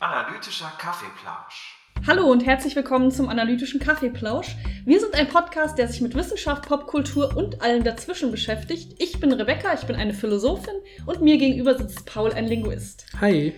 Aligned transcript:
Analytischer 0.00 0.70
Kaffeeplausch. 0.78 1.78
Hallo 2.06 2.30
und 2.30 2.44
herzlich 2.44 2.76
willkommen 2.76 3.10
zum 3.10 3.30
Analytischen 3.30 3.80
Kaffeeplausch. 3.80 4.56
Wir 4.84 5.00
sind 5.00 5.14
ein 5.14 5.28
Podcast, 5.28 5.78
der 5.78 5.88
sich 5.88 6.02
mit 6.02 6.14
Wissenschaft, 6.14 6.68
Popkultur 6.68 7.36
und 7.36 7.62
allem 7.62 7.84
dazwischen 7.84 8.30
beschäftigt. 8.30 9.02
Ich 9.02 9.18
bin 9.18 9.32
Rebecca, 9.32 9.72
ich 9.72 9.86
bin 9.86 9.96
eine 9.96 10.12
Philosophin 10.12 10.74
und 11.06 11.22
mir 11.22 11.38
gegenüber 11.38 11.78
sitzt 11.78 12.04
Paul, 12.04 12.32
ein 12.32 12.46
Linguist. 12.46 13.06
Hi. 13.20 13.54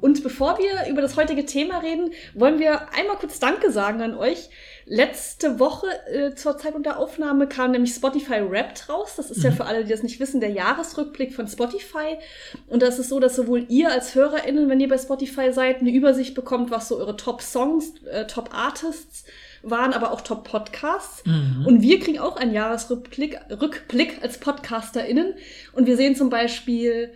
Und 0.00 0.22
bevor 0.22 0.58
wir 0.58 0.90
über 0.90 1.00
das 1.00 1.16
heutige 1.16 1.46
Thema 1.46 1.78
reden, 1.78 2.12
wollen 2.34 2.58
wir 2.58 2.92
einmal 2.92 3.16
kurz 3.16 3.40
Danke 3.40 3.70
sagen 3.70 4.02
an 4.02 4.14
euch. 4.14 4.50
Letzte 4.86 5.58
Woche 5.58 5.86
äh, 6.08 6.34
zur 6.34 6.58
Zeitpunkt 6.58 6.86
der 6.86 6.98
Aufnahme 6.98 7.48
kam 7.48 7.70
nämlich 7.70 7.94
Spotify 7.94 8.42
Wrapped 8.48 8.88
raus. 8.88 9.14
Das 9.16 9.30
ist 9.30 9.38
mhm. 9.38 9.44
ja 9.44 9.50
für 9.52 9.64
alle, 9.64 9.84
die 9.84 9.90
das 9.90 10.02
nicht 10.02 10.20
wissen, 10.20 10.40
der 10.40 10.50
Jahresrückblick 10.50 11.34
von 11.34 11.48
Spotify. 11.48 12.18
Und 12.66 12.82
das 12.82 12.98
ist 12.98 13.08
so, 13.08 13.18
dass 13.18 13.36
sowohl 13.36 13.64
ihr 13.68 13.90
als 13.90 14.14
HörerInnen, 14.14 14.68
wenn 14.68 14.80
ihr 14.80 14.88
bei 14.88 14.98
Spotify 14.98 15.52
seid, 15.52 15.80
eine 15.80 15.90
Übersicht 15.90 16.34
bekommt, 16.34 16.70
was 16.70 16.88
so 16.88 16.98
eure 16.98 17.16
Top-Songs, 17.16 18.02
äh, 18.04 18.26
Top-Artists 18.26 19.24
waren, 19.62 19.94
aber 19.94 20.12
auch 20.12 20.20
Top-Podcasts. 20.20 21.24
Mhm. 21.24 21.64
Und 21.66 21.80
wir 21.80 21.98
kriegen 22.00 22.18
auch 22.18 22.36
einen 22.36 22.52
Jahresrückblick 22.52 23.38
Rückblick 23.50 24.22
als 24.22 24.38
PodcasterInnen. 24.38 25.34
Und 25.72 25.86
wir 25.86 25.96
sehen 25.96 26.14
zum 26.14 26.28
Beispiel 26.28 27.14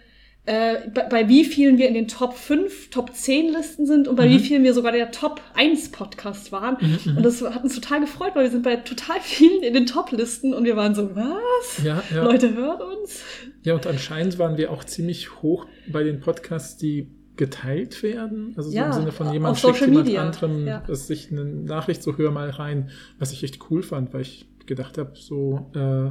äh, 0.48 0.88
bei, 0.94 1.02
bei, 1.02 1.28
wie 1.28 1.44
vielen 1.44 1.76
wir 1.76 1.88
in 1.88 1.94
den 1.94 2.08
Top 2.08 2.34
5, 2.34 2.88
Top 2.88 3.14
10 3.14 3.52
Listen 3.52 3.84
sind 3.84 4.08
und 4.08 4.16
bei 4.16 4.26
mhm. 4.26 4.30
wie 4.30 4.38
vielen 4.38 4.64
wir 4.64 4.72
sogar 4.72 4.92
der 4.92 5.10
Top 5.10 5.42
1 5.54 5.90
Podcast 5.90 6.52
waren. 6.52 6.78
Mhm, 6.80 6.98
mhm, 7.04 7.16
und 7.18 7.22
das 7.22 7.42
hat 7.42 7.62
uns 7.62 7.74
total 7.74 8.00
gefreut, 8.00 8.30
weil 8.34 8.44
wir 8.44 8.50
sind 8.50 8.62
bei 8.62 8.76
total 8.76 9.18
vielen 9.20 9.62
in 9.62 9.74
den 9.74 9.84
Top-Listen 9.84 10.54
und 10.54 10.64
wir 10.64 10.74
waren 10.74 10.94
so, 10.94 11.14
was? 11.14 11.84
Ja, 11.84 12.02
ja. 12.14 12.24
Leute, 12.24 12.54
hört 12.54 12.80
uns. 12.80 13.22
Ja, 13.62 13.74
und 13.74 13.86
anscheinend 13.86 14.38
waren 14.38 14.56
wir 14.56 14.72
auch 14.72 14.84
ziemlich 14.84 15.42
hoch 15.42 15.66
bei 15.92 16.02
den 16.02 16.20
Podcasts, 16.20 16.78
die 16.78 17.10
geteilt 17.36 18.02
werden. 18.02 18.54
Also 18.56 18.70
so 18.70 18.76
ja, 18.76 18.86
im 18.86 18.92
Sinne 18.92 19.12
von 19.12 19.30
jemand 19.30 19.58
schickt 19.58 19.82
jemand 19.82 20.06
Media. 20.06 20.22
anderem 20.22 20.66
ja. 20.66 20.82
sich 20.88 21.30
eine 21.30 21.44
Nachricht 21.44 22.02
so 22.02 22.16
hör 22.16 22.30
mal 22.30 22.48
rein, 22.48 22.88
was 23.18 23.32
ich 23.32 23.44
echt 23.44 23.70
cool 23.70 23.82
fand, 23.82 24.14
weil 24.14 24.22
ich 24.22 24.48
gedacht 24.64 24.96
habe, 24.96 25.12
so 25.14 25.70
äh, 25.74 26.10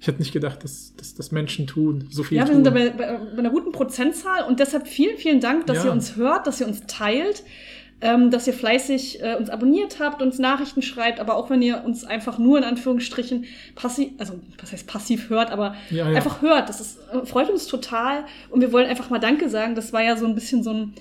ich 0.00 0.06
hätte 0.06 0.18
nicht 0.18 0.32
gedacht, 0.32 0.62
dass, 0.62 0.94
dass, 0.96 1.14
dass 1.14 1.32
Menschen 1.32 1.66
tun, 1.66 2.08
so 2.10 2.22
viel 2.22 2.38
Ja, 2.38 2.44
wir 2.46 2.52
tun. 2.52 2.64
sind 2.64 2.74
bei, 2.74 2.90
bei, 2.90 3.18
bei 3.18 3.38
einer 3.38 3.50
guten 3.50 3.72
Prozentzahl 3.72 4.44
und 4.44 4.60
deshalb 4.60 4.86
vielen, 4.86 5.16
vielen 5.16 5.40
Dank, 5.40 5.66
dass 5.66 5.78
ja. 5.78 5.86
ihr 5.86 5.92
uns 5.92 6.16
hört, 6.16 6.46
dass 6.46 6.60
ihr 6.60 6.66
uns 6.66 6.82
teilt, 6.86 7.42
ähm, 8.02 8.30
dass 8.30 8.46
ihr 8.46 8.52
fleißig 8.52 9.22
äh, 9.22 9.36
uns 9.36 9.48
abonniert 9.48 9.98
habt, 10.00 10.20
uns 10.20 10.38
Nachrichten 10.38 10.82
schreibt, 10.82 11.18
aber 11.18 11.34
auch 11.36 11.48
wenn 11.48 11.62
ihr 11.62 11.82
uns 11.84 12.04
einfach 12.04 12.38
nur 12.38 12.58
in 12.58 12.64
Anführungsstrichen 12.64 13.46
passiv, 13.74 14.10
also 14.18 14.34
was 14.60 14.72
heißt 14.72 14.86
passiv 14.86 15.30
hört, 15.30 15.50
aber 15.50 15.74
ja, 15.90 16.08
ja. 16.08 16.16
einfach 16.16 16.42
hört. 16.42 16.68
Das 16.68 16.80
ist, 16.80 16.98
äh, 17.12 17.24
freut 17.24 17.48
uns 17.48 17.66
total 17.66 18.24
und 18.50 18.60
wir 18.60 18.72
wollen 18.72 18.86
einfach 18.86 19.08
mal 19.08 19.18
Danke 19.18 19.48
sagen. 19.48 19.74
Das 19.74 19.94
war 19.94 20.02
ja 20.02 20.16
so 20.16 20.26
ein 20.26 20.34
bisschen 20.34 20.62
so 20.62 20.70
ein 20.70 20.94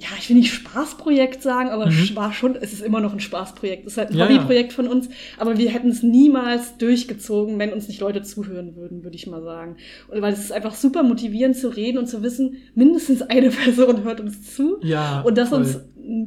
ja, 0.00 0.08
ich 0.16 0.28
will 0.28 0.36
nicht 0.36 0.52
Spaßprojekt 0.52 1.42
sagen, 1.42 1.70
aber 1.70 1.86
mhm. 1.86 2.14
war 2.14 2.32
schon, 2.32 2.54
es 2.54 2.72
ist 2.72 2.82
immer 2.82 3.00
noch 3.00 3.12
ein 3.12 3.20
Spaßprojekt. 3.20 3.84
Es 3.84 3.94
ist 3.94 3.98
halt 3.98 4.10
ein 4.10 4.16
ja, 4.16 4.28
Hobbyprojekt 4.28 4.72
von 4.72 4.86
uns, 4.86 5.08
aber 5.38 5.58
wir 5.58 5.70
hätten 5.70 5.88
es 5.88 6.04
niemals 6.04 6.76
durchgezogen, 6.78 7.58
wenn 7.58 7.72
uns 7.72 7.88
nicht 7.88 8.00
Leute 8.00 8.22
zuhören 8.22 8.76
würden, 8.76 9.02
würde 9.02 9.16
ich 9.16 9.26
mal 9.26 9.42
sagen. 9.42 9.76
Und 10.06 10.22
weil 10.22 10.32
es 10.32 10.38
ist 10.38 10.52
einfach 10.52 10.74
super 10.74 11.02
motivierend 11.02 11.56
zu 11.56 11.68
reden 11.68 11.98
und 11.98 12.06
zu 12.06 12.22
wissen, 12.22 12.58
mindestens 12.76 13.22
eine 13.22 13.50
Person 13.64 14.04
hört 14.04 14.20
uns 14.20 14.54
zu. 14.54 14.78
Ja. 14.82 15.22
Und 15.22 15.36
dass 15.36 15.48
voll. 15.48 15.58
uns 15.58 15.80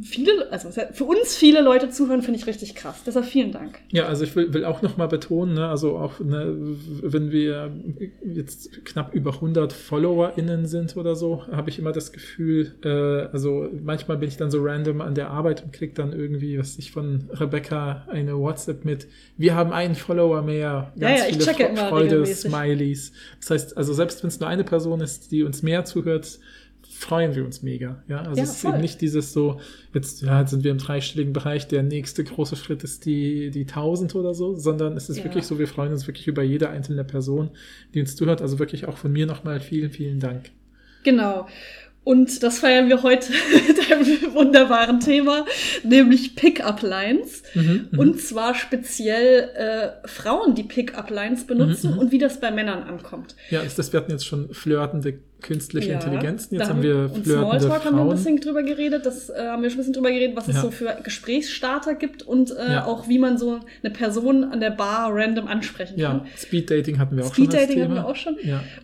viele, 0.03 0.51
also 0.51 0.69
für 0.69 1.05
uns 1.05 1.35
viele 1.35 1.61
Leute 1.61 1.89
zuhören, 1.89 2.21
finde 2.21 2.39
ich 2.39 2.45
richtig 2.45 2.75
krass. 2.75 3.01
Deshalb 3.05 3.25
vielen 3.25 3.51
Dank. 3.51 3.79
Ja, 3.91 4.05
also 4.05 4.23
ich 4.23 4.35
will, 4.35 4.53
will 4.53 4.65
auch 4.65 4.81
nochmal 4.81 5.07
betonen, 5.07 5.55
ne, 5.55 5.67
also 5.67 5.97
auch, 5.97 6.19
ne, 6.19 6.55
wenn 7.01 7.31
wir 7.31 7.71
jetzt 8.23 8.85
knapp 8.85 9.13
über 9.13 9.33
100 9.33 9.73
FollowerInnen 9.73 10.67
sind 10.67 10.97
oder 10.97 11.15
so, 11.15 11.47
habe 11.51 11.69
ich 11.69 11.79
immer 11.79 11.91
das 11.91 12.11
Gefühl, 12.11 12.75
äh, 12.83 13.31
also 13.31 13.69
manchmal 13.83 14.17
bin 14.17 14.29
ich 14.29 14.37
dann 14.37 14.51
so 14.51 14.59
random 14.61 15.01
an 15.01 15.15
der 15.15 15.31
Arbeit 15.31 15.63
und 15.63 15.73
kriege 15.73 15.93
dann 15.93 16.13
irgendwie, 16.13 16.59
was 16.59 16.77
ich 16.77 16.91
von 16.91 17.29
Rebecca 17.31 18.05
eine 18.07 18.37
WhatsApp 18.37 18.85
mit, 18.85 19.07
wir 19.37 19.55
haben 19.55 19.73
einen 19.73 19.95
Follower 19.95 20.41
mehr, 20.43 20.93
ganz 20.99 21.19
ja, 21.19 21.27
ja, 21.27 21.53
viele 21.53 21.77
Freude, 21.89 22.25
Smileys. 22.25 23.13
Das 23.39 23.49
heißt, 23.49 23.77
also 23.77 23.93
selbst 23.93 24.21
wenn 24.23 24.27
es 24.27 24.39
nur 24.39 24.49
eine 24.49 24.63
Person 24.63 25.01
ist, 25.01 25.31
die 25.31 25.43
uns 25.43 25.63
mehr 25.63 25.85
zuhört, 25.85 26.39
freuen 27.01 27.35
wir 27.35 27.43
uns 27.43 27.63
mega. 27.63 28.03
Ja, 28.07 28.19
also 28.19 28.37
ja, 28.37 28.43
es 28.43 28.51
ist 28.51 28.63
eben 28.63 28.79
nicht 28.79 29.01
dieses 29.01 29.33
so, 29.33 29.59
jetzt, 29.93 30.21
ja, 30.21 30.39
jetzt 30.39 30.51
sind 30.51 30.63
wir 30.63 30.71
im 30.71 30.77
dreistelligen 30.77 31.33
Bereich, 31.33 31.67
der 31.67 31.81
nächste 31.81 32.23
große 32.23 32.55
Schritt 32.55 32.83
ist 32.83 33.05
die, 33.05 33.49
die 33.49 33.61
1000 33.61 34.13
oder 34.13 34.35
so, 34.35 34.55
sondern 34.55 34.95
es 34.95 35.09
ist 35.09 35.17
ja. 35.17 35.23
wirklich 35.23 35.45
so, 35.45 35.57
wir 35.57 35.67
freuen 35.67 35.91
uns 35.91 36.05
wirklich 36.05 36.27
über 36.27 36.43
jede 36.43 36.69
einzelne 36.69 37.03
Person, 37.03 37.49
die 37.93 38.01
uns 38.01 38.15
zuhört. 38.15 38.41
Also 38.41 38.59
wirklich 38.59 38.87
auch 38.87 38.97
von 38.97 39.11
mir 39.11 39.25
nochmal 39.25 39.61
vielen, 39.61 39.89
vielen 39.89 40.19
Dank. 40.19 40.51
Genau. 41.03 41.47
Und 42.03 42.41
das 42.41 42.59
feiern 42.59 42.89
wir 42.89 43.03
heute 43.03 43.31
mit 43.67 43.91
einem 43.91 44.33
wunderbaren 44.33 44.99
Thema, 44.99 45.45
nämlich 45.83 46.35
Pickup-Lines. 46.35 47.43
Mhm, 47.53 47.89
mhm, 47.91 47.99
und 47.99 48.21
zwar 48.21 48.55
speziell 48.55 49.49
äh, 49.55 50.07
Frauen, 50.07 50.55
die 50.55 50.63
Pickup-Lines 50.63 51.45
benutzen 51.45 51.91
mhm, 51.91 51.95
mhm, 51.95 51.99
und 51.99 52.11
wie 52.11 52.17
das 52.17 52.39
bei 52.39 52.51
Männern 52.51 52.83
ankommt. 52.83 53.35
Ja, 53.49 53.61
das, 53.63 53.93
wir 53.93 53.99
hatten 53.99 54.11
jetzt 54.11 54.25
schon 54.25 54.53
flirtende 54.53 55.19
künstliche 55.41 55.89
ja, 55.89 55.95
Intelligenzen. 55.95 56.55
Jetzt 56.55 56.69
haben 56.69 56.81
wir 56.81 57.11
und 57.13 57.25
Smalltalk 57.25 57.85
haben 57.85 57.95
wir 57.97 58.03
ein 58.03 58.09
bisschen 58.09 58.39
drüber 58.39 58.63
geredet. 58.63 59.05
Das 59.05 59.29
äh, 59.29 59.33
haben 59.37 59.63
wir 59.63 59.69
schon 59.69 59.77
ein 59.77 59.81
bisschen 59.81 59.93
drüber 59.93 60.11
geredet, 60.11 60.35
was 60.35 60.47
ja. 60.47 60.53
es 60.53 60.61
so 60.61 60.71
für 60.71 60.97
Gesprächsstarter 61.03 61.95
gibt 61.95 62.23
und 62.23 62.51
äh, 62.51 62.73
ja. 62.73 62.85
auch 62.85 63.07
wie 63.07 63.19
man 63.19 63.37
so 63.37 63.59
eine 63.83 63.91
Person 63.91 64.43
an 64.43 64.59
der 64.59 64.71
Bar 64.71 65.09
random 65.13 65.47
ansprechen 65.47 65.95
kann. 65.95 65.99
Ja, 65.99 66.25
Speed 66.37 66.69
Dating 66.69 66.99
hatten 66.99 67.17
wir 67.17 67.25
auch 67.25 67.33
Speed 67.33 67.51
schon. 67.51 67.59
Speed 67.59 67.69
Dating 67.69 67.83
hatten 67.83 67.95
wir 67.95 68.07
auch 68.07 68.15
schon. 68.15 68.37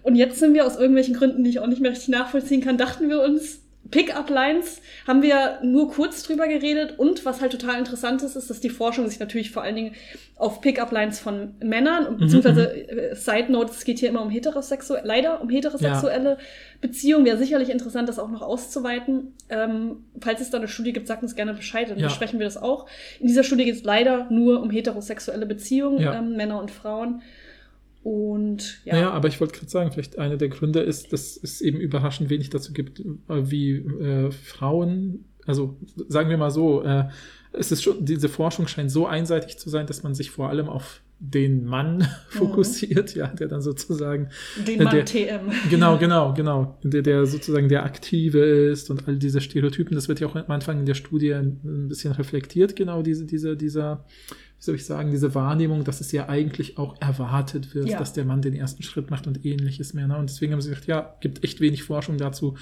Und 0.03 0.16
jetzt 0.16 0.40
sind 0.40 0.53
wir 0.53 0.66
aus 0.66 0.78
irgendwelchen 0.78 1.16
Gründen, 1.16 1.44
die 1.44 1.51
ich 1.51 1.59
auch 1.59 1.68
nicht 1.68 1.81
mehr 1.81 1.91
richtig 1.91 2.09
nachvollziehen 2.09 2.62
kann, 2.62 2.78
dachten 2.78 3.09
wir 3.09 3.22
uns, 3.22 3.59
Pickup-Lines 3.90 4.81
haben 5.08 5.22
wir 5.22 5.59
nur 5.64 5.92
kurz 5.92 6.24
drüber 6.24 6.48
geredet 6.48 6.96
und 6.98 7.25
was 7.25 7.42
halt 7.42 7.52
total 7.52 7.80
interessant 7.80 8.22
ist, 8.24 8.36
ist, 8.36 8.50
dass 8.50 8.59
die 8.59 8.70
Forschung 8.70 9.08
sich 9.08 9.20
natürlich 9.20 9.52
vor 9.52 9.64
allen 9.64 9.75
Dingen 9.75 9.96
auf 10.36 10.62
Pickup-Lines 10.62 11.20
von 11.20 11.56
Männern, 11.64 12.14
mhm, 12.14 12.18
beziehungsweise 12.18 12.74
mhm. 12.74 13.00
äh, 13.00 13.16
Side 13.16 13.52
Note, 13.52 13.72
es 13.72 13.84
geht 13.84 14.00
hier 14.00 14.09
immer 14.09 14.22
um 14.22 14.30
heterosexuelle, 14.30 15.06
leider 15.06 15.42
um 15.42 15.50
heterosexuelle 15.50 16.31
ja. 16.31 16.38
Beziehungen. 16.81 17.25
Wäre 17.25 17.38
sicherlich 17.38 17.70
interessant, 17.70 18.08
das 18.08 18.20
auch 18.20 18.30
noch 18.30 18.42
auszuweiten. 18.42 19.34
Ähm, 19.50 20.06
falls 20.19 20.42
es 20.42 20.50
da 20.50 20.58
eine 20.58 20.68
Studie 20.68 20.94
gibt, 20.94 21.08
sagt 21.08 21.24
uns 21.24 21.36
gerne 21.36 21.54
Bescheid, 21.54 21.90
dann 21.90 21.98
ja. 21.98 22.08
besprechen 22.08 22.40
wir 22.40 22.46
das 22.46 22.58
auch. 22.58 22.88
In 23.19 23.28
dieser 23.28 23.44
Studie 23.44 23.66
geht 23.66 23.75
es 23.75 23.84
leider 23.84 24.28
nur 24.30 24.62
um 24.62 24.69
heterosexuelle 24.69 25.46
Beziehungen, 25.46 26.00
ja. 26.00 26.16
ähm, 26.16 26.36
Männer 26.36 26.59
und 26.59 26.72
Frauen. 26.72 27.22
Und 28.07 28.79
ja. 28.85 28.94
Naja, 28.94 29.12
aber 29.12 29.28
ich 29.28 29.41
wollte 29.41 29.53
gerade 29.53 29.69
sagen, 29.69 29.91
vielleicht 29.91 30.18
einer 30.18 30.38
der 30.38 30.47
Gründe 30.47 30.79
ist, 30.79 31.12
dass 31.12 31.35
es 31.35 31.59
eben 31.59 31.81
überraschend 31.81 32.29
wenig 32.29 32.50
dazu 32.50 32.72
gibt, 32.72 33.01
äh, 33.01 33.03
wie 33.28 33.79
äh, 33.79 34.31
Frauen, 34.31 35.25
also 35.45 35.78
sagen 36.07 36.29
wir 36.29 36.38
mal 36.38 36.50
so, 36.50 36.84
äh, 36.84 37.09
es 37.51 37.73
ist 37.73 37.84
schon, 37.84 38.06
diese 38.06 38.29
Forschung 38.29 38.69
scheint 38.69 38.91
so 38.91 39.07
einseitig 39.07 39.57
zu 39.57 39.69
sein, 39.69 39.88
dass 39.88 40.03
man 40.03 40.16
sich 40.16 40.31
vor 40.31 40.47
allem 40.47 40.69
auf 40.69 41.01
den 41.19 41.66
Mann 41.66 41.97
mhm. 41.97 42.06
fokussiert, 42.29 43.13
ja, 43.13 43.28
der 43.28 43.50
dann 43.50 43.62
sozusagen 43.62 44.29
den 44.66 44.84
Mann 44.84 44.95
der, 44.95 45.03
TM. 45.03 45.51
Genau, 45.69 45.97
genau, 45.97 46.34
genau, 46.34 46.78
der, 46.84 47.01
der 47.01 47.25
sozusagen 47.25 47.68
der 47.68 47.84
Aktive 47.84 48.39
ist 48.39 48.89
und 48.89 49.06
all 49.09 49.18
diese 49.18 49.41
Stereotypen, 49.41 49.95
das 49.95 50.07
wird 50.07 50.22
ja 50.22 50.28
auch 50.28 50.35
am 50.35 50.50
Anfang 50.50 50.79
in 50.79 50.85
der 50.85 50.94
Studie 50.94 51.34
ein, 51.34 51.89
bisschen 51.89 52.13
reflektiert, 52.13 52.78
genau 52.78 53.01
diese, 53.01 53.25
diese, 53.25 53.57
dieser 53.57 54.06
wie 54.59 54.63
soll 54.63 54.75
ich 54.75 54.85
sagen, 54.85 55.12
diese 55.12 55.35
Wahrnehmung, 55.35 55.84
dass 55.84 56.01
es 56.01 56.12
ja 56.12 56.29
eigentlich 56.29 56.79
auch 56.79 57.00
erwartet 57.00 57.75
wird, 57.75 57.90
ja. 57.90 58.00
dass 58.00 58.13
der 58.13 58.25
Mann 58.25 58.41
den 58.41 58.56
ersten 58.56 58.81
Schritt 58.81 59.12
macht 59.12 59.28
und 59.28 59.45
ähnliches 59.45 59.94
mehr. 59.94 60.07
Ne? 60.07 60.18
Und 60.18 60.29
deswegen 60.29 60.51
haben 60.51 60.62
sie 60.62 60.69
gesagt, 60.69 60.88
ja, 60.88 61.16
gibt 61.19 61.44
echt 61.44 61.62
wenig 61.62 61.84
Forschung 61.84 62.18
dazu, 62.18 62.56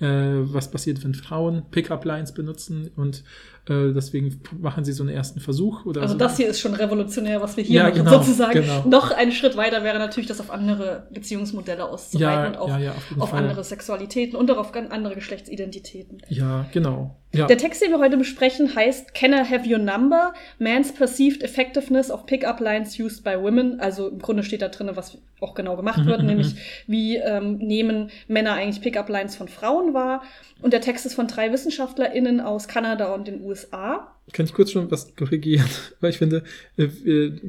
äh, 0.00 0.06
was 0.06 0.70
passiert, 0.70 1.04
wenn 1.04 1.14
Frauen 1.14 1.64
Pickup-Lines 1.70 2.32
benutzen 2.32 2.90
und 2.96 3.22
äh, 3.68 3.92
deswegen 3.92 4.40
machen 4.60 4.84
sie 4.84 4.92
so 4.92 5.04
einen 5.04 5.14
ersten 5.14 5.38
Versuch. 5.38 5.86
Oder 5.86 6.02
also 6.02 6.14
so. 6.14 6.18
das 6.18 6.36
hier 6.36 6.48
ist 6.48 6.58
schon 6.58 6.74
revolutionär, 6.74 7.40
was 7.40 7.56
wir 7.56 7.62
hier 7.62 7.76
ja, 7.76 7.88
machen, 7.88 8.04
genau, 8.04 8.18
sozusagen. 8.18 8.60
Genau. 8.60 8.84
Noch 8.88 9.12
einen 9.12 9.30
Schritt 9.30 9.56
weiter 9.56 9.84
wäre 9.84 9.98
natürlich, 9.98 10.26
das 10.26 10.40
auf 10.40 10.50
andere 10.50 11.06
Beziehungsmodelle 11.10 11.88
auszuweiten 11.88 12.54
ja, 12.54 12.60
und 12.60 12.72
auch 12.72 12.78
ja, 12.78 12.90
auf, 12.90 13.20
auf 13.20 13.34
andere 13.34 13.62
Sexualitäten 13.62 14.36
und 14.36 14.50
auch 14.50 14.58
auf 14.58 14.74
andere 14.74 15.14
Geschlechtsidentitäten. 15.14 16.18
Ja, 16.28 16.66
genau. 16.72 17.16
Der 17.34 17.56
Text, 17.56 17.82
den 17.82 17.90
wir 17.90 17.98
heute 17.98 18.18
besprechen, 18.18 18.74
heißt 18.74 19.14
Can 19.14 19.32
I 19.32 19.38
Have 19.38 19.66
Your 19.66 19.78
Number? 19.78 20.34
Man's 20.58 20.92
Perceived 20.92 21.42
Effectiveness 21.42 22.10
of 22.10 22.26
Pickup 22.26 22.60
Lines 22.60 22.98
Used 22.98 23.24
by 23.24 23.40
Women. 23.40 23.80
Also 23.80 24.08
im 24.08 24.18
Grunde 24.18 24.42
steht 24.42 24.60
da 24.60 24.68
drin, 24.68 24.90
was 24.94 25.16
auch 25.40 25.54
genau 25.54 25.76
gemacht 25.76 26.04
wird, 26.04 26.22
nämlich 26.22 26.54
wie 26.86 27.16
ähm, 27.16 27.56
nehmen 27.56 28.10
Männer 28.28 28.52
eigentlich 28.52 28.82
Pickup 28.82 29.08
Lines 29.08 29.34
von 29.34 29.48
Frauen 29.48 29.94
wahr. 29.94 30.22
Und 30.60 30.74
der 30.74 30.82
Text 30.82 31.06
ist 31.06 31.14
von 31.14 31.26
drei 31.26 31.52
WissenschaftlerInnen 31.52 32.40
aus 32.40 32.68
Kanada 32.68 33.14
und 33.14 33.26
den 33.26 33.42
USA. 33.42 33.51
USA 33.52 34.00
kann 34.32 34.46
ich 34.46 34.54
kurz 34.54 34.70
schon 34.70 34.90
was 34.90 35.14
korrigieren? 35.16 35.66
Weil 36.00 36.10
ich 36.10 36.18
finde, 36.18 36.42
äh, 36.76 36.88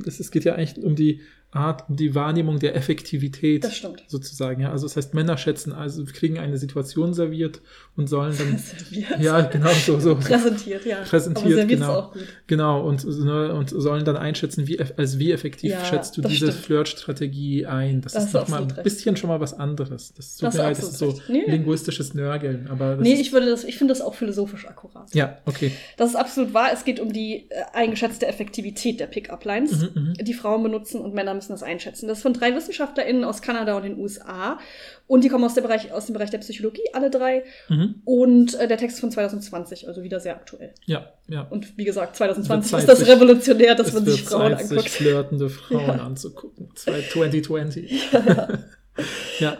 es, 0.06 0.32
geht 0.32 0.44
ja 0.46 0.56
eigentlich 0.56 0.84
um 0.84 0.96
die 0.96 1.22
Art, 1.56 1.88
um 1.88 1.96
die 1.96 2.16
Wahrnehmung 2.16 2.58
der 2.58 2.76
Effektivität. 2.76 3.64
Das 3.64 3.76
stimmt. 3.78 4.04
Sozusagen, 4.08 4.60
ja. 4.64 4.72
Also 4.72 4.88
das 4.88 4.98
heißt, 4.98 5.14
Männer 5.14 5.38
schätzen, 5.38 5.72
also 5.72 6.04
kriegen 6.04 6.40
eine 6.40 6.58
Situation 6.58 7.14
serviert 7.14 7.62
und 7.96 8.08
sollen 8.10 8.36
dann. 8.36 8.58
Serviert. 8.58 9.20
Ja, 9.22 9.42
genau, 9.42 9.70
so, 9.70 10.00
so. 10.00 10.16
Präsentiert, 10.16 10.84
ja. 10.84 11.04
Präsentiert, 11.04 11.68
genau. 11.68 12.12
Genau, 12.48 12.82
und, 12.88 13.06
ne, 13.06 13.54
und 13.54 13.70
sollen 13.70 14.04
dann 14.04 14.18
einschätzen, 14.18 14.68
wie, 14.68 14.80
eff- 14.80 14.98
als 14.98 15.20
wie 15.20 15.32
effektiv 15.32 15.70
Ja, 15.74 15.86
schätzt 15.86 16.18
du 16.18 16.22
diese. 16.24 16.52
Flirt-Strategie 16.52 17.68
ein. 17.68 18.02
Das, 18.02 18.14
Das 18.14 18.24
ist 18.24 18.28
ist 18.30 18.34
nochmal 18.34 18.64
ein 18.64 18.72
recht. 18.72 18.84
bisschen 18.84 19.16
schon 19.16 19.28
mal 19.30 19.40
was 19.40 19.54
anderes. 19.54 20.12
Das, 20.16 20.38
Das 20.38 20.56
mir 20.56 20.70
das 20.70 20.80
ist 20.80 20.98
so. 20.98 21.20
Nee. 21.28 21.44
linguistisches 21.48 22.16
Nörgeln. 22.16 22.68
Aber 22.72 22.96
Nee, 22.96 23.14
ich 23.14 23.32
würde 23.32 23.46
das, 23.48 23.64
ich 23.64 23.78
finde 23.78 23.92
das 23.94 24.02
auch 24.02 24.16
philosophisch 24.16 24.68
akkurat. 24.68 25.14
Ja, 25.14 25.38
okay. 25.46 25.72
Das 25.98 26.10
ist 26.10 26.16
absolut 26.16 26.52
wahr. 26.56 26.63
Es 26.72 26.86
geht 26.86 27.00
um 27.00 27.12
die 27.12 27.48
äh, 27.50 27.64
eingeschätzte 27.74 28.28
Effektivität 28.28 29.00
der 29.00 29.08
Pickup-Lines, 29.08 29.72
Mhm, 29.96 30.14
mhm. 30.20 30.24
die 30.26 30.34
Frauen 30.34 30.64
benutzen 30.64 31.02
und 31.02 31.14
Männer 31.14 31.34
müssen 31.34 31.52
das 31.52 31.64
einschätzen. 31.64 32.08
Das 32.08 32.20
ist 32.20 32.22
von 32.24 32.34
drei 32.34 32.56
WissenschaftlerInnen 32.56 33.24
aus 33.24 33.42
Kanada 33.42 33.76
und 33.76 33.84
den 33.84 33.98
USA. 34.00 34.60
Und 35.08 35.24
die 35.24 35.30
kommen 35.30 35.44
aus, 35.44 35.54
der 35.54 35.62
Bereich, 35.64 35.92
aus 35.92 36.06
dem 36.06 36.14
Bereich 36.14 36.30
der 36.30 36.38
Psychologie, 36.38 36.84
alle 36.94 37.10
drei. 37.10 37.44
Mhm. 37.70 37.96
Und 38.06 38.56
äh, 38.56 38.68
der 38.68 38.78
Text 38.78 38.96
ist 38.96 39.02
von 39.02 39.12
2020, 39.12 39.88
also 39.88 40.04
wieder 40.04 40.20
sehr 40.20 40.36
aktuell. 40.36 40.74
Ja, 40.86 41.12
ja. 41.28 41.42
Und 41.50 41.78
wie 41.78 41.84
gesagt, 41.84 42.16
2020 42.16 42.72
Wird 42.72 42.82
ist 42.82 42.88
das 42.90 43.08
revolutionär, 43.08 43.76
dass 43.76 43.92
man 43.94 44.06
sich 44.06 44.24
Frauen 44.24 44.54
anguckt. 44.54 44.90
flirtende 44.90 45.50
Frauen 45.50 45.98
Ja. 45.98 46.06
anzugucken. 46.06 46.70
Zwei- 46.76 47.02
2020. 47.02 48.12
ja. 48.14 48.48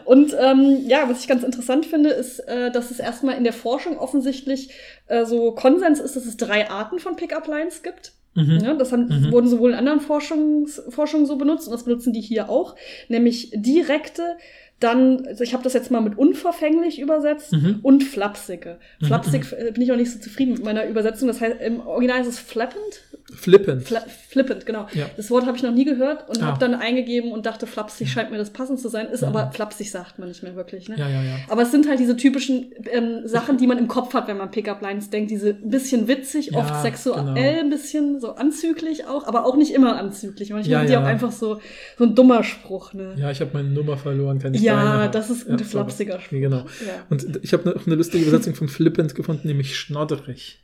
Und 0.06 0.36
ähm, 0.40 0.84
ja, 0.88 1.10
was 1.10 1.22
ich 1.22 1.28
ganz 1.28 1.44
interessant 1.44 1.86
finde, 1.86 2.10
ist, 2.12 2.40
äh, 2.40 2.72
dass 2.72 2.92
es 2.92 3.00
erstmal 3.00 3.36
in 3.38 3.44
der 3.44 3.54
Forschung 3.54 3.98
offensichtlich 3.98 4.70
äh, 5.08 5.26
so 5.26 5.52
Konsens 5.54 6.00
ist, 6.00 6.16
dass 6.16 6.26
es 6.26 6.38
drei 6.38 6.70
Arten 6.70 7.00
von 7.00 7.16
Pickup-Lines 7.16 7.82
gibt. 7.84 8.14
Mhm. 8.36 8.60
Ja, 8.64 8.74
das 8.74 8.92
haben, 8.92 9.08
Mhm. 9.08 9.32
wurden 9.32 9.48
sowohl 9.48 9.72
in 9.72 9.78
anderen 9.78 10.00
Forschungs 10.02 10.82
Forschungen 10.90 11.26
so 11.26 11.36
benutzt 11.36 11.68
und 11.68 11.72
das 11.74 11.84
benutzen 11.84 12.14
die 12.14 12.22
hier 12.22 12.50
auch, 12.50 12.76
nämlich 13.08 13.52
direkte, 13.56 14.38
dann, 14.80 15.26
also 15.28 15.44
ich 15.44 15.54
habe 15.54 15.64
das 15.64 15.74
jetzt 15.74 15.92
mal 15.92 16.02
mit 16.02 16.18
unverfänglich 16.18 17.00
übersetzt 17.00 17.54
Mhm. 17.54 17.80
und 17.84 18.04
flapsige. 18.04 18.80
Mhm, 19.00 19.06
Flapsig 19.06 19.52
äh, 19.54 19.72
bin 19.72 19.82
ich 19.84 19.92
auch 19.92 19.96
nicht 19.98 20.12
so 20.12 20.20
zufrieden 20.20 20.54
mit 20.54 20.64
meiner 20.64 20.86
Übersetzung. 20.88 21.28
Das 21.28 21.42
heißt, 21.42 21.62
im 21.62 21.80
Original 21.86 22.22
ist 22.22 22.28
es 22.28 22.40
flappend. 22.40 23.02
Flippend. 23.36 23.84
Fla 23.88 24.02
flippend, 24.30 24.66
genau. 24.66 24.88
Ja. 24.94 25.06
Das 25.18 25.30
Wort 25.30 25.46
habe 25.46 25.56
ich 25.58 25.64
noch 25.64 25.72
nie 25.74 25.86
gehört 25.86 26.28
und 26.30 26.42
Ah. 26.42 26.48
habe 26.48 26.60
dann 26.60 26.74
eingegeben 26.74 27.32
und 27.32 27.46
dachte, 27.46 27.68
flapsig 27.68 28.10
scheint 28.12 28.32
mir 28.32 28.38
das 28.38 28.50
passend 28.52 28.80
zu 28.80 28.90
sein. 28.90 29.08
Ist 29.08 29.22
Mhm. 29.22 29.28
aber 29.30 29.52
flapsig 29.52 29.92
sagt 29.92 30.18
man 30.20 30.28
nicht 30.30 30.42
mehr 30.44 30.56
wirklich. 30.56 30.90
Ne? 30.90 30.96
Ja, 30.98 31.08
ja, 31.10 31.22
ja. 31.24 31.36
Aber 31.50 31.62
es 31.64 31.72
sind 31.72 31.88
halt 31.88 32.00
diese 32.00 32.16
typischen 32.18 32.72
ähm, 32.92 33.22
Sachen, 33.26 33.58
die 33.58 33.68
man 33.68 33.78
im 33.78 33.88
Kopf 33.88 34.14
hat, 34.14 34.28
wenn 34.28 34.38
man 34.38 34.50
Pickup-Lines 34.52 35.10
denkt. 35.10 35.32
Diese 35.32 35.50
ein 35.52 35.70
bisschen 35.70 36.08
witzig, 36.08 36.48
Ja, 36.52 36.60
oft 36.60 36.82
sexuell, 36.82 37.24
genau. 37.24 37.34
ein 37.60 37.70
bisschen 37.70 38.20
so 38.20 38.36
anzüglich 38.36 39.06
auch, 39.06 39.28
aber 39.28 39.46
auch 39.46 39.56
nicht 39.56 39.74
immer 39.74 39.98
anzüglich. 39.98 40.50
Manchmal 40.52 40.72
Ja, 40.72 40.80
sind 40.80 40.88
die 40.90 40.94
ja. 40.94 41.02
auch 41.02 41.06
einfach 41.06 41.32
so, 41.32 41.60
so 41.98 42.04
ein 42.06 42.16
dummer 42.16 42.44
Spruch. 42.44 42.94
Ne? 42.94 43.14
Ja, 43.18 43.30
ich 43.32 43.42
habe 43.42 43.52
meine 43.54 43.70
Nummer 43.70 43.98
verloren, 43.98 44.40
kann 44.40 44.54
ich 44.54 44.62
Ja, 44.62 44.98
deine 44.98 45.12
das 45.12 45.30
ist 45.30 45.48
ein 45.50 45.58
Ja, 45.58 45.64
flapsiger 45.66 46.20
Spruch. 46.20 46.34
Ja, 46.38 46.40
genau. 46.50 46.58
Ja. 46.58 47.06
Und 47.10 47.40
ich 47.44 47.54
habe 47.54 47.70
noch 47.70 47.86
eine 47.86 47.96
lustige 47.96 48.24
Übersetzung 48.26 48.56
von 48.56 48.68
flippend 48.68 49.16
gefunden, 49.16 49.48
nämlich 49.48 49.76
schnodderig. 49.76 50.60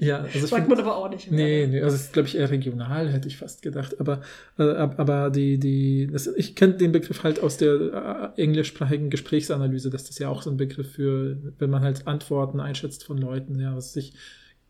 Ja, 0.00 0.24
also 0.32 0.46
Sagt 0.46 0.68
man 0.68 0.78
aber 0.78 0.96
auch 0.96 1.10
nicht. 1.10 1.30
Nee, 1.30 1.66
nee, 1.70 1.80
also 1.82 1.96
es 1.96 2.02
ist, 2.04 2.12
glaube 2.12 2.28
ich, 2.28 2.36
eher 2.36 2.50
regional, 2.50 3.08
hätte 3.10 3.28
ich 3.28 3.36
fast 3.38 3.62
gedacht. 3.62 3.98
Aber, 4.00 4.20
äh, 4.58 4.62
ab- 4.64 4.98
aber 4.98 5.30
die, 5.30 5.58
die, 5.58 6.08
das, 6.12 6.26
ich 6.26 6.54
kenne 6.56 6.74
den 6.74 6.92
Begriff 6.92 7.22
halt 7.24 7.40
aus 7.42 7.56
der 7.56 8.32
äh, 8.36 8.42
englischsprachigen 8.42 9.10
Gesprächsanalyse, 9.10 9.90
dass 9.90 10.04
das 10.04 10.18
ja 10.18 10.28
auch 10.28 10.42
so 10.42 10.50
ein 10.50 10.56
Begriff 10.56 10.92
für, 10.92 11.36
wenn 11.58 11.70
man 11.70 11.82
halt 11.82 12.06
Antworten 12.06 12.60
einschätzt 12.60 13.04
von 13.04 13.18
Leuten, 13.18 13.58
ja, 13.60 13.74
was 13.74 13.96
ich, 13.96 14.12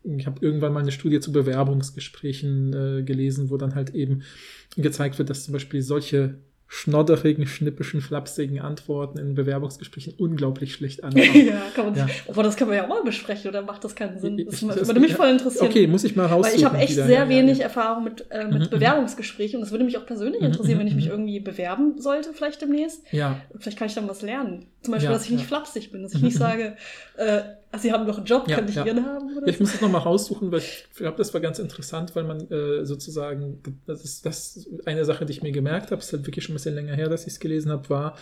ich 0.03 0.25
habe 0.25 0.43
irgendwann 0.45 0.73
mal 0.73 0.79
eine 0.81 0.91
Studie 0.91 1.19
zu 1.19 1.31
Bewerbungsgesprächen 1.31 2.73
äh, 2.73 3.03
gelesen, 3.03 3.49
wo 3.49 3.57
dann 3.57 3.75
halt 3.75 3.91
eben 3.93 4.23
gezeigt 4.77 5.17
wird, 5.19 5.29
dass 5.29 5.43
zum 5.45 5.53
Beispiel 5.53 5.81
solche 5.81 6.35
schnodderigen, 6.73 7.45
schnippischen, 7.47 7.99
flapsigen 7.99 8.61
Antworten 8.61 9.19
in 9.19 9.35
Bewerbungsgesprächen 9.35 10.13
unglaublich 10.17 10.73
schlecht 10.73 11.03
ankommen. 11.03 11.25
ja, 11.45 11.63
kann 11.75 11.87
man, 11.87 11.95
Ja. 11.95 12.07
aber 12.29 12.43
das 12.43 12.55
kann 12.55 12.69
man 12.69 12.77
ja 12.77 12.85
auch 12.85 12.87
mal 12.87 13.03
besprechen, 13.03 13.49
oder 13.49 13.61
macht 13.61 13.83
das 13.83 13.93
keinen 13.93 14.17
Sinn? 14.19 14.37
Das, 14.37 14.61
Ich- 14.61 14.67
das 14.69 14.87
würde 14.87 15.01
mich 15.01 15.13
voll 15.13 15.27
interessieren. 15.27 15.67
Okay, 15.67 15.85
muss 15.85 16.05
ich 16.05 16.15
mal 16.15 16.27
raussuchen. 16.27 16.49
Weil 16.53 16.57
ich 16.57 16.63
habe 16.63 16.77
echt 16.77 16.93
wieder. 16.93 17.07
sehr 17.07 17.23
Ja, 17.23 17.29
wenig 17.29 17.57
ja. 17.57 17.65
Erfahrung 17.65 18.05
mit, 18.05 18.25
äh, 18.31 18.45
mit 18.45 18.53
Mhm, 18.53 18.59
mhm. 18.59 18.69
Bewerbungsgesprächen 18.69 19.57
und 19.57 19.61
das 19.63 19.71
würde 19.71 19.83
mich 19.83 19.97
auch 19.97 20.05
persönlich 20.05 20.39
Mhm, 20.39 20.47
interessieren, 20.47 20.79
wenn 20.79 20.87
ich 20.87 20.93
mhm, 20.93 20.99
mich 20.99 21.05
mhm. 21.07 21.11
irgendwie 21.11 21.39
bewerben 21.41 21.99
sollte, 21.99 22.31
vielleicht 22.33 22.61
demnächst. 22.61 23.01
Ja, 23.11 23.41
Vielleicht 23.59 23.77
kann 23.77 23.87
ich 23.89 23.93
dann 23.93 24.07
was 24.07 24.21
lernen. 24.21 24.67
Zum 24.81 24.93
Beispiel, 24.93 25.11
dass 25.11 25.25
ich 25.25 25.31
nicht 25.31 25.45
flapsig 25.45 25.91
bin, 25.91 26.03
dass 26.03 26.13
ich 26.13 26.19
Mhm, 26.21 26.25
nicht 26.27 26.35
mhm. 26.35 26.39
sage, 26.39 26.77
äh, 27.17 27.41
also 27.71 27.83
Sie 27.83 27.91
haben 27.91 28.05
doch 28.05 28.17
einen 28.17 28.25
Job, 28.25 28.47
Ja, 28.47 28.57
kann 28.57 28.67
ich 28.67 28.75
ja. 28.75 28.85
Ihren 28.85 29.05
haben? 29.05 29.37
Oder 29.37 29.47
Ich 29.47 29.57
so? 29.57 29.63
muss 29.63 29.73
es 29.73 29.81
nochmal 29.81 30.01
raussuchen, 30.01 30.51
weil 30.51 30.59
ich 30.59 30.85
glaube, 30.95 31.17
das 31.17 31.33
war 31.33 31.41
ganz 31.41 31.59
interessant, 31.59 32.15
weil 32.15 32.23
man 32.23 32.49
äh, 32.51 32.85
sozusagen, 32.85 33.61
das 33.85 34.03
ist 34.03 34.25
das 34.25 34.67
eine 34.85 35.05
Sache, 35.05 35.25
die 35.25 35.31
ich 35.33 35.41
mir 35.41 35.51
gemerkt 35.51 35.91
habe, 35.91 36.01
ist 36.01 36.11
halt 36.13 36.25
wirklich 36.27 36.45
schon 36.45 36.53
ein 36.53 36.57
bisschen 36.57 36.75
länger 36.75 36.95
her, 36.95 37.09
dass 37.09 37.21
ich 37.21 37.33
es 37.33 37.39
gelesen 37.39 37.71
habe, 37.71 37.89
war 37.89 38.17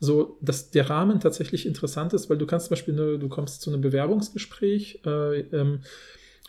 so, 0.00 0.38
dass 0.40 0.70
der 0.70 0.88
Rahmen 0.90 1.20
tatsächlich 1.20 1.66
interessant 1.66 2.12
ist, 2.14 2.28
weil 2.30 2.38
du 2.38 2.46
kannst 2.46 2.66
zum 2.66 2.74
Beispiel, 2.74 2.94
ne, 2.94 3.18
du 3.18 3.28
kommst 3.28 3.62
zu 3.62 3.70
einem 3.70 3.80
Bewerbungsgespräch, 3.80 5.02
äh, 5.06 5.40
ähm, 5.40 5.80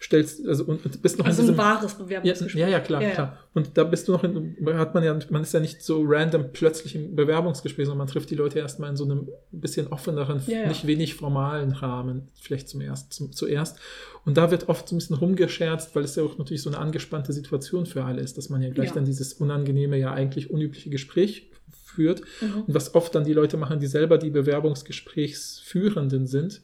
stellst, 0.06 0.46
also 0.48 0.66
und, 0.66 0.86
und 0.86 1.02
bist 1.02 1.18
noch 1.18 1.26
also 1.26 1.42
in 1.42 1.48
ein 1.48 1.52
diesem 1.54 1.58
wahres 1.58 1.94
ja, 1.94 1.98
Bewerbungsgespräch. 2.04 2.62
ja, 2.62 2.68
ja, 2.68 2.80
klar, 2.80 3.02
Ja, 3.02 3.08
ja. 3.08 3.14
klar. 3.14 3.40
Und 3.56 3.76
da 3.76 3.84
bist 3.84 4.08
du 4.08 4.12
noch 4.12 4.24
in, 4.24 4.56
hat 4.78 4.94
man 4.94 5.04
ja, 5.04 5.18
man 5.30 5.42
ist 5.42 5.54
ja 5.54 5.60
nicht 5.60 5.82
so 5.82 6.04
random 6.06 6.52
plötzlich 6.54 6.96
im 6.96 7.16
Bewerbungsgespräch, 7.16 7.88
sondern 7.88 8.00
man 8.00 8.08
trifft 8.08 8.30
die 8.30 8.36
Leute 8.36 8.60
erstmal 8.60 8.92
in 8.92 8.98
so 8.98 9.06
einem 9.06 9.28
bisschen 9.52 9.88
offeneren, 9.88 10.42
Ja, 10.46 10.68
nicht 10.68 10.86
wenig 10.86 11.16
formalen 11.16 11.72
Rahmen, 11.72 12.28
vielleicht 12.36 12.70
zum 12.70 12.82
erst, 12.82 13.14
zum, 13.14 13.32
zuerst. 13.32 13.80
Und 14.26 14.38
da 14.38 14.52
wird 14.52 14.70
oft 14.70 14.88
so 14.88 14.96
ein 14.96 15.00
bisschen 15.00 15.16
rumgescherzt, 15.16 15.96
weil 15.96 16.04
es 16.04 16.16
ja 16.16 16.24
auch 16.24 16.38
natürlich 16.38 16.62
so 16.62 16.70
eine 16.70 16.78
angespannte 16.78 17.34
Situation 17.34 17.88
für 17.88 18.04
alle 18.04 18.22
ist, 18.22 18.38
dass 18.38 18.50
man 18.50 18.62
ja 18.62 18.70
gleich 18.70 18.92
dann 18.92 19.06
dieses 19.06 19.34
unangenehme, 19.34 19.98
ja 19.98 20.14
eigentlich 20.14 20.52
unübliche 20.52 20.92
Gespräch 20.92 21.50
führt. 21.96 22.22
Mhm. 22.42 22.64
Und 22.68 22.74
was 22.74 22.94
oft 22.94 23.16
dann 23.16 23.24
die 23.24 23.34
Leute 23.34 23.58
machen, 23.58 23.80
die 23.80 23.88
selber 23.88 24.18
die 24.18 24.30
Bewerbungsgesprächsführenden 24.30 26.28
sind, 26.28 26.62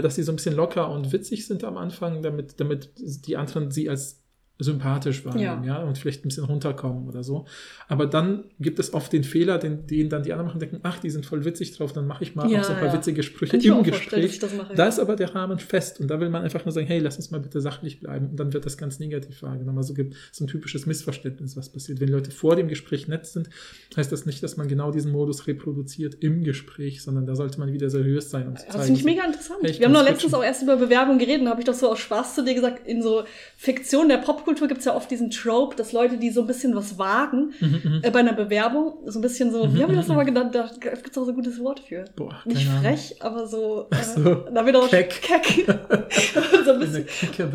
dass 0.00 0.14
sie 0.14 0.22
so 0.22 0.32
ein 0.32 0.36
bisschen 0.36 0.56
locker 0.56 0.88
und 0.90 1.12
witzig 1.12 1.46
sind 1.46 1.64
am 1.64 1.76
Anfang, 1.76 2.22
damit, 2.22 2.60
damit 2.60 2.90
die 2.96 3.36
anderen 3.36 3.70
sie 3.70 3.90
als 3.90 4.21
sympathisch 4.62 5.24
wahrnehmen, 5.24 5.64
ja. 5.64 5.78
Ja. 5.80 5.84
und 5.84 5.98
vielleicht 5.98 6.24
ein 6.24 6.28
bisschen 6.28 6.44
runterkommen 6.44 7.08
oder 7.08 7.22
so. 7.22 7.44
Aber 7.88 8.06
dann 8.06 8.44
gibt 8.60 8.78
es 8.78 8.94
oft 8.94 9.12
den 9.12 9.24
Fehler, 9.24 9.58
den, 9.58 9.86
den 9.86 10.08
dann 10.08 10.22
die 10.22 10.32
anderen 10.32 10.46
machen, 10.48 10.60
denken, 10.60 10.80
ach, 10.82 10.98
die 11.00 11.10
sind 11.10 11.26
voll 11.26 11.44
witzig 11.44 11.76
drauf, 11.76 11.92
dann 11.92 12.06
mache 12.06 12.24
ich 12.24 12.34
mal 12.34 12.50
Ja, 12.50 12.60
auch 12.60 12.64
so 12.64 12.72
ein 12.72 12.78
paar 12.78 12.88
ja. 12.88 12.94
witzige 12.94 13.22
Sprüche 13.22 13.56
im 13.56 13.82
Gespräch. 13.82 14.38
das 14.38 14.54
mache. 14.54 14.74
Da 14.74 14.86
ist 14.86 14.98
aber 14.98 15.16
der 15.16 15.34
Rahmen 15.34 15.58
fest 15.58 16.00
und 16.00 16.08
da 16.08 16.20
will 16.20 16.30
man 16.30 16.42
einfach 16.42 16.64
nur 16.64 16.72
sagen, 16.72 16.86
hey, 16.86 16.98
lass 16.98 17.16
uns 17.16 17.30
mal 17.30 17.40
bitte 17.40 17.60
sachlich 17.60 18.00
bleiben 18.00 18.28
und 18.30 18.40
dann 18.40 18.52
wird 18.52 18.64
das 18.66 18.76
ganz 18.78 18.98
negativ 18.98 19.42
wahrgenommen. 19.42 19.78
Also 19.78 19.94
gibt 19.94 20.14
so 20.32 20.44
ein 20.44 20.48
typisches 20.48 20.86
Missverständnis, 20.86 21.56
was 21.56 21.68
passiert. 21.68 22.00
Wenn 22.00 22.08
Leute 22.08 22.30
vor 22.30 22.56
dem 22.56 22.68
Gespräch 22.68 23.08
nett 23.08 23.26
sind, 23.26 23.48
heißt 23.96 24.10
das 24.12 24.26
nicht, 24.26 24.42
dass 24.42 24.56
man 24.56 24.68
genau 24.68 24.90
diesen 24.90 25.12
Modus 25.12 25.46
reproduziert 25.46 26.16
im 26.20 26.44
Gespräch, 26.44 27.02
sondern 27.02 27.26
da 27.26 27.34
sollte 27.34 27.58
man 27.58 27.72
wieder 27.72 27.90
seriös 27.90 28.30
sein 28.30 28.48
und 28.48 28.58
Das 28.68 28.84
finde 28.84 28.98
ich 29.00 29.04
mega 29.04 29.24
interessant. 29.24 29.60
Hey, 29.62 29.70
ich 29.70 29.78
Wir 29.80 29.86
haben 29.86 29.92
doch 29.94 30.00
switchen. 30.00 30.14
letztens 30.14 30.34
auch 30.34 30.44
erst 30.44 30.62
über 30.62 30.76
Bewerbung 30.76 31.18
geredet, 31.18 31.46
da 31.46 31.50
habe 31.50 31.60
ich 31.60 31.66
doch 31.66 31.74
so 31.74 31.90
aus 31.90 31.98
Spaß 31.98 32.34
zu 32.34 32.44
dir 32.44 32.54
gesagt, 32.54 32.86
in 32.86 33.02
so 33.02 33.24
Fiktion 33.56 34.08
der 34.08 34.18
Popkultur 34.18 34.51
gibt 34.60 34.78
es 34.78 34.84
ja 34.84 34.94
oft 34.94 35.10
diesen 35.10 35.30
Trope, 35.30 35.76
dass 35.76 35.92
Leute, 35.92 36.16
die 36.16 36.30
so 36.30 36.42
ein 36.42 36.46
bisschen 36.46 36.74
was 36.74 36.98
wagen, 36.98 37.52
Mhm, 37.60 38.00
äh, 38.02 38.10
bei 38.10 38.20
einer 38.20 38.32
Bewerbung, 38.32 38.94
so 39.06 39.18
ein 39.18 39.22
bisschen 39.22 39.50
so, 39.52 39.66
Mhm, 39.66 39.74
wie 39.74 39.82
haben 39.82 39.90
wir 39.90 39.96
das 39.96 40.06
mhm. 40.06 40.10
nochmal 40.10 40.24
genannt? 40.26 40.54
Da 40.54 40.70
gibt 40.80 41.10
es 41.10 41.18
auch 41.18 41.24
so 41.24 41.30
ein 41.30 41.34
gutes 41.34 41.58
Wort 41.60 41.80
für. 41.80 42.04
Boah, 42.16 42.36
Nicht 42.44 42.58
keine 42.66 42.70
Ahnung. 42.70 42.82
frech, 42.82 43.16
aber 43.20 43.46
so, 43.46 43.86
äh, 43.90 43.96
so, 44.22 44.34
da 44.52 44.64
wird 44.66 44.76
auch 44.76 44.88
keck. 44.88 45.10
keck. 45.22 45.66
so 46.64 46.72
ein 46.72 46.78
bisschen. 46.80 47.06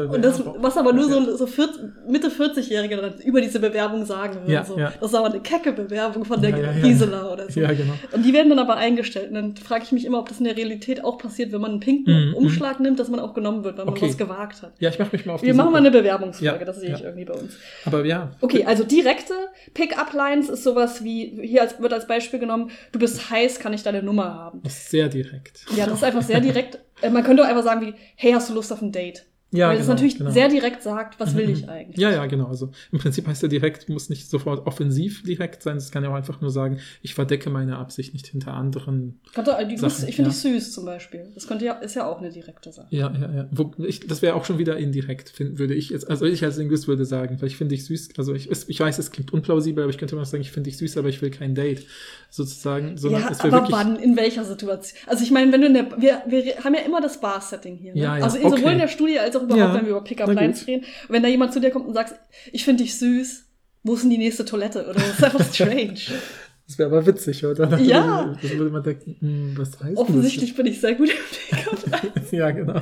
Und 0.09 0.23
das, 0.23 0.41
was 0.57 0.77
aber 0.77 0.93
nur 0.93 1.05
so, 1.09 1.35
so 1.37 1.47
40, 1.47 1.81
Mitte 2.07 2.29
40-Jährige 2.29 2.97
dann 2.97 3.13
über 3.21 3.41
diese 3.41 3.59
Bewerbung 3.59 4.05
sagen 4.05 4.35
würden. 4.41 4.51
Ja, 4.51 4.63
so. 4.63 4.77
ja. 4.77 4.91
Das 4.99 5.09
ist 5.11 5.15
aber 5.15 5.27
eine 5.31 5.39
kecke 5.39 5.71
Bewerbung 5.73 6.25
von 6.25 6.41
der 6.41 6.49
Ja. 6.51 6.71
Gisela 6.81 7.31
oder 7.31 7.49
so. 7.49 7.59
Ja, 7.59 7.71
genau. 7.73 7.93
Und 8.11 8.23
die 8.25 8.33
werden 8.33 8.49
dann 8.49 8.59
aber 8.59 8.75
eingestellt. 8.77 9.29
Und 9.29 9.35
dann 9.35 9.55
frage 9.55 9.83
ich 9.83 9.91
mich 9.91 10.05
immer, 10.05 10.19
ob 10.19 10.29
das 10.29 10.39
in 10.39 10.45
der 10.45 10.55
Realität 10.57 11.03
auch 11.03 11.17
passiert, 11.17 11.51
wenn 11.51 11.61
man 11.61 11.71
einen 11.71 11.79
pinken 11.79 12.29
Mhm, 12.29 12.33
Umschlag 12.35 12.79
nimmt, 12.79 12.99
dass 12.99 13.09
man 13.09 13.19
auch 13.19 13.33
genommen 13.33 13.63
wird, 13.63 13.77
weil 13.77 13.85
man 13.85 13.93
Okay. 13.93 14.07
was 14.07 14.17
gewagt 14.17 14.61
hat. 14.61 14.71
Ja, 14.79 14.89
ich 14.89 14.97
mache 14.99 15.09
mich 15.15 15.25
mal 15.25 15.33
auf 15.33 15.41
Wir 15.41 15.51
die 15.51 15.57
machen 15.57 15.71
mal 15.71 15.79
eine 15.79 15.91
Bewerbungsfolge, 15.91 16.59
Ja, 16.59 16.65
das 16.65 16.77
sehe 16.87 16.95
ich 16.95 17.01
ja. 17.01 17.07
irgendwie 17.07 17.25
bei 17.25 17.33
uns. 17.33 17.53
Aber 17.85 18.05
ja. 18.05 18.31
Okay, 18.41 18.65
also 18.65 18.83
direkte 18.83 19.33
Pick-up-Lines 19.73 20.49
ist 20.49 20.63
sowas 20.63 21.03
wie, 21.03 21.39
hier 21.41 21.61
als, 21.61 21.79
wird 21.79 21.93
als 21.93 22.07
Beispiel 22.07 22.39
genommen, 22.39 22.71
du 22.91 22.99
bist 22.99 23.29
heiß, 23.29 23.59
kann 23.59 23.73
ich 23.73 23.83
deine 23.83 24.03
Nummer 24.03 24.33
haben. 24.33 24.61
Das 24.63 24.73
ist 24.73 24.89
sehr 24.89 25.09
direkt. 25.09 25.65
Ja, 25.75 25.85
das 25.85 25.99
ist 25.99 26.03
einfach 26.03 26.23
sehr 26.23 26.39
direkt. 26.39 26.79
Äh, 27.01 27.09
Man 27.09 27.23
könnte 27.23 27.43
auch 27.43 27.47
einfach 27.47 27.63
sagen 27.63 27.81
wie, 27.81 27.93
hey, 28.15 28.31
hast 28.31 28.49
du 28.49 28.53
Lust 28.53 28.71
auf 28.73 28.81
ein 28.81 28.91
Date? 28.91 29.25
Ja, 29.51 29.69
Weil 29.69 29.77
das 29.77 29.85
genau, 29.85 29.93
natürlich 29.93 30.17
genau. 30.17 30.31
sehr 30.31 30.49
direkt 30.49 30.83
sagt, 30.83 31.21
was 31.21 31.33
will 31.33 31.47
Mhm, 31.47 31.53
ich 31.53 31.63
mhm. 31.63 31.69
eigentlich? 31.69 31.97
Ja, 31.97 32.11
ja, 32.11 32.25
genau. 32.25 32.47
Also 32.47 32.71
im 32.91 32.99
Prinzip 32.99 33.27
heißt 33.27 33.41
ja 33.43 33.47
direkt, 33.47 33.87
muss 33.87 34.09
nicht 34.09 34.29
sofort 34.29 34.67
offensiv 34.67 35.23
direkt 35.23 35.63
sein. 35.63 35.77
Es 35.77 35.89
kann 35.89 36.03
ja 36.03 36.09
auch 36.09 36.15
einfach 36.15 36.41
nur 36.41 36.51
sagen, 36.51 36.79
ich 37.01 37.13
verdecke 37.13 37.49
meine 37.49 37.77
Absicht 37.77 38.13
nicht 38.13 38.27
hinter 38.27 38.53
anderen. 38.53 39.21
Könnte, 39.33 39.51
äh, 39.57 39.65
die, 39.65 39.77
Sachen, 39.77 40.05
ich 40.07 40.17
finde 40.17 40.31
ja. 40.31 40.35
dich 40.35 40.41
süß 40.41 40.73
zum 40.73 40.83
Beispiel. 40.83 41.31
Das 41.33 41.47
könnte 41.47 41.63
ja, 41.63 41.73
ist 41.75 41.95
ja 41.95 42.05
auch 42.09 42.19
eine 42.19 42.29
direkte 42.29 42.73
Sache. 42.73 42.87
Ja, 42.89 43.09
ja, 43.17 43.33
ja. 43.33 43.47
Wo, 43.51 43.71
ich, 43.85 44.05
das 44.05 44.21
wäre 44.21 44.35
auch 44.35 44.43
schon 44.43 44.57
wieder 44.57 44.75
indirekt, 44.77 45.29
find, 45.29 45.57
würde 45.59 45.75
ich 45.75 45.91
jetzt, 45.91 46.09
also 46.09 46.25
ich 46.25 46.43
als 46.43 46.57
Linguist 46.57 46.89
würde 46.89 47.05
sagen, 47.05 47.37
weil 47.39 47.47
ich 47.47 47.55
finde 47.55 47.73
dich 47.75 47.85
süß, 47.85 48.09
also 48.17 48.33
ich, 48.33 48.51
es- 48.51 48.67
ich 48.67 48.79
weiß, 48.81 48.99
es 48.99 49.11
klingt 49.11 49.31
unplausibel, 49.31 49.81
aber 49.81 49.91
ich 49.91 49.97
könnte 49.97 50.15
immer 50.15 50.25
sagen, 50.25 50.41
ich 50.41 50.51
finde 50.51 50.69
dich 50.69 50.77
süß, 50.77 50.97
aber 50.97 51.07
ich 51.07 51.21
will 51.21 51.29
kein 51.31 51.55
Date, 51.55 51.85
sozusagen, 52.29 52.97
sondern 52.97 53.21
ja, 53.21 53.29
es 53.31 53.39
aber 53.39 53.51
wirklich. 53.53 53.71
wann, 53.75 53.95
in 53.95 54.15
welcher 54.17 54.43
Situation? 54.43 54.99
Also 55.07 55.23
ich 55.23 55.31
meine, 55.31 55.51
wenn 55.53 55.61
du 55.61 55.67
in 55.67 55.73
der, 55.73 55.89
wir, 55.97 56.23
wir 56.27 56.63
haben 56.63 56.73
ja 56.73 56.81
immer 56.81 56.99
das 57.01 57.21
Bar-Setting 57.21 57.77
hier. 57.77 57.93
Ne? 57.93 58.01
Ja, 58.01 58.17
ja, 58.17 58.23
also 58.23 58.37
okay. 58.39 58.49
sowohl 58.57 58.71
in 58.73 58.79
der 58.79 58.87
Studie 58.89 59.19
als 59.19 59.35
auch 59.35 59.36
überhaupt, 59.43 59.59
Ja, 59.59 59.73
wenn 59.73 59.83
wir 59.85 59.91
über 59.91 60.03
Pickup 60.03 60.27
na 60.27 60.33
gut. 60.33 60.41
Lines 60.41 60.67
reden. 60.67 60.83
Und 60.83 61.09
wenn 61.09 61.23
da 61.23 61.29
jemand 61.29 61.53
zu 61.53 61.59
dir 61.59 61.71
kommt 61.71 61.87
und 61.87 61.93
sagt, 61.93 62.15
ich 62.51 62.63
finde 62.65 62.83
dich 62.83 62.97
süß, 62.97 63.45
wo 63.83 63.93
ist 63.95 64.03
denn 64.03 64.09
die 64.09 64.17
nächste 64.17 64.43
Toilette? 64.45 64.83
Oder 64.83 64.93
das 64.95 65.09
ist 65.09 65.23
einfach 65.23 65.45
strange. 65.53 65.95
Das 66.67 66.77
wäre 66.77 66.89
aber 66.89 67.05
witzig, 67.05 67.45
oder? 67.45 67.77
Ja. 67.79 68.35
Das 68.41 68.51
würde 68.51 68.69
man 68.71 68.83
denken, 68.83 69.15
hm, 69.21 69.53
was 69.57 69.79
heißt 69.81 69.97
Offensichtlich 69.97 70.53
bin 70.55 70.65
ich 70.65 70.81
sehr 70.81 70.95
gut 70.95 71.09
im 71.09 71.55
Pickup 71.55 71.85
Lines. 71.89 72.13
das? 72.15 72.31
Ja, 72.31 72.51
genau. 72.51 72.81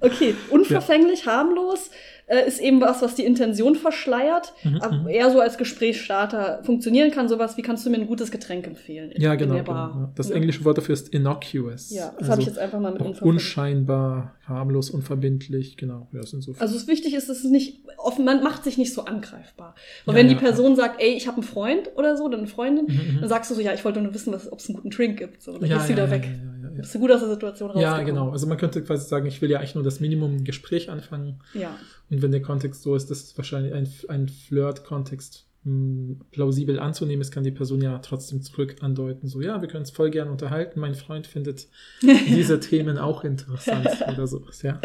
Okay, 0.00 0.34
unverfänglich, 0.48 1.26
harmlos 1.26 1.90
äh, 2.28 2.46
ist 2.46 2.60
eben 2.60 2.80
was, 2.80 3.02
was 3.02 3.14
die 3.14 3.24
Intention 3.24 3.74
verschleiert, 3.74 4.52
Mhm, 4.62 4.76
aber 4.80 4.96
mhm. 4.98 5.08
eher 5.08 5.30
so 5.30 5.40
als 5.40 5.56
Gesprächsstarter 5.58 6.60
funktionieren 6.62 7.10
kann. 7.10 7.28
Sowas 7.28 7.56
wie, 7.56 7.62
kannst 7.62 7.84
du 7.86 7.90
mir 7.90 7.96
ein 7.96 8.06
gutes 8.06 8.30
Getränk 8.30 8.66
empfehlen? 8.66 9.10
in- 9.10 9.20
Ja, 9.22 9.34
genau. 9.34 9.54
der 9.54 9.62
Bar? 9.62 9.92
genau. 9.92 10.12
Das 10.14 10.28
Ja. 10.28 10.36
englische 10.36 10.64
Wort 10.64 10.78
dafür 10.78 10.92
ist 10.92 11.08
innocuous. 11.08 11.90
Ja, 11.90 12.06
das 12.10 12.18
also 12.18 12.32
habe 12.32 12.40
ich 12.42 12.46
jetzt 12.48 12.58
einfach 12.58 12.80
mal 12.80 12.92
mit 12.92 13.00
auch 13.02 13.06
unverfänglich. 13.06 13.34
unscheinbar, 13.44 14.34
harmlos, 14.46 14.90
unverbindlich, 14.90 15.76
genau. 15.76 16.08
Ja, 16.12 16.22
sind 16.22 16.42
so 16.42 16.52
Also 16.58 16.74
das 16.74 16.86
Wichtige 16.86 17.16
ist, 17.16 17.28
dass 17.28 17.38
es 17.38 17.50
nicht 17.50 17.80
offen, 17.96 18.24
man 18.24 18.42
macht 18.42 18.64
sich 18.64 18.78
nicht 18.78 18.92
so 18.94 19.04
angreifbar. 19.04 19.74
Und 20.06 20.12
Ja, 20.14 20.18
wenn 20.20 20.28
die. 20.28 20.34
Person 20.38 20.76
sagt, 20.76 21.00
ey, 21.02 21.14
ich 21.14 21.26
habe 21.26 21.38
einen 21.38 21.42
Freund 21.44 21.90
oder 21.96 22.16
so, 22.16 22.28
dann 22.28 22.40
eine 22.40 22.48
Freundin, 22.48 22.86
Mhm, 22.86 23.14
mhm. 23.16 23.20
dann 23.20 23.28
sagst 23.28 23.50
du 23.50 23.54
so, 23.54 23.60
ja, 23.60 23.72
ich 23.74 23.84
wollte 23.84 24.00
nur 24.00 24.14
wissen, 24.14 24.32
ob 24.34 24.58
es 24.58 24.68
einen 24.68 24.76
guten 24.76 24.90
Drink 24.90 25.18
gibt. 25.18 25.42
So, 25.42 25.58
dann 25.58 25.68
ja, 25.68 25.78
ja, 25.78 25.88
wieder 25.88 26.10
weg. 26.10 26.24
Ja, 26.24 26.30
ja, 26.68 26.74
ja, 26.74 26.80
Bist 26.80 26.94
du 26.94 27.00
gut 27.00 27.10
aus 27.10 27.20
der 27.20 27.28
Situation 27.30 27.70
rausgekommen? 27.70 27.98
ja, 27.98 28.04
genau. 28.04 28.30
Also 28.30 28.46
man 28.46 28.56
könnte 28.56 28.82
quasi 28.82 29.08
sagen, 29.08 29.26
ich 29.26 29.42
will 29.42 29.50
ja 29.50 29.58
eigentlich 29.58 29.74
nur 29.74 29.82
das 29.84 29.98
Minimum 30.00 30.36
im 30.38 30.44
Gespräch 30.44 30.90
anfangen. 30.90 31.40
Ja, 31.54 31.70
Und 32.10 32.22
wenn 32.22 32.32
der 32.32 32.42
Kontext 32.42 32.82
so 32.82 32.94
ist, 32.94 33.10
dass 33.10 33.22
es 33.24 33.36
wahrscheinlich 33.36 33.74
ein, 33.74 33.88
ein 34.08 34.28
Flirt-Kontext 34.28 35.46
mh, 35.64 36.16
plausibel 36.30 36.78
anzunehmen 36.78 37.20
ist, 37.20 37.30
kann 37.30 37.44
die 37.44 37.50
Person 37.50 37.82
ja 37.82 37.98
trotzdem 37.98 38.42
zurück 38.42 38.76
andeuten, 38.80 39.28
so, 39.28 39.40
ja, 39.40 39.60
wir 39.60 39.68
können 39.68 39.82
uns 39.82 39.90
voll 39.90 40.10
gern 40.10 40.28
unterhalten, 40.28 40.80
mein 40.80 40.94
Freund 40.94 41.26
findet 41.26 41.68
diese 42.02 42.60
Themen 42.60 42.98
auch 42.98 43.24
interessant 43.24 43.88
oder 44.12 44.26
sowas, 44.26 44.62
ja, 44.62 44.80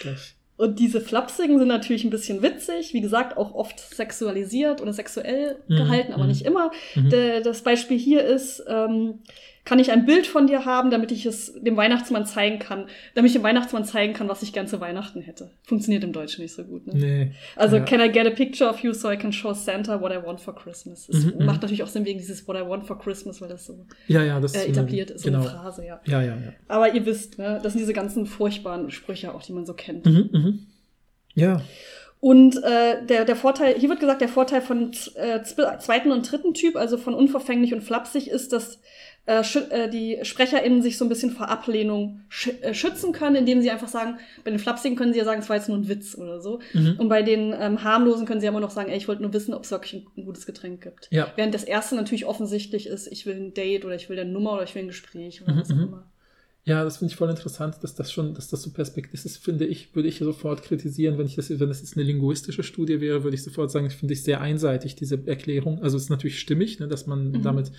gleich. 0.00 0.36
Und 0.56 0.78
diese 0.78 1.00
Flapsigen 1.00 1.58
sind 1.58 1.68
natürlich 1.68 2.04
ein 2.04 2.10
bisschen 2.10 2.40
witzig, 2.42 2.94
wie 2.94 3.00
gesagt, 3.00 3.36
auch 3.36 3.52
oft 3.52 3.80
sexualisiert 3.80 4.80
oder 4.80 4.92
sexuell 4.92 5.56
Mhm, 5.66 5.76
gehalten, 5.76 6.12
aber 6.12 6.22
mhm. 6.22 6.28
nicht 6.28 6.44
immer. 6.44 6.70
Mhm. 6.94 7.10
Das 7.42 7.62
Beispiel 7.62 7.98
hier 7.98 8.22
ist, 8.22 8.62
ähm, 8.68 9.20
kann 9.64 9.78
ich 9.78 9.92
ein 9.92 10.04
Bild 10.06 10.26
von 10.26 10.48
dir 10.48 10.64
haben, 10.64 10.90
damit 10.90 11.12
ich 11.12 11.24
es 11.24 11.52
dem 11.54 11.76
Weihnachtsmann 11.76 12.26
zeigen 12.26 12.58
kann, 12.58 12.86
damit 13.14 13.28
ich 13.30 13.34
dem 13.34 13.44
Weihnachtsmann 13.44 13.84
zeigen 13.84 14.12
kann, 14.12 14.28
was 14.28 14.42
ich 14.42 14.52
gern 14.52 14.66
zu 14.66 14.80
Weihnachten 14.80 15.20
hätte. 15.20 15.52
Funktioniert 15.62 16.02
im 16.02 16.12
Deutschen 16.12 16.42
nicht 16.42 16.52
so 16.52 16.64
gut, 16.64 16.84
ne? 16.88 16.94
Nee. 16.96 17.32
Also, 17.54 17.76
ja. 17.76 17.84
can 17.84 18.00
I 18.00 18.10
get 18.10 18.26
a 18.26 18.30
picture 18.30 18.68
of 18.68 18.80
you 18.80 18.92
so 18.92 19.08
I 19.08 19.16
can 19.16 19.32
show 19.32 19.52
Santa 19.52 20.00
what 20.00 20.10
I 20.10 20.16
want 20.26 20.40
for 20.40 20.52
Christmas? 20.54 21.08
Es 21.08 21.24
Mhm, 21.26 21.34
mhm. 21.38 21.46
macht 21.46 21.62
natürlich 21.62 21.84
auch 21.84 21.88
Sinn 21.88 22.04
wegen 22.04 22.18
dieses 22.18 22.46
what 22.48 22.56
I 22.56 22.68
want 22.68 22.86
for 22.86 22.98
Christmas, 22.98 23.40
weil 23.40 23.50
das 23.50 23.64
so 23.66 23.86
Ja, 24.08 24.24
ja, 24.24 24.40
das 24.40 24.52
äh, 24.54 24.62
so 24.64 24.66
etabliert 24.70 25.10
ist, 25.10 25.22
so 25.22 25.30
Genau. 25.30 25.42
eine 25.42 25.50
Phrase, 25.50 25.86
ja. 25.86 26.00
Ja, 26.06 26.20
ja, 26.22 26.34
ja. 26.34 26.52
Aber 26.66 26.92
ihr 26.92 27.06
wisst, 27.06 27.38
ne, 27.38 27.60
das 27.62 27.74
sind 27.74 27.80
diese 27.80 27.92
ganzen 27.92 28.26
furchtbaren 28.26 28.90
Sprüche 28.90 29.32
auch, 29.32 29.42
die 29.44 29.52
man 29.52 29.64
so 29.64 29.74
kennt. 29.74 30.04
Mhm, 30.06 30.28
mhm. 30.32 30.66
Ja, 31.34 31.62
Und 32.20 32.56
äh, 32.62 33.04
der, 33.06 33.24
der 33.24 33.34
Vorteil, 33.36 33.74
hier 33.78 33.88
wird 33.88 33.98
gesagt, 34.00 34.20
der 34.20 34.28
Vorteil 34.28 34.60
von 34.60 34.92
äh, 35.16 35.40
zwe- 35.42 35.78
zweiten 35.78 36.12
und 36.12 36.30
dritten 36.30 36.54
Typ, 36.54 36.76
also 36.76 36.96
von 36.96 37.14
unverfänglich 37.14 37.74
und 37.74 37.80
flapsig, 37.82 38.28
ist, 38.28 38.52
dass 38.52 38.78
äh, 39.26 39.42
äh, 39.70 39.88
die 39.88 40.18
SprecherInnen 40.22 40.82
sich 40.82 40.98
so 40.98 41.04
ein 41.04 41.08
bisschen 41.08 41.30
vor 41.30 41.48
Ablehnung 41.48 42.20
sch 42.28 42.48
äh, 42.60 42.74
schützen 42.74 43.12
können, 43.12 43.36
indem 43.36 43.62
sie 43.62 43.70
einfach 43.70 43.88
sagen, 43.88 44.18
bei 44.44 44.50
den 44.50 44.58
Flapsigen 44.58 44.96
können 44.96 45.12
sie 45.12 45.18
ja 45.20 45.24
sagen, 45.24 45.40
es 45.40 45.48
war 45.48 45.56
jetzt 45.56 45.68
nur 45.68 45.78
ein 45.78 45.88
Witz 45.88 46.16
oder 46.18 46.40
so. 46.40 46.58
mhm. 46.72 46.96
Und 46.98 47.08
bei 47.08 47.22
den 47.22 47.54
ähm, 47.58 47.84
harmlosen 47.84 48.26
können 48.26 48.40
sie 48.40 48.46
ja 48.46 48.50
immer 48.50 48.60
noch 48.60 48.70
sagen, 48.70 48.90
ey, 48.90 48.96
ich 48.96 49.06
wollte 49.06 49.22
nur 49.22 49.32
wissen, 49.32 49.54
ob 49.54 49.62
es 49.64 49.70
wirklich 49.70 49.94
ein, 49.94 50.06
ein 50.16 50.24
gutes 50.24 50.44
Getränk 50.44 50.82
gibt. 50.82 51.08
ja. 51.12 51.32
Während 51.36 51.54
das 51.54 51.64
erste 51.64 51.94
natürlich 51.94 52.26
offensichtlich 52.26 52.86
ist, 52.88 53.06
ich 53.06 53.24
will 53.26 53.36
ein 53.36 53.54
Date 53.54 53.84
oder 53.84 53.94
ich 53.94 54.08
will 54.08 54.18
eine 54.18 54.30
Nummer 54.30 54.54
oder 54.54 54.64
ich 54.64 54.74
will 54.74 54.82
ein 54.82 54.88
Gespräch 54.88 55.42
oder 55.42 55.52
Mhm, 55.54 55.60
was 55.60 55.70
auch 55.70 55.76
mhm. 55.76 55.82
immer. 55.82 56.11
Ja, 56.64 56.84
das 56.84 56.98
finde 56.98 57.10
ich 57.10 57.16
voll 57.16 57.28
interessant, 57.28 57.78
dass 57.82 57.96
das 57.96 58.12
schon, 58.12 58.34
dass 58.34 58.46
das 58.46 58.62
so 58.62 58.70
perspektivisch 58.70 59.24
ist, 59.24 59.38
finde 59.38 59.66
ich, 59.66 59.96
würde 59.96 60.08
ich 60.08 60.18
sofort 60.18 60.62
kritisieren, 60.62 61.18
wenn 61.18 61.26
ich 61.26 61.34
das, 61.34 61.50
wenn 61.50 61.68
das 61.68 61.80
jetzt 61.80 61.96
eine 61.96 62.04
linguistische 62.06 62.62
Studie 62.62 63.00
wäre, 63.00 63.24
würde 63.24 63.34
ich 63.34 63.42
sofort 63.42 63.72
sagen, 63.72 63.90
finde 63.90 64.14
ich 64.14 64.22
sehr 64.22 64.40
einseitig, 64.40 64.94
diese 64.94 65.26
Erklärung. 65.26 65.82
Also 65.82 65.96
es 65.96 66.04
ist 66.04 66.10
natürlich 66.10 66.38
stimmig, 66.38 66.78
ne, 66.78 66.86
dass 66.86 67.08
man 67.08 67.32
Mhm. 67.32 67.42
damit 67.42 67.72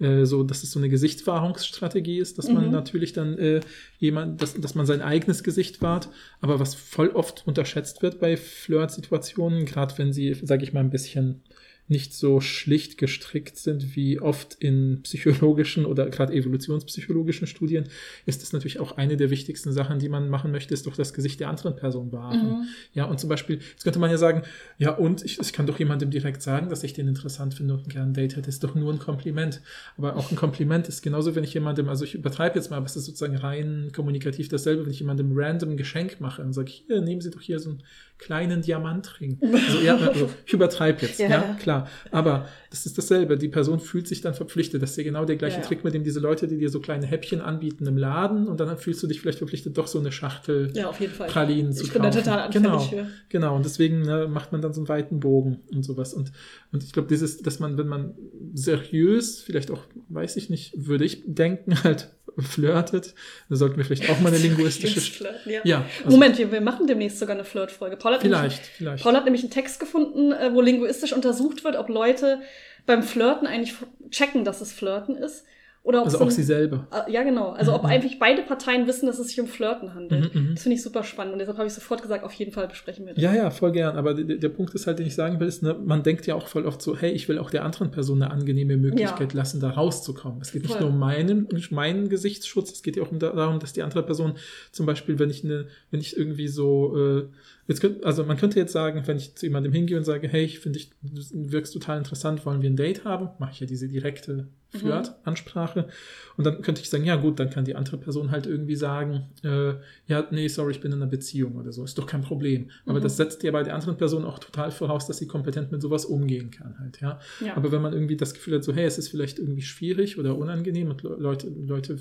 äh, 0.00 0.26
so, 0.26 0.42
dass 0.42 0.62
es 0.62 0.70
so 0.70 0.78
eine 0.78 0.90
Gesichtswahrungsstrategie 0.90 2.18
ist, 2.18 2.36
dass 2.36 2.52
man 2.52 2.66
Mhm. 2.66 2.72
natürlich 2.72 3.14
dann 3.14 3.38
äh, 3.38 3.60
jemand, 4.00 4.42
dass, 4.42 4.52
dass 4.52 4.74
man 4.74 4.84
sein 4.84 5.00
eigenes 5.00 5.42
Gesicht 5.42 5.80
wahrt, 5.80 6.10
aber 6.42 6.60
was 6.60 6.74
voll 6.74 7.08
oft 7.08 7.46
unterschätzt 7.46 8.02
wird 8.02 8.20
bei 8.20 8.36
Flirt-Situationen, 8.36 9.64
gerade 9.64 9.96
wenn 9.96 10.12
sie, 10.12 10.34
sage 10.34 10.62
ich 10.62 10.74
mal, 10.74 10.80
ein 10.80 10.90
bisschen 10.90 11.40
nicht 11.88 12.14
so 12.14 12.40
schlicht 12.40 12.98
gestrickt 12.98 13.56
sind 13.56 13.94
wie 13.94 14.20
oft 14.20 14.54
in 14.54 15.02
psychologischen 15.02 15.86
oder 15.86 16.10
gerade 16.10 16.32
evolutionspsychologischen 16.32 17.46
Studien, 17.46 17.88
ist 18.26 18.42
das 18.42 18.52
natürlich 18.52 18.80
auch 18.80 18.96
eine 18.96 19.16
der 19.16 19.30
wichtigsten 19.30 19.72
Sachen, 19.72 19.98
die 19.98 20.08
man 20.08 20.28
machen 20.28 20.50
möchte, 20.50 20.74
ist 20.74 20.86
doch 20.86 20.96
das 20.96 21.14
Gesicht 21.14 21.38
der 21.40 21.48
anderen 21.48 21.76
Person 21.76 22.10
wahren. 22.12 22.48
Mhm. 22.48 22.68
Ja, 22.92 23.04
und 23.04 23.20
zum 23.20 23.28
Beispiel, 23.28 23.60
jetzt 23.70 23.84
könnte 23.84 23.98
man 23.98 24.10
ja 24.10 24.18
sagen, 24.18 24.42
ja, 24.78 24.90
und 24.90 25.24
ich, 25.24 25.38
ich 25.38 25.52
kann 25.52 25.66
doch 25.66 25.78
jemandem 25.78 26.10
direkt 26.10 26.42
sagen, 26.42 26.68
dass 26.68 26.82
ich 26.82 26.92
den 26.92 27.06
interessant 27.08 27.54
finde 27.54 27.74
und 27.74 27.88
gerne 27.88 28.10
ein 28.10 28.14
Date 28.14 28.36
hätte, 28.36 28.48
ist 28.48 28.64
doch 28.64 28.74
nur 28.74 28.92
ein 28.92 28.98
Kompliment. 28.98 29.60
Aber 29.96 30.16
auch 30.16 30.30
ein 30.30 30.36
Kompliment 30.36 30.88
ist 30.88 31.02
genauso, 31.02 31.34
wenn 31.34 31.44
ich 31.44 31.54
jemandem, 31.54 31.88
also 31.88 32.04
ich 32.04 32.14
übertreibe 32.14 32.56
jetzt 32.56 32.70
mal, 32.70 32.78
aber 32.78 32.86
es 32.86 32.96
ist 32.96 33.06
sozusagen 33.06 33.36
rein 33.36 33.90
kommunikativ 33.94 34.48
dasselbe, 34.48 34.84
wenn 34.84 34.92
ich 34.92 35.00
jemandem 35.00 35.30
random 35.34 35.70
ein 35.70 35.76
Geschenk 35.76 36.20
mache 36.20 36.42
und 36.42 36.52
sage, 36.52 36.70
hier, 36.70 37.00
nehmen 37.00 37.20
Sie 37.20 37.30
doch 37.30 37.40
hier 37.40 37.60
so 37.60 37.70
einen 37.70 37.82
kleinen 38.18 38.62
Diamantring. 38.62 39.38
Also, 39.66 39.80
ja, 39.80 39.96
also, 39.96 40.28
ich 40.46 40.52
übertreibe 40.52 41.02
jetzt, 41.02 41.18
Ja. 41.18 41.28
ja. 41.28 41.56
klar. 41.60 41.88
Aber 42.10 42.48
das 42.70 42.86
ist 42.86 42.96
dasselbe. 42.98 43.36
Die 43.38 43.48
Person 43.48 43.80
fühlt 43.80 44.06
sich 44.08 44.20
dann 44.20 44.34
verpflichtet. 44.34 44.82
Das 44.82 44.90
ist 44.92 44.96
ja 44.96 45.02
genau 45.04 45.24
der 45.24 45.36
gleiche 45.36 45.58
Ja. 45.58 45.62
Trick, 45.62 45.84
mit 45.84 45.94
dem 45.94 46.04
diese 46.04 46.20
Leute, 46.20 46.46
die 46.48 46.56
dir 46.58 46.68
so 46.68 46.80
kleine 46.80 47.06
Häppchen 47.06 47.40
anbieten 47.40 47.86
im 47.86 47.96
Laden 47.96 48.48
und 48.48 48.60
dann 48.60 48.76
fühlst 48.78 49.02
du 49.02 49.06
dich 49.06 49.20
vielleicht 49.20 49.38
verpflichtet, 49.38 49.76
doch 49.78 49.86
so 49.86 49.98
eine 49.98 50.12
Schachtel 50.12 50.72
Ja, 50.74 50.88
auf 50.88 51.00
jeden 51.00 51.12
Fall. 51.12 51.28
Pralinen 51.28 51.72
zu 51.72 51.84
ich 51.84 51.92
bin 51.92 52.02
da 52.02 52.08
kaufen. 52.10 52.24
total 52.24 52.38
anfällig 52.40 52.62
genau, 52.66 52.78
für. 52.80 53.06
Genau, 53.28 53.56
und 53.56 53.64
deswegen 53.64 54.02
ne, 54.02 54.28
macht 54.28 54.52
man 54.52 54.60
dann 54.62 54.72
so 54.72 54.80
einen 54.80 54.88
weiten 54.88 55.20
Bogen 55.20 55.60
und 55.72 55.82
sowas. 55.84 56.14
Und, 56.14 56.32
und 56.72 56.82
ich 56.84 56.92
glaube, 56.92 57.08
dieses, 57.08 57.38
dass 57.42 57.58
man, 57.60 57.76
wenn 57.78 57.88
man 57.88 58.14
seriös, 58.54 59.40
vielleicht 59.42 59.70
auch, 59.70 59.82
weiß 60.08 60.36
ich 60.36 60.50
nicht, 60.50 60.72
würde 60.86 61.04
ich 61.04 61.22
denken, 61.26 61.74
halt 61.84 62.10
flirtet, 62.38 63.14
dann 63.48 63.58
sollten 63.58 63.76
wir 63.76 63.84
vielleicht 63.84 64.10
auch 64.10 64.20
mal 64.20 64.28
eine 64.28 64.38
linguistische. 64.42 65.00
Flirten, 65.00 65.50
ja. 65.50 65.60
ja, 65.64 65.86
also 66.04 66.16
Moment, 66.16 66.38
wir, 66.38 66.52
wir 66.52 66.60
machen 66.60 66.86
demnächst 66.86 67.18
sogar 67.18 67.34
eine 67.34 67.44
Flirtfolge. 67.44 67.96
Paul 67.96 68.14
hat 68.14 68.22
nämlich 68.22 68.38
vielleicht, 68.38 68.66
vielleicht. 68.66 69.02
Paul 69.04 69.14
hat 69.14 69.24
nämlich 69.24 69.42
einen 69.42 69.50
Text 69.50 69.80
gefunden, 69.80 70.32
äh, 70.32 70.52
wo 70.52 70.60
linguistisch 70.60 71.12
untersucht 71.12 71.64
wird, 71.64 71.76
ob 71.76 71.88
Leute 71.88 72.40
beim 72.84 73.02
Flirten 73.02 73.46
eigentlich 73.46 73.74
checken, 74.10 74.44
dass 74.44 74.60
es 74.60 74.72
Flirten 74.72 75.16
ist. 75.16 75.44
Oder 75.86 76.00
ob 76.00 76.06
also 76.06 76.18
auch 76.18 76.22
ein- 76.24 76.30
sie 76.30 76.42
selber. 76.42 76.88
äh, 77.06 77.12
Ja, 77.12 77.22
genau. 77.22 77.50
Also 77.50 77.72
ob 77.72 77.84
Mhm. 77.84 77.88
eigentlich 77.90 78.18
beide 78.18 78.42
Parteien 78.42 78.88
wissen, 78.88 79.06
dass 79.06 79.20
es 79.20 79.28
sich 79.28 79.40
um 79.40 79.46
Flirten 79.46 79.94
handelt. 79.94 80.34
Mhm, 80.34 80.40
mhm. 80.48 80.54
Das 80.54 80.64
finde 80.64 80.74
ich 80.76 80.82
super 80.82 81.04
spannend. 81.04 81.34
Und 81.34 81.38
deshalb 81.38 81.58
habe 81.58 81.68
ich 81.68 81.74
sofort 81.74 82.02
gesagt, 82.02 82.24
auf 82.24 82.32
jeden 82.32 82.50
Fall 82.50 82.66
besprechen 82.66 83.06
wir 83.06 83.14
das. 83.14 83.22
Ja, 83.22 83.32
ja, 83.32 83.50
voll 83.50 83.70
gern. 83.70 83.96
Aber 83.96 84.12
der, 84.14 84.36
der 84.38 84.48
Punkt 84.48 84.74
ist 84.74 84.88
halt, 84.88 84.98
den 84.98 85.06
ich 85.06 85.14
sagen 85.14 85.38
will, 85.38 85.46
ist, 85.46 85.62
ne, 85.62 85.74
man 85.84 86.02
denkt 86.02 86.26
ja 86.26 86.34
auch 86.34 86.48
voll 86.48 86.66
oft 86.66 86.82
so, 86.82 86.96
hey, 86.96 87.12
ich 87.12 87.28
will 87.28 87.38
auch 87.38 87.50
der 87.50 87.64
anderen 87.64 87.92
Person 87.92 88.20
eine 88.20 88.32
angenehme 88.32 88.76
Möglichkeit 88.76 89.32
Ja. 89.32 89.38
lassen, 89.38 89.60
da 89.60 89.70
rauszukommen. 89.70 90.40
Es 90.40 90.50
geht 90.50 90.62
nicht 90.62 90.72
Voll. 90.72 90.80
nur 90.82 90.90
um 90.90 90.98
meinen, 90.98 91.46
meinen 91.70 92.08
Gesichtsschutz, 92.08 92.72
es 92.72 92.82
geht 92.82 92.96
ja 92.96 93.04
auch 93.04 93.12
um 93.12 93.20
da, 93.20 93.30
darum, 93.30 93.60
dass 93.60 93.72
die 93.72 93.82
andere 93.84 94.02
Person 94.02 94.34
zum 94.72 94.86
Beispiel, 94.86 95.20
wenn 95.20 95.30
ich 95.30 95.44
eine, 95.44 95.66
wenn 95.92 96.00
ich 96.00 96.16
irgendwie 96.16 96.48
so, 96.48 96.96
äh, 96.98 97.26
jetzt 97.68 97.80
könnt, 97.80 98.04
also 98.04 98.24
man 98.24 98.36
könnte 98.36 98.58
jetzt 98.58 98.72
sagen, 98.72 99.02
wenn 99.06 99.18
ich 99.18 99.36
zu 99.36 99.46
jemandem 99.46 99.72
hingehe 99.72 99.96
und 99.96 100.04
sage, 100.04 100.26
hey, 100.26 100.44
ich 100.44 100.58
finde 100.58 100.78
dich, 100.80 100.90
du 101.02 101.52
wirkst 101.52 101.72
total 101.72 101.98
interessant, 101.98 102.44
wollen 102.44 102.60
wir 102.60 102.70
ein 102.70 102.76
Date 102.76 103.04
haben, 103.04 103.28
mache 103.38 103.52
ich 103.52 103.60
ja 103.60 103.66
diese 103.68 103.86
direkte 103.88 104.48
Mhm. 104.76 104.80
Flirt-Ansprache. 104.80 105.88
Und 106.36 106.44
dann 106.44 106.62
könnte 106.62 106.80
ich 106.82 106.90
sagen, 106.90 107.04
ja 107.04 107.16
gut, 107.16 107.38
dann 107.40 107.50
kann 107.50 107.64
die 107.64 107.74
andere 107.74 107.96
Person 107.98 108.30
halt 108.30 108.46
irgendwie 108.46 108.76
sagen, 108.76 109.24
äh, 109.42 109.74
ja, 110.06 110.26
nee, 110.30 110.48
sorry, 110.48 110.72
ich 110.72 110.80
bin 110.80 110.92
in 110.92 111.00
einer 111.02 111.10
Beziehung 111.10 111.56
oder 111.56 111.72
so. 111.72 111.84
Ist 111.84 111.96
doch 111.98 112.06
kein 112.06 112.22
Problem. 112.22 112.70
Aber 112.84 112.98
Mhm. 112.98 113.02
das 113.04 113.16
setzt 113.16 113.42
ja 113.42 113.50
bei 113.52 113.62
der 113.62 113.74
anderen 113.74 113.96
Person 113.96 114.24
auch 114.24 114.38
total 114.38 114.70
voraus, 114.70 115.06
dass 115.06 115.18
sie 115.18 115.26
kompetent 115.26 115.72
mit 115.72 115.82
sowas 115.82 116.04
umgehen 116.04 116.50
kann 116.50 116.78
halt, 116.78 117.00
ja. 117.00 117.18
Ja. 117.44 117.56
Aber 117.56 117.72
wenn 117.72 117.82
man 117.82 117.92
irgendwie 117.92 118.16
das 118.16 118.34
Gefühl 118.34 118.54
hat, 118.56 118.64
so, 118.64 118.72
hey, 118.74 118.84
es 118.84 118.98
ist 118.98 119.08
vielleicht 119.08 119.38
irgendwie 119.38 119.62
schwierig 119.62 120.18
oder 120.18 120.36
unangenehm 120.36 120.90
und 120.90 121.02
Le- 121.02 121.16
Leute, 121.18 121.48
Leute 121.48 121.98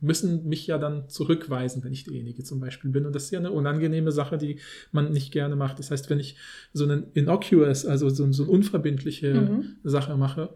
müssen 0.00 0.48
mich 0.48 0.66
ja 0.66 0.78
dann 0.78 1.08
zurückweisen, 1.08 1.84
wenn 1.84 1.92
ich 1.92 2.02
derjenige 2.02 2.42
zum 2.42 2.58
Beispiel 2.58 2.90
bin. 2.90 3.06
Und 3.06 3.14
das 3.14 3.24
ist 3.26 3.30
ja 3.30 3.38
eine 3.38 3.52
unangenehme 3.52 4.10
Sache, 4.10 4.36
die 4.36 4.58
man 4.90 5.12
nicht 5.12 5.30
gerne 5.30 5.54
macht. 5.54 5.78
Das 5.78 5.92
heißt, 5.92 6.10
wenn 6.10 6.18
ich 6.18 6.36
so 6.72 6.82
einen 6.82 7.04
innocuous, 7.14 7.86
also 7.86 8.08
so, 8.08 8.32
so 8.32 8.42
eine 8.42 8.50
unverbindliche 8.52 9.32
Mhm. 9.34 9.76
Sache 9.84 10.16
mache, 10.16 10.48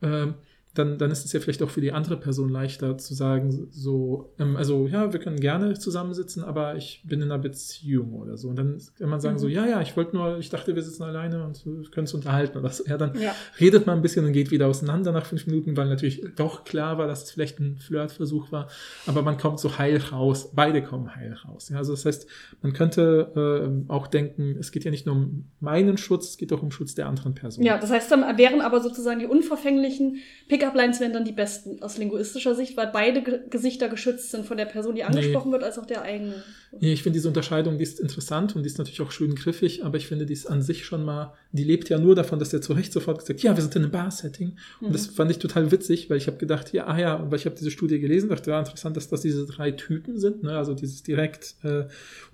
ähm, 0.00 0.34
dann, 0.78 0.96
dann 0.98 1.10
ist 1.10 1.24
es 1.24 1.32
ja 1.32 1.40
vielleicht 1.40 1.62
auch 1.62 1.70
für 1.70 1.80
die 1.80 1.92
andere 1.92 2.16
Person 2.16 2.48
leichter 2.48 2.96
zu 2.98 3.12
sagen, 3.14 3.66
so, 3.70 4.32
ähm, 4.38 4.56
also 4.56 4.86
ja, 4.86 5.12
wir 5.12 5.20
können 5.20 5.40
gerne 5.40 5.74
zusammensitzen, 5.78 6.42
aber 6.44 6.76
ich 6.76 7.02
bin 7.04 7.20
in 7.20 7.30
einer 7.30 7.38
Beziehung 7.40 8.14
oder 8.14 8.36
so. 8.36 8.48
Und 8.48 8.56
dann 8.56 8.78
kann 8.98 9.08
man 9.08 9.20
sagen, 9.20 9.34
Mhm. 9.36 9.40
so, 9.40 9.48
ja, 9.48 9.66
ja, 9.66 9.80
ich 9.80 9.96
wollte 9.96 10.16
nur, 10.16 10.38
ich 10.38 10.48
dachte, 10.50 10.74
wir 10.74 10.82
sitzen 10.82 11.02
alleine 11.02 11.44
und 11.44 11.62
können 11.64 12.04
uns 12.06 12.14
unterhalten 12.14 12.56
oder 12.58 12.70
so. 12.70 12.84
Ja, 12.86 12.96
dann 12.96 13.18
Ja. 13.20 13.34
redet 13.60 13.86
man 13.86 13.98
ein 13.98 14.02
bisschen 14.02 14.24
und 14.24 14.32
geht 14.32 14.50
wieder 14.50 14.66
auseinander 14.68 15.12
nach 15.12 15.26
fünf 15.26 15.46
Minuten, 15.46 15.76
weil 15.76 15.88
natürlich 15.88 16.22
doch 16.36 16.64
klar 16.64 16.98
war, 16.98 17.06
dass 17.06 17.24
es 17.24 17.30
vielleicht 17.30 17.58
ein 17.60 17.76
Flirtversuch 17.78 18.52
war, 18.52 18.68
aber 19.06 19.22
man 19.22 19.36
kommt 19.36 19.60
so 19.60 19.78
heil 19.78 19.98
raus. 20.12 20.50
Beide 20.54 20.82
kommen 20.82 21.14
heil 21.16 21.34
raus. 21.44 21.68
Ja, 21.70 21.78
also 21.78 21.92
das 21.92 22.04
heißt, 22.04 22.26
man 22.62 22.72
könnte 22.72 23.82
äh, 23.88 23.90
auch 23.92 24.06
denken, 24.06 24.56
es 24.58 24.70
geht 24.72 24.84
ja 24.84 24.90
nicht 24.90 25.06
nur 25.06 25.16
um 25.16 25.44
meinen 25.60 25.98
Schutz, 25.98 26.30
es 26.30 26.36
geht 26.38 26.52
auch 26.52 26.62
um 26.62 26.70
Schutz 26.70 26.94
der 26.94 27.06
anderen 27.06 27.34
Person. 27.34 27.64
Ja, 27.64 27.78
das 27.78 27.90
heißt, 27.90 28.10
dann 28.10 28.38
wären 28.38 28.60
aber 28.60 28.80
sozusagen 28.80 29.18
die 29.20 29.26
unverfänglichen 29.26 30.16
Pickup 30.48 30.67
Pickup-Lines 30.68 31.00
wären 31.00 31.12
dann 31.12 31.24
die 31.24 31.32
besten 31.32 31.82
aus 31.82 31.98
linguistischer 31.98 32.54
Sicht, 32.54 32.76
weil 32.76 32.88
beide 32.92 33.22
Ge 33.22 33.40
Gesichter 33.48 33.88
geschützt 33.88 34.30
sind 34.30 34.46
von 34.46 34.56
der 34.56 34.66
Person, 34.66 34.94
die 34.94 35.04
angesprochen 35.04 35.52
wird, 35.52 35.62
als 35.64 35.78
auch 35.78 35.86
der 35.86 36.02
eigene. 36.02 36.42
Nee, 36.80 36.92
ich 36.92 37.02
finde 37.02 37.14
diese 37.16 37.28
Unterscheidung, 37.28 37.78
die 37.78 37.82
ist 37.84 37.98
interessant 37.98 38.54
und 38.54 38.62
die 38.62 38.66
ist 38.66 38.78
natürlich 38.78 39.00
auch 39.00 39.10
schön 39.10 39.34
griffig, 39.34 39.84
aber 39.84 39.96
ich 39.96 40.06
finde, 40.06 40.26
die 40.26 40.34
ist 40.34 40.46
an 40.46 40.60
sich 40.62 40.84
schon 40.84 41.04
mal, 41.04 41.32
die 41.52 41.64
lebt 41.64 41.88
ja 41.88 41.98
nur 41.98 42.14
davon, 42.14 42.38
dass 42.38 42.50
der 42.50 42.60
zu 42.60 42.74
Recht 42.74 42.92
sofort 42.92 43.20
gesagt, 43.20 43.42
ja, 43.42 43.56
wir 43.56 43.62
sind 43.62 43.74
in 43.76 43.82
einem 43.84 43.90
Bar-Setting. 43.92 44.56
Und 44.80 44.88
Mhm. 44.88 44.92
das 44.92 45.06
fand 45.06 45.30
ich 45.30 45.38
total 45.38 45.70
witzig, 45.70 46.10
weil 46.10 46.18
ich 46.18 46.26
habe 46.26 46.36
gedacht, 46.36 46.72
ja, 46.72 46.86
ah 46.86 46.98
ja, 46.98 47.30
weil 47.30 47.38
ich 47.38 47.46
habe 47.46 47.56
diese 47.56 47.70
Studie 47.70 47.98
gelesen, 48.00 48.28
dachte, 48.28 48.50
ja, 48.50 48.58
interessant, 48.58 48.96
dass 48.96 49.08
das 49.08 49.22
diese 49.22 49.46
drei 49.46 49.70
Typen 49.70 50.18
sind, 50.18 50.42
ne? 50.42 50.56
also 50.58 50.74
dieses 50.74 51.02
direkt, 51.02 51.54
äh, 51.62 51.84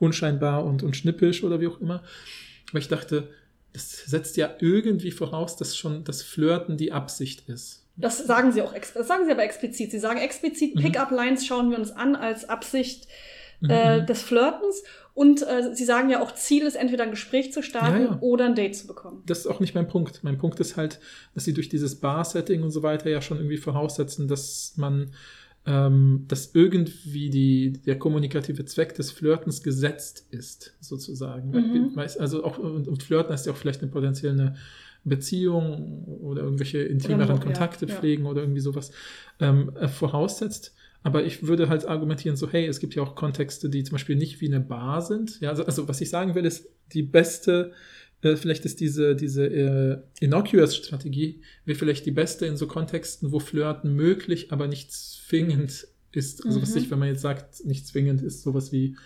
unscheinbar 0.01 0.65
und, 0.65 0.83
und 0.83 0.97
schnippisch 0.97 1.45
oder 1.45 1.61
wie 1.61 1.69
auch 1.69 1.81
immer. 1.81 2.03
Aber 2.71 2.79
ich 2.79 2.89
dachte, 2.89 3.29
das 3.73 4.05
setzt 4.07 4.37
ja 4.37 4.55
irgendwie 4.61 5.11
voraus, 5.11 5.57
dass 5.57 5.77
schon 5.77 6.05
das 6.05 6.23
Flirten 6.23 6.77
die 6.77 6.93
Absicht 6.93 7.49
ist. 7.49 7.84
Das 7.97 8.19
sagen 8.19 8.51
sie 8.53 8.63
auch, 8.63 8.73
das 8.75 9.07
sagen 9.07 9.25
sie 9.25 9.31
aber 9.33 9.45
explizit. 9.45 9.91
Sie 9.93 9.99
sagen 9.99 10.19
explizit, 10.19 10.75
Mhm. 10.75 10.81
Pickup-Lines 10.81 11.47
schauen 11.47 11.71
wir 11.71 11.79
uns 11.79 11.93
an 11.93 12.17
als 12.17 12.49
Absicht 12.49 13.07
Mhm, 13.61 13.71
äh, 13.71 14.01
mhm. 14.01 14.07
des 14.07 14.23
Flirtens. 14.23 14.83
Und 15.15 15.43
äh, 15.47 15.73
sie 15.75 15.85
sagen 15.85 16.11
ja 16.11 16.21
auch, 16.21 16.35
Ziel 16.35 16.65
ist 16.67 16.75
entweder 16.75 17.05
ein 17.05 17.13
Gespräch 17.13 17.53
zu 17.53 17.63
starten 17.63 18.03
Ja, 18.03 18.11
ja. 18.11 18.19
oder 18.21 18.47
ein 18.47 18.57
Date 18.57 18.75
zu 18.77 18.89
bekommen. 18.89 19.23
das 19.27 19.39
ist 19.41 19.47
auch 19.47 19.61
nicht 19.61 19.75
mein 19.77 19.87
Punkt. 19.87 20.25
Mein 20.25 20.39
Punkt 20.39 20.59
ist 20.59 20.77
halt, 20.77 20.99
dass 21.35 21.45
sie 21.45 21.55
durch 21.55 21.69
dieses 21.69 22.01
Bar-Setting 22.01 22.65
und 22.65 22.73
so 22.73 22.83
weiter 22.83 23.09
ja 23.09 23.23
schon 23.23 23.37
irgendwie 23.39 23.57
voraussetzen, 23.59 24.27
dass 24.27 24.73
man, 24.77 25.13
ähm, 25.67 26.25
dass 26.29 26.55
irgendwie 26.55 27.31
die, 27.31 27.73
der 27.73 27.99
kommunikative 27.99 28.65
Zweck 28.65 28.95
des 28.95 29.11
Flirtens 29.11 29.63
gesetzt 29.63 30.27
ist, 30.31 30.77
sozusagen. 30.81 31.51
Mhm. 31.51 31.93
Also 31.97 32.45
auch, 32.45 32.59
und, 32.59 32.87
und 32.87 33.03
Flirten 33.03 33.33
heißt 33.33 33.47
ja 33.47 33.53
auch 33.53 33.57
vielleicht 33.57 33.83
eine 33.83 33.91
potenziell 33.91 34.33
eine 34.33 34.57
Beziehung 35.05 36.05
oder 36.23 36.43
irgendwelche 36.43 36.79
intimeren 36.79 37.23
Oder 37.23 37.35
noch, 37.35 37.39
ja, 37.41 37.45
Kontakte 37.45 37.87
ja. 37.87 37.95
pflegen 37.95 38.27
oder 38.27 38.43
irgendwie 38.43 38.61
sowas 38.61 38.91
ähm, 39.41 39.73
äh, 39.77 39.89
voraussetzt. 39.89 40.75
Aber 41.03 41.25
ich 41.25 41.47
würde 41.47 41.69
halt 41.69 41.87
argumentieren, 41.87 42.37
so, 42.37 42.51
hey, 42.51 42.67
es 42.67 42.81
gibt 42.81 42.95
ja 42.95 43.03
auch 43.03 43.15
Kontexte, 43.15 43.69
die 43.69 43.85
zum 43.85 43.93
Beispiel 43.93 44.17
nicht 44.17 44.41
wie 44.41 44.47
eine 44.47 44.61
Bar 44.61 45.03
sind. 45.03 45.39
Ja, 45.41 45.51
also, 45.51 45.65
also 45.65 45.87
was 45.87 46.01
ich 46.01 46.09
sagen 46.09 46.35
will, 46.35 46.47
ist, 46.47 46.67
die 46.93 47.03
beste, 47.03 47.73
äh, 48.25 48.37
vielleicht 48.37 48.65
ist 48.65 48.81
diese, 48.81 49.15
diese 49.17 49.47
äh, 49.47 49.99
Innocuous-Strategie, 50.21 51.41
wäre 51.65 51.79
vielleicht 51.79 52.07
die 52.07 52.11
beste 52.11 52.47
in 52.47 52.57
so 52.57 52.67
Kontexten, 52.67 53.33
wo 53.33 53.39
Flirten 53.39 53.95
möglich, 53.95 54.53
aber 54.53 54.67
nicht 54.69 54.93
zwingend 54.93 55.87
ist. 56.13 56.45
Also 56.47 56.63
was 56.63 56.71
Mhm. 56.75 56.77
ich, 56.83 56.91
wenn 56.91 56.99
man 56.99 57.09
jetzt 57.09 57.23
sagt, 57.23 57.65
nicht 57.65 57.87
zwingend 57.87 58.23
ist, 58.23 58.43
sowas 58.43 58.73
wie, 58.73 58.97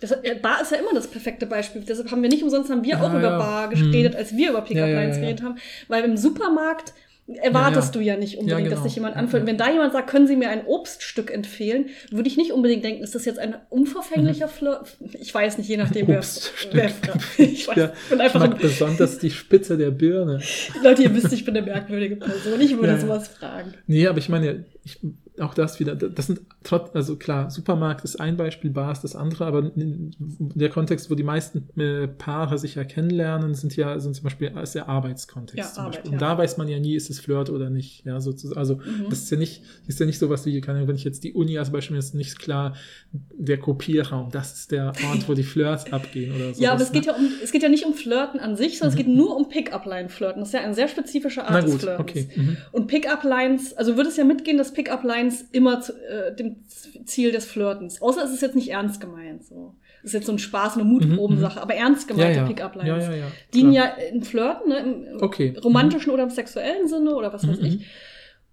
Das, 0.00 0.12
äh, 0.12 0.34
Bar 0.40 0.62
ist 0.62 0.72
ja 0.72 0.78
immer 0.78 0.94
das 0.94 1.08
perfekte 1.10 1.44
Beispiel. 1.46 1.82
Deshalb 1.86 2.10
haben 2.10 2.22
wir 2.22 2.30
nicht 2.30 2.42
umsonst 2.42 2.70
haben 2.70 2.82
wir 2.84 2.90
Ja, 2.92 3.02
auch 3.02 3.10
über 3.10 3.20
ja. 3.22 3.38
Bar 3.38 3.66
Mhm. 3.68 3.92
geredet, 3.92 4.16
als 4.16 4.34
wir 4.34 4.48
über 4.50 4.62
Pickup-Lines 4.62 4.86
Ja, 4.86 4.92
ja, 4.94 5.08
ja, 5.08 5.14
ja. 5.14 5.20
geredet 5.20 5.42
haben. 5.44 5.58
Weil 5.88 6.04
im 6.04 6.16
Supermarkt 6.16 6.94
erwartest 7.36 7.94
Ja, 7.94 8.00
ja. 8.00 8.04
du 8.04 8.10
ja 8.12 8.16
nicht 8.16 8.38
unbedingt, 8.38 8.60
Ja, 8.64 8.64
dass 8.70 8.78
genau. 8.78 8.84
dich 8.84 8.94
jemand 8.96 9.14
Ja, 9.14 9.20
anfühlt. 9.20 9.42
ja. 9.42 9.46
Wenn 9.48 9.56
da 9.58 9.70
jemand 9.70 9.92
sagt, 9.92 10.10
können 10.10 10.26
Sie 10.26 10.36
mir 10.36 10.48
ein 10.50 10.66
Obststück 10.66 11.32
empfehlen, 11.32 11.86
würde 12.10 12.28
ich 12.28 12.36
nicht 12.36 12.52
unbedingt 12.52 12.84
denken, 12.84 13.02
ist 13.02 13.14
das 13.14 13.24
jetzt 13.24 13.38
ein 13.38 13.54
unverfänglicher 13.68 14.48
Flirt? 14.48 14.96
Ich 15.20 15.32
weiß 15.34 15.58
nicht, 15.58 15.68
je 15.68 15.76
nachdem, 15.76 16.08
wer, 16.08 16.14
Mhm. 16.16 16.18
Obststück. 16.20 16.70
wer 16.72 16.90
Ich 17.46 17.68
weiß, 17.68 17.76
Ja, 17.76 17.92
ich 17.92 18.08
bin 18.10 18.18
ich 18.18 18.24
einfach 18.24 18.40
mag 18.40 18.58
besonders 18.58 19.18
die 19.18 19.30
Spitze 19.30 19.76
der 19.78 19.90
Birne. 19.90 20.40
Leute, 20.82 21.02
ihr 21.02 21.14
wisst, 21.14 21.32
ich 21.32 21.44
bin 21.44 21.56
eine 21.56 21.64
merkwürdige 21.66 22.16
Person. 22.16 22.60
Ich 22.60 22.74
würde 22.76 22.88
Ja, 22.88 22.94
ja. 22.94 23.00
sowas 23.00 23.28
fragen. 23.28 23.74
Nee, 23.86 24.06
aber 24.06 24.18
ich 24.18 24.28
meine, 24.28 24.64
ich, 24.84 24.98
auch 25.38 25.54
das 25.54 25.80
wieder, 25.80 25.94
das 25.94 26.26
sind 26.26 26.40
trotz, 26.64 26.90
also 26.94 27.16
klar, 27.16 27.50
Supermarkt 27.50 28.04
ist 28.04 28.20
ein 28.20 28.36
Beispiel, 28.36 28.70
Bar 28.70 28.92
ist 28.92 29.02
das 29.04 29.16
andere, 29.16 29.46
aber 29.46 29.70
der 29.74 30.68
Kontext, 30.68 31.10
wo 31.10 31.14
die 31.14 31.22
meisten 31.22 31.68
äh, 31.80 32.08
Paare 32.08 32.58
sich 32.58 32.74
ja 32.74 32.84
kennenlernen, 32.84 33.54
sind 33.54 33.74
ja, 33.76 33.98
sind 34.00 34.14
zum 34.14 34.24
Beispiel 34.24 34.52
ist 34.62 34.74
der 34.74 34.88
Arbeitskontext. 34.88 35.76
Ja, 35.76 35.82
Arbeit, 35.82 35.92
Beispiel. 35.96 36.10
ja. 36.10 36.12
Und 36.16 36.22
da 36.22 36.36
weiß 36.38 36.56
man 36.58 36.68
ja 36.68 36.78
nie, 36.78 36.94
ist 36.94 37.08
es 37.08 37.19
Flirt 37.20 37.50
oder 37.50 37.70
nicht. 37.70 38.04
Ja, 38.04 38.20
sozusagen. 38.20 38.58
Also 38.58 38.76
Mhm. 38.76 39.06
das 39.10 39.20
ist 39.20 39.30
ja 39.30 39.36
nicht, 39.36 39.62
ist 39.86 40.00
ja 40.00 40.06
nicht 40.06 40.18
sowas 40.18 40.46
wie, 40.46 40.60
wenn 40.66 40.96
ich 40.96 41.04
jetzt 41.04 41.24
die 41.24 41.32
Uni 41.32 41.58
als 41.58 41.70
Beispiel 41.70 41.96
ist 41.96 42.14
nicht 42.14 42.38
klar, 42.38 42.74
der 43.12 43.58
Kopierraum, 43.58 44.30
das 44.30 44.54
ist 44.54 44.70
der 44.72 44.86
Ort, 45.08 45.28
wo 45.28 45.34
die 45.34 45.42
Flirts 45.42 45.92
abgehen 45.92 46.34
oder 46.34 46.54
so. 46.54 46.62
Ja, 46.62 46.72
aber 46.72 46.82
es 46.82 46.92
geht 46.92 47.06
ja, 47.06 47.14
um, 47.14 47.26
es 47.42 47.52
geht 47.52 47.62
ja 47.62 47.68
nicht 47.68 47.84
um 47.86 47.94
Flirten 47.94 48.40
an 48.40 48.56
sich, 48.56 48.78
sondern 48.78 48.96
es 48.98 49.02
Mhm. 49.02 49.06
geht 49.08 49.16
nur 49.16 49.36
um 49.36 49.48
Pickup-Line-Flirten. 49.48 50.40
Das 50.40 50.48
ist 50.50 50.54
ja 50.54 50.60
eine 50.60 50.74
sehr 50.74 50.88
spezifische 50.88 51.42
Art 51.42 51.52
Na 51.52 51.60
des 51.60 51.72
gut, 51.72 51.80
Flirtens. 51.82 52.00
okay. 52.10 52.28
Mhm. 52.36 52.56
Und 52.72 52.86
Pickup-Lines, 52.86 53.74
also 53.74 53.96
würde 53.96 54.08
es 54.10 54.16
ja 54.16 54.24
mitgehen, 54.24 54.58
dass 54.58 54.72
Pickup-Lines 54.72 55.44
immer 55.52 55.80
zu, 55.80 55.92
äh, 55.92 56.34
dem 56.34 56.56
Ziel 57.04 57.32
des 57.32 57.44
Flirtens. 57.46 58.00
Außer 58.02 58.24
es 58.24 58.32
ist 58.32 58.42
jetzt 58.42 58.54
nicht 58.56 58.68
ernst 58.70 59.00
gemeint. 59.00 59.44
So. 59.44 59.74
Ist 60.02 60.14
jetzt 60.14 60.26
so 60.26 60.32
ein 60.32 60.38
Spaß, 60.38 60.74
eine 60.74 60.84
Mutprobensache, 60.84 61.60
aber 61.60 61.74
ernst 61.74 62.08
Ja, 62.08 62.14
gemeinte 62.16 62.38
ja. 62.40 62.46
Pickup-Lines. 62.46 63.04
ja, 63.04 63.10
ja, 63.10 63.16
ja. 63.16 63.26
Dienen 63.52 63.72
ja 63.72 63.84
in 63.84 64.22
Flirten, 64.22 64.68
ne, 64.70 64.78
im 64.78 65.22
Okay. 65.22 65.54
romantischen 65.62 66.10
oder 66.12 66.22
im 66.22 66.30
sexuellen 66.30 66.88
Sinne 66.88 67.14
oder 67.14 67.32
was 67.32 67.46
weiß 67.46 67.60
Mhm, 67.60 67.64
ich. 67.66 67.78
mhm. 67.78 67.84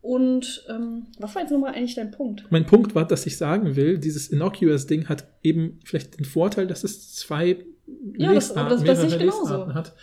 Und 0.02 0.66
ähm, 0.70 1.08
was 1.20 1.36
war 1.36 1.42
jetzt 1.42 1.52
nochmal 1.52 1.74
eigentlich 1.74 1.96
dein 1.96 2.12
Punkt? 2.12 2.46
Mein 2.50 2.66
Punkt 2.66 2.96
war, 2.96 3.06
dass 3.06 3.26
ich 3.26 3.38
sagen 3.38 3.76
will, 3.76 3.98
dieses 3.98 4.28
Innocuous-Ding 4.30 5.10
hat 5.10 5.28
eben 5.44 5.80
vielleicht 5.84 6.18
den 6.18 6.26
Vorteil, 6.26 6.68
dass 6.68 6.84
es 6.84 7.14
zwei 7.16 7.58
Ja, 8.18 8.34
das- 8.34 8.50
Lesarten, 8.50 8.86
das- 8.86 9.02
das 9.02 9.18
genauso. 9.18 9.42
Lesarten 9.44 9.74
hat. 9.74 9.94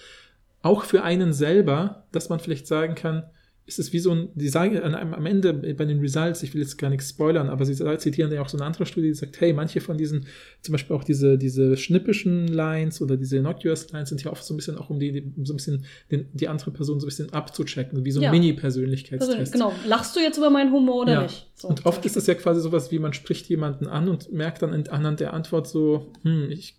Auch 0.63 0.85
für 0.85 1.03
einen 1.03 1.33
selber, 1.33 2.07
dass 2.13 2.29
man 2.29 2.41
vielleicht 2.41 2.67
sagen 2.67 2.95
kann, 2.95 3.25
ist 3.67 3.79
es 3.79 3.95
wie 3.95 3.99
so 3.99 4.11
ein, 4.11 4.29
die 4.35 4.49
sagen 4.51 4.79
am 4.95 5.25
Ende 5.25 5.55
bei 5.55 5.87
den 5.87 5.99
Results, 6.01 6.43
ich 6.43 6.53
will 6.53 6.61
jetzt 6.61 6.77
gar 6.77 6.91
nichts 6.91 7.09
spoilern, 7.09 7.49
aber 7.49 7.65
sie 7.65 7.75
zitieren 7.99 8.31
ja 8.31 8.43
auch 8.43 8.49
so 8.51 8.59
eine 8.59 8.67
andere 8.67 8.85
Studie, 8.85 9.07
die 9.09 9.15
sagt, 9.15 9.41
hey, 9.41 9.55
manche 9.55 9.81
von 9.81 9.97
diesen, 9.97 10.27
zum 10.61 10.73
Beispiel 10.73 10.95
auch 10.95 11.03
diese, 11.05 11.39
diese 11.39 11.79
schnippischen 11.79 12.47
Lines 12.49 13.01
oder 13.01 13.17
diese 13.17 13.39
innocuous 13.39 13.91
Lines 13.91 14.11
sind 14.11 14.23
ja 14.23 14.31
oft 14.31 14.45
so 14.45 14.53
ein 14.53 14.59
bisschen 14.59 14.77
auch, 14.77 14.91
um 14.91 14.99
die, 15.01 15.33
so 15.45 15.55
ein 15.55 15.57
bisschen 15.57 15.87
den, 16.11 16.27
die 16.35 16.49
andere 16.49 16.73
Person 16.73 17.01
so 17.01 17.07
ein 17.07 17.09
bisschen 17.09 17.33
abzuchecken, 17.33 18.05
wie 18.05 18.11
so 18.11 18.21
ein 18.21 18.25
Ja. 18.25 18.31
Mini-Persönlichkeitstest. 18.33 19.31
Persönlich, 19.31 19.53
genau. 19.53 19.73
Lachst 19.87 20.15
du 20.15 20.21
jetzt 20.21 20.37
über 20.37 20.51
meinen 20.51 20.71
Humor 20.71 21.03
oder 21.03 21.13
Ja. 21.15 21.23
nicht? 21.23 21.51
So, 21.55 21.69
und 21.69 21.87
oft 21.87 22.05
ist 22.05 22.19
es 22.19 22.27
ja 22.27 22.35
quasi 22.35 22.61
sowas 22.61 22.91
wie, 22.93 22.99
man 22.99 23.15
spricht 23.15 23.47
jemanden 23.49 23.87
an 23.87 24.09
und 24.11 24.31
merkt 24.31 24.61
dann 24.61 24.75
anhand 24.89 25.21
der 25.21 25.33
Antwort 25.33 25.69
so, 25.69 26.13
hm, 26.23 26.51
ich, 26.51 26.77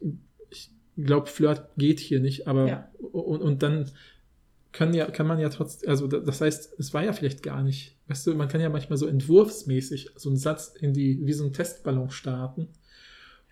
ich 0.52 0.70
glaube, 0.98 1.26
Flirt 1.28 1.64
geht 1.78 2.00
hier 2.00 2.20
nicht, 2.20 2.48
aber 2.48 2.68
Ja. 2.68 2.90
und, 3.00 3.42
und 3.42 3.64
dann 3.64 3.90
kann 4.76 4.94
ja, 4.94 5.10
kann 5.10 5.28
man 5.28 5.40
ja 5.40 5.50
trotzdem, 5.50 5.90
also 5.90 6.08
da- 6.08 6.20
das 6.20 6.42
heißt, 6.42 6.76
es 6.80 6.94
war 6.94 7.04
ja 7.04 7.14
vielleicht 7.14 7.44
gar 7.44 7.64
nicht. 7.64 7.98
Weißt 8.08 8.28
du, 8.28 8.36
man 8.36 8.48
kann 8.50 8.62
ja 8.62 8.70
manchmal 8.70 8.98
so 8.98 9.08
entwurfsmäßig 9.08 10.12
so 10.16 10.30
einen 10.30 10.38
Satz 10.38 10.74
in 10.80 10.94
die, 10.94 11.26
wie 11.26 11.34
so 11.34 11.44
einen 11.46 11.54
Testballon 11.54 12.10
starten. 12.12 12.68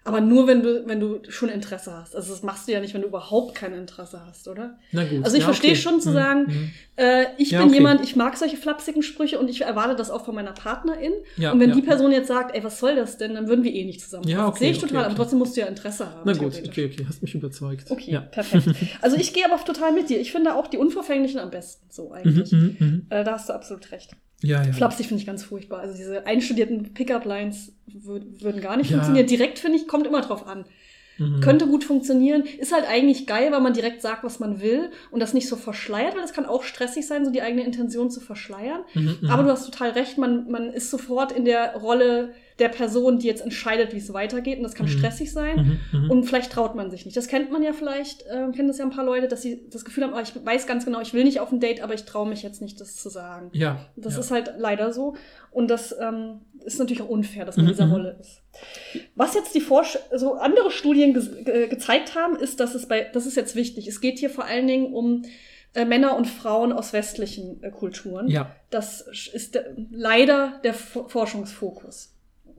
Aber 0.05 0.19
nur, 0.19 0.47
wenn 0.47 0.61
du, 0.61 0.85
wenn 0.85 0.99
du 0.99 1.21
schon 1.29 1.47
Interesse 1.47 1.93
hast. 1.93 2.13
Also 2.15 2.31
das 2.33 2.43
machst 2.43 2.67
du 2.67 2.73
ja 2.73 2.81
nicht, 2.81 2.93
wenn 2.93 3.01
du 3.01 3.07
überhaupt 3.07 3.55
kein 3.55 3.73
Interesse 3.73 4.21
hast, 4.27 4.49
oder? 4.49 4.77
Na 4.91 5.05
gut. 5.05 5.23
Also 5.23 5.37
ich 5.37 5.41
ja, 5.43 5.45
verstehe 5.47 5.71
okay. 5.71 5.79
schon 5.79 6.01
zu 6.01 6.09
Hm, 6.09 6.13
sagen, 6.13 6.47
hm. 6.47 6.71
Äh, 6.95 7.25
ich 7.37 7.51
Ja, 7.51 7.59
bin 7.59 7.69
okay. 7.69 7.77
jemand, 7.77 8.03
ich 8.03 8.15
mag 8.15 8.37
solche 8.37 8.57
flapsigen 8.57 9.01
Sprüche 9.01 9.39
und 9.39 9.49
ich 9.49 9.61
erwarte 9.61 9.95
das 9.95 10.11
auch 10.11 10.25
von 10.25 10.35
meiner 10.35 10.51
Partnerin. 10.51 11.13
Ja, 11.37 11.53
und 11.53 11.59
wenn 11.59 11.71
die 11.71 11.81
Person 11.81 12.11
jetzt 12.11 12.27
sagt, 12.27 12.53
ey, 12.55 12.63
was 12.63 12.79
soll 12.79 12.95
das 12.95 13.17
denn, 13.17 13.33
dann 13.33 13.47
würden 13.47 13.63
wir 13.63 13.73
eh 13.73 13.85
nicht 13.85 14.01
zusammen. 14.01 14.27
Ja, 14.27 14.47
okay, 14.47 14.59
Sehe 14.59 14.71
ich 14.71 14.79
total, 14.79 15.05
aber 15.05 15.15
trotzdem 15.15 15.39
musst 15.39 15.55
du 15.55 15.61
ja 15.61 15.67
Interesse 15.67 16.05
haben. 16.05 16.21
Na 16.25 16.33
gut, 16.33 16.53
okay, 16.67 16.91
okay, 16.91 17.05
hast 17.07 17.21
mich 17.21 17.33
überzeugt. 17.33 17.89
Okay, 17.89 18.11
Ja. 18.11 18.19
perfekt. 18.21 18.65
Also 19.01 19.15
ich 19.17 19.33
gehe 19.33 19.45
aber 19.49 19.63
total 19.63 19.93
mit 19.93 20.09
dir. 20.09 20.19
Ich 20.19 20.31
finde 20.31 20.53
auch 20.55 20.67
die 20.67 20.77
Unverfänglichen 20.77 21.39
am 21.39 21.49
besten 21.49 21.87
so 21.89 22.11
eigentlich. 22.11 22.51
Mhm, 22.51 22.59
mhm, 22.79 22.87
mhm. 22.87 23.05
Äh, 23.09 23.23
da 23.23 23.33
hast 23.33 23.49
du 23.49 23.53
absolut 23.53 23.91
recht. 23.91 24.11
Ja, 24.43 24.62
ja. 24.63 24.71
Flapsig 24.73 25.08
finde 25.08 25.21
ich 25.21 25.25
ganz 25.25 25.43
furchtbar. 25.43 25.79
Also 25.79 25.95
diese 25.97 26.27
einstudierten 26.27 26.93
Pickup-Lines 26.93 27.71
wür- 27.89 28.21
würden 28.41 28.62
gar 28.62 28.77
nicht 28.77 28.89
Ja. 28.91 28.97
funktionieren. 28.97 29.25
Direkt 29.27 29.58
finde 29.58 29.77
ich, 29.79 29.88
kommt 29.88 30.06
immer 30.06 30.21
drauf 30.21 30.45
an. 30.45 30.65
Mhm. 31.17 31.39
Könnte 31.41 31.67
gut 31.67 31.84
funktionieren. 31.84 32.43
Ist 32.60 32.73
halt 32.73 32.86
eigentlich 32.88 33.25
geil, 33.27 33.51
weil 33.51 33.62
man 33.62 33.73
direkt 33.73 34.01
sagt, 34.01 34.23
was 34.23 34.39
man 34.39 34.62
will 34.62 34.89
und 35.12 35.19
das 35.21 35.34
nicht 35.34 35.47
so 35.47 35.56
verschleiert, 35.56 36.15
weil 36.15 36.21
das 36.21 36.34
kann 36.34 36.45
auch 36.45 36.63
stressig 36.63 37.08
sein, 37.08 37.23
so 37.23 37.32
die 37.32 37.41
eigene 37.41 37.63
Intention 37.63 38.10
zu 38.12 38.19
verschleiern. 38.19 38.82
Mhm, 38.95 39.17
mhm. 39.21 39.29
Aber 39.29 39.43
du 39.43 39.49
hast 39.49 39.65
total 39.65 39.91
recht, 39.91 40.17
man, 40.17 40.49
man 40.49 40.71
ist 40.73 40.89
sofort 40.91 41.32
in 41.32 41.45
der 41.45 41.75
Rolle 41.77 42.34
der 42.59 42.69
Person, 42.69 43.19
die 43.19 43.27
jetzt 43.27 43.41
entscheidet, 43.41 43.93
wie 43.93 43.97
es 43.97 44.13
weitergeht. 44.13 44.57
Und 44.57 44.63
das 44.63 44.75
kann 44.75 44.85
Mhm. 44.85 44.91
stressig 44.91 45.31
sein. 45.31 45.79
Mhm, 45.91 45.99
mhm. 46.03 46.11
Und 46.11 46.23
vielleicht 46.25 46.51
traut 46.51 46.75
man 46.75 46.91
sich 46.91 47.05
nicht. 47.05 47.17
Das 47.17 47.27
kennt 47.27 47.51
man 47.51 47.63
ja 47.63 47.73
vielleicht, 47.73 48.23
äh, 48.23 48.51
kennen 48.55 48.67
das 48.67 48.77
ja 48.77 48.85
ein 48.85 48.91
paar 48.91 49.05
Leute, 49.05 49.27
dass 49.27 49.41
sie 49.41 49.67
das 49.69 49.85
Gefühl 49.85 50.03
haben, 50.03 50.13
ah, 50.13 50.21
ich 50.21 50.33
weiß 50.45 50.67
ganz 50.67 50.85
genau, 50.85 51.01
ich 51.01 51.13
will 51.13 51.23
nicht 51.23 51.39
auf 51.39 51.51
ein 51.51 51.59
Date, 51.59 51.81
aber 51.81 51.93
ich 51.93 52.03
traue 52.05 52.27
mich 52.27 52.43
jetzt 52.43 52.61
nicht, 52.61 52.79
das 52.79 52.95
zu 52.95 53.09
sagen. 53.09 53.49
ja. 53.53 53.85
Das 53.95 54.13
ja. 54.15 54.19
ist 54.19 54.31
halt 54.31 54.53
leider 54.57 54.93
so. 54.93 55.15
Und 55.51 55.69
das 55.69 55.95
ähm, 55.99 56.41
ist 56.65 56.79
natürlich 56.79 57.01
auch 57.01 57.09
unfair, 57.09 57.45
dass 57.45 57.57
man 57.57 57.65
in 57.65 57.71
Mhm, 57.71 57.73
dieser 57.73 57.85
mhm. 57.87 57.93
Rolle 57.93 58.17
ist. 58.19 58.41
Was 59.15 59.33
jetzt 59.33 59.53
die 59.55 59.61
Forsch 59.61 59.97
so 60.15 60.33
andere 60.35 60.71
Studien 60.71 61.13
ge 61.13 61.43
ge 61.43 61.67
gezeigt 61.67 62.15
haben, 62.15 62.35
ist, 62.35 62.59
dass 62.59 62.75
es 62.75 62.87
bei, 62.87 63.09
das 63.13 63.25
ist 63.25 63.35
jetzt 63.35 63.55
wichtig. 63.55 63.87
Es 63.87 64.01
geht 64.01 64.19
hier 64.19 64.29
vor 64.29 64.45
allen 64.45 64.67
Dingen 64.67 64.93
um 64.93 65.23
äh, 65.75 65.85
Männer 65.85 66.15
und 66.17 66.27
Frauen 66.27 66.71
aus 66.71 66.93
westlichen 66.93 67.61
äh, 67.63 67.71
Kulturen. 67.71 68.27
Ja. 68.27 68.55
Das 68.69 69.01
ist 69.33 69.55
der, 69.55 69.75
leider 69.91 70.59
der 70.63 70.71
F 70.71 70.99
Forschungsfokus. 71.07 72.12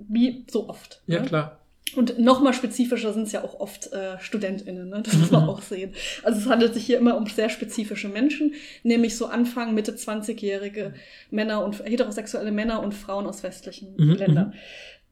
Wie 0.08 0.44
so 0.50 0.68
oft. 0.68 1.02
Ja, 1.06 1.20
ne? 1.20 1.26
klar. 1.26 1.60
Und 1.96 2.18
noch 2.18 2.40
mal 2.40 2.52
spezifischer 2.52 3.12
sind 3.12 3.24
es 3.24 3.32
ja 3.32 3.44
auch 3.44 3.60
oft 3.60 3.92
äh, 3.92 4.18
StudentInnen, 4.18 4.88
ne? 4.88 5.02
das 5.04 5.14
muss 5.16 5.30
man 5.30 5.44
Mhm. 5.44 5.48
auch 5.50 5.62
sehen. 5.62 5.92
Also 6.24 6.40
es 6.40 6.46
handelt 6.48 6.74
sich 6.74 6.84
hier 6.86 6.98
immer 6.98 7.16
um 7.16 7.26
sehr 7.26 7.48
spezifische 7.50 8.08
Menschen, 8.08 8.54
nämlich 8.82 9.16
so 9.16 9.26
Anfang, 9.26 9.74
Mitte 9.74 9.92
20-jährige 9.94 10.94
Männer 11.30 11.64
und 11.64 11.84
heterosexuelle 11.84 12.50
Männer 12.50 12.82
und 12.82 12.94
Frauen 12.94 13.26
aus 13.26 13.42
westlichen 13.44 13.94
Mhm, 13.96 14.12
Ländern. 14.14 14.54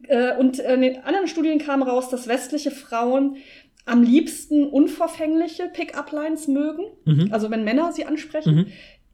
Äh, 0.08 0.36
und 0.36 0.58
in 0.58 0.80
den 0.82 1.04
anderen 1.04 1.28
Studien 1.28 1.58
kam 1.60 1.82
raus, 1.84 2.08
dass 2.08 2.26
westliche 2.26 2.72
Frauen 2.72 3.36
am 3.84 4.02
liebsten 4.02 4.66
unverfängliche 4.66 5.68
Pick-up-Lines 5.72 6.48
mögen, 6.48 6.84
Mhm. 7.04 7.28
also 7.32 7.50
wenn 7.50 7.62
Männer 7.64 7.92
sie 7.92 8.06
ansprechen. 8.06 8.54
Mhm. 8.56 8.66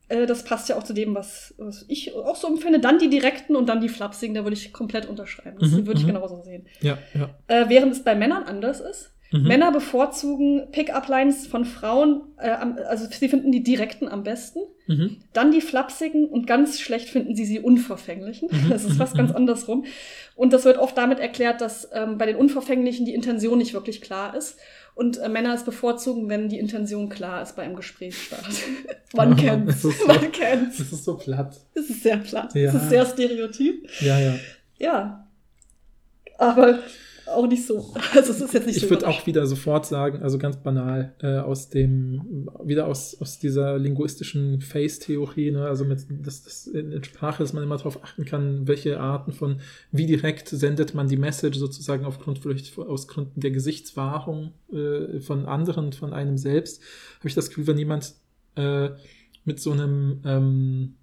Äh, 0.08 0.26
das 0.26 0.42
passt 0.42 0.68
ja 0.68 0.76
auch 0.76 0.82
zu 0.84 0.92
dem, 0.92 1.14
was, 1.14 1.54
was 1.58 1.84
ich 1.88 2.14
auch 2.14 2.36
so 2.36 2.48
empfinde. 2.48 2.80
Dann 2.80 2.98
die 2.98 3.10
direkten 3.10 3.56
und 3.56 3.68
dann 3.68 3.80
die 3.80 3.88
flapsigen, 3.88 4.34
da 4.34 4.44
würde 4.44 4.56
ich 4.56 4.72
komplett 4.72 5.06
unterschreiben. 5.06 5.58
Das 5.60 5.70
Mhm, 5.70 5.86
würde 5.86 6.00
ich 6.00 6.06
mhm. 6.06 6.14
genauso 6.14 6.42
sehen. 6.42 6.66
Ja, 6.80 6.98
ja. 7.14 7.30
Äh, 7.48 7.68
während 7.68 7.92
es 7.92 8.02
bei 8.04 8.14
Männern 8.14 8.44
anders 8.44 8.80
ist. 8.80 9.12
Mhm. 9.30 9.42
Männer 9.46 9.72
bevorzugen 9.72 10.68
Pick-up-Lines 10.72 11.46
von 11.46 11.66
Frauen, 11.66 12.22
äh, 12.38 12.48
also 12.48 13.06
sie 13.10 13.28
finden 13.28 13.52
die 13.52 13.62
direkten 13.62 14.08
am 14.08 14.22
besten. 14.22 14.60
Mhm. 14.86 15.18
Dann 15.34 15.52
die 15.52 15.60
flapsigen 15.60 16.26
und 16.26 16.46
ganz 16.46 16.80
schlecht 16.80 17.10
finden 17.10 17.34
sie 17.36 17.44
sie 17.44 17.60
unverfänglichen. 17.60 18.48
Mhm, 18.50 18.70
Das 18.70 18.84
ist 18.84 18.96
fast 18.96 19.14
ganz 19.14 19.30
mhm. 19.30 19.36
andersrum. 19.36 19.84
Und 20.34 20.54
das 20.54 20.64
wird 20.64 20.78
oft 20.78 20.96
damit 20.96 21.18
erklärt, 21.20 21.60
dass 21.60 21.90
ähm, 21.92 22.16
bei 22.16 22.24
den 22.24 22.36
unverfänglichen 22.36 23.04
die 23.04 23.12
Intention 23.12 23.58
nicht 23.58 23.74
wirklich 23.74 24.00
klar 24.00 24.34
ist. 24.34 24.58
Und 24.98 25.16
äh, 25.18 25.28
Männer 25.28 25.54
es 25.54 25.62
bevorzugen, 25.64 26.28
wenn 26.28 26.48
die 26.48 26.58
Intention 26.58 27.08
klar 27.08 27.40
ist 27.40 27.54
bei 27.54 27.62
einem 27.62 27.76
Gesprächsstart. 27.76 28.44
Man 29.14 29.32
Ah, 29.32 29.36
kennt's. 29.36 29.82
das 29.82 29.82
so- 29.82 30.06
Man 30.08 30.32
kennt's. 30.32 30.78
Das 30.78 30.92
ist 30.92 31.04
so 31.04 31.16
platt. 31.16 31.56
Es 31.74 31.88
ist 31.88 32.02
sehr 32.02 32.16
platt. 32.16 32.52
Ja. 32.54 32.68
Es 32.70 32.74
ist 32.74 32.88
sehr 32.88 33.06
stereotyp. 33.06 33.88
Ja, 34.00 34.18
ja. 34.18 34.34
Ja. 34.78 35.28
Aber 36.36 36.80
auch 37.34 37.46
nicht 37.46 37.66
so. 37.66 37.94
Also 38.14 38.32
es 38.32 38.40
ist 38.40 38.54
jetzt 38.54 38.66
nicht 38.66 38.76
Ich 38.76 38.82
so. 38.84 38.90
würde 38.90 39.06
auch 39.06 39.26
wieder 39.26 39.46
sofort 39.46 39.86
sagen, 39.86 40.22
also 40.22 40.38
ganz 40.38 40.56
banal, 40.56 41.14
äh, 41.20 41.38
aus 41.38 41.68
dem, 41.68 42.48
wieder 42.64 42.86
aus, 42.86 43.20
aus 43.20 43.38
dieser 43.38 43.78
linguistischen 43.78 44.60
Face-Theorie, 44.60 45.50
ne, 45.50 45.66
also 45.66 45.84
mit, 45.84 46.06
dass 46.08 46.42
das 46.44 46.66
in, 46.66 47.02
Sprache, 47.04 47.42
dass 47.42 47.52
man 47.52 47.62
immer 47.62 47.76
darauf 47.76 48.02
achten 48.02 48.24
kann, 48.24 48.66
welche 48.66 49.00
Arten 49.00 49.32
von, 49.32 49.60
wie 49.92 50.06
direkt 50.06 50.48
sendet 50.48 50.94
man 50.94 51.08
die 51.08 51.16
Message 51.16 51.58
sozusagen 51.58 52.04
aufgrund, 52.04 52.38
vielleicht 52.38 52.76
aus 52.78 53.08
Gründen 53.08 53.40
der 53.40 53.50
Gesichtswahrung 53.50 54.52
äh, 54.72 55.20
von 55.20 55.46
anderen, 55.46 55.92
von 55.92 56.12
einem 56.12 56.38
selbst, 56.38 56.82
habe 57.18 57.28
ich 57.28 57.34
das 57.34 57.48
Gefühl, 57.48 57.66
wenn 57.66 57.78
jemand 57.78 58.14
äh, 58.56 58.90
mit 59.44 59.60
so 59.60 59.72
einem 59.72 60.20
ähm, 60.24 60.94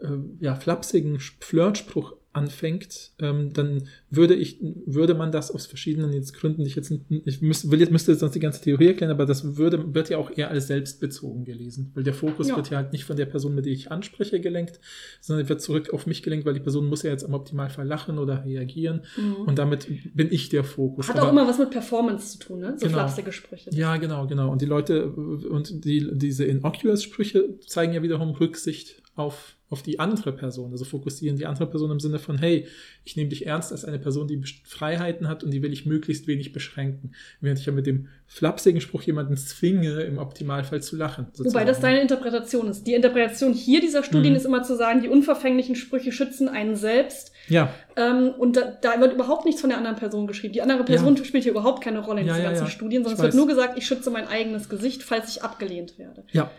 äh, 0.00 0.44
ja, 0.44 0.54
flapsigen 0.54 1.18
Flirtspruch 1.18 2.14
anfängt, 2.36 3.12
ähm, 3.18 3.52
dann 3.52 3.88
würde 4.10 4.34
ich, 4.34 4.58
würde 4.86 5.14
man 5.14 5.32
das 5.32 5.50
aus 5.50 5.66
verschiedenen 5.66 6.12
jetzt 6.12 6.34
Gründen, 6.34 6.62
ich 6.62 6.76
jetzt, 6.76 6.92
ich 7.24 7.42
müß, 7.42 7.70
will 7.70 7.80
jetzt, 7.80 7.90
müsste 7.90 8.12
jetzt 8.12 8.20
sonst 8.20 8.34
die 8.34 8.40
ganze 8.40 8.60
Theorie 8.62 8.88
erklären, 8.88 9.10
aber 9.10 9.26
das 9.26 9.56
würde, 9.56 9.94
wird 9.94 10.10
ja 10.10 10.18
auch 10.18 10.30
eher 10.36 10.50
als 10.50 10.66
selbstbezogen 10.68 11.44
gelesen, 11.44 11.90
weil 11.94 12.04
der 12.04 12.14
Fokus 12.14 12.48
Ja. 12.48 12.56
wird 12.56 12.70
ja 12.70 12.76
halt 12.78 12.92
nicht 12.92 13.04
von 13.04 13.16
der 13.16 13.26
Person, 13.26 13.54
mit 13.54 13.64
der 13.66 13.72
ich 13.72 13.90
anspreche, 13.90 14.40
gelenkt, 14.40 14.78
sondern 15.20 15.48
wird 15.48 15.60
zurück 15.60 15.90
auf 15.92 16.06
mich 16.06 16.22
gelenkt, 16.22 16.46
weil 16.46 16.54
die 16.54 16.60
Person 16.60 16.86
muss 16.86 17.02
ja 17.02 17.10
jetzt 17.10 17.22
im 17.24 17.34
Optimalfall 17.34 17.86
lachen 17.86 18.18
oder 18.18 18.44
reagieren 18.44 19.02
Mhm. 19.16 19.34
und 19.46 19.58
damit 19.58 19.88
bin 20.14 20.28
ich 20.30 20.48
der 20.48 20.62
Fokus. 20.64 21.08
Hat 21.08 21.16
Aber- 21.18 21.26
auch 21.28 21.32
immer 21.32 21.48
was 21.48 21.58
mit 21.58 21.70
Performance 21.70 22.38
zu 22.38 22.46
tun, 22.46 22.60
ne? 22.60 22.74
So 22.76 22.86
Genau. 22.86 22.98
flapsige 22.98 23.32
Sprüche. 23.32 23.70
ja, 23.72 23.96
genau, 23.96 24.26
genau. 24.26 24.52
Und 24.52 24.60
die 24.62 24.66
Leute 24.66 25.10
und 25.10 25.84
die, 25.84 26.06
diese 26.12 26.44
Innocuous-Sprüche 26.44 27.58
zeigen 27.66 27.92
ja 27.94 28.02
wiederum 28.02 28.30
Rücksicht 28.30 29.02
auf, 29.14 29.55
auf 29.68 29.82
die 29.82 29.98
andere 29.98 30.32
Person. 30.32 30.70
Also 30.70 30.84
fokussieren 30.84 31.36
die 31.36 31.46
andere 31.46 31.66
Person 31.66 31.90
im 31.90 31.98
Sinne 31.98 32.20
von, 32.20 32.38
hey, 32.38 32.68
ich 33.04 33.16
nehme 33.16 33.30
dich 33.30 33.46
ernst 33.46 33.72
als 33.72 33.84
eine 33.84 33.98
Person, 33.98 34.28
die 34.28 34.40
Freiheiten 34.64 35.26
hat 35.28 35.42
und 35.42 35.50
die 35.50 35.60
will 35.62 35.72
ich 35.72 35.86
möglichst 35.86 36.28
wenig 36.28 36.52
beschränken. 36.52 37.12
Während 37.40 37.58
ich 37.58 37.66
ja 37.66 37.72
mit 37.72 37.86
dem 37.86 38.06
flapsigen 38.28 38.80
Spruch 38.80 39.02
jemanden 39.02 39.36
zwinge, 39.36 40.02
im 40.02 40.18
Optimalfall 40.18 40.82
zu 40.82 40.96
lachen. 40.96 41.26
Wobei 41.32 41.36
sozusagen. 41.36 41.66
das 41.66 41.80
deine 41.80 42.00
Interpretation 42.00 42.68
ist. 42.68 42.86
Die 42.86 42.94
Interpretation 42.94 43.52
hier 43.54 43.80
dieser 43.80 44.04
Studien 44.04 44.32
Mhm. 44.32 44.36
ist 44.36 44.46
immer 44.46 44.62
zu 44.62 44.76
sagen, 44.76 45.02
die 45.02 45.08
unverfänglichen 45.08 45.74
Sprüche 45.74 46.12
schützen 46.12 46.48
einen 46.48 46.76
selbst. 46.76 47.32
Ja, 47.48 47.72
Ähm, 47.96 48.30
und 48.38 48.56
da, 48.56 48.72
da 48.82 49.00
wird 49.00 49.14
überhaupt 49.14 49.46
nichts 49.46 49.60
von 49.60 49.70
der 49.70 49.78
anderen 49.78 49.96
Person 49.96 50.26
geschrieben. 50.26 50.52
Die 50.52 50.62
andere 50.62 50.84
Person 50.84 51.16
spielt 51.16 51.42
hier 51.44 51.52
überhaupt 51.52 51.82
keine 51.82 52.00
Rolle 52.00 52.20
in 52.20 52.26
Ja, 52.26 52.34
diesen 52.34 52.44
ja, 52.44 52.50
ganzen 52.50 52.64
ja. 52.66 52.70
Studien, 52.70 53.02
sondern 53.04 53.18
es 53.18 53.22
wird 53.24 53.34
nur 53.34 53.46
gesagt, 53.46 53.78
ich 53.78 53.86
schütze 53.86 54.10
mein 54.10 54.26
eigenes 54.28 54.68
Gesicht, 54.68 55.02
falls 55.02 55.30
ich 55.36 55.42
abgelehnt 55.42 55.98
werde. 55.98 56.24
ja, 56.32 56.50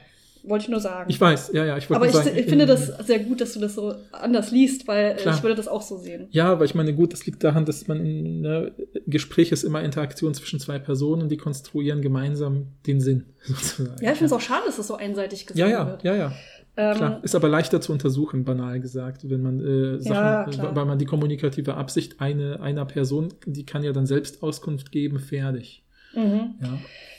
Wollte 0.48 0.64
ich 0.64 0.70
nur 0.70 0.80
sagen. 0.80 1.10
ich 1.10 1.20
weiß, 1.20 1.52
ja, 1.54 1.66
ja. 1.66 1.78
Ich 1.78 1.90
wollte 1.90 1.96
Aber 2.04 2.12
nur 2.12 2.20
ich, 2.22 2.26
sagen, 2.28 2.38
ich 2.38 2.46
finde 2.46 2.64
in- 2.64 2.70
das 2.70 2.88
sehr 3.06 3.20
gut, 3.20 3.42
dass 3.42 3.54
du 3.54 3.60
das 3.60 3.76
so 3.76 3.94
anders 4.12 4.52
liest, 4.52 4.88
weil 4.88 5.12
äh, 5.12 5.16
Klar. 5.16 5.36
ich 5.36 5.44
würde 5.44 5.56
das 5.56 5.68
auch 5.68 5.82
so 5.82 5.98
sehen. 5.98 6.28
Ja, 6.32 6.52
aber 6.52 6.66
ich 6.66 6.74
meine, 6.76 6.94
gut, 6.94 7.14
das 7.14 7.26
liegt 7.26 7.44
daran, 7.44 7.66
dass 7.66 7.88
man 7.88 8.06
in 8.06 8.42
ne, 8.42 8.72
Gespräch 9.06 9.52
ist 9.52 9.64
immer 9.64 9.82
Interaktion 9.84 10.34
zwischen 10.34 10.60
zwei 10.60 10.80
Personen 10.80 11.30
die 11.30 11.38
konstruieren 11.38 12.02
gemeinsam 12.02 12.68
den 12.86 13.02
Sinn, 13.02 13.26
sozusagen. 13.44 14.02
Ja, 14.04 14.12
ich 14.12 14.18
finde 14.18 14.26
es 14.26 14.34
auch 14.34 14.42
schade, 14.42 14.64
dass 14.66 14.78
das 14.78 14.88
so 14.88 14.96
einseitig 14.96 15.46
gesagt 15.48 15.60
ja, 15.60 15.68
ja, 15.68 15.88
wird. 15.88 16.04
ja, 16.04 16.16
ja. 16.16 16.34
Ähm, 16.80 16.96
Klar, 16.96 17.20
ist 17.24 17.34
aber 17.34 17.50
leichter 17.50 17.82
zu 17.82 17.92
untersuchen, 17.92 18.46
banal 18.46 18.80
gesagt, 18.80 19.28
wenn 19.30 19.42
man 19.42 19.60
äh, 19.60 20.00
Sachen, 20.00 20.14
Ja, 20.54 20.70
äh, 20.72 20.76
weil 20.76 20.86
man 20.86 21.00
die 21.00 21.06
kommunikative 21.06 21.74
Absicht 21.74 22.22
eine, 22.22 22.62
einer 22.62 22.86
Person, 22.86 23.30
die 23.48 23.66
kann 23.66 23.84
ja 23.84 23.92
dann 23.94 24.06
selbst 24.06 24.44
Auskunft 24.44 24.92
geben, 24.92 25.20
fertig. 25.20 25.84
Mhm. 26.14 26.54
Ja. 26.62 26.78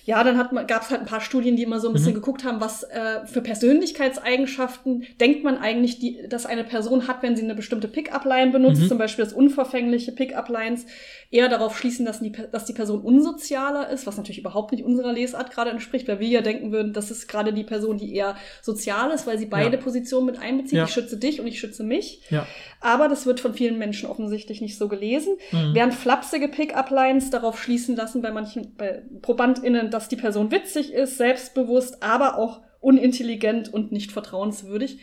Ja, 0.09 0.25
dann 0.25 0.39
gab 0.67 0.83
es 0.83 0.91
halt 0.91 1.01
ein 1.03 1.07
paar 1.07 1.21
Studien, 1.21 1.55
die 1.57 1.65
immer 1.65 1.81
so 1.81 1.89
ein 1.89 1.93
bisschen 1.93 2.13
Mhm. 2.13 2.17
geguckt 2.17 2.43
haben, 2.43 2.63
was 2.63 2.83
äh, 2.83 3.27
für 3.27 3.43
Persönlichkeitseigenschaften 3.43 5.05
denkt 5.21 5.45
man 5.45 5.59
eigentlich, 5.59 5.99
die, 5.99 6.21
dass 6.29 6.47
eine 6.47 6.65
Person 6.65 7.09
hat, 7.09 7.23
wenn 7.23 7.37
sie 7.37 7.43
eine 7.43 7.55
bestimmte 7.55 7.89
Pick-up-Line 7.89 8.51
benutzt, 8.51 8.83
Mhm. 8.83 8.89
zum 8.89 8.99
Beispiel 8.99 9.25
das 9.25 9.35
unverfängliche 9.35 10.13
Pick-up-Lines, 10.13 10.87
eher 11.31 11.49
darauf 11.49 11.77
schließen, 11.79 12.07
dass 12.07 12.21
die, 12.21 12.33
dass 12.33 12.65
die 12.65 12.73
Person 12.73 13.03
unsozialer 13.03 13.91
ist, 13.91 14.07
was 14.07 14.17
natürlich 14.17 14.39
überhaupt 14.39 14.73
nicht 14.73 14.83
unserer 14.85 15.13
Lesart 15.13 15.51
gerade 15.51 15.71
entspricht, 15.71 16.09
weil 16.09 16.21
wir 16.21 16.29
ja 16.29 16.41
denken 16.41 16.73
würden, 16.73 16.93
das 16.95 17.11
ist 17.11 17.29
gerade 17.29 17.53
die 17.53 17.65
Person, 17.65 17.99
die 17.99 18.15
eher 18.15 18.35
sozial 18.63 19.11
ist, 19.11 19.27
weil 19.27 19.39
sie 19.39 19.47
beide 19.47 19.77
Ja. 19.77 19.83
Positionen 19.83 20.25
mit 20.27 20.39
einbezieht. 20.39 20.79
Ja. 20.79 20.85
Ich 20.85 20.91
schütze 20.91 21.19
dich 21.19 21.41
und 21.41 21.47
ich 21.47 21.61
schütze 21.61 21.85
mich. 21.85 22.23
Ja. 22.31 22.47
Aber 22.81 23.09
das 23.09 23.27
wird 23.27 23.41
von 23.41 23.53
vielen 23.55 23.77
Menschen 23.79 24.09
offensichtlich 24.09 24.61
nicht 24.63 24.79
so 24.79 24.89
gelesen. 24.89 25.37
Mhm. 25.53 25.75
Während 25.75 25.95
flapsige 25.95 26.49
Pick-up-Lines 26.49 27.31
darauf 27.31 27.63
schließen 27.63 27.95
lassen 27.97 28.23
bei 28.23 28.31
manchen 28.31 28.75
bei 28.77 29.03
ProbandInnen, 29.21 29.91
dass 29.99 30.09
die 30.09 30.17
Person 30.17 30.51
witzig 30.51 30.93
ist, 30.93 31.19
selbstbewusst, 31.19 32.03
aber 32.03 32.39
auch 32.39 32.61
unintelligent 32.81 33.73
und 33.73 33.91
nicht 33.93 34.13
vertrauenswürdig. 34.13 34.99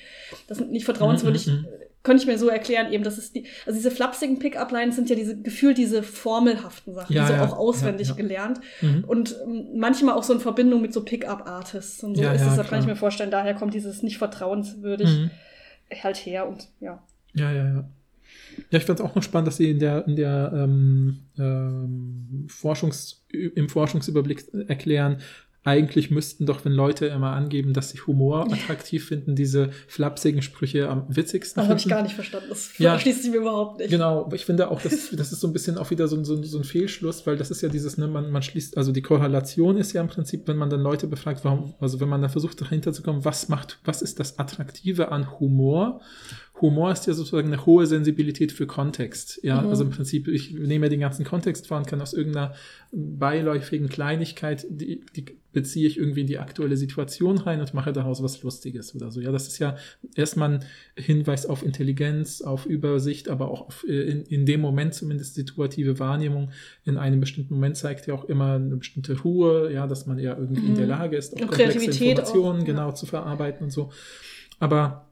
Das 0.47 0.57
sind 0.57 0.71
nicht 0.71 0.85
vertrauenswürdig, 0.85 1.47
Mhm, 1.47 1.53
mhm, 1.53 1.59
mhm. 1.59 1.65
könnte 2.03 2.21
ich 2.23 2.27
mir 2.27 2.37
so 2.37 2.47
erklären, 2.47 2.91
eben, 2.93 3.03
das 3.03 3.17
ist 3.17 3.35
die, 3.35 3.45
also 3.65 3.77
diese 3.77 3.91
flapsigen 3.91 4.39
Pick-up-Lines 4.39 4.95
sind 4.95 5.09
ja 5.09 5.15
diese 5.17 5.35
gefühlt 5.41 5.77
diese 5.77 6.01
formelhaften 6.01 6.93
Sachen, 6.93 7.13
Ja, 7.13 7.23
die 7.23 7.27
so 7.27 7.33
ja, 7.33 7.45
auch 7.45 7.57
auswendig 7.57 8.07
ja, 8.09 8.13
gelernt 8.15 8.61
Mhm. 8.81 9.03
und 9.05 9.35
ähm, 9.45 9.67
manchmal 9.75 10.15
auch 10.15 10.23
so 10.23 10.33
in 10.33 10.39
Verbindung 10.39 10.81
mit 10.81 10.93
so 10.93 11.03
Pick-up-Artists 11.03 12.03
und 12.03 12.15
so 12.15 12.23
ist 12.23 12.41
es, 12.41 12.55
da 12.55 12.63
kann 12.63 12.79
ich 12.79 12.85
mir 12.85 12.95
vorstellen, 12.95 13.31
daher 13.31 13.53
kommt 13.55 13.73
dieses 13.73 14.03
nicht 14.03 14.17
vertrauenswürdig 14.17 15.09
Mhm. 15.09 15.31
halt 16.03 16.17
her 16.25 16.47
und 16.47 16.69
ja. 16.79 17.03
Ja, 17.33 17.51
ja, 17.51 17.65
ja. 17.65 17.89
Ja, 18.71 18.79
ich 18.79 18.85
fand 18.85 18.99
es 18.99 19.05
auch 19.05 19.15
noch 19.15 19.23
spannend, 19.23 19.47
dass 19.47 19.57
sie 19.57 19.69
in 19.69 19.79
der, 19.79 20.07
in 20.07 20.15
der 20.15 20.51
ähm, 20.55 21.19
ähm, 21.37 22.45
Forschungs, 22.47 23.25
im 23.31 23.69
Forschungsüberblick 23.69 24.45
erklären, 24.67 25.17
eigentlich 25.67 26.11
müssten 26.11 26.45
doch, 26.45 26.63
wenn 26.63 26.73
Leute 26.73 27.07
immer 27.07 27.31
angeben, 27.31 27.73
dass 27.73 27.89
sie 27.89 27.97
Humor 27.97 28.45
attraktiv 28.53 29.07
finden, 29.07 29.35
diese 29.35 29.71
flapsigen 29.87 30.43
Sprüche 30.43 30.87
am 30.89 31.05
witzigsten 31.09 31.59
Das 31.59 31.67
habe 31.69 31.79
ich 31.79 31.87
gar 31.87 32.03
nicht 32.03 32.13
verstanden. 32.13 32.49
Das 32.49 32.77
Ja. 32.77 32.99
schließt 32.99 33.23
sich 33.23 33.31
mir 33.31 33.37
überhaupt 33.37 33.79
nicht. 33.79 33.89
Genau, 33.89 34.29
ich 34.31 34.45
finde 34.45 34.69
auch, 34.69 34.79
das, 34.79 35.09
das 35.13 35.31
ist 35.31 35.39
so 35.39 35.47
ein 35.47 35.53
bisschen 35.53 35.79
auch 35.79 35.89
wieder 35.89 36.07
so, 36.07 36.17
ein- 36.17 36.23
so, 36.23 36.39
so 36.43 36.59
ein 36.59 36.63
Fehlschluss, 36.65 37.25
weil 37.25 37.35
das 37.35 37.49
ist 37.49 37.63
ja 37.63 37.69
dieses, 37.69 37.97
ne, 37.97 38.07
man, 38.07 38.29
man 38.29 38.43
schließt, 38.43 38.77
also 38.77 38.91
die 38.91 39.01
Korrelation 39.01 39.77
ist 39.77 39.91
ja 39.93 40.01
im 40.01 40.07
Prinzip, 40.07 40.47
wenn 40.47 40.57
man 40.57 40.69
dann 40.69 40.81
Leute 40.81 41.07
befragt, 41.07 41.39
warum, 41.43 41.73
also 41.79 41.99
wenn 41.99 42.09
man 42.09 42.21
dann 42.21 42.29
versucht 42.29 42.61
dahinter 42.61 42.93
zu 42.93 43.01
kommen, 43.01 43.25
was 43.25 43.49
macht, 43.49 43.79
was 43.85 44.03
ist 44.03 44.19
das 44.19 44.37
Attraktive 44.37 45.11
an 45.11 45.39
Humor? 45.39 45.99
Humor 46.61 46.91
ist 46.93 47.05
ja 47.05 47.13
sozusagen 47.13 47.51
eine 47.51 47.65
hohe 47.65 47.85
Sensibilität 47.85 48.51
für 48.53 48.65
Kontext. 48.65 49.39
Ja, 49.43 49.61
Mhm. 49.61 49.69
also 49.69 49.83
im 49.83 49.89
Prinzip, 49.89 50.27
ich 50.29 50.51
nehme 50.53 50.85
ja 50.85 50.89
den 50.89 51.01
ganzen 51.01 51.25
Kontext 51.25 51.67
vor 51.67 51.77
und 51.77 51.85
kann 51.87 52.01
aus 52.01 52.13
irgendeiner 52.13 52.53
beiläufigen 52.93 53.89
Kleinigkeit, 53.89 54.65
die, 54.69 55.01
die 55.15 55.25
beziehe 55.51 55.87
ich 55.87 55.97
irgendwie 55.97 56.21
in 56.21 56.27
die 56.27 56.39
aktuelle 56.39 56.75
Situation 56.77 57.37
rein 57.37 57.59
und 57.61 57.73
mache 57.73 57.93
daraus 57.93 58.21
was 58.23 58.41
Lustiges 58.43 58.95
oder 58.95 59.11
so. 59.11 59.21
Ja, 59.21 59.31
das 59.31 59.47
ist 59.47 59.59
ja 59.59 59.75
erstmal 60.15 60.49
ein 60.55 60.65
Hinweis 60.97 61.45
auf 61.45 61.63
Intelligenz, 61.63 62.41
auf 62.41 62.65
Übersicht, 62.65 63.29
aber 63.29 63.49
auch 63.51 63.67
auf, 63.67 63.85
äh, 63.87 64.01
in, 64.03 64.21
in 64.23 64.45
dem 64.45 64.61
Moment 64.61 64.93
zumindest 64.93 65.35
situative 65.35 65.99
Wahrnehmung. 65.99 66.51
In 66.83 66.97
einem 66.97 67.19
bestimmten 67.19 67.53
Moment 67.53 67.77
zeigt 67.77 68.07
ja 68.07 68.13
auch 68.13 68.25
immer 68.25 68.53
eine 68.55 68.75
bestimmte 68.77 69.19
Ruhe, 69.21 69.71
ja, 69.73 69.87
dass 69.87 70.05
man 70.07 70.19
ja 70.19 70.37
irgendwie 70.37 70.65
in 70.67 70.75
der 70.75 70.85
Mhm. 70.85 70.89
Lage 70.91 71.17
ist, 71.17 71.33
auch 71.35 71.41
Und 71.41 71.47
komplexe 71.47 71.79
Kreativität 71.79 72.09
Informationen 72.19 72.61
auch, 72.63 72.67
ja. 72.67 72.73
genau 72.73 72.91
zu 72.93 73.05
verarbeiten 73.05 73.63
und 73.65 73.71
so. 73.71 73.91
Aber 74.59 75.09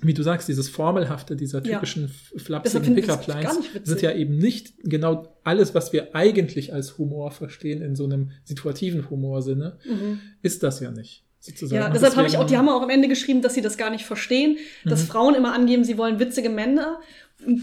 wie 0.00 0.14
du 0.14 0.22
sagst, 0.22 0.48
dieses 0.48 0.68
Formelhafte 0.68 1.36
dieser 1.36 1.62
Ja. 1.64 1.74
typischen 1.78 2.10
Deshalb 2.32 2.42
flapsigen 2.46 2.94
Pickup-Lines 2.94 3.58
sind 3.84 4.00
ja 4.02 4.12
eben 4.12 4.36
nicht 4.38 4.74
genau 4.84 5.36
alles, 5.44 5.74
was 5.74 5.92
wir 5.92 6.14
eigentlich 6.14 6.72
als 6.72 6.98
Humor 6.98 7.30
verstehen, 7.30 7.82
in 7.82 7.94
so 7.96 8.04
einem 8.04 8.30
situativen 8.44 9.10
Humorsinne, 9.10 9.76
Mhm. 9.84 10.20
ist 10.42 10.62
das 10.62 10.80
ja 10.80 10.90
nicht. 10.90 11.24
Sozusagen. 11.40 11.82
Ja, 11.82 11.88
deshalb 11.90 12.14
habe 12.14 12.28
ich 12.28 12.36
auch, 12.38 12.46
die 12.46 12.56
haben 12.56 12.68
auch 12.68 12.82
am 12.82 12.90
Ende 12.90 13.08
geschrieben, 13.08 13.42
dass 13.42 13.54
sie 13.54 13.62
das 13.62 13.76
gar 13.76 13.90
nicht 13.90 14.04
verstehen, 14.04 14.58
dass 14.84 15.02
Mhm. 15.02 15.06
Frauen 15.08 15.34
immer 15.34 15.52
angeben, 15.52 15.82
sie 15.82 15.98
wollen 15.98 16.20
witzige 16.20 16.48
Männer 16.48 17.00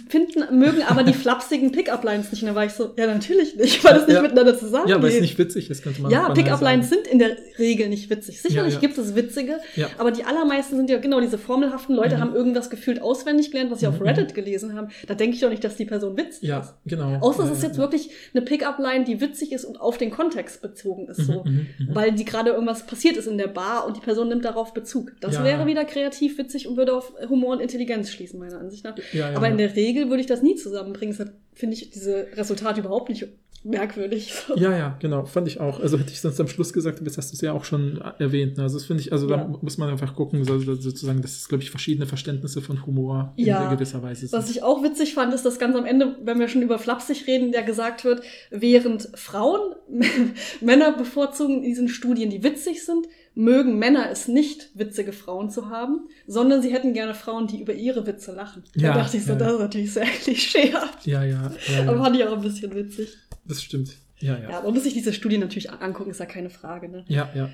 finden, 0.08 0.58
mögen 0.58 0.84
aber 0.88 1.04
die 1.04 1.14
flapsigen 1.26 1.72
Pickup-Lines 1.72 2.32
nicht. 2.32 2.42
Und 2.44 2.50
da 2.50 2.56
war 2.56 2.66
ich 2.66 2.74
so, 2.74 2.94
ja, 2.98 3.08
natürlich 3.08 3.56
nicht, 3.56 3.84
weil 3.84 3.94
das 3.96 4.08
nicht 4.08 4.16
Ja. 4.16 4.22
miteinander 4.22 4.58
zusammengeht. 4.58 4.96
Ja, 4.96 5.02
weil 5.02 5.12
es 5.12 5.22
nicht 5.22 5.38
witzig 5.38 5.70
ist, 5.70 5.84
könnte 5.84 6.02
man 6.02 6.12
Ja, 6.12 6.30
Pickup-Lines 6.30 6.90
sind 6.90 7.08
in 7.08 7.20
der 7.20 7.38
Regel 7.58 7.90
nicht 7.90 8.10
witzig. 8.10 8.42
Sicherlich 8.42 8.74
Ja, 8.76 8.80
ja. 8.80 8.88
gibt 8.88 8.98
es 8.98 9.16
witzige, 9.16 9.60
aber 9.98 10.12
die 10.12 10.24
allermeisten 10.24 10.76
sind 10.76 10.90
ja 10.90 10.98
genau 11.00 11.20
diese 11.22 11.38
formelhaften 11.38 11.96
Leute, 11.96 12.16
Mhm. 12.18 12.20
haben 12.22 12.36
irgendwas 12.36 12.70
gefühlt 12.70 13.02
auswendig 13.02 13.52
gelernt, 13.52 13.72
was 13.72 13.80
sie 13.82 13.88
auf 13.88 14.00
Mhm, 14.00 14.06
Reddit 14.08 14.34
gelesen 14.36 14.76
haben. 14.76 14.90
Da 15.08 15.14
denke 15.16 15.36
ich 15.36 15.42
doch 15.42 15.50
nicht, 15.50 15.64
dass 15.64 15.76
die 15.76 15.86
Person 15.86 16.18
witzig 16.18 16.44
ist. 16.44 16.50
Ja, 16.50 16.74
genau. 16.86 17.18
Außer 17.20 17.44
es 17.46 17.52
ist 17.52 17.64
jetzt 17.64 17.78
wirklich 17.78 18.10
eine 18.34 18.44
Pickup-Line, 18.44 19.06
die 19.06 19.22
witzig 19.22 19.52
ist 19.52 19.66
und 19.66 19.80
auf 19.80 19.98
den 19.98 20.12
Kontext 20.12 20.62
bezogen 20.62 21.08
ist, 21.08 21.18
so. 21.26 21.44
Mhm, 21.44 21.52
mhm, 21.52 21.68
mhm. 21.90 21.96
Weil 21.96 22.12
die 22.14 22.26
gerade 22.26 22.52
irgendwas 22.52 22.86
passiert 22.86 23.18
ist 23.18 23.28
in 23.28 23.38
der 23.38 23.48
Bar 23.48 23.86
und 23.86 23.98
die 23.98 24.02
Person 24.02 24.28
nimmt 24.30 24.46
darauf 24.46 24.74
Bezug. 24.74 25.14
Das 25.22 25.44
wäre 25.44 25.66
wieder 25.66 25.86
kreativ, 25.86 26.38
witzig 26.38 26.68
und 26.68 26.78
würde 26.78 26.94
auf 26.96 27.14
Humor 27.30 27.54
und 27.54 27.62
Intelligenz 27.62 28.10
schließen, 28.12 28.40
meiner 28.40 28.60
Ansicht 28.60 28.84
nach. 28.84 28.96
Aber 29.36 29.48
in 29.48 29.54
ja. 29.60 29.69
Der 29.70 29.84
Regel 29.84 30.10
würde 30.10 30.22
ich 30.22 30.28
das 30.28 30.42
nie 30.42 30.56
zusammenbringen. 30.56 31.16
Deshalb 31.18 31.34
finde 31.54 31.76
ich 31.76 31.90
diese 31.92 32.28
Resultate 32.36 32.82
überhaupt 32.82 33.10
nicht 33.10 33.26
merkwürdig. 33.66 34.32
Ja, 34.56 34.72
ja, 34.78 34.98
genau, 35.02 35.26
fand 35.26 35.46
ich 35.50 35.60
auch. 35.60 35.82
Also 35.82 35.98
hätte 36.00 36.12
ich 36.14 36.22
sonst 36.22 36.40
am 36.40 36.48
Schluss 36.48 36.72
gesagt, 36.72 37.02
jetzt 37.04 37.18
hast 37.18 37.32
du 37.32 37.36
es 37.36 37.42
ja 37.42 37.52
auch 37.52 37.66
schon 37.66 38.00
erwähnt. 38.18 38.56
Ne? 38.56 38.64
Also 38.64 38.78
das 38.78 38.86
finde 38.86 39.02
ich, 39.02 39.12
also 39.12 39.30
Ja. 39.30 39.36
da 39.36 39.48
muss 39.62 39.78
man 39.78 39.90
einfach 39.90 40.16
gucken, 40.16 40.46
so, 40.46 40.60
so- 40.60 40.76
sozusagen, 40.76 41.22
das 41.22 41.34
ist, 41.34 41.50
glaube 41.50 41.62
ich, 41.62 41.70
verschiedene 41.70 42.06
Verständnisse 42.06 42.62
von 42.62 42.86
Humor 42.86 43.34
Ja. 43.36 43.66
in 43.66 43.72
gewisser 43.78 44.02
Weise 44.02 44.28
sind. 44.28 44.32
Was 44.40 44.50
ich 44.50 44.64
auch 44.64 44.82
witzig 44.82 45.14
fand, 45.14 45.34
ist, 45.34 45.44
dass 45.46 45.60
ganz 45.60 45.76
am 45.76 45.86
Ende, 45.86 46.16
wenn 46.24 46.40
wir 46.40 46.48
schon 46.48 46.62
über 46.62 46.80
flapsig 46.80 47.28
reden, 47.28 47.52
ja 47.52 47.60
gesagt 47.62 48.06
wird, 48.06 48.22
während 48.50 49.10
Frauen 49.16 49.76
Männer 50.62 50.94
bevorzugen 50.98 51.58
in 51.58 51.64
diesen 51.64 51.90
Studien, 51.90 52.30
die 52.30 52.44
witzig 52.44 52.86
sind, 52.86 53.08
mögen 53.40 53.80
Männer 53.80 54.10
es 54.12 54.28
nicht, 54.28 54.70
witzige 54.74 55.14
Frauen 55.14 55.50
zu 55.50 55.70
haben, 55.70 56.10
sondern 56.28 56.62
sie 56.62 56.74
hätten 56.74 56.94
gerne 56.94 57.14
Frauen, 57.14 57.48
die 57.48 57.62
über 57.62 57.74
ihre 57.74 58.06
Witze 58.06 58.34
lachen. 58.34 58.64
Ja, 58.76 58.94
da 58.94 59.00
dachte 59.00 59.16
ich 59.16 59.24
so, 59.24 59.32
ja. 59.32 59.38
das 59.38 59.54
ist 59.54 59.60
natürlich 59.60 59.94
sehr 59.94 60.06
klischeehaft. 60.24 61.08
ja, 61.08 61.24
ja, 61.24 61.50
ja, 61.74 61.88
Aber 61.88 62.04
fand 62.04 62.18
ich 62.18 62.26
auch 62.26 62.34
ein 62.34 62.42
bisschen 62.42 62.76
witzig. 62.76 63.18
das 63.46 63.64
stimmt. 63.64 63.96
Ja, 64.20 64.38
Ja, 64.38 64.50
ja. 64.50 64.62
man 64.62 64.74
muss 64.74 64.84
sich 64.84 64.94
diese 64.94 65.14
Studie 65.14 65.38
natürlich 65.38 65.72
angucken, 65.72 66.12
ist 66.12 66.20
ja 66.20 66.26
keine 66.26 66.50
Frage. 66.50 66.90
Ne? 66.90 67.06
Ja, 67.08 67.30
ja. 67.34 67.50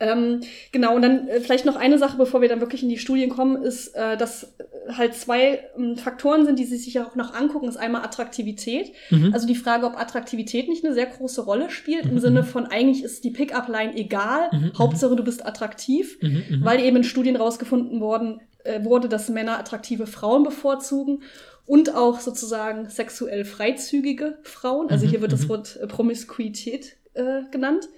Ähm, 0.00 0.40
genau, 0.72 0.96
und 0.96 1.02
dann 1.02 1.28
äh, 1.28 1.40
vielleicht 1.40 1.64
noch 1.64 1.76
eine 1.76 1.98
Sache, 1.98 2.16
bevor 2.16 2.40
wir 2.40 2.48
dann 2.48 2.60
wirklich 2.60 2.82
in 2.82 2.88
die 2.88 2.98
Studien 2.98 3.30
kommen, 3.30 3.62
ist, 3.62 3.94
äh, 3.94 4.16
dass 4.16 4.42
äh, 4.58 4.92
halt 4.92 5.14
zwei 5.14 5.60
ähm, 5.78 5.96
Faktoren 5.96 6.44
sind, 6.44 6.58
die 6.58 6.64
sie 6.64 6.76
sich 6.76 6.94
ja 6.94 7.06
auch 7.06 7.14
noch 7.14 7.32
angucken, 7.32 7.68
ist 7.68 7.76
einmal 7.76 8.02
Attraktivität. 8.02 8.92
Mhm. 9.10 9.32
Also 9.32 9.46
die 9.46 9.54
Frage, 9.54 9.86
ob 9.86 9.96
Attraktivität 9.96 10.68
nicht 10.68 10.84
eine 10.84 10.94
sehr 10.94 11.06
große 11.06 11.42
Rolle 11.42 11.70
spielt, 11.70 12.06
im 12.06 12.14
Mhm, 12.14 12.18
Sinne 12.18 12.42
mhm. 12.42 12.46
von 12.46 12.66
eigentlich 12.66 13.04
ist 13.04 13.22
die 13.22 13.30
Pickup-Line 13.30 13.96
egal, 13.96 14.48
Mhm, 14.52 14.58
mhm. 14.58 14.78
Hauptsache 14.78 15.14
du 15.14 15.22
bist 15.22 15.46
attraktiv, 15.46 16.18
Mhm, 16.20 16.42
mhm. 16.50 16.64
weil 16.64 16.80
eben 16.80 16.96
in 16.98 17.04
Studien 17.04 17.36
rausgefunden 17.36 18.00
worden, 18.00 18.40
äh, 18.64 18.82
wurde, 18.84 19.08
dass 19.08 19.28
Männer 19.28 19.58
attraktive 19.60 20.06
Frauen 20.08 20.42
bevorzugen 20.42 21.22
und 21.66 21.94
auch 21.94 22.18
sozusagen 22.18 22.88
sexuell 22.90 23.44
freizügige 23.44 24.38
Frauen. 24.42 24.90
Also 24.90 25.06
Mhm, 25.06 25.10
hier 25.10 25.20
wird 25.20 25.32
das 25.32 25.44
mhm. 25.44 25.48
Wort 25.50 25.78
äh, 25.80 25.86
Promiskuität 25.86 26.96
äh, 27.14 27.42
genannt. 27.52 27.88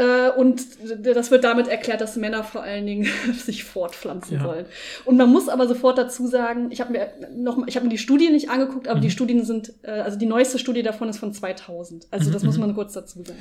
Äh, 0.00 0.30
und 0.30 0.62
das 1.02 1.30
wird 1.30 1.44
damit 1.44 1.68
erklärt, 1.68 2.00
dass 2.00 2.16
Männer 2.16 2.42
vor 2.42 2.62
allen 2.62 2.86
Dingen 2.86 3.06
sich 3.36 3.64
fortpflanzen 3.64 4.38
Ja. 4.38 4.44
wollen. 4.44 4.64
Und 5.04 5.18
man 5.18 5.28
muss 5.28 5.48
aber 5.50 5.68
sofort 5.68 5.98
dazu 5.98 6.26
sagen, 6.26 6.68
ich 6.70 6.80
habe 6.80 6.92
mir 6.92 7.08
noch, 7.36 7.66
ich 7.66 7.76
habe 7.76 7.84
mir 7.84 7.90
die 7.90 7.98
Studie 7.98 8.30
nicht 8.30 8.48
angeguckt, 8.48 8.88
aber 8.88 8.98
Mhm. 8.98 9.02
die 9.02 9.10
Studien 9.10 9.44
sind, 9.44 9.74
äh, 9.82 9.90
also 9.90 10.18
die 10.18 10.24
neueste 10.26 10.58
Studie 10.58 10.82
davon 10.82 11.08
ist 11.10 11.18
von 11.18 11.34
2000. 11.34 12.06
Also 12.10 12.28
Mhm, 12.30 12.32
das 12.32 12.44
muss 12.44 12.54
mhm. 12.56 12.60
man 12.62 12.74
kurz 12.74 12.94
dazu 12.94 13.22
sagen. 13.22 13.38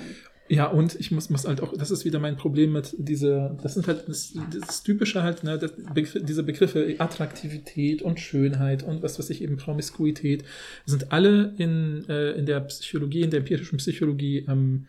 Ja, 0.49 0.65
und 0.65 0.95
ich 0.95 1.11
muss, 1.11 1.29
muss 1.29 1.47
halt 1.47 1.61
auch, 1.61 1.77
das 1.77 1.91
ist 1.91 2.05
wieder 2.05 2.19
mein 2.19 2.35
Problem 2.35 2.73
mit 2.73 2.95
dieser, 2.97 3.55
das 3.61 3.75
sind 3.75 3.87
halt 3.87 4.05
das, 4.09 4.33
das 4.67 4.81
Typische 4.83 5.21
halt, 5.21 5.43
ne, 5.43 5.59
das, 5.59 5.71
Begr- 5.77 6.19
diese 6.21 6.41
Begriffe 6.43 6.95
Attraktivität 6.97 8.01
und 8.01 8.19
Schönheit 8.19 8.81
und 8.83 9.03
was 9.03 9.19
weiß 9.19 9.29
ich 9.29 9.43
eben 9.43 9.57
Promiskuität, 9.57 10.43
sind 10.85 11.11
alle 11.11 11.53
in, 11.57 12.03
äh, 12.09 12.31
in 12.31 12.45
der 12.47 12.61
Psychologie, 12.61 13.21
in 13.21 13.29
der 13.29 13.41
empirischen 13.41 13.77
Psychologie 13.77 14.45
ähm, 14.49 14.87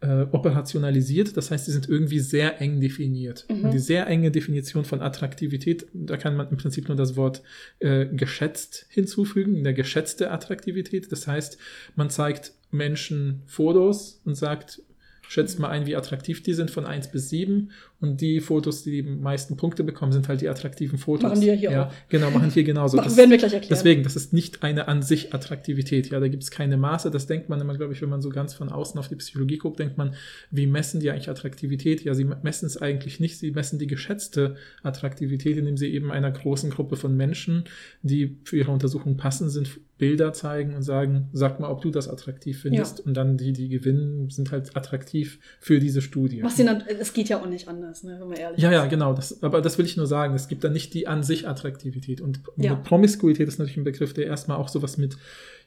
äh, 0.00 0.26
operationalisiert. 0.30 1.36
Das 1.36 1.50
heißt, 1.50 1.66
sie 1.66 1.72
sind 1.72 1.88
irgendwie 1.88 2.20
sehr 2.20 2.60
eng 2.60 2.80
definiert. 2.80 3.46
Mhm. 3.48 3.64
Und 3.64 3.74
die 3.74 3.78
sehr 3.78 4.06
enge 4.06 4.30
Definition 4.30 4.84
von 4.84 5.00
Attraktivität, 5.00 5.86
da 5.92 6.16
kann 6.16 6.36
man 6.36 6.48
im 6.48 6.56
Prinzip 6.56 6.88
nur 6.88 6.96
das 6.96 7.16
Wort 7.16 7.42
äh, 7.78 8.06
geschätzt 8.06 8.86
hinzufügen, 8.90 9.56
eine 9.56 9.74
geschätzte 9.74 10.30
Attraktivität. 10.30 11.10
Das 11.10 11.26
heißt, 11.26 11.58
man 11.94 12.10
zeigt 12.10 12.52
Menschen 12.70 13.42
Fotos 13.46 14.20
und 14.24 14.34
sagt, 14.34 14.82
schätzt 15.28 15.58
mal 15.58 15.68
ein, 15.68 15.86
wie 15.86 15.96
attraktiv 15.96 16.42
die 16.42 16.52
sind 16.52 16.70
von 16.70 16.86
1 16.86 17.10
bis 17.10 17.30
7 17.30 17.70
und 18.00 18.20
die 18.20 18.40
Fotos, 18.40 18.82
die 18.82 18.90
die 18.90 19.02
meisten 19.02 19.56
Punkte 19.56 19.82
bekommen, 19.82 20.12
sind 20.12 20.28
halt 20.28 20.40
die 20.42 20.48
attraktiven 20.48 20.98
Fotos. 20.98 21.30
Machen 21.30 21.40
die 21.40 21.46
ja 21.46 21.54
hier 21.54 21.86
auch. 21.86 21.92
Genau, 22.10 22.30
machen 22.30 22.50
hier 22.50 22.64
genauso. 22.64 22.96
Machen, 22.96 23.06
Das- 23.08 23.16
werden 23.16 23.30
wir 23.30 23.38
gleich 23.38 23.54
erklären. 23.54 23.70
Deswegen, 23.70 24.02
das 24.02 24.16
ist 24.16 24.32
nicht 24.32 24.62
eine 24.62 24.86
an 24.88 25.02
sich 25.02 25.32
Attraktivität. 25.32 26.10
Ja, 26.10 26.20
da 26.20 26.28
gibt 26.28 26.42
es 26.42 26.50
keine 26.50 26.76
Maße. 26.76 27.10
Das 27.10 27.26
denkt 27.26 27.48
man 27.48 27.60
immer, 27.60 27.74
glaube 27.74 27.94
ich, 27.94 28.02
wenn 28.02 28.08
man 28.10 28.20
so 28.20 28.28
ganz 28.28 28.52
von 28.54 28.68
außen 28.68 28.98
auf 28.98 29.08
die 29.08 29.16
Psychologie 29.16 29.56
guckt, 29.58 29.78
denkt 29.78 29.96
man, 29.96 30.14
wie 30.50 30.66
messen 30.66 31.00
die 31.00 31.10
eigentlich 31.10 31.30
Attraktivität? 31.30 32.04
Ja, 32.04 32.14
sie 32.14 32.24
messen 32.24 32.66
es 32.66 32.76
eigentlich 32.76 33.18
nicht. 33.20 33.38
Sie 33.38 33.50
messen 33.50 33.78
die 33.78 33.86
geschätzte 33.86 34.56
Attraktivität, 34.82 35.56
indem 35.56 35.76
sie 35.76 35.88
eben 35.92 36.10
einer 36.12 36.30
großen 36.30 36.70
Gruppe 36.70 36.96
von 36.96 37.16
Menschen, 37.16 37.64
die 38.02 38.38
für 38.44 38.56
ihre 38.56 38.70
Untersuchung 38.72 39.16
passend 39.16 39.50
sind, 39.50 39.80
Bilder 39.98 40.34
zeigen 40.34 40.74
und 40.74 40.82
sagen, 40.82 41.28
sag 41.32 41.58
mal, 41.58 41.70
ob 41.70 41.80
du 41.80 41.90
das 41.90 42.06
attraktiv 42.08 42.60
findest. 42.60 43.00
Und 43.00 43.14
dann 43.16 43.38
die, 43.38 43.54
die 43.54 43.68
gewinnen, 43.70 44.28
sind 44.28 44.52
halt 44.52 44.76
attraktiv 44.76 45.38
für 45.58 45.78
diese 45.80 46.02
Studie. 46.02 46.42
Was 46.42 46.56
dann, 46.56 46.82
es 47.00 47.14
geht 47.14 47.30
ja 47.30 47.40
auch 47.40 47.48
nicht 47.48 47.66
anders, 47.68 47.85
ne, 48.04 48.16
wenn 48.20 48.28
man 48.28 48.36
ehrlich 48.36 48.60
Ja, 48.62 48.68
ist. 48.70 48.74
ja, 48.74 48.86
genau. 48.86 49.12
Das, 49.14 49.42
aber 49.42 49.60
das 49.60 49.78
will 49.78 49.84
ich 49.86 49.96
nur 49.96 50.06
sagen. 50.06 50.34
Es 50.34 50.48
gibt 50.48 50.64
dann 50.64 50.72
nicht 50.72 50.92
die 50.94 51.06
an 51.06 51.22
sich 51.22 51.48
Attraktivität. 51.48 52.20
Und 52.20 52.40
Ja. 52.56 52.74
Promiskuität 52.74 53.46
ist 53.48 53.58
natürlich 53.58 53.76
ein 53.78 53.84
Begriff, 53.84 54.12
der 54.14 54.26
erstmal 54.26 54.56
auch 54.58 54.68
sowas 54.68 54.96
mit, 54.98 55.16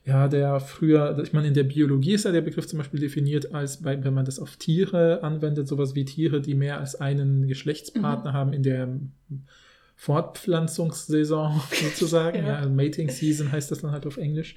ja, 0.06 0.28
der 0.28 0.60
früher, 0.60 1.20
ich 1.24 1.34
meine, 1.34 1.48
in 1.48 1.54
der 1.54 1.64
Biologie 1.66 2.14
ist 2.14 2.26
ja 2.26 2.32
der 2.32 2.42
Begriff 2.42 2.68
zum 2.68 2.78
Beispiel 2.80 3.00
definiert 3.00 3.54
als, 3.54 3.82
bei, 3.82 4.02
wenn 4.04 4.14
man 4.14 4.26
das 4.26 4.40
auf 4.40 4.56
Tiere 4.58 5.24
anwendet, 5.24 5.68
sowas 5.68 5.96
wie 5.96 6.06
Tiere, 6.06 6.42
die 6.42 6.56
mehr 6.56 6.80
als 6.80 6.96
einen 7.00 7.42
Mhm. 7.42 7.48
Geschlechtspartner 7.48 8.34
haben 8.34 8.54
in 8.54 8.64
der 8.64 8.88
Fortpflanzungssaison 10.02 11.60
sozusagen. 11.72 12.46
Ja. 12.46 12.62
ja. 12.62 12.70
Mating 12.70 13.10
Season 13.10 13.52
heißt 13.52 13.70
das 13.70 13.82
dann 13.82 13.92
halt 13.92 14.08
auf 14.08 14.16
Englisch. 14.16 14.56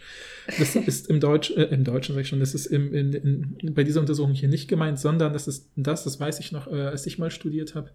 Das 0.57 0.77
ist 0.77 1.09
im 1.09 1.19
Deutsch, 1.19 1.51
äh, 1.51 1.65
im 1.65 1.83
Deutschen 1.83 2.15
sag 2.15 2.23
ich 2.23 2.29
schon, 2.29 2.39
das 2.39 2.55
ist 2.55 2.67
im, 2.67 2.95
in, 2.95 3.13
in, 3.13 3.75
bei 3.75 3.83
dieser 3.83 3.99
Untersuchung 3.99 4.35
hier 4.35 4.49
nicht 4.49 4.69
gemeint, 4.69 5.01
sondern 5.01 5.33
das 5.33 5.49
ist 5.49 5.69
das, 5.75 6.05
das 6.05 6.21
weiß 6.21 6.39
ich 6.39 6.53
noch, 6.53 6.69
äh, 6.69 6.83
als 6.83 7.07
ich 7.07 7.19
mal 7.19 7.33
studiert 7.33 7.75
habe, 7.75 7.91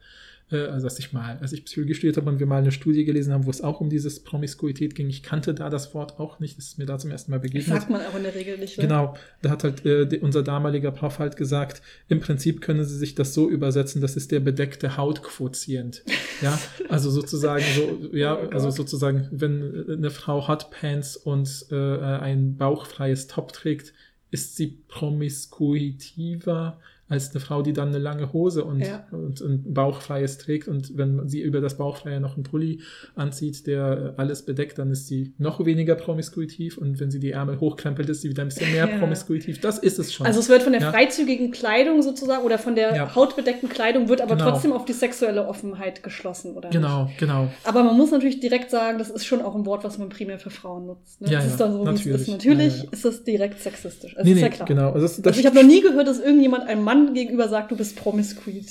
also 0.55 0.87
als 0.87 0.97
ich 0.99 1.11
mal, 1.11 1.37
als 1.41 1.51
ich 1.51 1.65
Psychologie 1.65 1.93
studiert 1.93 2.15
habe 2.17 2.29
und 2.29 2.39
wir 2.39 2.45
mal 2.47 2.59
eine 2.59 2.71
Studie 2.71 3.03
gelesen 3.03 3.33
haben, 3.33 3.45
wo 3.45 3.49
es 3.49 3.61
auch 3.61 3.81
um 3.81 3.89
dieses 3.89 4.21
Promiskuität 4.23 4.95
ging. 4.95 5.09
Ich 5.09 5.21
kannte 5.21 5.53
da 5.53 5.69
das 5.69 5.93
Wort 5.93 6.19
auch 6.19 6.39
nicht, 6.39 6.57
das 6.57 6.67
ist 6.67 6.77
mir 6.77 6.85
da 6.85 6.97
zum 6.97 7.11
ersten 7.11 7.31
Mal 7.31 7.37
Das 7.37 7.51
begegnet. 7.51 7.77
sagt 7.77 7.89
man 7.89 8.01
auch 8.01 8.15
in 8.15 8.23
der 8.23 8.33
Regel 8.33 8.57
nicht. 8.57 8.77
Ne? 8.77 8.83
Genau, 8.83 9.15
da 9.41 9.49
hat 9.49 9.63
halt 9.65 9.85
äh, 9.85 10.19
unser 10.21 10.43
damaliger 10.43 10.91
Prof 10.91 11.19
halt 11.19 11.35
gesagt, 11.35 11.81
im 12.07 12.21
Prinzip 12.21 12.61
können 12.61 12.85
Sie 12.85 12.97
sich 12.97 13.13
das 13.13 13.33
so 13.33 13.49
übersetzen, 13.49 14.01
das 14.01 14.15
ist 14.15 14.31
der 14.31 14.39
bedeckte 14.39 14.97
Hautquotient. 14.97 16.03
Ja, 16.39 16.59
also 16.87 17.09
sozusagen 17.09 17.63
so, 17.75 18.15
ja, 18.15 18.37
Oh 18.37 18.49
also 18.51 18.69
sozusagen, 18.69 19.27
wenn 19.31 19.87
äh, 19.89 19.93
eine 19.93 20.11
Frau 20.11 20.47
Hotpants 20.47 21.17
und 21.17 21.65
äh, 21.71 21.75
ein 21.75 22.57
bauchfreies 22.57 23.25
Top 23.25 23.53
trägt, 23.53 23.91
ist 24.29 24.55
sie 24.55 24.77
promiskuitiver 24.87 26.79
als 27.09 27.31
eine 27.31 27.39
Frau, 27.39 27.61
die 27.61 27.73
dann 27.73 27.89
eine 27.89 27.99
lange 27.99 28.33
Hose 28.33 28.63
und, 28.65 28.81
Ja. 28.81 29.05
und 29.11 29.39
ein 29.41 29.73
bauchfreies 29.73 30.37
trägt. 30.37 30.67
Und 30.67 30.97
wenn 30.97 31.27
sie 31.29 31.41
über 31.41 31.61
das 31.61 31.77
Bauchfreie 31.77 32.19
noch 32.19 32.35
einen 32.35 32.43
Pulli 32.43 32.81
anzieht, 33.15 33.65
der 33.67 34.13
alles 34.17 34.43
bedeckt, 34.43 34.77
dann 34.77 34.91
ist 34.91 35.07
sie 35.07 35.33
noch 35.37 35.63
weniger 35.65 35.95
promiskuitiv. 35.95 36.77
Und 36.77 36.99
wenn 36.99 37.09
sie 37.11 37.19
die 37.19 37.31
Ärmel 37.31 37.59
hochkrempelt, 37.59 38.09
ist 38.09 38.21
sie 38.21 38.29
wieder 38.29 38.41
ein 38.43 38.49
bisschen 38.49 38.71
mehr 38.71 38.89
Ja. 38.89 38.97
promiskuitiv. 38.97 39.61
Das 39.61 39.77
ist 39.79 39.99
es 39.99 40.13
schon. 40.13 40.25
Also 40.27 40.39
es 40.39 40.49
wird 40.49 40.63
von 40.63 40.73
der 40.73 40.81
Ja. 40.81 40.91
freizügigen 40.91 41.51
Kleidung 41.51 42.01
sozusagen 42.01 42.43
oder 42.43 42.57
von 42.57 42.75
der 42.75 43.15
hautbedeckten 43.15 43.69
Kleidung 43.69 44.09
wird 44.09 44.21
aber 44.21 44.35
Genau. 44.35 44.51
trotzdem 44.51 44.73
auf 44.73 44.85
die 44.85 44.93
sexuelle 44.93 45.47
Offenheit 45.47 46.03
geschlossen, 46.03 46.55
oder? 46.55 46.69
Nicht? 46.69 46.77
genau, 46.77 47.09
genau. 47.19 47.47
Aber 47.63 47.83
man 47.83 47.95
muss 47.95 48.11
natürlich 48.11 48.39
direkt 48.39 48.69
sagen, 48.69 48.97
das 48.97 49.09
ist 49.09 49.25
schon 49.25 49.41
auch 49.41 49.55
ein 49.55 49.65
Wort, 49.65 49.83
was 49.83 49.97
man 49.97 50.09
primär 50.09 50.39
für 50.39 50.49
Frauen 50.49 50.87
nutzt. 50.87 51.21
Ne? 51.21 51.29
Ja, 51.31 51.39
das 51.39 51.47
ist 51.51 51.59
doch 51.61 51.71
so, 51.71 51.85
wie 51.85 51.89
es 51.89 51.95
natürlich. 52.05 52.21
ist. 52.21 52.27
Natürlich 52.27 52.87
ist 52.91 53.05
das 53.05 53.23
direkt 53.23 53.59
sexistisch. 53.61 54.17
Also 54.17 54.27
Nee, 54.29 54.35
ist 54.35 54.41
ja 54.41 54.49
klar. 54.49 54.67
genau. 54.67 54.87
Also 54.91 55.01
das, 55.01 55.17
das 55.17 55.27
Also 55.27 55.39
ich 55.39 55.45
habe 55.45 55.55
noch 55.55 55.63
nie 55.63 55.81
gehört, 55.81 56.07
dass 56.07 56.19
irgendjemand 56.19 56.67
einem 56.67 56.83
Mann 56.83 56.96
gegenüber 57.13 57.47
sagt, 57.49 57.71
du 57.71 57.77
bist 57.77 57.95
promiskuit. 57.95 58.65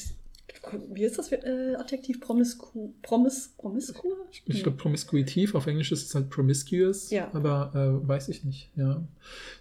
Wie 0.93 1.05
ist 1.05 1.17
das 1.17 1.31
äh, 1.31 1.77
Adjektiv? 1.79 2.21
Promisku, 2.21 2.93
promis, 3.01 3.55
promisku? 3.57 4.09
Ich 4.47 4.65
glaube, 4.65 4.77
promiskuitiv, 4.77 5.55
auf 5.55 5.69
Englisch 5.69 5.93
ist 5.93 6.09
es 6.09 6.15
halt 6.17 6.29
promiscuous, 6.29 7.11
Ja. 7.11 7.31
aber 7.33 7.71
äh, 8.03 8.09
weiß 8.09 8.29
ich 8.31 8.43
nicht, 8.43 8.69
ja. 8.75 9.01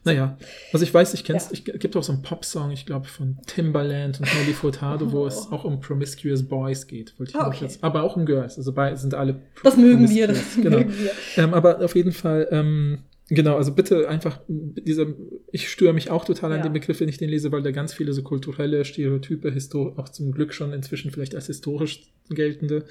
Naja, 0.03 0.35
also 0.73 0.83
ich 0.83 0.91
weiß, 0.91 1.13
ich 1.13 1.23
kenne 1.23 1.37
es, 1.37 1.45
Ja. 1.45 1.51
ich 1.53 1.63
gibt 1.79 1.95
auch 1.95 2.03
so 2.03 2.11
einen 2.11 2.23
Pop-Song, 2.23 2.71
ich 2.71 2.87
glaube, 2.87 3.05
von 3.07 3.37
Timbaland 3.45 4.19
und 4.19 4.33
Nelly 4.33 4.53
Furtado, 4.53 5.11
wo 5.11 5.27
es 5.27 5.51
auch 5.51 5.63
um 5.63 5.79
promiscuous 5.79 6.41
Boys 6.41 6.87
geht. 6.87 7.13
Ich 7.19 7.35
Ah, 7.35 7.47
okay. 7.49 7.65
jetzt, 7.65 7.83
aber 7.83 8.01
auch 8.01 8.15
um 8.15 8.25
Girls, 8.25 8.57
also 8.57 8.73
beide 8.73 8.97
sind 8.97 9.13
alle 9.13 9.41
Das 9.63 9.77
mögen 9.77 10.09
wir, 10.09 10.25
das 10.27 10.55
genau. 10.55 10.77
mögen 10.79 10.93
wir. 10.97 11.11
Ähm, 11.37 11.53
aber 11.53 11.85
auf 11.85 11.95
jeden 11.95 12.13
Fall, 12.13 12.47
ähm, 12.49 12.99
Genau, 13.29 13.57
also 13.57 13.73
bitte 13.73 14.07
einfach 14.07 14.39
dieser, 14.47 15.07
ich 15.51 15.69
störe 15.69 15.93
mich 15.93 16.11
auch 16.11 16.25
total 16.25 16.51
an 16.51 16.57
Ja. 16.59 16.63
dem 16.63 16.73
Begriff, 16.73 16.99
wenn 16.99 17.09
ich 17.09 17.17
den 17.17 17.29
lese, 17.29 17.51
weil 17.51 17.63
da 17.63 17.71
ganz 17.71 17.91
viele 17.93 18.13
so 18.13 18.21
kulturelle 18.21 18.85
Stereotype, 18.85 19.51
histor 19.51 19.97
auch 19.97 20.09
zum 20.09 20.31
Glück 20.31 20.53
schon 20.53 20.73
inzwischen 20.73 21.09
vielleicht 21.09 21.33
als 21.33 21.47
historisch 21.47 22.03
geltende 22.29 22.85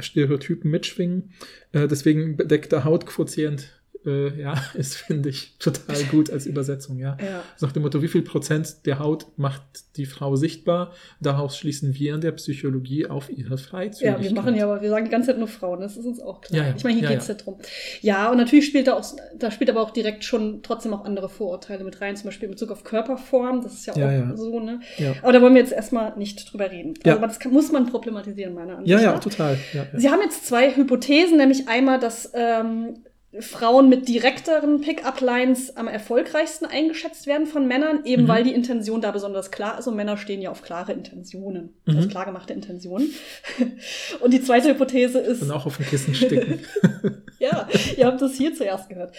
Stereotypen 0.00 0.70
mitschwingen. 0.72 1.30
Äh, 1.72 1.86
deswegen 1.86 2.36
bedeckter 2.36 2.82
Hautquotient, 2.84 3.75
äh, 4.06 4.40
ja, 4.40 4.54
ist, 4.74 4.96
finde 4.96 5.28
ich, 5.28 5.56
total 5.58 6.02
gut 6.04 6.30
als 6.30 6.46
Übersetzung, 6.46 6.98
ja. 6.98 7.16
Ja. 7.20 7.42
Nach 7.60 7.72
dem 7.72 7.82
Motto, 7.82 8.02
wie 8.02 8.08
viel 8.08 8.22
Prozent 8.22 8.86
der 8.86 8.98
Haut 8.98 9.26
macht 9.36 9.62
die 9.96 10.06
Frau 10.06 10.36
sichtbar? 10.36 10.92
Daraus 11.20 11.56
schließen 11.56 11.94
wir 11.94 12.14
in 12.14 12.20
der 12.20 12.32
Psychologie 12.32 13.06
auf 13.06 13.30
ihre 13.30 13.58
Freizügigkeit. 13.58 14.22
Ja, 14.22 14.30
wir 14.30 14.34
machen 14.34 14.54
ja, 14.54 14.64
aber 14.64 14.82
wir 14.82 14.90
sagen 14.90 15.04
die 15.04 15.10
ganze 15.10 15.28
Zeit 15.28 15.38
nur 15.38 15.48
Frauen, 15.48 15.80
das 15.80 15.96
ist 15.96 16.06
uns 16.06 16.20
auch 16.20 16.40
klar. 16.40 16.62
Ja, 16.62 16.68
ja. 16.70 16.74
Ich 16.76 16.84
meine, 16.84 16.98
hier 16.98 17.08
geht 17.08 17.18
es 17.18 17.28
ja. 17.28 17.34
ja 17.34 17.40
drum. 17.40 17.58
Ja, 18.00 18.30
und 18.30 18.38
natürlich 18.38 18.66
spielt 18.66 18.86
da 18.86 18.94
auch, 18.94 19.04
da 19.38 19.50
spielt 19.50 19.70
aber 19.70 19.82
auch 19.82 19.90
direkt 19.90 20.24
schon 20.24 20.62
trotzdem 20.62 20.94
auch 20.94 21.04
andere 21.04 21.28
Vorurteile 21.28 21.84
mit 21.84 22.00
rein, 22.00 22.16
zum 22.16 22.26
Beispiel 22.26 22.46
in 22.46 22.52
Bezug 22.52 22.70
auf 22.70 22.84
Körperform, 22.84 23.62
das 23.62 23.74
ist 23.74 23.86
ja 23.86 23.94
auch 23.94 24.36
so, 24.36 24.60
ne? 24.60 24.80
Ja. 24.98 25.14
Aber 25.22 25.32
da 25.32 25.42
wollen 25.42 25.54
wir 25.54 25.62
jetzt 25.62 25.72
erstmal 25.72 26.16
nicht 26.16 26.52
drüber 26.52 26.70
reden. 26.70 26.94
Ja. 27.04 27.12
Also, 27.12 27.18
aber 27.18 27.26
das 27.26 27.38
kann, 27.38 27.52
muss 27.52 27.72
man 27.72 27.86
problematisieren, 27.86 28.54
meiner 28.54 28.78
Ansicht 28.78 28.90
Ja, 28.90 29.00
ja, 29.00 29.12
nach. 29.12 29.20
total. 29.20 29.58
Ja, 29.72 29.86
ja. 29.92 29.98
Sie 29.98 30.10
haben 30.10 30.20
jetzt 30.22 30.46
zwei 30.46 30.74
Hypothesen, 30.74 31.36
nämlich 31.36 31.68
einmal, 31.68 31.98
dass 31.98 32.30
ähm, 32.34 32.98
Frauen 33.40 33.88
mit 33.88 34.08
direkteren 34.08 34.80
Pick-up-Lines 34.80 35.76
am 35.76 35.88
erfolgreichsten 35.88 36.64
eingeschätzt 36.66 37.26
werden 37.26 37.46
von 37.46 37.66
Männern, 37.68 38.04
eben 38.04 38.24
Mhm. 38.24 38.28
weil 38.28 38.44
die 38.44 38.52
Intention 38.52 39.00
da 39.00 39.10
besonders 39.10 39.50
klar 39.50 39.78
ist 39.78 39.86
und 39.86 39.96
Männer 39.96 40.16
stehen 40.16 40.40
ja 40.40 40.50
auf 40.50 40.62
klare 40.62 40.92
Intentionen, 40.92 41.74
Mhm. 41.84 41.96
also 41.96 42.08
klar 42.08 42.24
gemachte 42.24 42.52
Intentionen. 42.52 43.10
Und 44.20 44.32
die 44.32 44.42
zweite 44.42 44.68
Hypothese 44.70 45.18
ist, 45.18 45.42
Und 45.42 45.50
auch 45.50 45.66
auf 45.66 45.76
dem 45.76 45.86
Kissen 45.86 46.14
sticken. 46.14 46.60
ja, 47.38 47.68
ihr 47.96 48.06
habt 48.06 48.20
das 48.22 48.34
hier 48.34 48.54
zuerst 48.54 48.88
gehört. 48.88 49.14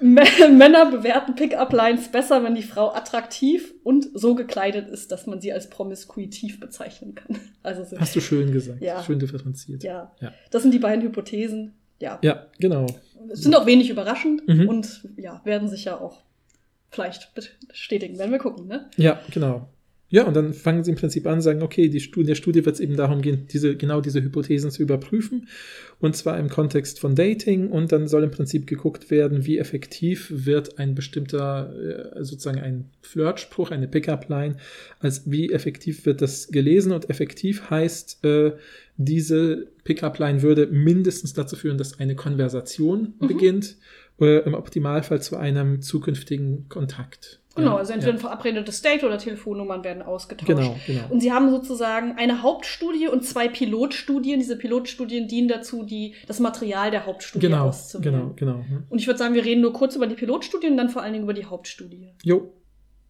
Männer 0.00 0.90
bewerten 0.90 1.34
Pick-up-Lines 1.34 2.08
besser, 2.08 2.42
wenn 2.44 2.54
die 2.54 2.62
Frau 2.62 2.92
attraktiv 2.92 3.74
und 3.82 4.08
so 4.14 4.34
gekleidet 4.34 4.88
ist, 4.88 5.12
dass 5.12 5.26
man 5.26 5.40
sie 5.40 5.52
als 5.52 5.68
promiskuitiv 5.70 6.60
bezeichnen 6.60 7.14
kann. 7.14 7.38
Also 7.62 7.84
so, 7.84 7.98
Hast 7.98 8.14
du 8.16 8.20
schön 8.20 8.52
gesagt. 8.52 8.80
Ja. 8.82 9.02
Schön 9.02 9.18
differenziert. 9.18 9.82
ja, 9.82 10.12
Ja. 10.20 10.32
das 10.50 10.62
sind 10.62 10.72
die 10.72 10.78
beiden 10.78 11.02
Hypothesen. 11.02 11.74
Ja, 11.98 12.18
Ja, 12.22 12.46
genau. 12.58 12.86
Es 13.30 13.40
sind 13.40 13.54
auch 13.56 13.66
wenig 13.66 13.90
überraschend 13.90 14.46
Mhm. 14.46 14.68
und 14.68 15.08
ja, 15.16 15.40
werden 15.44 15.68
sich 15.68 15.84
ja 15.84 15.98
auch 16.00 16.22
vielleicht 16.90 17.32
bestätigen. 17.34 18.18
Werden 18.18 18.32
wir 18.32 18.38
gucken, 18.38 18.66
ne? 18.68 18.88
Ja, 18.96 19.20
genau. 19.32 19.68
Ja, 20.08 20.22
und 20.22 20.34
dann 20.34 20.54
fangen 20.54 20.84
sie 20.84 20.92
im 20.92 20.96
Prinzip 20.96 21.26
an, 21.26 21.40
sagen, 21.40 21.62
okay, 21.64 21.88
die 21.88 21.98
Studie, 21.98 22.28
der 22.28 22.34
Studie 22.36 22.64
wird 22.64 22.76
es 22.76 22.80
eben 22.80 22.96
darum 22.96 23.22
gehen, 23.22 23.48
diese, 23.52 23.76
genau 23.76 24.00
diese 24.00 24.22
Hypothesen 24.22 24.70
zu 24.70 24.80
überprüfen. 24.82 25.48
Und 25.98 26.14
zwar 26.14 26.38
im 26.38 26.48
Kontext 26.48 27.00
von 27.00 27.16
Dating. 27.16 27.70
Und 27.70 27.90
dann 27.90 28.06
soll 28.06 28.22
im 28.22 28.30
Prinzip 28.30 28.68
geguckt 28.68 29.10
werden, 29.10 29.46
wie 29.46 29.58
effektiv 29.58 30.28
wird 30.30 30.78
ein 30.78 30.94
bestimmter, 30.94 31.74
äh, 32.14 32.22
sozusagen 32.22 32.60
ein 32.60 32.84
Flirtspruch, 33.02 33.72
eine 33.72 33.88
Pickup-Line, 33.88 34.58
als 35.00 35.28
wie 35.28 35.50
effektiv 35.50 36.06
wird 36.06 36.22
das 36.22 36.48
gelesen. 36.48 36.92
Und 36.92 37.10
effektiv 37.10 37.68
heißt, 37.68 38.24
äh, 38.24 38.52
diese 38.96 39.68
Pickup-Line 39.84 40.42
würde 40.42 40.66
mindestens 40.66 41.32
dazu 41.34 41.56
führen, 41.56 41.78
dass 41.78 41.98
eine 42.00 42.16
Konversation 42.16 43.14
Mhm. 43.20 43.26
beginnt, 43.26 43.76
äh, 44.20 44.38
im 44.44 44.54
Optimalfall 44.54 45.20
zu 45.20 45.36
einem 45.36 45.82
zukünftigen 45.82 46.68
Kontakt. 46.68 47.40
Genau, 47.54 47.76
also 47.76 47.94
entweder 47.94 48.12
ja. 48.12 48.16
ein 48.18 48.20
verabredetes 48.20 48.82
Date 48.82 49.02
oder 49.02 49.16
Telefonnummern 49.16 49.82
werden 49.82 50.02
ausgetauscht. 50.02 50.46
Genau, 50.46 50.76
genau. 50.86 51.04
Und 51.08 51.20
sie 51.20 51.32
haben 51.32 51.48
sozusagen 51.50 52.12
eine 52.18 52.42
Hauptstudie 52.42 53.08
und 53.08 53.24
zwei 53.24 53.48
Pilotstudien. 53.48 54.38
Diese 54.38 54.56
Pilotstudien 54.58 55.26
dienen 55.26 55.48
dazu, 55.48 55.82
die, 55.82 56.14
das 56.26 56.38
Material 56.38 56.90
der 56.90 57.06
Hauptstudie 57.06 57.46
Genau, 57.46 57.68
auszuwählen. 57.68 58.34
genau, 58.36 58.56
genau. 58.60 58.84
Und 58.90 58.98
ich 58.98 59.06
würde 59.06 59.18
sagen, 59.18 59.34
wir 59.34 59.42
reden 59.42 59.62
nur 59.62 59.72
kurz 59.72 59.96
über 59.96 60.06
die 60.06 60.16
Pilotstudie 60.16 60.66
und 60.68 60.76
dann 60.76 60.90
vor 60.90 61.00
allen 61.02 61.14
Dingen 61.14 61.24
über 61.24 61.32
die 61.32 61.46
Hauptstudie. 61.46 62.08
Jo. 62.22 62.52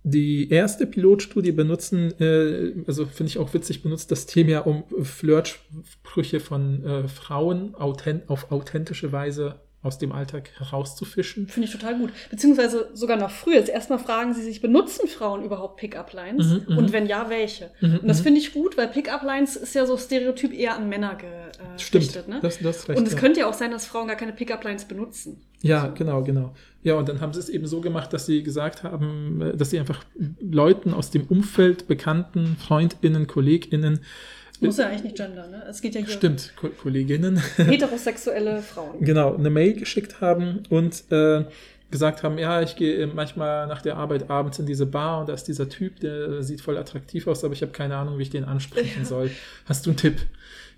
Die 0.08 0.50
erste 0.50 0.86
Pilotstudie 0.86 1.50
benutzen, 1.50 2.12
äh, 2.20 2.74
also 2.86 3.06
finde 3.06 3.28
ich 3.28 3.38
auch 3.38 3.52
witzig, 3.54 3.82
benutzt 3.82 4.12
das 4.12 4.26
Thema, 4.26 4.64
um 4.64 4.84
Flirtsprüche 5.02 6.38
von 6.38 6.84
äh, 6.84 7.08
Frauen 7.08 7.74
authent 7.74 8.30
auf 8.30 8.52
authentische 8.52 9.10
Weise 9.10 9.65
aus 9.86 9.98
dem 9.98 10.12
Alltag 10.12 10.50
herauszufischen. 10.58 11.48
Finde 11.48 11.68
ich 11.68 11.72
total 11.72 11.96
gut. 11.98 12.10
Beziehungsweise 12.30 12.90
sogar 12.92 13.16
noch 13.16 13.30
früher. 13.30 13.60
Also 13.60 13.72
erstmal 13.72 13.98
fragen 13.98 14.34
sie 14.34 14.42
sich, 14.42 14.60
benutzen 14.60 15.08
Frauen 15.08 15.42
überhaupt 15.42 15.76
Pickup-Lines? 15.78 16.46
Mhm, 16.46 16.64
mhm. 16.68 16.78
und 16.78 16.92
wenn 16.92 17.06
ja, 17.06 17.30
welche? 17.30 17.70
Mhm, 17.80 17.98
Und 17.98 18.08
das 18.08 18.20
mhm. 18.20 18.24
finde 18.24 18.40
ich 18.40 18.52
gut, 18.52 18.76
weil 18.76 18.88
Pickup-Lines 18.88 19.56
ist 19.56 19.74
ja 19.74 19.86
so 19.86 19.96
stereotyp 19.96 20.52
eher 20.52 20.76
an 20.76 20.88
Männer 20.88 21.12
äh, 21.12 21.78
Stimmt, 21.78 22.04
gerichtet. 22.04 22.28
Ne? 22.28 22.40
das, 22.42 22.58
das 22.58 22.88
recht. 22.88 22.98
und 22.98 23.06
es 23.06 23.14
ja. 23.14 23.18
könnte 23.18 23.40
ja 23.40 23.46
auch 23.48 23.54
sein, 23.54 23.70
dass 23.70 23.86
Frauen 23.86 24.08
gar 24.08 24.16
keine 24.16 24.32
Pickup-Lines 24.32 24.86
benutzen. 24.86 25.40
Ja, 25.62 25.88
genau, 25.88 26.22
genau. 26.22 26.54
Ja, 26.82 26.94
und 26.94 27.08
dann 27.08 27.20
haben 27.20 27.32
sie 27.32 27.40
es 27.40 27.48
eben 27.48 27.66
so 27.66 27.80
gemacht, 27.80 28.12
dass 28.12 28.26
sie 28.26 28.42
gesagt 28.42 28.82
haben, 28.82 29.40
äh, 29.40 29.56
dass 29.56 29.70
sie 29.70 29.78
einfach 29.78 30.04
Leuten 30.40 30.94
aus 30.94 31.10
dem 31.10 31.24
Umfeld, 31.26 31.88
Bekannten, 31.88 32.56
FreundInnen, 32.58 33.26
KollegInnen, 33.26 34.00
Muss 34.60 34.78
ja 34.78 34.86
eigentlich 34.86 35.04
nicht 35.04 35.16
gendern, 35.16 35.50
ne? 35.50 35.62
Es 35.68 35.80
geht 35.80 35.94
ja 35.94 36.00
hier 36.00 36.08
stimmt, 36.14 36.52
Ko 36.56 36.68
Kolleginnen, 36.68 37.36
heterosexuelle 37.56 38.62
Frauen. 38.62 39.04
genau, 39.04 39.34
eine 39.34 39.50
Mail 39.50 39.74
geschickt 39.74 40.20
haben 40.20 40.62
und 40.70 41.04
äh, 41.10 41.44
gesagt 41.90 42.22
haben, 42.22 42.38
ja, 42.38 42.62
ich 42.62 42.76
gehe 42.76 43.06
manchmal 43.06 43.66
nach 43.66 43.82
der 43.82 43.96
Arbeit 43.96 44.28
abends 44.30 44.58
in 44.58 44.66
diese 44.66 44.86
Bar 44.86 45.20
und 45.20 45.28
da 45.28 45.34
ist 45.34 45.44
dieser 45.44 45.68
Typ, 45.68 46.00
der 46.00 46.42
sieht 46.42 46.60
voll 46.60 46.76
attraktiv 46.76 47.26
aus, 47.26 47.44
aber 47.44 47.54
ich 47.54 47.62
habe 47.62 47.72
keine 47.72 47.96
Ahnung, 47.96 48.18
wie 48.18 48.22
ich 48.22 48.30
den 48.30 48.44
ansprechen 48.44 49.04
soll. 49.04 49.30
Hast 49.66 49.86
du 49.86 49.90
einen 49.90 49.96
Tipp? 49.96 50.16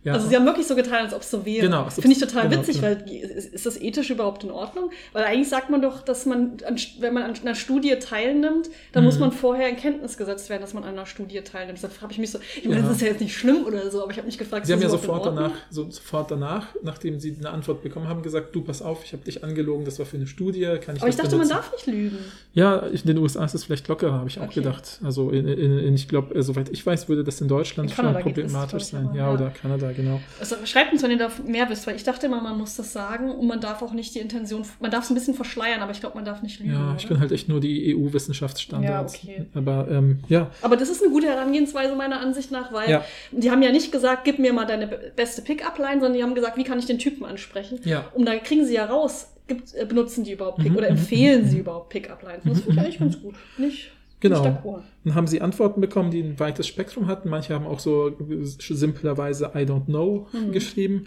Ja. 0.08 0.14
Also 0.14 0.28
sie 0.28 0.36
haben 0.36 0.44
wirklich 0.46 0.66
so 0.66 0.74
getan, 0.74 1.04
als 1.04 1.14
ob 1.14 1.22
es 1.22 1.30
so 1.30 1.44
wäre. 1.46 1.62
Genau, 1.66 1.88
Finde 1.90 2.10
ich 2.12 2.18
total 2.18 2.48
genau, 2.48 2.60
witzig, 2.62 2.80
genau. 2.80 2.96
weil 2.96 3.10
ist, 3.12 3.64
das 3.66 3.80
ethisch 3.80 4.10
überhaupt 4.10 4.42
in 4.44 4.50
Ordnung? 4.50 4.90
Weil 5.12 5.24
eigentlich 5.24 5.48
sagt 5.48 5.70
man 5.70 5.82
doch, 5.82 6.02
dass 6.02 6.26
man, 6.26 6.56
an, 6.66 6.76
wenn 7.00 7.14
man 7.14 7.22
an 7.24 7.34
einer 7.40 7.54
Studie 7.54 7.94
teilnimmt, 7.98 8.70
dann 8.92 9.04
muss 9.04 9.14
Mhm. 9.14 9.20
man 9.20 9.32
vorher 9.32 9.68
in 9.68 9.76
Kenntnis 9.76 10.16
gesetzt 10.16 10.48
werden, 10.50 10.60
dass 10.62 10.74
man 10.74 10.84
an 10.84 10.90
einer 10.90 11.06
Studie 11.06 11.40
teilnimmt. 11.42 11.78
Deshalb 11.78 12.00
habe 12.02 12.12
ich 12.12 12.18
mich 12.18 12.30
so, 12.30 12.38
ich 12.56 12.68
meine, 12.68 12.82
das 12.82 12.92
ist 12.92 13.00
ja 13.02 13.08
jetzt 13.08 13.20
nicht 13.20 13.36
schlimm 13.36 13.64
oder 13.66 13.90
so, 13.90 14.02
aber 14.02 14.10
ich 14.12 14.16
habe 14.18 14.26
mich 14.26 14.38
gefragt, 14.38 14.66
Sie 14.66 14.72
haben 14.72 14.78
ist 14.80 14.84
ja 14.84 14.90
sofort 14.90 15.26
danach, 15.26 15.52
so, 15.70 15.90
sofort 15.90 16.30
danach, 16.30 16.66
nachdem 16.82 17.18
sie 17.20 17.36
eine 17.38 17.50
Antwort 17.50 17.82
bekommen 17.82 18.08
haben, 18.08 18.22
gesagt, 18.22 18.54
du 18.54 18.62
pass 18.62 18.82
auf, 18.82 19.04
ich 19.04 19.12
habe 19.12 19.24
dich 19.24 19.44
angelogen, 19.44 19.84
das 19.84 19.98
war 19.98 20.06
für 20.06 20.16
eine 20.16 20.26
Studie, 20.26 20.64
kann 20.80 20.96
ich 20.96 21.02
Aber 21.02 21.08
ich 21.10 21.16
dachte, 21.16 21.36
man 21.36 21.46
benutzen? 21.48 21.50
darf 21.56 21.72
nicht 21.72 21.86
lügen. 21.86 22.18
Ja, 22.54 22.76
in 22.78 23.00
den 23.04 23.18
USA 23.18 23.44
ist 23.44 23.54
es 23.54 23.64
vielleicht 23.64 23.86
lockerer, 23.88 24.12
habe 24.14 24.28
ich 24.28 24.38
auch 24.38 24.44
Okay. 24.44 24.60
gedacht. 24.60 25.00
Also 25.04 25.30
in, 25.30 25.46
in, 25.46 25.78
in, 25.78 25.94
ich 25.94 26.08
glaube, 26.08 26.34
äh, 26.34 26.42
soweit 26.42 26.70
ich 26.70 26.84
weiß, 26.86 27.08
würde 27.08 27.22
das 27.24 27.40
in 27.40 27.48
Deutschland 27.48 27.90
In 27.90 27.96
schon 27.96 28.14
problematisch 28.14 28.84
sein. 28.84 29.10
Ja, 29.14 29.28
ja. 29.28 29.32
oder 29.34 29.50
Kanada, 29.50 29.92
genau. 29.98 30.20
Also 30.40 30.56
schreibt 30.64 30.92
uns, 30.94 31.02
wenn 31.02 31.10
ihr 31.10 31.18
da 31.18 31.30
mehr 31.46 31.68
wisst, 31.68 31.86
weil 31.86 31.96
ich 31.96 32.04
dachte 32.04 32.24
immer, 32.26 32.40
man 32.40 32.56
muss 32.56 32.76
das 32.76 32.92
sagen 32.94 33.30
und 33.30 33.46
man 33.46 33.60
darf 33.60 33.82
auch 33.82 33.92
nicht 33.92 34.14
die 34.14 34.20
Intention, 34.20 34.62
man 34.80 34.90
darf 34.90 35.04
es 35.04 35.10
ein 35.10 35.14
bisschen 35.14 35.34
verschleiern, 35.34 35.82
aber 35.82 35.92
ich 35.92 36.00
glaube, 36.00 36.14
man 36.16 36.24
darf 36.24 36.40
nicht 36.42 36.60
lügen. 36.60 36.72
Ja, 36.72 36.94
ich 36.96 37.04
oder? 37.04 37.14
bin 37.14 37.20
halt 37.20 37.32
echt 37.32 37.48
nur 37.50 37.60
die 37.60 37.94
EU-Wissenschaftsstandards. 37.94 39.22
Ja, 39.22 39.30
okay. 39.34 39.46
Aber 39.54 39.88
ähm, 39.90 40.20
ja, 40.28 40.50
Aber 40.62 40.76
das 40.76 40.88
ist 40.88 41.02
eine 41.02 41.12
gute 41.12 41.26
Herangehensweise 41.26 41.94
meiner 41.94 42.20
Ansicht 42.20 42.50
nach, 42.50 42.72
weil 42.72 42.90
Ja. 42.90 43.04
die 43.32 43.50
haben 43.50 43.62
ja 43.62 43.72
nicht 43.72 43.92
gesagt, 43.92 44.24
gib 44.24 44.38
mir 44.38 44.52
mal 44.52 44.64
deine 44.64 44.86
be- 44.86 45.12
beste 45.14 45.42
Pick-up-Line, 45.42 45.94
sondern 46.00 46.14
die 46.14 46.22
haben 46.22 46.34
gesagt, 46.34 46.56
wie 46.56 46.64
kann 46.64 46.78
ich 46.78 46.86
den 46.86 46.98
Typen 46.98 47.24
ansprechen? 47.24 47.80
ja. 47.84 48.06
Und 48.14 48.26
da 48.26 48.36
kriegen 48.38 48.64
sie 48.64 48.74
ja 48.74 48.84
raus, 48.86 49.28
gibt, 49.46 49.74
äh, 49.74 49.84
benutzen 49.84 50.24
die 50.24 50.32
überhaupt 50.32 50.58
Pick 50.58 50.70
Mhm, 50.72 50.76
oder 50.76 50.90
mhm, 50.90 50.98
empfehlen 50.98 51.42
mhm, 51.44 51.48
sie 51.48 51.54
mhm. 51.56 51.60
überhaupt 51.62 51.88
Pick-up-Lines? 51.90 52.42
Das 52.44 52.60
finde 52.60 52.72
ich 52.72 52.78
eigentlich 52.80 52.98
ganz 52.98 53.20
gut. 53.20 53.34
Nicht, 53.56 53.90
Genau. 54.20 54.82
Dann 55.04 55.14
haben 55.14 55.26
sie 55.26 55.40
Antworten 55.40 55.80
bekommen, 55.80 56.10
die 56.10 56.20
ein 56.20 56.38
weites 56.40 56.66
Spektrum 56.66 57.06
hatten. 57.06 57.28
Manche 57.28 57.54
haben 57.54 57.66
auch 57.66 57.78
so 57.78 58.16
simplerweise 58.58 59.52
I 59.54 59.58
don't 59.60 59.86
know 59.86 60.26
Mhm. 60.32 60.52
geschrieben. 60.52 61.06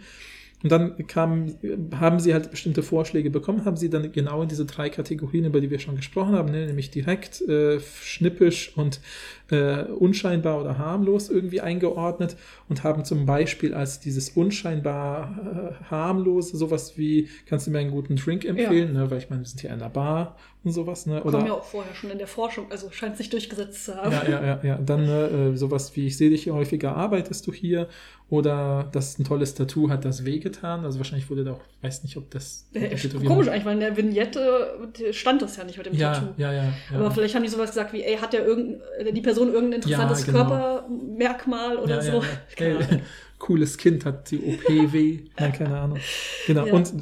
Und 0.64 0.72
dann 0.72 1.08
kam, 1.08 1.56
haben 1.96 2.20
sie 2.20 2.34
halt 2.34 2.52
bestimmte 2.52 2.84
Vorschläge 2.84 3.32
bekommen, 3.32 3.66
haben 3.66 3.78
sie 3.78 3.90
dann 3.90 4.12
genau 4.12 4.44
in 4.44 4.48
diese 4.48 4.66
drei 4.66 4.90
Kategorien, 4.92 5.46
über 5.46 5.60
die 5.60 5.72
wir 5.72 5.80
schon 5.80 5.96
gesprochen 5.96 6.34
haben, 6.36 6.52
ne, 6.52 6.68
nämlich 6.68 6.92
direkt, 6.92 7.42
äh, 7.42 7.80
schnippisch 7.80 8.72
und 8.78 9.02
äh, 9.52 9.86
unscheinbar 9.98 10.60
oder 10.62 10.78
harmlos 10.78 11.30
irgendwie 11.30 11.62
eingeordnet 11.62 12.36
und 12.70 12.84
haben 12.84 13.06
zum 13.06 13.26
Beispiel 13.26 13.74
als 13.74 14.00
dieses 14.00 14.30
unscheinbar 14.32 15.74
äh, 15.82 15.84
harmlose 15.90 16.58
sowas 16.58 16.98
wie, 16.98 17.30
kannst 17.46 17.68
du 17.68 17.72
mir 17.72 17.80
einen 17.80 17.92
guten 17.92 18.16
Drink 18.16 18.46
empfehlen, 18.46 18.94
ne, 18.94 19.10
weil 19.12 19.18
ich 19.20 19.30
meine, 19.30 19.42
wir 19.42 19.48
sind 19.48 19.62
hier 19.62 19.70
in 19.70 19.82
einer 19.82 19.90
Bar 19.90 20.36
und 20.64 20.72
sowas, 20.72 21.08
ne? 21.08 21.22
Kommen 21.22 21.48
ja 21.48 21.54
auch 21.54 21.64
vorher 21.64 21.94
schon 21.96 22.12
in 22.12 22.20
der 22.20 22.28
Forschung, 22.28 22.68
also 22.70 22.92
scheint 22.92 23.18
sich 23.18 23.30
durchgesetzt 23.30 23.86
zu 23.86 23.96
haben. 23.96 24.12
Ja, 24.12 24.24
ja, 24.30 24.46
ja, 24.46 24.60
ja. 24.64 24.78
Dann 24.78 25.08
äh, 25.08 25.58
sowas 25.58 25.96
wie, 25.96 26.08
ich 26.08 26.18
sehe 26.18 26.30
dich 26.30 26.44
hier 26.44 26.54
häufiger, 26.54 26.96
arbeitest 26.96 27.48
du 27.48 27.54
hier? 27.54 27.88
Oder 28.30 28.88
das 28.94 29.20
ein 29.20 29.26
tolles 29.26 29.56
Tattoo 29.56 29.90
hat 29.90 30.06
das 30.06 30.24
wehgetan. 30.24 30.86
Also 30.86 31.00
wahrscheinlich 31.00 31.30
wurde 31.30 31.44
da 31.44 31.52
auch, 31.52 31.60
weiß 31.82 32.04
nicht, 32.04 32.16
ob 32.16 32.32
das. 32.32 32.66
Äh, 32.74 32.96
Komisch 33.26 33.50
eigentlich, 33.50 33.66
weil 33.66 33.74
in 33.74 33.80
der 33.82 33.98
Vignette 33.98 34.78
stand 35.12 35.42
das 35.42 35.58
ja 35.58 35.66
nicht 35.66 35.78
mit 35.78 35.88
dem 35.88 35.96
Ja, 35.96 36.14
Tattoo. 36.14 36.28
ja, 36.38 36.54
ja. 36.54 36.64
ja. 36.64 36.98
Aber 36.98 37.12
vielleicht 37.12 37.36
haben 37.36 37.44
die 37.44 37.50
sowas 37.50 37.72
gesagt 37.72 37.92
wie, 37.92 38.04
ey, 38.04 38.16
hat 38.18 38.32
der 38.32 38.46
irgendein, 38.46 38.82
äh, 39.06 39.12
die 39.12 39.20
Person 39.22 39.41
irgendein 39.50 39.82
interessantes 39.82 40.26
genau. 40.26 40.48
Körpermerkmal 40.48 41.78
oder 41.78 41.96
ja, 41.96 42.02
so? 42.02 42.24
ja, 42.58 42.68
ja. 42.80 42.80
Cooles 43.40 43.78
Kind 43.78 44.06
hat 44.06 44.30
die 44.30 44.38
OPW. 44.38 45.20
Nein, 45.40 45.54
keine 45.54 45.80
Ahnung. 45.80 46.00
Genau. 46.46 46.68
Ja. 46.68 46.74
Und 46.74 46.94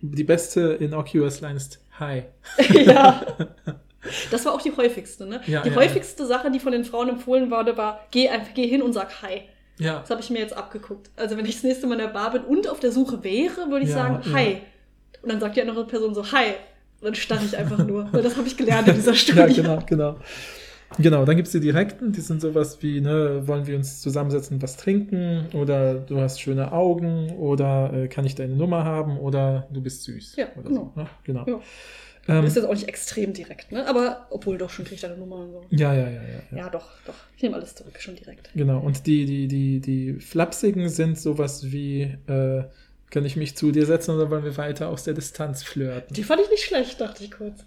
die 0.00 0.24
beste 0.24 0.72
innocuous 0.80 1.40
Line 1.40 1.56
ist 1.56 1.80
Hi. 2.00 2.24
ja. 2.84 3.24
Das 4.32 4.44
war 4.44 4.54
auch 4.54 4.62
die 4.62 4.76
häufigste, 4.76 5.24
ne? 5.26 5.40
Ja, 5.46 5.62
die 5.62 5.68
ja, 5.68 5.76
häufigste 5.76 6.26
Sache, 6.26 6.50
die 6.50 6.58
von 6.58 6.72
den 6.72 6.84
Frauen 6.84 7.08
empfohlen 7.10 7.50
wurde, 7.52 7.76
war, 7.76 8.00
geh 8.10 8.28
einfach, 8.28 8.54
geh 8.54 8.66
hin 8.66 8.82
und 8.82 8.92
sag 8.92 9.22
Hi. 9.22 9.42
Ja. 9.78 10.00
Das 10.00 10.10
habe 10.10 10.20
ich 10.20 10.30
mir 10.30 10.40
jetzt 10.40 10.56
abgeguckt. 10.56 11.10
Also 11.16 11.36
wenn 11.36 11.46
ich 11.46 11.54
das 11.54 11.62
nächste 11.62 11.86
Mal 11.86 11.94
in 11.94 12.00
der 12.00 12.08
Bar 12.08 12.32
bin 12.32 12.42
und 12.42 12.68
auf 12.68 12.80
der 12.80 12.90
Suche 12.90 13.22
wäre, 13.22 13.70
würde 13.70 13.84
ich 13.84 13.90
Ja, 13.90 13.96
sagen, 13.96 14.22
ja. 14.26 14.32
Hi. 14.32 14.58
Und 15.22 15.30
dann 15.30 15.40
sagt 15.40 15.56
die 15.56 15.62
andere 15.62 15.86
Person 15.86 16.14
so, 16.14 16.32
Hi. 16.32 16.54
Und 17.00 17.06
dann 17.06 17.14
starre 17.14 17.44
ich 17.44 17.56
einfach 17.56 17.78
nur. 17.78 18.12
Weil 18.12 18.22
das 18.22 18.36
habe 18.36 18.46
ich 18.46 18.56
gelernt 18.56 18.88
in 18.88 18.94
dieser 18.94 19.14
Studie. 19.14 19.38
ja, 19.38 19.46
genau, 19.46 19.78
genau. 19.86 20.16
Genau, 20.98 21.24
dann 21.24 21.36
gibt 21.36 21.46
es 21.46 21.52
die 21.52 21.60
direkten, 21.60 22.12
die 22.12 22.20
sind 22.20 22.40
sowas 22.40 22.82
wie, 22.82 23.00
ne, 23.00 23.46
wollen 23.46 23.66
wir 23.66 23.76
uns 23.76 24.00
zusammensetzen, 24.00 24.60
was 24.62 24.76
trinken 24.76 25.46
oder 25.54 25.94
du 25.94 26.20
hast 26.20 26.40
schöne 26.40 26.72
Augen 26.72 27.30
oder 27.36 27.92
äh, 27.92 28.08
kann 28.08 28.24
ich 28.24 28.34
deine 28.34 28.54
Nummer 28.54 28.84
haben 28.84 29.18
oder 29.18 29.68
du 29.72 29.80
bist 29.80 30.04
süß. 30.04 30.36
Ja, 30.36 30.46
oder 30.56 30.68
genau. 30.68 30.92
So, 30.94 31.00
ne? 31.00 31.08
genau. 31.24 31.46
Ja. 31.46 31.60
Ähm, 32.28 32.44
ist 32.44 32.54
jetzt 32.54 32.66
auch 32.66 32.72
nicht 32.72 32.88
extrem 32.88 33.32
direkt, 33.32 33.72
ne? 33.72 33.84
Aber 33.88 34.28
obwohl 34.30 34.56
doch 34.56 34.70
schon 34.70 34.84
kriege 34.84 34.94
ich 34.94 35.00
deine 35.00 35.16
Nummer 35.16 35.36
und 35.36 35.50
so. 35.50 35.64
ja, 35.70 35.92
ja, 35.92 36.08
ja, 36.08 36.10
ja, 36.10 36.22
ja. 36.52 36.58
Ja, 36.58 36.70
doch, 36.70 36.88
doch. 37.04 37.14
Ich 37.36 37.42
nehme 37.42 37.56
alles 37.56 37.74
zurück, 37.74 37.98
schon 37.98 38.14
direkt. 38.14 38.50
Genau, 38.54 38.78
und 38.78 39.06
die, 39.06 39.24
die, 39.24 39.48
die, 39.48 39.80
die 39.80 40.20
Flapsigen 40.20 40.88
sind 40.88 41.18
sowas 41.18 41.72
wie, 41.72 42.02
äh, 42.28 42.62
kann 43.10 43.24
ich 43.24 43.36
mich 43.36 43.56
zu 43.56 43.72
dir 43.72 43.86
setzen 43.86 44.14
oder 44.14 44.30
wollen 44.30 44.44
wir 44.44 44.56
weiter 44.56 44.88
aus 44.88 45.02
der 45.02 45.14
Distanz 45.14 45.64
flirten? 45.64 46.14
Die 46.14 46.22
fand 46.22 46.40
ich 46.42 46.50
nicht 46.50 46.62
schlecht, 46.62 47.00
dachte 47.00 47.24
ich 47.24 47.32
kurz. 47.32 47.64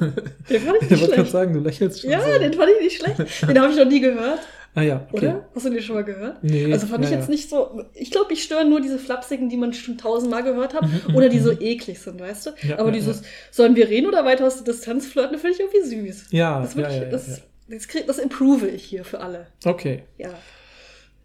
Den 0.00 0.60
fand 0.62 0.76
ich 0.76 0.82
Ich 0.82 0.90
nicht 0.90 0.90
wollte 0.90 1.06
gerade 1.06 1.14
schlecht. 1.14 1.30
sagen, 1.32 1.54
du 1.54 1.60
lächelst 1.60 2.00
schon 2.00 2.10
Ja, 2.10 2.20
so. 2.20 2.38
den 2.38 2.52
fand 2.52 2.70
ich 2.78 2.84
nicht 2.84 3.02
schlecht. 3.02 3.48
Den 3.48 3.60
habe 3.60 3.72
ich 3.72 3.78
noch 3.78 3.84
nie 3.86 4.00
gehört, 4.00 4.40
ah 4.74 4.82
ja, 4.82 5.06
okay. 5.12 5.26
oder? 5.26 5.48
Hast 5.54 5.66
du 5.66 5.70
den 5.70 5.82
schon 5.82 5.96
mal 5.96 6.04
gehört? 6.04 6.42
Nee, 6.44 6.72
Also 6.72 6.86
fand 6.86 7.04
ich 7.04 7.10
ja, 7.10 7.16
jetzt 7.16 7.26
ja. 7.26 7.30
nicht 7.32 7.48
so. 7.50 7.82
Ich 7.94 8.10
glaube, 8.10 8.32
ich 8.32 8.42
störe 8.42 8.64
nur 8.64 8.80
diese 8.80 8.98
Flapsigen, 8.98 9.48
die 9.48 9.56
man 9.56 9.72
schon 9.72 9.98
tausendmal 9.98 10.42
gehört 10.44 10.74
hat, 10.74 10.82
Mhm, 10.82 11.14
oder 11.16 11.26
mhm, 11.26 11.30
die 11.30 11.38
so 11.40 11.52
mhm. 11.52 11.58
eklig 11.60 11.98
sind, 12.00 12.20
weißt 12.20 12.46
du? 12.46 12.50
Ja, 12.68 12.78
Aber 12.78 12.92
dieses, 12.92 13.22
sollen 13.50 13.74
wir 13.76 13.88
reden 13.88 14.06
oder 14.06 14.24
weiter 14.24 14.46
aus 14.46 14.62
der 14.62 14.72
Distanz 14.72 15.06
flirten, 15.06 15.38
finde 15.38 15.54
ich 15.56 15.60
irgendwie 15.60 16.06
süß. 16.08 16.26
Ja, 16.30 16.60
Das, 16.60 16.74
ja, 16.74 16.90
ja, 16.90 17.04
das, 17.06 17.42
das, 17.68 17.86
das 18.06 18.18
improve 18.18 18.68
ich 18.68 18.84
hier 18.84 19.04
für 19.04 19.20
alle. 19.20 19.46
Okay. 19.64 20.02
Ja. 20.18 20.30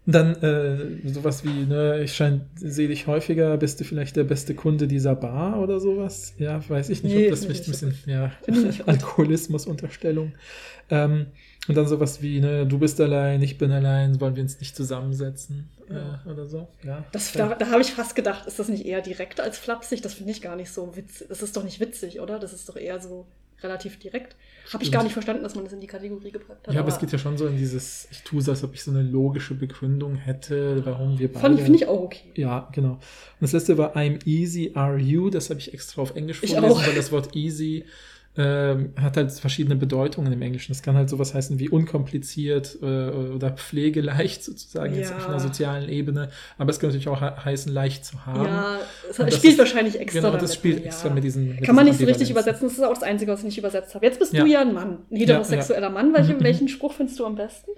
Dann 0.08 0.36
äh, 0.36 1.08
sowas 1.08 1.44
wie, 1.44 1.64
ne, 1.66 2.00
ich 2.04 2.14
scheine, 2.14 2.46
sehe 2.54 2.86
dich 2.86 3.08
häufiger, 3.08 3.56
bist 3.56 3.80
du 3.80 3.84
vielleicht 3.84 4.14
der 4.14 4.22
beste 4.22 4.54
Kunde 4.54 4.86
dieser 4.86 5.16
Bar 5.16 5.60
oder 5.60 5.80
sowas? 5.80 6.32
Ja, 6.38 6.60
weiß 6.68 6.90
ich 6.90 7.02
nicht, 7.02 7.12
Nee, 7.14 7.24
ob 7.24 7.30
das 7.30 7.44
vielleicht 7.44 7.62
ich 7.68 7.82
ein 7.82 7.88
bisschen, 7.90 7.94
ja. 8.06 8.30
Alkoholismus-Unterstellung. 8.86 10.32
Ähm, 10.90 11.26
und 11.68 11.74
dann 11.76 11.88
sowas 11.88 12.22
wie, 12.22 12.40
ne, 12.40 12.66
du 12.66 12.78
bist 12.78 13.00
allein, 13.00 13.42
ich 13.42 13.58
bin 13.58 13.72
allein, 13.72 14.20
wollen 14.20 14.36
wir 14.36 14.42
uns 14.44 14.60
nicht 14.60 14.76
zusammensetzen 14.76 15.68
Ja. 15.90 16.20
äh, 16.24 16.30
oder 16.30 16.46
so? 16.46 16.68
Ja. 16.84 17.04
Das. 17.10 17.32
Da, 17.32 17.54
da 17.54 17.66
habe 17.70 17.82
ich 17.82 17.90
fast 17.92 18.14
gedacht, 18.14 18.46
ist 18.46 18.58
das 18.60 18.68
nicht 18.68 18.86
eher 18.86 19.00
direkt 19.02 19.40
als 19.40 19.58
flapsig? 19.58 20.02
Das 20.02 20.14
finde 20.14 20.30
ich 20.30 20.40
gar 20.40 20.54
nicht 20.54 20.70
so 20.70 20.94
witzig. 20.96 21.26
Das 21.28 21.42
ist 21.42 21.56
doch 21.56 21.64
nicht 21.64 21.80
witzig, 21.80 22.20
oder? 22.20 22.38
Das 22.38 22.52
ist 22.52 22.68
doch 22.68 22.76
eher 22.76 23.00
so 23.00 23.26
relativ 23.62 23.98
direkt. 23.98 24.36
Habe 24.72 24.82
ich 24.82 24.92
gar 24.92 25.02
nicht 25.02 25.12
verstanden, 25.12 25.42
dass 25.42 25.54
man 25.54 25.64
das 25.64 25.72
in 25.72 25.80
die 25.80 25.86
Kategorie 25.86 26.30
gepackt 26.30 26.66
hat. 26.66 26.74
Ja, 26.74 26.80
aber 26.80 26.88
es 26.88 26.98
geht 26.98 27.12
ja 27.12 27.18
schon 27.18 27.38
so 27.38 27.46
in 27.46 27.56
dieses, 27.56 28.08
ich 28.10 28.22
tue 28.22 28.42
so, 28.42 28.50
als 28.50 28.64
ob 28.64 28.74
ich 28.74 28.82
so 28.82 28.90
eine 28.90 29.02
logische 29.02 29.54
Begründung 29.54 30.16
hätte, 30.16 30.84
warum 30.84 31.18
wir 31.18 31.28
beide. 31.28 31.40
Fand 31.40 31.58
ich, 31.58 31.64
finde 31.64 31.78
ich 31.78 31.86
auch 31.86 32.00
okay. 32.00 32.32
Ja, 32.34 32.68
genau. 32.72 32.92
Und 32.92 33.00
das 33.40 33.52
letzte 33.52 33.78
war 33.78 33.96
I'm 33.96 34.24
easy, 34.26 34.72
are 34.74 34.98
you? 34.98 35.30
Das 35.30 35.50
habe 35.50 35.60
ich 35.60 35.72
extra 35.72 36.02
auf 36.02 36.16
Englisch 36.16 36.42
Ich 36.42 36.50
vorgelesen, 36.50 36.80
auch. 36.80 36.86
weil 36.86 36.94
das 36.94 37.12
Wort 37.12 37.34
easy 37.36 37.84
ähm, 38.38 38.92
hat 39.00 39.16
halt 39.16 39.32
verschiedene 39.32 39.76
Bedeutungen 39.76 40.30
im 40.32 40.42
Englischen. 40.42 40.72
Es 40.72 40.82
kann 40.82 40.94
halt 40.94 41.08
sowas 41.08 41.32
heißen 41.32 41.58
wie 41.58 41.68
unkompliziert 41.70 42.76
äh, 42.82 42.84
oder 42.84 43.50
pflegeleicht 43.52 44.44
sozusagen 44.44 44.94
jetzt 44.94 45.10
Ja. 45.10 45.16
auf 45.16 45.28
einer 45.28 45.40
sozialen 45.40 45.88
Ebene. 45.88 46.28
Aber 46.58 46.70
es 46.70 46.78
kann 46.78 46.88
natürlich 46.90 47.08
auch 47.08 47.20
he- 47.20 47.44
heißen, 47.44 47.72
leicht 47.72 48.04
zu 48.04 48.26
haben. 48.26 48.44
Ja, 48.44 48.78
es 49.08 49.16
das 49.16 49.34
spielt 49.36 49.52
ist- 49.54 49.58
wahrscheinlich 49.58 49.98
extra 49.98 50.18
Genau, 50.20 50.28
damit. 50.32 50.42
das 50.42 50.54
spielt 50.54 50.80
ja. 50.80 50.86
extra 50.86 51.08
mit 51.08 51.24
diesen. 51.24 51.56
Mit 51.56 51.64
Kann 51.64 51.74
man 51.74 51.86
nicht 51.86 51.98
so 51.98 52.04
richtig 52.04 52.30
übersetzen. 52.30 52.68
Das 52.68 52.76
ist 52.76 52.84
auch 52.84 52.92
das 52.94 53.02
Einzige, 53.02 53.32
was 53.32 53.40
ich 53.40 53.46
nicht 53.46 53.58
übersetzt 53.58 53.94
habe. 53.94 54.04
Jetzt 54.04 54.18
bist 54.18 54.32
Ja. 54.34 54.44
du 54.44 54.50
ja 54.50 54.60
ein 54.60 54.74
Mann, 54.74 54.98
ein 55.10 55.16
heterosexueller 55.16 55.88
Mann. 55.90 56.12
Welche, 56.14 56.34
mhm. 56.34 56.40
welchen 56.44 56.68
Spruch 56.68 56.92
findest 56.92 57.18
du 57.18 57.24
am 57.24 57.36
besten? 57.36 57.70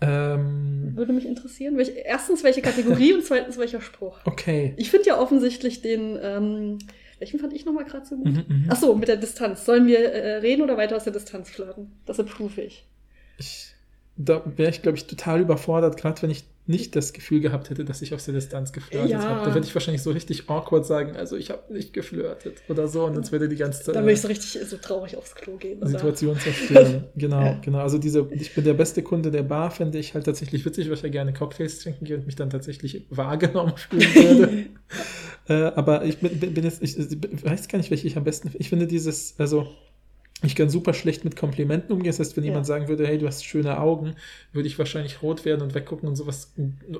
Ähm, 0.00 0.92
Würde 0.94 1.12
mich 1.12 1.24
interessieren. 1.26 1.76
Welch, 1.78 1.92
erstens, 2.04 2.44
welche 2.44 2.60
Kategorie 2.60 3.14
und 3.14 3.24
zweitens, 3.24 3.56
welcher 3.58 3.80
Spruch? 3.80 4.18
okay. 4.26 4.74
Ich 4.76 4.90
finde 4.90 5.06
ja 5.08 5.18
offensichtlich 5.18 5.80
den, 5.80 6.18
ähm, 6.22 6.78
welchen 7.18 7.38
fand 7.38 7.52
ich 7.52 7.64
nochmal 7.64 7.84
gerade 7.84 8.04
so 8.04 8.16
gut? 8.16 8.26
Mhm, 8.26 8.44
mhm. 8.48 8.66
Ach 8.68 8.76
so, 8.76 8.94
mit 8.94 9.08
der 9.08 9.16
Distanz. 9.16 9.64
Sollen 9.64 9.86
wir 9.86 9.98
äh, 9.98 10.36
reden 10.36 10.62
oder 10.62 10.76
weiter 10.76 10.96
aus 10.96 11.04
der 11.04 11.12
Distanz 11.12 11.50
flirten? 11.50 11.92
Das 12.04 12.20
approve 12.20 12.60
ich. 12.60 12.84
Ich, 13.38 13.74
da 14.16 14.42
wäre 14.56 14.70
ich, 14.70 14.82
glaube 14.82 14.96
ich, 14.96 15.06
total 15.06 15.40
überfordert, 15.40 15.96
gerade 15.96 16.22
wenn 16.22 16.30
ich 16.30 16.44
nicht 16.68 16.96
das 16.96 17.12
Gefühl 17.12 17.40
gehabt 17.40 17.70
hätte, 17.70 17.84
dass 17.84 18.02
ich 18.02 18.12
aus 18.12 18.24
der 18.24 18.34
Distanz 18.34 18.72
geflirtet 18.72 19.10
Ja. 19.10 19.22
habe. 19.22 19.48
Da 19.48 19.54
würde 19.54 19.66
ich 19.66 19.74
wahrscheinlich 19.74 20.02
so 20.02 20.10
richtig 20.10 20.50
awkward 20.50 20.84
sagen, 20.84 21.14
also 21.16 21.36
ich 21.36 21.50
habe 21.50 21.72
nicht 21.72 21.92
geflirtet 21.92 22.56
oder 22.68 22.88
so 22.88 23.04
und 23.04 23.14
jetzt 23.14 23.30
würde 23.30 23.48
die 23.48 23.54
ganze 23.54 23.92
Da 23.92 24.00
würde 24.00 24.12
ich 24.12 24.20
so 24.20 24.26
richtig 24.26 24.58
so 24.66 24.76
traurig 24.78 25.16
aufs 25.16 25.34
Klo 25.36 25.56
gehen. 25.56 25.78
Oder? 25.78 25.90
Situation 25.90 26.36
zerstören. 26.40 27.04
genau, 27.14 27.56
genau. 27.62 27.78
Also 27.78 27.98
diese, 27.98 28.26
ich 28.32 28.52
bin 28.52 28.64
der 28.64 28.74
beste 28.74 29.02
Kunde 29.02 29.30
der 29.30 29.44
Bar, 29.44 29.70
fände 29.70 29.98
ich 29.98 30.14
halt 30.14 30.24
tatsächlich 30.24 30.64
witzig, 30.64 30.88
weil 30.88 30.94
ich 30.94 31.02
ja 31.02 31.08
gerne 31.08 31.32
Cocktails 31.32 31.78
trinken 31.78 32.04
gehe 32.04 32.16
und 32.16 32.26
mich 32.26 32.34
dann 32.36 32.50
tatsächlich 32.50 33.06
wahrgenommen 33.10 33.74
fühlen 33.76 34.14
würde. 34.16 34.66
äh, 35.48 35.72
aber 35.76 36.04
ich 36.04 36.18
bin, 36.18 36.40
bin 36.40 36.52
bin 36.54 36.64
jetzt, 36.64 36.82
ich, 36.82 36.98
ich 36.98 37.44
weiß 37.44 37.68
gar 37.68 37.78
nicht, 37.78 37.90
welche 37.90 38.08
ich 38.08 38.16
am 38.16 38.24
besten, 38.24 38.50
ich 38.58 38.70
finde 38.70 38.88
dieses, 38.88 39.36
also 39.38 39.68
ich 40.42 40.54
kann 40.54 40.68
super 40.68 40.92
schlecht 40.92 41.24
mit 41.24 41.34
Komplimenten 41.34 41.92
umgehen. 41.92 42.10
Das 42.10 42.18
heißt, 42.18 42.36
wenn 42.36 42.44
Ja. 42.44 42.50
jemand 42.50 42.66
sagen 42.66 42.88
würde, 42.88 43.06
hey, 43.06 43.16
du 43.18 43.26
hast 43.26 43.44
schöne 43.44 43.80
Augen, 43.80 44.16
würde 44.52 44.68
ich 44.68 44.78
wahrscheinlich 44.78 45.22
rot 45.22 45.44
werden 45.44 45.62
und 45.62 45.74
weggucken 45.74 46.08
und 46.08 46.16
sowas 46.16 46.52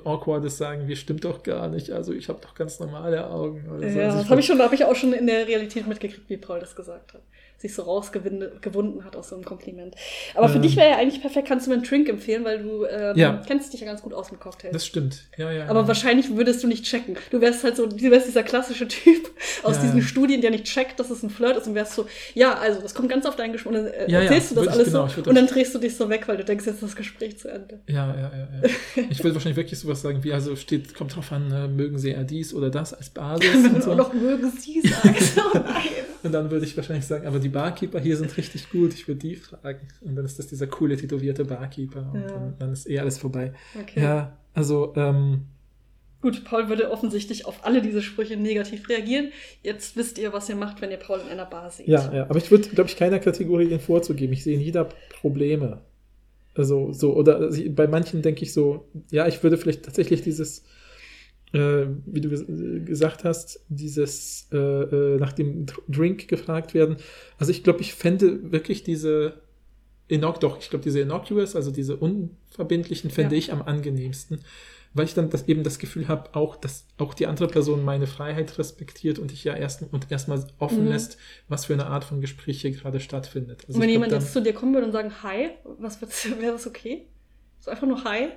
Awkwardes 0.03 0.57
sagen, 0.57 0.87
wie 0.87 0.95
stimmt 0.95 1.23
doch 1.23 1.43
gar 1.43 1.67
nicht. 1.67 1.91
Also 1.91 2.13
ich 2.13 2.29
habe 2.29 2.39
doch 2.41 2.55
ganz 2.55 2.79
normale 2.79 3.29
Augen. 3.29 3.63
Oder 3.69 3.91
so. 3.91 3.99
Ja, 3.99 4.05
also 4.07 4.17
das 4.19 4.29
habe 4.29 4.39
ich 4.41 4.47
schon, 4.47 4.59
habe 4.59 4.73
ich 4.73 4.85
auch 4.85 4.95
schon 4.95 5.13
in 5.13 5.27
der 5.27 5.47
Realität 5.47 5.87
mitgekriegt, 5.87 6.29
wie 6.29 6.37
Paul 6.37 6.59
das 6.59 6.75
gesagt 6.75 7.13
hat. 7.13 7.21
Sich 7.59 7.73
so 7.73 7.81
rausgewunden 7.83 9.03
hat 9.03 9.15
aus 9.15 9.29
so 9.29 9.35
einem 9.35 9.43
Kompliment. 9.45 9.95
Aber 10.35 10.47
für 10.47 10.57
Ähm. 10.57 10.61
dich 10.61 10.75
wäre 10.75 10.89
ja 10.91 10.97
eigentlich 10.97 11.21
perfekt, 11.21 11.47
kannst 11.47 11.65
du 11.65 11.71
mir 11.71 11.77
einen 11.77 11.83
Drink 11.85 12.07
empfehlen, 12.07 12.45
weil 12.45 12.61
du 12.61 12.85
ähm, 12.85 13.17
Ja. 13.17 13.41
kennst 13.47 13.73
dich 13.73 13.81
ja 13.81 13.87
ganz 13.87 14.01
gut 14.03 14.13
aus 14.13 14.31
mit 14.31 14.39
Cocktails. 14.39 14.73
Das 14.73 14.85
stimmt. 14.85 15.23
Ja, 15.37 15.51
ja. 15.51 15.67
Aber 15.67 15.81
ja. 15.81 15.87
wahrscheinlich 15.87 16.35
würdest 16.35 16.63
du 16.63 16.67
nicht 16.67 16.85
checken. 16.85 17.17
Du 17.31 17.41
wärst 17.41 17.63
halt 17.63 17.75
so, 17.75 17.87
du 17.87 17.97
wärst 18.11 18.27
dieser 18.27 18.43
klassische 18.43 18.87
Typ 18.87 19.29
aus 19.63 19.77
Ja. 19.77 19.81
diesen 19.83 20.01
Studien, 20.03 20.41
der 20.41 20.51
nicht 20.51 20.65
checkt, 20.65 20.99
dass 20.99 21.09
es 21.09 21.23
ein 21.23 21.29
Flirt 21.31 21.57
ist 21.57 21.67
und 21.67 21.73
wärst 21.75 21.93
so, 21.93 22.05
ja, 22.35 22.53
also 22.53 22.79
das 22.81 22.93
kommt 22.93 23.09
ganz 23.09 23.25
auf 23.25 23.35
deinen 23.35 23.53
Geschmack. 23.53 23.73
Und 23.75 23.83
dann 23.85 23.87
äh, 23.93 24.01
Ja, 24.11 24.19
ja, 24.19 24.21
erzählst 24.25 24.51
du 24.51 24.55
das 24.55 24.67
alles 24.67 24.85
genau, 24.87 25.07
so 25.07 25.21
und 25.23 25.35
dann 25.35 25.47
drehst 25.47 25.73
du 25.73 25.79
dich 25.79 25.95
so 25.95 26.09
weg, 26.09 26.27
weil 26.27 26.37
du 26.37 26.45
denkst, 26.45 26.65
jetzt 26.65 26.75
ist 26.75 26.83
das 26.83 26.95
Gespräch 26.95 27.37
zu 27.39 27.49
Ende. 27.49 27.79
Ja, 27.87 28.07
ja, 28.15 28.21
ja, 28.21 28.47
ja. 28.63 28.69
Ich 29.09 29.23
würde 29.23 29.33
wahrscheinlich 29.35 29.57
wirklich 29.57 29.79
sowas 29.79 30.01
sagen 30.01 30.23
wie, 30.23 30.31
also 30.31 30.55
steht, 30.55 30.93
kommt 30.93 31.15
drauf 31.15 31.31
an, 31.31 31.51
äh, 31.51 31.67
mögen 31.67 31.97
sie 31.97 32.11
eher 32.11 32.23
dies 32.23 32.53
oder 32.53 32.69
das 32.69 32.93
als 32.93 33.09
Basis 33.09 33.55
und 33.65 33.81
so. 33.83 33.95
noch 33.95 34.13
mögen 34.13 34.51
sie 34.51 34.81
sagen. 34.81 35.15
Oh. 35.53 35.59
Und 36.23 36.31
dann 36.33 36.49
würde 36.51 36.65
ich 36.65 36.75
wahrscheinlich 36.75 37.05
sagen, 37.05 37.25
aber 37.27 37.39
die 37.39 37.46
Barkeeper 37.49 37.99
hier 37.99 38.17
sind 38.17 38.35
richtig 38.37 38.69
gut, 38.69 38.93
ich 38.93 39.07
würde 39.07 39.19
die 39.19 39.35
fragen. 39.35 39.87
Und 40.01 40.15
dann 40.15 40.25
ist 40.25 40.39
das 40.39 40.47
dieser 40.47 40.67
coole, 40.67 40.97
tätowierte 40.97 41.45
Barkeeper 41.45 42.11
und 42.13 42.21
Ja. 42.21 42.27
dann, 42.27 42.55
dann 42.59 42.73
ist 42.73 42.89
eh 42.89 42.99
alles 42.99 43.17
vorbei. 43.17 43.53
Okay. 43.79 44.01
Ja, 44.01 44.37
also, 44.53 44.93
ähm, 44.95 45.45
Gut, 46.19 46.43
Paul 46.45 46.67
würde 46.67 46.89
offensichtlich 46.89 47.45
auf 47.45 47.63
alle 47.63 47.79
diese 47.81 48.01
Sprüche 48.01 48.37
negativ 48.37 48.89
reagieren. 48.89 49.31
Jetzt 49.61 49.95
wisst 49.95 50.17
ihr, 50.17 50.33
was 50.33 50.49
ihr 50.49 50.55
macht, 50.55 50.81
wenn 50.81 50.89
ihr 50.89 50.97
Paul 50.97 51.19
in 51.19 51.29
einer 51.29 51.45
Bar 51.45 51.69
seht. 51.69 51.87
ja, 51.87 52.11
ja. 52.11 52.23
Aber 52.23 52.37
ich 52.37 52.49
würde, 52.49 52.67
glaube 52.69 52.89
ich, 52.89 52.95
keiner 52.97 53.19
Kategorie 53.19 53.67
den 53.69 53.79
vorzugeben. 53.79 54.33
Ich 54.33 54.43
sehe 54.43 54.55
in 54.55 54.61
jeder 54.61 54.89
Probleme. 55.21 55.81
Also, 56.55 56.91
so, 56.91 57.15
oder 57.15 57.37
also 57.37 57.61
bei 57.69 57.87
manchen 57.87 58.23
denke 58.23 58.41
ich 58.41 58.51
so, 58.51 58.87
ja, 59.11 59.27
ich 59.27 59.43
würde 59.43 59.57
vielleicht 59.57 59.85
tatsächlich 59.85 60.23
dieses, 60.23 60.63
äh, 61.53 61.85
wie 62.05 62.21
du 62.21 62.29
ges- 62.29 62.83
gesagt 62.85 63.23
hast, 63.23 63.59
dieses 63.69 64.47
äh, 64.51 64.57
äh, 64.57 65.17
nach 65.17 65.33
dem 65.33 65.65
Dr- 65.65 65.83
Drink 65.87 66.27
gefragt 66.27 66.73
werden. 66.73 66.97
Also 67.37 67.51
ich 67.51 67.63
glaube, 67.63 67.81
ich 67.81 67.93
fände 67.93 68.51
wirklich 68.51 68.83
diese 68.83 69.41
Innoc 70.09 70.39
doch, 70.39 70.59
ich 70.59 70.69
glaube, 70.69 70.83
diese 70.83 70.99
Innocuous, 71.01 71.55
also 71.55 71.69
diese 71.71 71.97
unverbindlichen, 71.97 73.09
fände 73.09 73.35
Ja. 73.35 73.39
ich 73.39 73.51
am 73.51 73.61
angenehmsten, 73.61 74.39
weil 74.93 75.05
ich 75.05 75.13
dann 75.13 75.29
das, 75.29 75.47
eben 75.47 75.63
das 75.63 75.79
Gefühl 75.79 76.07
habe, 76.07 76.33
auch, 76.33 76.55
dass 76.55 76.85
auch 76.97 77.13
die 77.13 77.27
andere 77.27 77.47
Person 77.47 77.83
meine 77.83 78.07
Freiheit 78.07 78.57
respektiert 78.57 79.19
und 79.19 79.31
ich 79.33 79.43
ja 79.43 79.53
erst 79.53 79.83
und 79.91 80.09
erstmal 80.11 80.45
offen 80.59 80.83
Mhm. 80.85 80.89
lässt, 80.91 81.17
was 81.49 81.65
für 81.65 81.73
eine 81.73 81.87
Art 81.87 82.03
von 82.05 82.21
Gespräch 82.21 82.61
hier 82.61 82.71
gerade 82.71 82.99
stattfindet. 83.01 83.65
Also 83.67 83.75
und 83.77 83.81
wenn 83.81 83.89
glaub, 83.89 83.91
jemand 83.95 84.11
dann- 84.13 84.21
jetzt 84.21 84.33
zu 84.33 84.41
dir 84.41 84.53
kommen 84.53 84.73
würde 84.73 84.85
und 84.87 84.93
sagen, 84.93 85.11
hi, 85.23 85.49
was 85.77 86.01
wäre 86.41 86.53
das 86.53 86.65
okay? 86.67 87.07
So 87.59 87.71
einfach 87.71 87.87
nur 87.87 88.03
hi? 88.05 88.29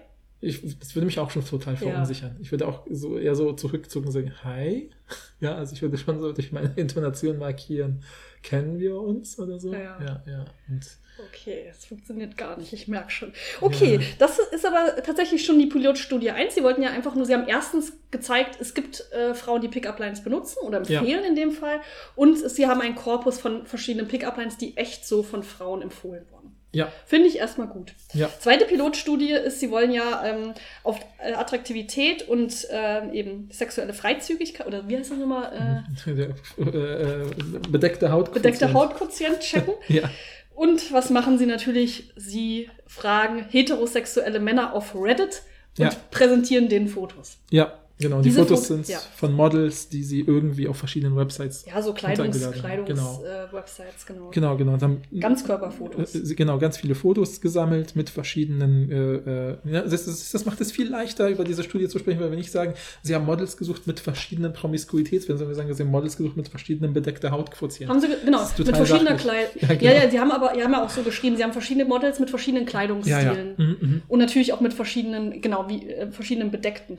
Ich, 0.43 0.78
das 0.78 0.95
würde 0.95 1.07
mich 1.07 1.18
auch 1.18 1.30
schon 1.30 1.45
total 1.45 1.74
Ja. 1.74 1.80
verunsichern. 1.80 2.36
Ich 2.41 2.51
würde 2.51 2.66
auch 2.66 2.86
so 2.91 3.18
eher 3.18 3.34
so 3.34 3.53
zurückzucken 3.53 4.09
und 4.09 4.12
sagen, 4.12 4.32
hi. 4.45 4.91
Ja, 5.41 5.55
also 5.55 5.72
ich 5.74 5.80
würde 5.82 5.97
schon 5.97 6.20
so 6.20 6.32
durch 6.32 6.53
meine 6.53 6.70
Intonation 6.76 7.38
markieren, 7.38 8.03
kennen 8.43 8.78
wir 8.78 9.01
uns 9.01 9.38
oder 9.38 9.59
so. 9.59 9.72
Ja. 9.72 9.99
ja. 10.01 10.22
ja. 10.26 10.45
Und 10.68 10.86
Okay, 11.28 11.66
es 11.70 11.84
funktioniert 11.84 12.36
gar 12.38 12.57
nicht, 12.59 12.72
ich 12.72 12.88
merke 12.88 13.11
schon. 13.11 13.32
Okay, 13.61 13.97
Ja. 13.97 14.01
das 14.18 14.38
ist 14.38 14.64
aber 14.64 15.03
tatsächlich 15.03 15.45
schon 15.45 15.59
die 15.59 15.66
Pilotstudie 15.66 16.30
1. 16.30 16.55
Sie 16.55 16.62
wollten 16.62 16.82
ja 16.82 16.91
einfach 16.91 17.14
nur, 17.14 17.26
sie 17.26 17.34
haben 17.34 17.47
erstens 17.49 17.93
gezeigt, 18.11 18.57
es 18.61 18.72
gibt 18.72 19.05
äh, 19.12 19.34
Frauen, 19.34 19.61
die 19.61 19.68
Pickup-Lines 19.68 20.22
benutzen 20.22 20.59
oder 20.62 20.78
empfehlen 20.78 21.24
in 21.24 21.36
dem 21.36 21.53
Fall. 21.53 21.80
Und 22.16 22.38
sie 22.38 22.66
haben 22.66 22.80
einen 22.80 22.95
Korpus 22.95 23.38
von 23.38 23.66
verschiedenen 23.66 24.09
Pickup-Lines, 24.09 24.57
die 24.57 24.76
echt 24.78 25.07
so 25.07 25.22
von 25.22 25.43
Frauen 25.43 25.82
empfohlen 25.82 26.24
wurden. 26.30 26.57
Ja, 26.72 26.92
Finde 27.06 27.26
ich 27.28 27.38
erstmal 27.38 27.66
gut. 27.66 27.94
ja, 28.12 28.28
Zweite 28.38 28.64
Pilotstudie 28.64 29.32
ist, 29.32 29.58
sie 29.60 29.70
wollen 29.70 29.90
ja 29.92 30.24
ähm, 30.24 30.54
auf 30.84 30.98
äh, 31.18 31.32
Attraktivität 31.32 32.28
und 32.28 32.66
ähm, 32.70 33.12
eben 33.12 33.48
sexuelle 33.52 33.92
Freizügigkeit, 33.92 34.66
oder 34.66 34.88
wie 34.88 34.96
heißt 34.96 35.10
das 35.10 35.18
nochmal? 35.18 35.84
Äh, 36.06 36.10
äh, 36.60 36.62
äh, 36.62 37.26
bedeckte 37.70 38.12
Haut. 38.12 38.32
bedeckter 38.32 38.72
Hautquotient 38.72 39.40
checken. 39.40 39.74
Ja, 39.88 40.08
Und 40.54 40.92
was 40.92 41.10
machen 41.10 41.38
sie 41.38 41.46
natürlich? 41.46 42.12
Sie 42.16 42.68
fragen 42.86 43.46
heterosexuelle 43.50 44.38
Männer 44.40 44.72
auf 44.74 44.94
Reddit 44.94 45.42
und 45.78 45.84
Ja. 45.86 45.90
präsentieren 46.10 46.68
denen 46.68 46.88
Fotos. 46.88 47.38
ja. 47.50 47.72
Genau, 48.01 48.16
und 48.16 48.24
die 48.24 48.30
Diese 48.30 48.40
Fotos 48.42 48.61
Fo- 48.61 48.74
sind 48.74 48.88
ja. 48.88 48.98
von 49.16 49.32
Models, 49.32 49.88
die 49.88 50.03
sie 50.03 50.20
irgendwie 50.20 50.66
auf 50.68 50.76
verschiedenen 50.76 51.16
Websites. 51.16 51.64
Ja, 51.66 51.80
so 51.82 51.92
Kleidungs, 51.92 52.38
Kleidungs 52.53 52.88
genau. 52.88 53.22
äh, 53.24 53.53
Websites, 53.53 54.07
genau. 54.07 54.30
Genau, 54.30 54.57
genau. 54.57 54.72
Und 54.74 54.82
haben, 54.82 55.03
Ganzkörperfotos. 55.18 56.14
äh, 56.14 56.34
genau, 56.34 56.59
ganz 56.59 56.76
viele 56.78 56.94
Fotos 56.94 57.40
gesammelt 57.40 57.96
mit 57.96 58.11
verschiedenen. 58.11 58.90
Äh, 58.90 59.14
äh, 59.51 59.57
ja, 59.64 59.82
das, 59.82 60.07
das, 60.07 60.30
das 60.30 60.44
macht 60.46 60.61
es 60.61 60.72
viel 60.72 60.88
leichter, 60.88 61.28
über 61.28 61.44
diese 61.44 61.62
Studie 61.62 61.88
zu 61.88 61.98
sprechen, 61.98 62.20
weil 62.20 62.30
wir 62.30 62.38
nicht 62.38 62.51
sagen, 62.53 62.74
sie 63.03 63.14
haben 63.14 63.26
Models 63.26 63.57
gesucht 63.57 63.86
mit 63.86 64.01
verschiedenen 64.01 64.53
Promiskuitätswerten, 64.53 65.38
sondern 65.38 65.48
wir 65.51 65.55
sagen, 65.57 65.74
sie 65.74 65.82
haben 65.82 65.90
Models 65.90 66.16
gesucht 66.16 66.36
mit 66.36 66.48
verschiedenen 66.48 66.92
bedeckter 66.92 67.30
Hautquotienten. 67.30 67.88
Haben 67.94 68.01
sie, 68.01 68.09
ge- 68.09 68.16
genau, 68.24 68.42
mit 68.59 68.76
verschiedener. 68.76 69.14
Kleidung. 69.16 69.51
Ja, 69.61 69.68
Ja, 69.68 69.74
genau. 69.74 69.92
ja, 69.92 70.11
sie 70.11 70.20
haben 70.20 70.30
aber, 70.32 70.53
die 70.57 70.62
haben 70.62 70.72
ja 70.72 70.84
auch 70.84 70.90
so 70.90 71.03
geschrieben, 71.03 71.36
sie 71.36 71.42
haben 71.44 71.53
verschiedene 71.53 71.84
Models 71.84 72.18
mit 72.20 72.30
verschiedenen 72.30 72.64
ja, 72.64 72.70
Kleidungsstilen. 72.70 73.55
ja. 73.59 73.64
Mhm, 73.64 73.76
mhm. 73.80 74.03
Und 74.09 74.18
natürlich 74.18 74.53
auch 74.53 74.61
mit 74.61 74.72
verschiedenen, 74.74 75.40
genau, 75.42 75.68
wie 75.68 75.86
äh, 75.88 76.11
verschiedenen 76.11 76.51
bedeckten 76.51 76.98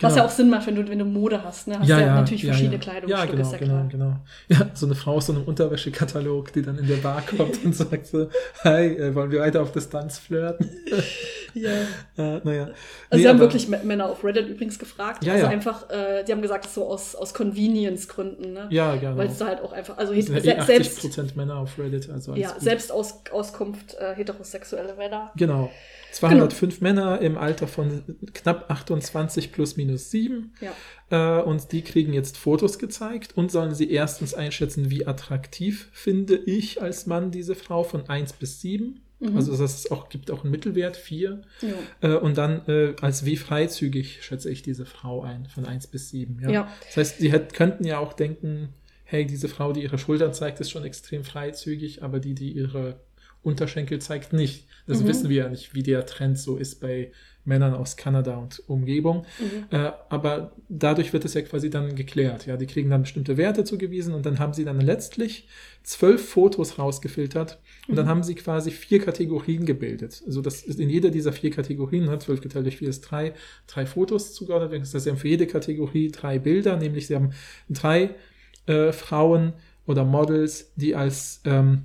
Kleidung. 0.00 0.02
Was 0.02 0.14
Genau. 0.14 0.16
ja 0.16 0.26
auch 0.26 0.30
Sinn 0.36 0.50
macht, 0.50 0.66
wenn 0.66 0.74
du, 0.76 0.88
wenn 0.88 0.98
du 0.98 1.04
Mode 1.04 1.44
hast, 1.44 1.68
ne? 1.68 1.78
Hast 1.78 1.88
ja, 1.88 2.00
ja, 2.00 2.06
ja, 2.06 2.14
natürlich 2.16 2.42
ja, 2.42 2.48
verschiedene 2.52 2.76
ja. 2.76 2.80
Kleidungsstücke, 2.82 3.36
Ja, 3.36 3.56
genau, 3.58 3.82
genau, 3.82 3.88
genau. 3.88 4.16
Ja, 4.48 4.70
so 4.74 4.86
eine 4.86 4.94
Frau 4.94 5.14
aus 5.16 5.26
so 5.26 5.32
einem 5.34 5.44
Unterwäschekatalog, 5.44 6.52
die 6.52 6.62
dann 6.62 6.78
in 6.78 6.86
der 6.88 6.96
Bar 6.96 7.22
kommt 7.22 7.64
und 7.64 7.76
sagt 7.76 8.06
so, 8.06 8.28
hi, 8.64 8.86
äh, 8.96 9.14
wollen 9.14 9.30
wir 9.30 9.40
weiter 9.40 9.62
auf 9.62 9.72
Distanz 9.72 10.18
flirten? 10.18 10.68
Ja. 11.52 11.70
äh, 12.16 12.40
naja. 12.44 12.62
Also 12.66 12.76
Nee, 13.10 13.18
sie 13.22 13.28
haben 13.28 13.36
aber- 13.36 13.40
wirklich 13.52 13.66
Männer 13.68 14.06
auf 14.08 14.22
Reddit 14.22 14.46
übrigens 14.48 14.78
gefragt. 14.78 15.24
Ja, 15.24 15.32
also 15.32 15.46
einfach, 15.46 15.90
äh, 15.90 16.22
die 16.22 16.30
haben 16.30 16.42
gesagt, 16.42 16.70
so 16.70 16.86
aus, 16.86 17.16
aus 17.16 17.34
Convenience-Gründen, 17.34 18.52
ne? 18.52 18.68
Ja, 18.70 18.94
genau. 18.94 19.16
Weil 19.16 19.26
es 19.28 19.38
da 19.38 19.46
halt 19.48 19.60
auch 19.60 19.72
einfach, 19.72 19.98
also 19.98 20.12
Es 20.12 20.26
sind 20.26 20.44
ja 20.44 20.52
eh 20.54 20.58
80 20.58 20.66
selbst, 20.66 21.00
Prozent 21.00 21.36
Männer 21.36 21.56
auf 21.56 21.76
Reddit, 21.76 22.08
also 22.08 22.36
ja, 22.36 22.52
gut. 22.52 22.60
selbst 22.62 22.92
aus 22.92 23.14
Auskunft 23.32 23.94
äh, 23.98 24.14
heterosexuelle 24.14 24.94
Männer. 24.94 25.32
Genau. 25.36 25.70
205 26.12 26.80
Männer 26.80 27.20
im 27.20 27.38
Alter 27.38 27.66
von 27.66 28.02
knapp 28.34 28.70
28 28.70 29.52
plus 29.52 29.76
minus 29.76 30.10
7. 30.10 30.52
Ja. 30.60 31.40
Äh, 31.40 31.42
und 31.42 31.72
die 31.72 31.82
kriegen 31.82 32.12
jetzt 32.12 32.36
Fotos 32.36 32.78
gezeigt 32.78 33.36
und 33.36 33.50
sollen 33.50 33.74
sie 33.74 33.90
erstens 33.90 34.34
einschätzen, 34.34 34.90
wie 34.90 35.06
attraktiv 35.06 35.88
finde 35.92 36.36
ich 36.36 36.82
als 36.82 37.06
Mann 37.06 37.30
diese 37.30 37.54
Frau 37.54 37.82
von 37.84 38.08
1 38.08 38.34
bis 38.34 38.60
7. 38.60 39.00
Mhm. 39.20 39.36
Also 39.36 39.56
das 39.56 39.90
auch, 39.90 40.08
gibt 40.08 40.30
auch 40.30 40.42
einen 40.42 40.50
Mittelwert, 40.50 40.96
4. 40.96 41.42
Ja. 41.60 41.68
Äh, 42.00 42.16
und 42.16 42.38
dann 42.38 42.66
äh, 42.66 42.94
als 43.00 43.24
wie 43.24 43.36
freizügig 43.36 44.22
schätze 44.22 44.50
ich 44.50 44.62
diese 44.62 44.86
Frau 44.86 45.22
ein, 45.22 45.46
von 45.46 45.66
1 45.66 45.88
bis 45.88 46.10
7. 46.10 46.40
Ja? 46.42 46.50
Ja. 46.50 46.68
Das 46.86 46.96
heißt, 46.96 47.18
sie 47.18 47.30
hätt, 47.30 47.52
könnten 47.52 47.84
ja 47.84 47.98
auch 47.98 48.14
denken, 48.14 48.70
hey, 49.04 49.26
diese 49.26 49.48
Frau, 49.48 49.72
die 49.72 49.82
ihre 49.82 49.98
Schultern 49.98 50.32
zeigt, 50.32 50.60
ist 50.60 50.70
schon 50.70 50.84
extrem 50.84 51.24
freizügig, 51.24 52.02
aber 52.02 52.20
die, 52.20 52.34
die 52.34 52.52
ihre 52.52 53.00
Unterschenkel 53.42 54.00
zeigt, 54.00 54.32
nicht. 54.32 54.66
Das 54.86 55.02
Mhm. 55.02 55.06
wissen 55.08 55.28
wir 55.30 55.36
ja 55.44 55.48
nicht, 55.48 55.74
wie 55.74 55.82
der 55.82 56.04
Trend 56.06 56.38
so 56.38 56.56
ist 56.56 56.80
bei 56.80 57.12
Männern 57.46 57.72
aus 57.74 57.96
Kanada 57.96 58.36
und 58.36 58.62
Umgebung. 58.68 59.24
Mhm. 59.40 59.74
Äh, 59.76 59.92
aber 60.10 60.52
dadurch 60.68 61.12
wird 61.14 61.24
es 61.24 61.32
ja 61.32 61.40
quasi 61.40 61.70
dann 61.70 61.94
geklärt. 61.96 62.46
Ja, 62.46 62.58
die 62.58 62.66
kriegen 62.66 62.90
dann 62.90 63.00
bestimmte 63.02 63.38
Werte 63.38 63.64
zugewiesen 63.64 64.12
und 64.12 64.26
dann 64.26 64.38
haben 64.38 64.52
sie 64.52 64.64
dann 64.64 64.78
letztlich 64.80 65.48
zwölf 65.82 66.28
Fotos 66.28 66.78
rausgefiltert 66.78 67.58
und 67.88 67.96
dann 67.96 68.04
Mhm. 68.04 68.10
haben 68.10 68.22
sie 68.24 68.34
quasi 68.34 68.70
vier 68.70 69.00
Kategorien 69.00 69.64
gebildet. 69.64 70.22
Also 70.26 70.42
das 70.42 70.62
ist 70.62 70.78
in 70.78 70.90
jeder 70.90 71.08
dieser 71.10 71.32
vier 71.32 71.50
Kategorien, 71.50 72.04
ne, 72.04 72.18
zwölf 72.18 72.42
geteilt 72.42 72.66
durch 72.66 72.76
vier 72.76 72.90
ist 72.90 73.00
drei, 73.02 73.32
drei 73.66 73.86
Fotos 73.86 74.34
zugeordnet. 74.34 74.82
Das 74.82 74.92
heißt, 74.92 75.04
sie 75.04 75.10
haben 75.10 75.16
für 75.18 75.28
jede 75.28 75.46
Kategorie 75.46 76.10
drei 76.10 76.38
Bilder, 76.38 76.76
nämlich 76.76 77.06
sie 77.06 77.14
haben 77.14 77.30
drei 77.70 78.10
äh, 78.66 78.92
Frauen 78.92 79.54
oder 79.86 80.04
Models, 80.04 80.72
die 80.76 80.94
als 80.94 81.40
ähm, 81.46 81.84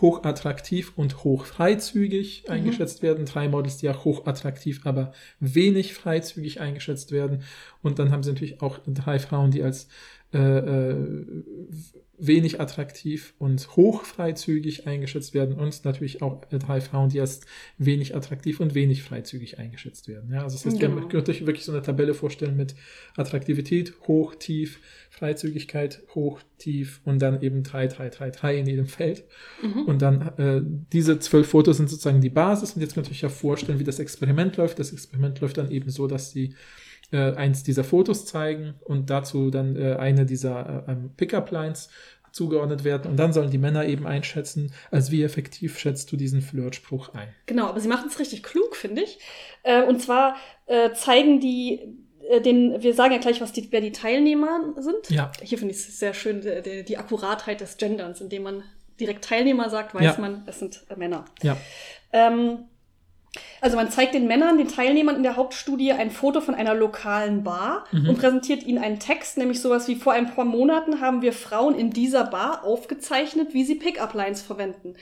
hochattraktiv 0.00 0.92
und 0.96 1.24
hochfreizügig 1.24 2.44
Mhm. 2.46 2.52
eingeschätzt 2.52 3.02
werden. 3.02 3.26
Drei 3.26 3.48
Models, 3.48 3.76
die 3.78 3.88
auch 3.90 4.04
hochattraktiv, 4.04 4.80
aber 4.84 5.12
wenig 5.40 5.94
freizügig 5.94 6.60
eingeschätzt 6.60 7.12
werden. 7.12 7.42
Und 7.82 7.98
dann 7.98 8.10
haben 8.10 8.22
sie 8.22 8.30
natürlich 8.30 8.62
auch 8.62 8.78
drei 8.86 9.18
Frauen, 9.18 9.50
die 9.50 9.62
als 9.62 9.88
äh, 10.34 10.38
äh, 10.38 11.26
wenig 12.24 12.60
attraktiv 12.60 13.34
und 13.40 13.74
hochfreizügig 13.74 14.86
eingeschätzt 14.86 15.34
werden 15.34 15.56
und 15.56 15.84
natürlich 15.84 16.22
auch 16.22 16.42
äh, 16.52 16.58
drei 16.58 16.80
Frauen, 16.80 17.08
die 17.08 17.20
als 17.20 17.40
wenig 17.78 18.14
attraktiv 18.14 18.60
und 18.60 18.76
wenig 18.76 19.02
freizügig 19.02 19.58
eingeschätzt 19.58 20.06
werden. 20.06 20.30
Ja, 20.32 20.44
also 20.44 20.56
das 20.56 20.64
heißt, 20.64 20.78
Genau. 20.78 21.08
könnt 21.08 21.28
euch 21.28 21.44
wirklich 21.46 21.64
so 21.64 21.72
eine 21.72 21.82
Tabelle 21.82 22.14
vorstellen 22.14 22.56
mit 22.56 22.76
Attraktivität, 23.16 23.94
hoch, 24.06 24.36
tief, 24.36 24.78
Freizügigkeit, 25.10 26.02
hoch, 26.14 26.40
tief 26.58 27.00
und 27.04 27.20
dann 27.20 27.42
eben 27.42 27.64
3, 27.64 27.88
3, 27.88 28.08
3, 28.10 28.30
3 28.30 28.56
in 28.56 28.66
jedem 28.66 28.86
Feld. 28.86 29.24
Mhm. 29.60 29.82
Und 29.82 30.00
dann 30.00 30.20
äh, 30.38 30.62
diese 30.92 31.18
zwölf 31.18 31.48
Fotos 31.48 31.78
sind 31.78 31.90
sozusagen 31.90 32.20
die 32.20 32.30
Basis. 32.30 32.74
Und 32.74 32.82
jetzt 32.82 32.94
könnt 32.94 33.08
ihr 33.08 33.12
euch 33.12 33.22
ja 33.22 33.30
vorstellen, 33.30 33.80
wie 33.80 33.84
das 33.84 33.98
Experiment 33.98 34.56
läuft. 34.58 34.78
Das 34.78 34.92
Experiment 34.92 35.40
läuft 35.40 35.58
dann 35.58 35.72
eben 35.72 35.90
so, 35.90 36.06
dass 36.06 36.30
sie 36.30 36.54
äh, 37.12 37.34
eins 37.34 37.62
dieser 37.62 37.84
Fotos 37.84 38.26
zeigen 38.26 38.74
und 38.84 39.10
dazu 39.10 39.50
dann 39.50 39.76
äh, 39.76 39.96
eine 39.96 40.26
dieser 40.26 40.84
äh, 40.88 40.92
ähm, 40.92 41.10
Pickup-Lines 41.16 41.88
zugeordnet 42.32 42.84
werden. 42.84 43.10
Und 43.10 43.18
dann 43.18 43.32
sollen 43.32 43.50
die 43.50 43.58
Männer 43.58 43.84
eben 43.84 44.06
einschätzen, 44.06 44.72
als 44.90 45.10
wie 45.10 45.22
effektiv 45.22 45.78
schätzt 45.78 46.10
du 46.10 46.16
diesen 46.16 46.40
Flirtspruch 46.40 47.10
ein. 47.14 47.28
Genau, 47.46 47.66
aber 47.66 47.80
sie 47.80 47.88
machen 47.88 48.08
es 48.08 48.18
richtig 48.18 48.42
klug, 48.42 48.74
finde 48.74 49.02
ich. 49.02 49.18
Äh, 49.62 49.82
und 49.82 50.00
zwar 50.00 50.36
äh, 50.66 50.92
zeigen 50.92 51.40
die 51.40 51.80
äh, 52.30 52.40
den, 52.40 52.82
wir 52.82 52.94
sagen 52.94 53.12
ja 53.12 53.20
gleich, 53.20 53.40
was 53.40 53.52
die, 53.52 53.70
wer 53.70 53.80
die 53.80 53.92
Teilnehmer 53.92 54.74
sind. 54.78 55.10
Ja. 55.10 55.30
Hier 55.42 55.58
finde 55.58 55.74
ich 55.74 55.80
es 55.80 55.98
sehr 55.98 56.14
schön, 56.14 56.40
die, 56.40 56.84
die, 56.84 56.96
Akkuratheit 56.96 57.60
des 57.60 57.76
Genderns, 57.76 58.20
indem 58.20 58.44
man 58.44 58.62
direkt 58.98 59.24
Teilnehmer 59.24 59.68
sagt, 59.70 59.94
weiß 59.94 60.02
Ja. 60.02 60.16
man, 60.18 60.44
es 60.46 60.58
sind 60.58 60.84
Männer. 60.96 61.24
Ja. 61.42 61.56
Ähm, 62.12 62.64
also 63.60 63.76
man 63.76 63.90
zeigt 63.90 64.14
den 64.14 64.26
Männern, 64.26 64.58
den 64.58 64.68
Teilnehmern 64.68 65.16
in 65.16 65.22
der 65.22 65.36
Hauptstudie 65.36 65.92
ein 65.92 66.10
Foto 66.10 66.40
von 66.40 66.54
einer 66.54 66.74
lokalen 66.74 67.42
Bar 67.44 67.84
Mhm. 67.92 68.10
und 68.10 68.18
präsentiert 68.18 68.62
ihnen 68.64 68.82
einen 68.82 68.98
Text, 68.98 69.38
nämlich 69.38 69.60
sowas 69.60 69.88
wie 69.88 69.94
vor 69.96 70.12
ein 70.12 70.34
paar 70.34 70.44
Monaten 70.44 71.00
haben 71.00 71.22
wir 71.22 71.32
Frauen 71.32 71.74
in 71.74 71.90
dieser 71.90 72.24
Bar 72.24 72.64
aufgezeichnet, 72.64 73.54
wie 73.54 73.64
sie 73.64 73.76
Pickup-Lines 73.76 74.42
verwenden. 74.42 74.94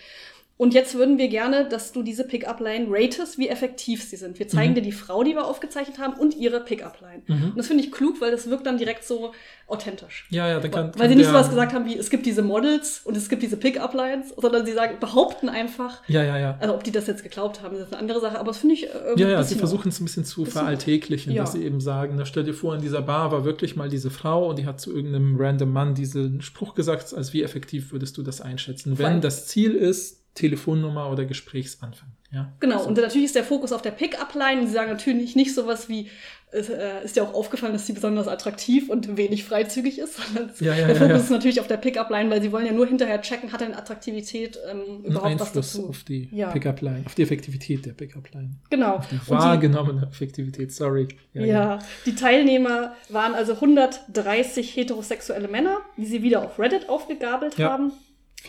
Und 0.61 0.75
jetzt 0.75 0.95
würden 0.95 1.17
wir 1.17 1.29
gerne, 1.29 1.67
dass 1.67 1.91
du 1.93 2.03
diese 2.03 2.23
Pickup-Line 2.23 2.89
ratest, 2.91 3.39
wie 3.39 3.49
effektiv 3.49 4.05
sie 4.05 4.17
sind. 4.17 4.39
Wir 4.39 4.47
zeigen 4.47 4.73
Mhm. 4.73 4.75
dir 4.75 4.83
die 4.83 4.93
Frau, 4.93 5.23
die 5.25 5.31
wir 5.33 5.47
aufgezeichnet 5.47 5.99
haben 5.99 6.21
und 6.21 6.37
ihre 6.37 6.61
Pickup-Line. 6.61 7.23
Mhm. 7.29 7.45
Und 7.53 7.57
das 7.57 7.67
finde 7.69 7.83
ich 7.83 7.91
klug, 7.91 8.21
weil 8.21 8.31
das 8.31 8.51
wirkt 8.51 8.67
dann 8.67 8.77
direkt 8.77 9.05
so 9.05 9.33
authentisch. 9.67 10.27
Ja, 10.29 10.47
ja, 10.49 10.61
dann 10.61 10.71
kann, 10.71 10.93
Weil 10.99 11.09
sie 11.09 11.15
nicht 11.15 11.25
der- 11.29 11.33
sowas 11.33 11.49
gesagt 11.49 11.73
haben 11.73 11.87
wie, 11.87 11.97
es 11.97 12.11
gibt 12.11 12.27
diese 12.27 12.43
Models 12.43 13.01
und 13.05 13.17
es 13.17 13.31
gibt 13.31 13.43
diese 13.43 13.57
Pickup-Lines, 13.57 14.35
sondern 14.37 14.67
sie 14.67 14.73
sagen, 14.73 14.97
behaupten 15.01 15.49
einfach, 15.49 16.03
Ja, 16.09 16.23
ja, 16.25 16.37
ja. 16.39 16.59
also 16.61 16.75
ob 16.75 16.85
die 16.85 16.91
das 16.93 17.07
jetzt 17.07 17.23
geglaubt 17.23 17.63
haben, 17.63 17.77
das 17.79 17.87
ist 17.87 17.93
eine 17.95 18.01
andere 18.03 18.21
Sache, 18.21 18.39
aber 18.39 18.49
das 18.49 18.59
finde 18.59 18.75
ich 18.75 18.85
äh, 18.85 18.89
irgendwie 18.93 19.23
Ja, 19.23 19.29
ja, 19.31 19.43
sie 19.43 19.55
versuchen 19.55 19.89
es 19.89 19.99
ein 19.99 20.05
bisschen 20.05 20.27
zu 20.27 20.43
bisschen- 20.45 20.61
veralltäglichen, 20.61 21.33
Ja. 21.33 21.45
dass 21.45 21.53
sie 21.53 21.65
eben 21.65 21.81
sagen, 21.81 22.17
na, 22.19 22.27
stell 22.27 22.45
dir 22.45 22.53
vor, 22.53 22.75
in 22.75 22.83
dieser 22.83 23.01
Bar 23.01 23.33
war 23.33 23.47
wirklich 23.47 23.77
mal 23.77 23.89
diese 23.89 24.11
Frau 24.11 24.51
und 24.51 24.59
die 24.59 24.67
hat 24.67 24.79
zu 24.79 24.95
irgendeinem 24.95 25.37
random 25.41 25.73
Mann 25.73 25.95
diesen 25.95 26.43
Spruch 26.43 26.75
gesagt, 26.75 27.15
als 27.15 27.33
wie 27.33 27.43
effektiv 27.43 27.93
würdest 27.93 28.19
du 28.19 28.23
das 28.23 28.43
einschätzen, 28.43 28.99
wenn 28.99 29.23
das 29.23 29.47
Ziel 29.47 29.75
ist, 29.75 30.20
Telefonnummer 30.35 31.11
oder 31.11 31.25
Gesprächsanfang. 31.25 32.09
Ja? 32.33 32.53
Genau, 32.61 32.79
So. 32.79 32.89
und 32.89 32.97
natürlich 32.97 33.27
ist 33.27 33.35
der 33.35 33.45
Fokus 33.45 33.73
auf 33.73 33.83
der 33.83 33.91
Pickup-Line. 33.91 34.67
Sie 34.67 34.73
sagen 34.73 34.91
natürlich 34.93 35.35
nicht 35.35 35.53
sowas 35.55 35.89
wie, 35.89 36.09
es 36.53 36.69
äh, 36.69 37.05
ist 37.05 37.17
dir 37.17 37.25
auch 37.25 37.35
aufgefallen, 37.35 37.73
dass 37.73 37.87
sie 37.87 37.93
besonders 37.93 38.29
attraktiv 38.29 38.89
und 38.89 39.17
wenig 39.17 39.43
freizügig 39.45 39.99
ist, 39.99 40.17
sondern 40.35 40.53
Ja, 40.61 40.75
ja, 40.75 40.87
der 40.87 40.97
Fokus 40.97 41.11
ja. 41.11 41.17
ist 41.17 41.31
natürlich 41.31 41.61
auf 41.61 41.67
der 41.67 41.77
Pickup-Line, 41.79 42.31
weil 42.31 42.41
sie 42.41 42.53
wollen 42.53 42.67
ja 42.67 42.73
nur 42.73 42.87
hinterher 42.87 43.21
checken, 43.21 43.53
hat 43.53 43.63
eine 43.63 43.77
Attraktivität 43.77 44.59
ähm, 44.71 44.81
Ein 44.81 45.05
überhaupt 45.05 45.25
was 45.41 45.49
Einfluss 45.49 45.73
dazu. 45.73 45.89
auf 45.89 46.05
die. 46.05 46.27
Pickup-Line, 46.53 47.03
auf 47.07 47.15
die 47.17 47.23
Effektivität 47.23 47.85
der 47.87 47.93
Pickup-Line. 47.93 48.51
Genau. 48.71 48.97
Auf 48.97 49.09
die 49.09 49.19
wahrgenommene 49.29 50.07
Effektivität, 50.09 50.73
sorry. 50.73 51.09
ja, 51.35 51.81
die 52.07 52.15
Teilnehmer 52.15 52.95
waren 53.09 53.35
also 53.35 53.55
130 53.55 54.77
heterosexuelle 54.77 55.49
Männer, 55.49 55.79
die 55.97 56.07
sie 56.07 56.23
wieder 56.23 56.45
auf 56.45 56.59
Reddit 56.61 56.89
aufgegabelt 56.89 57.59
haben. 57.59 57.93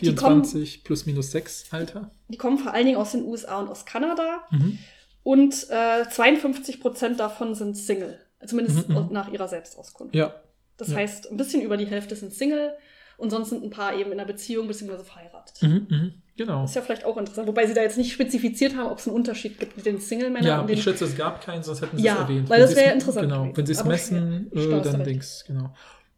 Die 0.00 0.14
kommen- 0.14 0.44
24 0.44 0.84
plus 0.84 1.06
minus 1.06 1.30
6 1.32 1.66
Alter. 1.72 2.10
Die 2.28 2.36
kommen 2.38 2.58
vor 2.58 2.72
allen 2.72 2.86
Dingen 2.86 2.98
aus 2.98 3.12
den 3.12 3.24
USA 3.24 3.60
und 3.60 3.68
aus 3.68 3.84
Kanada. 3.84 4.42
Mhm. 4.50 4.78
Und 5.22 5.66
äh, 5.70 6.08
52 6.10 6.80
Prozent 6.80 7.20
davon 7.20 7.54
sind 7.54 7.76
Single. 7.76 8.18
Zumindest 8.44 8.88
Mhm, 8.88 8.94
mhm. 8.96 9.08
nach 9.12 9.30
ihrer 9.30 9.46
Selbstauskunft. 9.48 10.14
Ja, 10.14 10.34
Das 10.76 10.88
ja. 10.88 10.96
heißt, 10.96 11.30
ein 11.30 11.36
bisschen 11.36 11.62
über 11.62 11.76
die 11.76 11.86
Hälfte 11.86 12.16
sind 12.16 12.32
Single 12.32 12.72
und 13.18 13.30
sonst 13.30 13.50
sind 13.50 13.62
ein 13.62 13.70
paar 13.70 13.94
eben 13.94 14.10
in 14.10 14.18
einer 14.18 14.26
Beziehung 14.26 14.66
bzw. 14.66 15.04
verheiratet. 15.04 15.62
mhm, 15.62 15.86
mhm. 15.88 16.12
genau. 16.36 16.64
Ist 16.64 16.74
ja 16.74 16.82
vielleicht 16.82 17.04
auch 17.04 17.16
interessant. 17.18 17.46
Wobei 17.46 17.66
sie 17.68 17.74
da 17.74 17.82
jetzt 17.82 17.98
nicht 17.98 18.12
spezifiziert 18.12 18.74
haben, 18.74 18.90
ob 18.90 18.98
es 18.98 19.06
einen 19.06 19.14
Unterschied 19.14 19.60
gibt 19.60 19.76
mit 19.76 19.86
den 19.86 20.00
Single-Männern 20.00 20.44
Ja, 20.48 20.60
und 20.62 20.68
den. 20.70 20.76
ich 20.78 20.82
schätze, 20.82 21.04
es 21.04 21.16
gab 21.16 21.40
keinen, 21.44 21.62
sonst 21.62 21.82
hätten 21.82 21.98
sie 21.98 22.02
Ja, 22.04 22.14
es 22.14 22.20
erwähnt. 22.22 22.50
weil 22.50 22.58
Wenn 22.60 22.66
das 22.66 22.76
wäre 22.76 22.86
es- 22.88 22.94
interessant 22.94 23.28
Genau, 23.28 23.42
gewesen. 23.42 23.56
wenn 23.58 23.66
sie 23.66 23.72
es 23.72 23.84
messen, 23.84 24.50
äh, 24.56 24.82
dann. 24.82 25.04
Dings, 25.04 25.44
genau. 25.46 25.72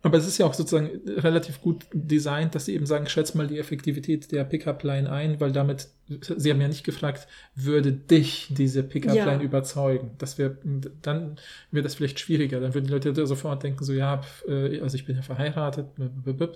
Aber 0.04 0.18
es 0.18 0.26
ist 0.26 0.36
ja 0.36 0.44
auch 0.44 0.52
sozusagen 0.52 1.00
relativ 1.16 1.62
gut 1.62 1.86
designt, 1.94 2.54
dass 2.54 2.66
sie 2.66 2.74
eben 2.74 2.84
sagen, 2.84 3.06
schätz 3.06 3.32
mal 3.32 3.46
die 3.46 3.58
Effektivität 3.58 4.30
der 4.32 4.44
Pickup-Line 4.44 5.10
ein, 5.10 5.40
weil 5.40 5.50
damit 5.50 5.88
Sie 6.06 6.50
haben 6.50 6.60
ja 6.60 6.68
nicht 6.68 6.84
gefragt, 6.84 7.26
würde 7.54 7.90
dich 7.90 8.48
diese 8.50 8.82
Pickup-Line 8.82 9.38
Ja. 9.38 9.40
überzeugen? 9.40 10.10
Das 10.18 10.36
wäre, 10.36 10.58
dann 11.00 11.36
wäre 11.70 11.82
das 11.82 11.94
vielleicht 11.94 12.20
schwieriger. 12.20 12.60
Dann 12.60 12.74
würden 12.74 12.86
die 12.86 12.92
Leute 12.92 13.26
sofort 13.26 13.62
denken, 13.62 13.82
so, 13.84 13.94
ja, 13.94 14.20
äh, 14.46 14.80
also 14.80 14.96
ich 14.96 15.06
bin 15.06 15.16
ja 15.16 15.22
verheiratet, 15.22 15.86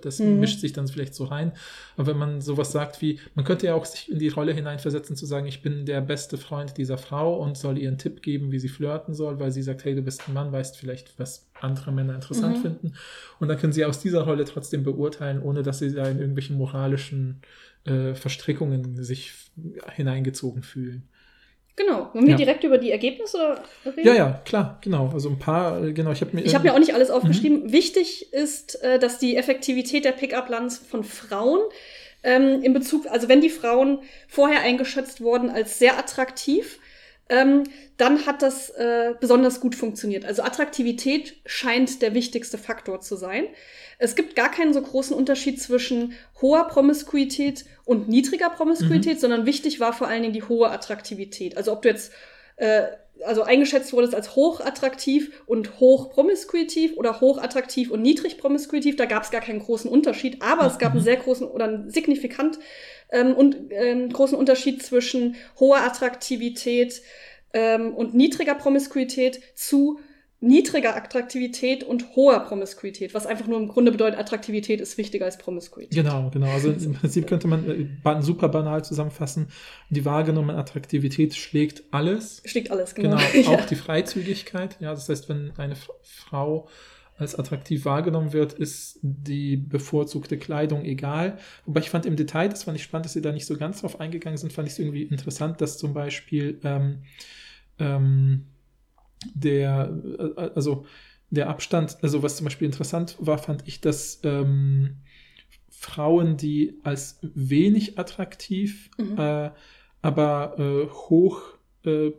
das 0.03 0.19
Mhm. 0.19 0.41
mischt 0.41 0.61
sich 0.61 0.75
dann 0.75 0.87
vielleicht 0.87 1.15
so 1.15 1.25
rein. 1.25 1.53
Aber 1.97 2.09
wenn 2.09 2.19
man 2.19 2.41
sowas 2.43 2.73
sagt 2.73 3.01
wie, 3.01 3.21
man 3.35 3.45
könnte 3.47 3.67
ja 3.67 3.75
auch 3.75 3.87
sich 3.87 4.11
in 4.11 4.19
die 4.19 4.29
Rolle 4.29 4.53
hineinversetzen, 4.53 5.17
zu 5.17 5.25
sagen, 5.25 5.47
ich 5.47 5.63
bin 5.63 5.87
der 5.87 6.03
beste 6.03 6.37
Freund 6.37 6.77
dieser 6.77 6.99
Frau 6.99 7.37
und 7.43 7.57
soll 7.57 7.79
ihr 7.79 7.89
einen 7.89 7.97
Tipp 7.99 8.21
geben, 8.23 8.53
wie 8.53 8.59
sie 8.59 8.69
flirten 8.69 9.15
soll, 9.15 9.41
weil 9.41 9.51
sie 9.51 9.63
sagt, 9.63 9.83
hey, 9.85 9.95
du 9.95 10.03
bist 10.03 10.29
ein 10.29 10.35
Mann, 10.35 10.53
weißt 10.53 10.77
vielleicht, 10.77 11.19
was 11.19 11.47
andere 11.61 11.91
Männer 11.91 12.15
interessant 12.15 12.59
Mhm. 12.59 12.63
finden. 12.63 12.93
Und 13.41 13.49
dann 13.49 13.59
können 13.59 13.73
sie 13.73 13.85
aus 13.85 13.99
dieser 14.01 14.23
Rolle 14.23 14.45
trotzdem 14.45 14.85
beurteilen, 14.85 15.43
ohne 15.43 15.63
dass 15.63 15.79
sie 15.81 15.93
da 15.93 16.07
in 16.07 16.19
irgendwelchen 16.19 16.57
moralischen 16.57 17.41
äh, 17.87 18.15
Verstrickungen 18.15 19.03
sich 19.03 19.33
hineingezogen 19.95 20.63
fühlen. 20.63 21.09
Genau. 21.77 22.11
Wollen 22.13 22.25
wir 22.27 22.33
Ja. 22.33 22.37
direkt 22.37 22.65
über 22.65 22.77
die 22.77 22.91
Ergebnisse 22.91 23.61
reden? 23.87 24.07
Ja, 24.07 24.15
ja, 24.15 24.43
klar, 24.45 24.79
genau. 24.83 25.11
Also 25.13 25.29
ein 25.31 25.39
paar, 25.39 25.83
äh, 25.85 25.93
genau, 25.93 26.11
ich 26.11 26.21
habe 26.21 26.35
mir. 26.35 26.43
Ich 26.45 26.55
habe 26.55 26.65
mir 26.65 26.75
auch 26.75 26.79
nicht 26.81 26.93
alles 26.93 27.11
aufgeschrieben. 27.11 27.65
Mhm. 27.65 27.73
Wichtig 27.73 28.33
ist, 28.33 28.83
äh, 28.83 28.99
dass 28.99 29.19
die 29.19 29.37
Effektivität 29.37 30.05
der 30.05 30.13
Pickup-Lines 30.13 30.79
von 30.79 31.05
Frauen 31.05 31.61
ähm, 32.25 32.63
in 32.65 32.73
Bezug, 32.73 33.07
also 33.07 33.29
wenn 33.29 33.41
die 33.41 33.49
Frauen 33.49 34.01
vorher 34.27 34.61
eingeschätzt 34.63 35.21
wurden 35.21 35.51
als 35.51 35.79
sehr 35.79 35.97
attraktiv, 35.99 36.81
ähm, 37.29 37.65
dann 37.97 38.27
hat 38.27 38.43
das 38.43 38.71
äh, 38.71 39.15
besonders 39.21 39.61
gut 39.61 39.75
funktioniert. 39.75 40.25
Also 40.25 40.43
Attraktivität 40.43 41.35
scheint 41.47 42.01
der 42.01 42.15
wichtigste 42.15 42.59
Faktor 42.59 43.01
zu 43.01 43.17
sein. 43.17 43.47
Es 43.99 44.15
gibt 44.15 44.37
gar 44.37 44.51
keinen 44.51 44.73
so 44.73 44.81
großen 44.81 45.15
Unterschied 45.17 45.61
zwischen 45.61 46.15
hoher 46.41 46.69
Promiskuität 46.69 47.65
und 47.85 48.09
niedriger 48.09 48.51
Promiskuität, 48.51 49.17
Mhm. 49.17 49.21
sondern 49.21 49.47
wichtig 49.47 49.81
war 49.81 49.93
vor 49.93 50.07
allen 50.09 50.23
Dingen 50.23 50.35
die 50.35 50.45
hohe 50.45 50.71
Attraktivität. 50.71 51.57
Also 51.57 51.73
ob 51.73 51.83
du 51.83 51.89
jetzt 51.89 52.13
äh, 52.57 52.85
also 53.25 53.43
eingeschätzt 53.43 53.93
wurdest 53.93 54.15
als 54.15 54.37
hochattraktiv 54.37 55.43
und 55.47 55.81
hochpromiskuitiv 55.81 56.97
oder 56.97 57.21
hochattraktiv 57.21 57.91
und 57.91 58.03
niedrig 58.03 58.39
promiskuitiv, 58.39 58.97
da 58.97 59.07
gab 59.07 59.23
es 59.25 59.31
gar 59.31 59.41
keinen 59.41 59.61
großen 59.61 59.91
Unterschied, 59.91 60.43
aber 60.43 60.67
es 60.67 60.79
gab 60.79 60.93
einen 60.93 61.01
Mhm. 61.01 61.05
sehr 61.05 61.17
großen 61.17 61.47
oder 61.47 61.65
einen 61.65 61.91
signifikant 61.91 62.59
ähm, 63.11 63.35
und 63.35 63.57
ähm, 63.71 64.11
großen 64.11 64.37
Unterschied 64.37 64.83
zwischen 64.83 65.37
hoher 65.59 65.79
Attraktivität 65.79 67.03
ähm, 67.53 67.95
und 67.95 68.15
niedriger 68.15 68.55
Promiskuität 68.55 69.41
zu 69.55 70.01
niedriger 70.41 70.97
Attraktivität 70.97 71.83
und 71.83 72.15
hoher 72.15 72.41
Promiskuität, 72.41 73.13
was 73.13 73.27
einfach 73.27 73.47
nur 73.49 73.59
im 73.59 73.67
Grunde 73.69 73.91
bedeutet, 73.91 74.21
Attraktivität 74.21 74.81
ist 74.81 74.97
wichtiger 74.97 75.25
als 75.25 75.37
Promiskuität. 75.37 75.91
Genau, 75.93 76.31
genau. 76.31 76.47
Also 76.49 76.71
im 76.71 76.93
Prinzip 76.93 77.27
könnte 77.27 77.49
man 77.49 77.69
äh, 77.69 78.23
super 78.23 78.49
banal 78.49 78.85
zusammenfassen. 78.85 79.49
Die 79.91 80.05
wahrgenommene 80.05 80.57
Attraktivität 80.57 81.35
schlägt 81.35 81.83
alles. 81.91 82.41
Schlägt 82.45 82.71
alles, 82.71 82.95
genau. 82.95 83.17
Genau, 83.33 83.49
auch 83.49 83.61
ja. 83.61 83.67
die 83.67 83.75
Freizügigkeit. 83.75 84.77
Ja, 84.81 84.91
das 84.91 85.09
heißt, 85.09 85.29
wenn 85.29 85.53
eine 85.57 85.75
Frau 86.03 86.69
als 87.17 87.35
attraktiv 87.35 87.85
wahrgenommen 87.85 88.33
wird, 88.33 88.53
ist 88.53 89.01
die 89.03 89.57
bevorzugte 89.57 90.39
Kleidung 90.39 90.85
egal. 90.85 91.39
Wobei 91.67 91.81
ich 91.81 91.91
fand 91.91 92.07
im 92.07 92.15
Detail, 92.15 92.49
das 92.49 92.63
fand 92.63 92.77
ich 92.77 92.85
spannend, 92.85 93.07
dass 93.07 93.15
sie 93.15 93.23
da 93.23 93.33
nicht 93.33 93.47
so 93.47 93.57
ganz 93.57 93.81
drauf 93.81 93.99
eingegangen 93.99 94.37
sind, 94.37 94.53
fand 94.53 94.69
ich 94.69 94.75
es 94.75 94.79
irgendwie 94.79 95.03
interessant, 95.03 95.61
dass 95.61 95.79
zum 95.79 95.95
Beispiel 95.95 96.61
ähm, 96.63 97.03
ähm, 97.81 98.47
der, 99.35 99.93
äh, 100.19 100.51
also 100.55 100.87
der 101.31 101.49
Abstand, 101.49 101.99
also 102.03 102.23
was 102.23 102.37
zum 102.37 102.45
Beispiel 102.45 102.67
interessant 102.67 103.17
war, 103.21 103.39
fand 103.39 103.67
ich, 103.67 103.81
dass 103.81 104.21
ähm, 104.25 104.97
Frauen, 105.69 106.37
die 106.37 106.79
als 106.83 107.19
wenig 107.23 107.99
attraktiv, 107.99 108.91
Mhm. 108.99 109.19
äh, 109.19 109.51
aber 110.01 110.59
äh, 110.59 110.89
hoch 110.89 111.43
äh, 111.85 112.11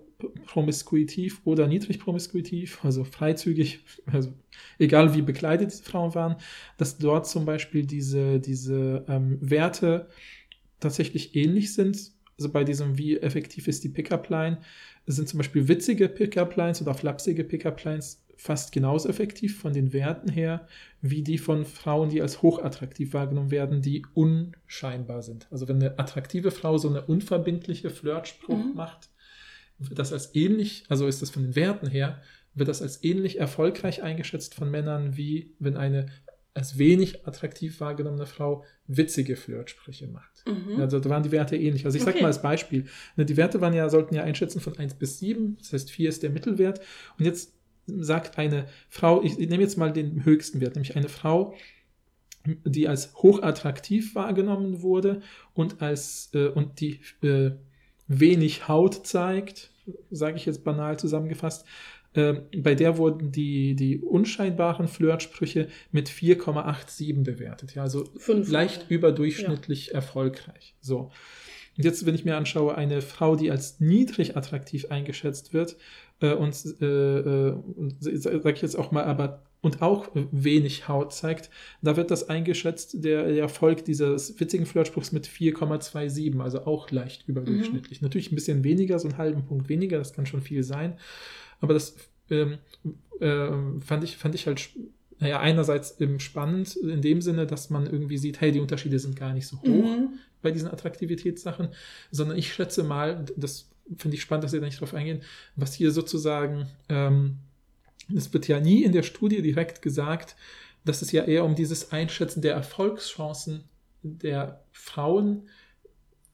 promiskuitiv 0.46 1.42
oder 1.46 1.68
niedrig 1.68 2.00
promiskuitiv, 2.00 2.84
also 2.84 3.04
freizügig, 3.04 3.80
also 4.06 4.34
egal 4.78 5.16
wie 5.16 5.22
bekleidet 5.22 5.72
diese 5.72 5.84
Frauen 5.84 6.14
waren, 6.14 6.36
dass 6.78 6.98
dort 6.98 7.28
zum 7.28 7.46
Beispiel 7.46 7.86
diese, 7.86 8.40
diese 8.40 9.06
ähm, 9.08 9.38
Werte 9.42 10.10
tatsächlich 10.80 11.36
ähnlich 11.36 11.74
sind. 11.74 12.12
Also 12.38 12.52
bei 12.52 12.64
diesem, 12.64 12.98
wie 12.98 13.18
effektiv 13.18 13.68
ist 13.68 13.84
die 13.84 13.90
Pickup-Line, 13.90 14.60
sind 15.16 15.28
zum 15.28 15.38
Beispiel 15.40 15.68
witzige 15.68 16.08
Pickup-Lines 16.10 16.82
oder 16.82 16.94
flapsige 16.94 17.44
Pickup-Lines 17.44 18.24
fast 18.38 18.72
genauso 18.72 19.10
effektiv 19.10 19.60
von 19.60 19.74
den 19.74 19.92
Werten 19.92 20.30
her, 20.30 20.66
wie 21.02 21.24
die 21.24 21.38
von 21.38 21.66
Frauen, 21.66 22.10
die 22.10 22.22
als 22.22 22.42
hochattraktiv 22.42 23.14
wahrgenommen 23.14 23.52
werden, 23.52 23.82
die 23.82 24.06
unscheinbar 24.14 25.22
sind. 25.24 25.48
Also 25.52 25.68
wenn 25.68 25.76
eine 25.76 26.00
attraktive 26.00 26.52
Frau 26.52 26.78
so 26.78 26.88
eine 26.90 27.02
unverbindliche 27.02 27.90
Flirtspruch 27.90 28.58
Mhm. 28.66 28.76
macht, 28.76 29.10
wird 29.78 30.00
das 30.00 30.14
als 30.14 30.36
ähnlich, 30.36 30.86
also 30.90 31.08
ist 31.08 31.22
das 31.22 31.30
von 31.32 31.44
den 31.44 31.56
Werten 31.56 31.88
her, 31.88 32.22
wird 32.54 32.70
das 32.70 32.82
als 32.82 33.04
ähnlich 33.04 33.40
erfolgreich 33.40 34.04
eingeschätzt 34.04 34.56
von 34.56 34.72
Männern, 34.72 35.18
wie 35.18 35.54
wenn 35.60 35.76
eine 35.78 36.08
als 36.60 36.78
wenig 36.78 37.26
attraktiv 37.26 37.80
wahrgenommene 37.80 38.26
Frau 38.26 38.66
witzige 38.86 39.38
Flirtsprüche 39.38 40.08
macht. 40.08 40.44
Mhm. 40.46 40.82
Also 40.82 41.00
da 41.00 41.10
waren 41.10 41.24
die 41.24 41.32
Werte 41.32 41.56
ähnlich. 41.56 41.86
Also 41.86 41.98
ich 41.98 42.04
sag 42.04 42.16
Okay. 42.16 42.22
mal 42.22 42.28
als 42.28 42.42
Beispiel, 42.42 42.86
ne, 43.16 43.26
die 43.26 43.38
Werte 43.38 43.62
waren 43.62 43.74
ja, 43.74 43.88
sollten 43.90 44.14
ja 44.14 44.24
einschätzen 44.24 44.60
von 44.60 44.78
1 44.78 44.96
bis 44.96 45.20
7, 45.20 45.56
das 45.58 45.72
heißt 45.72 45.90
4 45.90 46.10
ist 46.10 46.22
der 46.22 46.32
Mittelwert. 46.32 46.82
Und 47.18 47.24
jetzt 47.26 47.54
sagt 47.88 48.38
eine 48.38 48.66
Frau, 48.90 49.24
ich, 49.24 49.40
ich 49.40 49.48
nehme 49.50 49.64
jetzt 49.64 49.78
mal 49.78 49.94
den 49.94 50.26
höchsten 50.26 50.60
Wert, 50.60 50.76
nämlich 50.76 50.98
eine 50.98 51.08
Frau, 51.08 51.56
die 52.66 52.88
als 52.90 53.16
hochattraktiv 53.16 54.16
wahrgenommen 54.16 54.82
wurde 54.82 55.22
und 55.54 55.82
als 55.82 56.30
äh, 56.34 56.48
und 56.48 56.82
die 56.82 57.00
äh, 57.22 57.52
wenig 58.08 58.68
Haut 58.68 59.08
zeigt, 59.08 59.72
sage 60.12 60.36
ich 60.36 60.46
jetzt 60.46 60.64
banal 60.64 61.00
zusammengefasst, 61.00 61.66
äh, 62.14 62.34
bei 62.58 62.76
der 62.76 62.98
wurden 62.98 63.32
die, 63.32 63.76
die 63.76 64.00
unscheinbaren 64.00 64.88
Flirtsprüche 64.88 65.68
mit 65.92 66.10
4,87 66.10 67.24
bewertet. 67.24 67.76
Ja, 67.76 67.84
also 67.84 68.06
Fünf. 68.18 68.50
leicht 68.50 68.90
überdurchschnittlich 68.90 69.94
erfolgreich. 69.94 70.76
So. 70.82 71.12
Und 71.78 71.86
jetzt, 71.86 72.06
wenn 72.06 72.16
ich 72.16 72.26
mir 72.26 72.36
anschaue, 72.36 72.76
eine 72.76 73.02
Frau, 73.02 73.36
die 73.36 73.52
als 73.52 73.80
niedrig 73.80 74.36
attraktiv 74.36 74.88
eingeschätzt 74.90 75.54
wird, 75.54 75.78
äh, 76.20 76.34
und, 76.34 76.56
äh, 76.82 76.86
äh, 76.86 77.52
und 77.52 77.96
sage 78.00 78.52
ich 78.52 78.62
jetzt 78.62 78.78
auch 78.78 78.92
mal, 78.92 79.04
aber 79.06 79.44
und 79.62 79.82
auch 79.82 80.08
wenig 80.14 80.88
Haut 80.88 81.14
zeigt, 81.14 81.50
da 81.82 81.98
wird 81.98 82.12
das 82.12 82.30
eingeschätzt, 82.30 83.04
der, 83.04 83.26
Erfolg 83.28 83.84
dieses 83.84 84.40
witzigen 84.40 84.66
Flirtspruchs 84.66 85.12
mit 85.12 85.28
4,27, 85.28 86.40
also 86.40 86.66
auch 86.66 86.92
leicht 86.92 87.28
überdurchschnittlich. 87.28 88.02
Natürlich 88.02 88.32
ein 88.32 88.36
bisschen 88.36 88.64
weniger, 88.64 89.00
so 89.00 89.10
einen 89.10 89.18
halben 89.18 89.46
Punkt 89.46 89.68
weniger, 89.68 89.98
das 89.98 90.14
kann 90.14 90.26
schon 90.26 90.42
viel 90.42 90.64
sein. 90.64 90.98
Aber 91.62 91.74
das 91.74 91.96
ähm, 92.30 92.58
ähm, 93.22 93.82
fand, 93.82 94.04
ich, 94.04 94.18
fand 94.18 94.36
ich 94.36 94.48
halt, 94.48 94.70
naja, 95.20 95.40
einerseits 95.40 96.00
ähm, 96.00 96.20
spannend 96.20 96.76
in 96.78 97.02
dem 97.02 97.22
Sinne, 97.22 97.46
dass 97.46 97.70
man 97.70 97.86
irgendwie 97.86 98.18
sieht, 98.18 98.40
hey, 98.42 98.52
die 98.52 98.60
Unterschiede 98.62 99.00
sind 99.00 99.16
gar 99.16 99.34
nicht 99.34 99.48
so 99.48 99.58
hoch 99.62 99.66
Mhm. 99.66 100.10
bei 100.42 100.52
diesen 100.52 100.70
Attraktivitätssachen, 100.70 101.70
sondern 102.12 102.38
ich 102.38 102.54
schätze 102.54 102.84
mal, 102.84 103.26
das 103.36 103.70
finde 103.98 104.16
ich 104.16 104.22
spannend, 104.22 104.44
dass 104.46 104.52
Sie 104.52 104.60
da 104.60 104.66
nicht 104.66 104.80
drauf 104.80 104.94
eingehen, 104.94 105.22
was 105.56 105.74
hier 105.74 105.92
sozusagen, 105.92 106.68
ähm, 106.88 107.38
es 108.16 108.32
wird 108.34 108.48
ja 108.48 108.60
nie 108.60 108.84
in 108.84 108.92
der 108.92 109.04
Studie 109.04 109.42
direkt 109.42 109.82
gesagt, 109.82 110.36
dass 110.86 111.02
es 111.02 111.12
ja 111.12 111.26
eher 111.26 111.44
um 111.44 111.56
dieses 111.56 111.92
Einschätzen 111.92 112.42
der 112.42 112.54
Erfolgschancen 112.54 113.64
der 114.02 114.64
Frauen, 114.72 115.50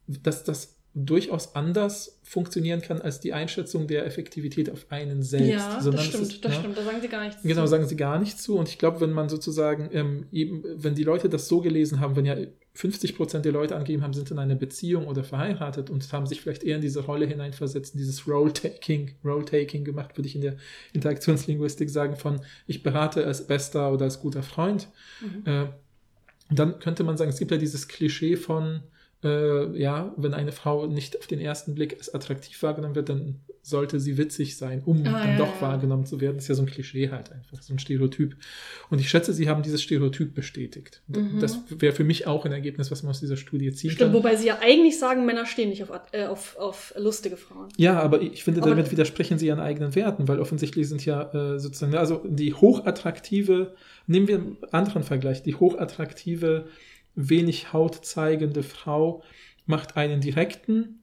dass 0.08 0.44
das 0.44 0.75
durchaus 0.98 1.56
anders 1.56 2.20
funktionieren 2.24 2.82
kann 2.82 3.02
als 3.02 3.20
die 3.20 3.34
Einschätzung 3.34 3.86
der 3.86 4.06
Effektivität 4.06 4.70
auf 4.70 4.86
einen 4.90 5.24
selbst. 5.24 5.50
Ja, 5.50 5.76
das 5.76 5.84
sondern 5.84 6.02
es 6.02 6.08
stimmt, 6.08 6.24
ist, 6.24 6.46
das 6.46 6.52
ne, 6.54 6.60
stimmt. 6.60 6.78
Da 6.78 6.84
sagen 6.86 7.02
sie 7.02 7.08
gar 7.10 7.24
nichts. 7.26 7.44
Genau, 7.44 7.62
zu. 7.64 7.68
sagen 7.68 7.88
sie 7.88 7.96
gar 7.98 8.18
nicht 8.18 8.40
zu. 8.40 8.58
Und 8.58 8.70
ich 8.70 8.78
glaube, 8.78 9.02
wenn 9.02 9.12
man 9.12 9.28
sozusagen 9.28 9.90
ähm, 9.92 10.26
eben, 10.32 10.64
wenn 10.78 10.96
die 10.96 11.04
Leute 11.04 11.28
das 11.28 11.50
so 11.50 11.60
gelesen 11.60 12.00
haben, 12.00 12.16
wenn 12.16 12.26
ja 12.26 12.38
50 12.76 13.18
Prozent 13.18 13.44
der 13.44 13.52
Leute 13.52 13.76
angegeben 13.76 14.04
haben, 14.04 14.14
sind 14.14 14.32
in 14.32 14.40
einer 14.40 14.56
Beziehung 14.56 15.08
oder 15.08 15.26
verheiratet 15.26 15.90
und 15.90 16.12
haben 16.14 16.28
sich 16.28 16.40
vielleicht 16.40 16.64
eher 16.64 16.78
in 16.78 16.82
diese 16.82 17.02
Rolle 17.02 17.26
hineinversetzt, 17.26 17.96
dieses 17.96 18.26
Role-Taking, 18.26 19.16
Role-Taking 19.24 19.84
gemacht, 19.84 20.18
würde 20.18 20.30
ich 20.30 20.36
in 20.36 20.42
der 20.42 20.56
Interaktionslinguistik 20.94 21.90
sagen, 21.90 22.16
von 22.16 22.40
ich 22.68 22.84
berate 22.84 23.26
als 23.26 23.46
bester 23.46 23.92
oder 23.92 24.06
als 24.06 24.22
guter 24.22 24.44
Freund. 24.44 24.88
Mhm. 25.22 25.46
Äh, 25.46 25.66
dann 26.50 26.80
könnte 26.80 27.04
man 27.04 27.18
sagen, 27.18 27.30
es 27.30 27.40
gibt 27.40 27.52
ja 27.52 27.58
dieses 27.58 27.88
Klischee 27.88 28.38
von, 28.38 28.82
äh, 29.26 29.78
ja, 29.78 30.14
wenn 30.18 30.34
eine 30.34 30.52
Frau 30.54 30.86
nicht 30.88 31.18
auf 31.20 31.28
den 31.28 31.40
ersten 31.42 31.76
Blick 31.76 31.94
als 31.98 32.14
attraktiv 32.14 32.62
wahrgenommen 32.64 32.96
wird, 32.96 33.10
dann 33.10 33.42
sollte 33.62 34.00
sie 34.00 34.20
witzig 34.20 34.58
sein, 34.58 34.84
um 34.86 35.00
Ah, 35.02 35.04
dann 35.22 35.30
ja, 35.30 35.38
doch 35.40 35.56
ja. 35.56 35.62
wahrgenommen 35.62 36.06
zu 36.06 36.22
werden. 36.22 36.36
Das 36.36 36.44
ist 36.44 36.50
ja 36.50 36.56
so 36.56 36.62
ein 36.62 36.68
Klischee 36.68 37.10
halt 37.10 37.32
einfach, 37.32 37.60
so 37.64 37.74
ein 37.74 37.80
Stereotyp. 37.80 38.36
Und 38.92 39.00
ich 39.02 39.10
schätze, 39.10 39.34
sie 39.34 39.50
haben 39.50 39.64
dieses 39.64 39.82
Stereotyp 39.82 40.36
bestätigt. 40.36 41.02
Mhm. 41.08 41.40
Das 41.40 41.58
wäre 41.70 41.92
für 41.96 42.04
mich 42.04 42.28
auch 42.28 42.46
ein 42.46 42.52
Ergebnis, 42.52 42.92
was 42.92 43.02
man 43.02 43.10
aus 43.10 43.22
dieser 43.22 43.38
Studie 43.38 43.72
ziehen 43.74 43.90
Stimmt, 43.90 44.12
kann. 44.12 44.20
wobei 44.20 44.36
sie 44.36 44.46
ja 44.46 44.60
eigentlich 44.62 45.00
sagen, 45.00 45.26
Männer 45.26 45.48
stehen 45.48 45.70
nicht 45.70 45.82
auf, 45.82 45.90
äh, 46.12 46.26
auf, 46.28 46.56
auf 46.58 46.94
lustige 46.96 47.38
Frauen. 47.38 47.70
Ja, 47.78 48.00
aber 48.00 48.22
ich 48.22 48.44
finde, 48.44 48.62
Aber- 48.62 48.70
damit 48.70 48.92
widersprechen 48.92 49.40
sie 49.40 49.48
ihren 49.48 49.60
eigenen 49.60 49.96
Werten, 49.96 50.28
weil 50.28 50.40
offensichtlich 50.40 50.88
sind 50.88 51.04
ja 51.04 51.24
äh, 51.34 51.58
sozusagen, 51.60 51.96
also 51.96 52.22
die 52.24 52.54
hochattraktive, 52.54 53.74
nehmen 54.06 54.28
wir 54.28 54.36
einen 54.36 54.58
anderen 54.72 55.02
Vergleich, 55.02 55.42
die 55.42 55.56
hochattraktive, 55.56 56.68
wenig 57.16 57.74
Haut 57.74 58.06
zeigende 58.06 58.64
Frau 58.64 59.24
macht 59.66 59.98
einen 59.98 60.22
direkten 60.22 61.02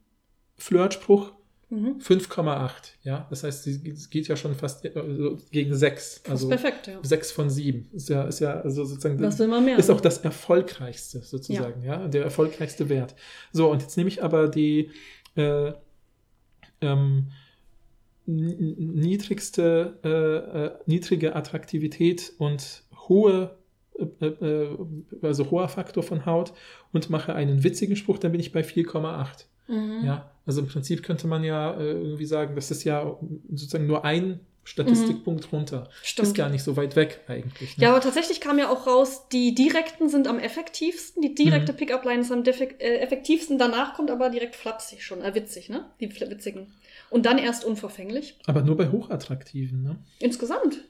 Flirtspruch 0.56 1.32
Mhm. 1.70 2.00
5,8. 2.00 2.98
Ja, 3.02 3.26
das 3.30 3.44
heißt, 3.44 3.62
sie- 3.64 3.90
es 3.90 4.10
geht 4.10 4.28
ja 4.28 4.36
schon 4.36 4.54
fast 4.54 4.84
äh, 4.84 4.90
gegen 5.50 5.74
6. 5.74 6.20
Das 6.22 6.32
Also 6.32 6.50
ist 6.50 6.60
perfekt, 6.60 6.86
ja. 6.86 6.98
6 7.02 7.32
von 7.32 7.48
7. 7.48 7.88
Ist 7.94 8.10
ja, 8.10 8.24
ist 8.24 8.40
ja 8.40 8.60
also 8.60 8.84
sozusagen 8.84 9.18
Was 9.22 9.38
will 9.38 9.48
man 9.48 9.64
mehr? 9.64 9.78
ist 9.78 9.88
auch 9.88 10.02
das 10.02 10.18
erfolgreichste 10.18 11.20
sozusagen, 11.22 11.82
ja, 11.82 12.06
der 12.08 12.24
erfolgreichste 12.24 12.90
Wert. 12.90 13.14
So, 13.52 13.70
und 13.70 13.80
jetzt 13.80 13.96
nehme 13.96 14.08
ich 14.08 14.22
aber 14.22 14.48
die 14.48 14.90
äh, 15.34 15.72
ähm, 16.82 17.28
niedrigste, 18.26 19.98
äh, 20.04 20.64
äh, 20.66 20.70
niedrige 20.86 21.34
Attraktivität 21.36 22.32
und 22.38 22.82
hohe, 23.08 23.56
also 25.22 25.50
hoher 25.50 25.68
Faktor 25.68 26.02
von 26.02 26.26
Haut 26.26 26.52
und 26.92 27.10
mache 27.10 27.34
einen 27.34 27.64
witzigen 27.64 27.96
Spruch, 27.96 28.18
dann 28.18 28.32
bin 28.32 28.40
ich 28.40 28.52
bei 28.52 28.60
4,8. 28.62 29.44
Mhm. 29.68 30.04
Ja, 30.04 30.30
also 30.46 30.60
im 30.60 30.66
Prinzip 30.68 31.02
könnte 31.02 31.26
man 31.26 31.44
ja 31.44 31.72
äh, 31.74 31.92
irgendwie 31.92 32.26
sagen, 32.26 32.54
das 32.56 32.70
ist 32.70 32.84
ja 32.84 33.16
sozusagen 33.50 33.86
nur 33.86 34.04
ein 34.04 34.40
Statistikpunkt 34.64 35.50
runter. 35.52 35.88
Stimmt. 36.02 36.28
Ist 36.28 36.34
gar 36.36 36.48
nicht 36.48 36.62
so 36.62 36.76
weit 36.76 36.94
weg 36.94 37.20
eigentlich. 37.26 37.76
ne? 37.76 37.82
Ja, 37.82 37.90
aber 37.90 38.00
tatsächlich 38.00 38.40
kam 38.40 38.58
ja 38.60 38.70
auch 38.70 38.86
raus, 38.86 39.28
die 39.32 39.56
direkten 39.56 40.08
sind 40.08 40.28
am 40.28 40.38
effektivsten, 40.38 41.20
die 41.20 41.30
Mhm. 41.30 41.34
direkte 41.34 41.72
Pickup-Line 41.72 42.20
ist 42.20 42.30
am 42.30 42.44
äh, 42.44 42.98
effektivsten, 42.98 43.58
danach 43.58 43.94
kommt 43.94 44.10
aber 44.10 44.30
direkt 44.30 44.54
flapsig 44.54 45.04
schon, 45.04 45.20
äh, 45.20 45.34
witzig, 45.34 45.68
ne? 45.68 45.86
Die 46.00 46.08
witzigen. 46.20 46.72
Und 47.10 47.26
dann 47.26 47.38
erst 47.38 47.64
unverfänglich. 47.64 48.38
Aber 48.46 48.62
nur 48.62 48.76
bei 48.76 48.88
Hochattraktiven, 48.90 49.82
ne? 49.82 49.96
Insgesamt, 50.20 50.84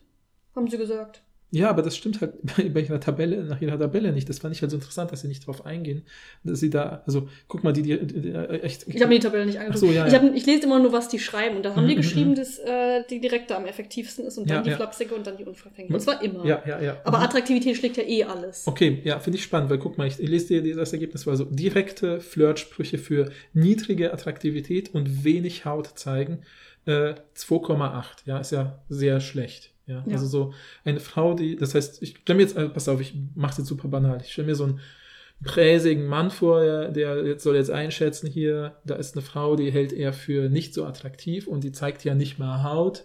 haben 0.55 0.69
sie 0.69 0.77
gesagt. 0.77 1.23
Ja, 1.55 1.69
aber 1.69 1.83
das 1.83 1.95
stimmt 1.99 2.23
halt 2.23 2.33
bei, 2.73 2.81
ihrer 2.81 2.99
Tabelle, 2.99 3.45
nach 3.45 3.61
ihrer 3.61 3.79
Tabelle 3.79 4.11
nicht. 4.13 4.27
Das 4.27 4.39
fand 4.39 4.55
ich 4.55 4.63
halt 4.63 4.71
so 4.71 4.79
interessant, 4.79 5.13
dass 5.13 5.21
sie 5.21 5.29
nicht 5.29 5.47
drauf 5.47 5.67
eingehen. 5.67 6.03
Dass 6.45 6.61
sie 6.61 6.71
da, 6.71 7.03
also 7.07 7.29
guck 7.47 7.63
mal, 7.63 7.73
die, 7.75 7.83
die, 7.83 7.99
die 8.07 8.31
äh, 8.31 8.61
echt. 8.63 8.89
Ich 8.89 8.97
habe 8.97 9.09
mir 9.09 9.17
die 9.21 9.27
Tabelle 9.27 9.45
nicht 9.45 9.59
angeguckt. 9.59 9.79
So, 9.79 9.93
ja, 9.93 10.07
ich, 10.07 10.15
hab, 10.15 10.23
ich 10.35 10.47
lese 10.47 10.63
immer 10.65 10.79
nur, 10.79 10.93
was 10.93 11.09
die 11.09 11.19
schreiben. 11.19 11.57
Und 11.57 11.63
da 11.65 11.77
haben 11.77 11.85
Mhm, 11.85 11.89
die 11.89 11.95
mhm, 11.97 12.01
geschrieben, 12.01 12.31
mhm. 12.31 12.35
dass 12.37 12.59
äh, 12.59 13.05
die 13.11 13.21
direkte 13.21 13.55
am 13.55 13.67
effektivsten 13.67 14.25
ist 14.25 14.39
und 14.39 14.49
dann 14.49 14.57
Ja, 14.59 14.63
die 14.63 14.71
ja. 14.71 14.77
flapsige 14.77 15.15
und 15.15 15.27
dann 15.27 15.37
die 15.37 15.45
unverfängliche. 15.45 15.93
Das 15.93 16.07
war 16.07 16.23
immer. 16.23 16.43
Ja, 16.47 16.63
ja, 16.67 16.81
ja. 16.81 16.97
Aber 17.05 17.19
Mhm. 17.19 17.25
Attraktivität 17.25 17.77
schlägt 17.77 17.99
ja 17.99 18.05
eh 18.05 18.25
alles. 18.25 18.67
Okay, 18.67 19.03
ja, 19.05 19.21
finde 19.21 19.37
ich 19.37 19.45
spannend, 19.45 19.69
weil 19.69 19.79
guck 19.79 19.99
mal, 19.99 20.07
ich, 20.07 20.19
ich 20.19 20.29
lese 20.31 20.63
dir 20.63 20.75
das 20.75 20.95
Ergebnis 20.95 21.25
vor. 21.25 21.33
Also 21.33 21.45
direkte 21.45 22.21
Flirtsprüche 22.21 22.97
für 22.97 23.31
niedrige 23.53 24.13
Attraktivität 24.15 24.95
und 24.95 25.23
wenig 25.25 25.67
Haut 25.67 25.87
zeigen. 25.99 26.45
Äh, 26.87 27.15
2,8. 27.37 28.05
Ja, 28.25 28.39
ist 28.39 28.53
ja 28.53 28.83
sehr 28.89 29.21
schlecht. 29.21 29.72
Ja, 29.93 30.05
Ja. 30.07 30.13
also 30.15 30.27
so 30.27 30.55
eine 30.85 31.01
Frau, 31.01 31.35
die, 31.35 31.57
das 31.57 31.75
heißt, 31.75 32.03
ich 32.03 32.17
stelle 32.19 32.37
mir 32.39 32.43
jetzt, 32.45 32.57
äh, 32.57 32.69
pass 32.69 32.89
auf, 32.89 33.01
ich 33.01 33.15
mache 33.35 33.53
es 33.53 33.59
jetzt 33.59 33.69
super 33.69 33.89
banal. 33.89 34.21
Ich 34.23 34.33
stelle 34.33 34.47
mir 34.49 34.55
so 34.55 34.65
einen 34.65 34.81
präsigen 35.45 36.07
Mann 36.07 36.31
vor, 36.31 36.61
der- 36.61 36.89
der 36.91 37.25
jetzt 37.27 37.43
soll 37.43 37.57
jetzt 37.57 37.71
einschätzen 37.71 38.29
hier, 38.29 38.77
da 38.85 38.95
ist 38.95 39.17
eine 39.17 39.23
Frau, 39.23 39.57
die 39.57 39.71
hält 39.73 39.93
er 39.93 40.13
für 40.13 40.49
nicht 40.49 40.73
so 40.75 40.85
attraktiv 40.85 41.47
und 41.49 41.65
die 41.65 41.73
zeigt 41.73 42.05
ja 42.05 42.15
nicht 42.15 42.39
mal 42.39 42.63
Haut. 42.63 43.05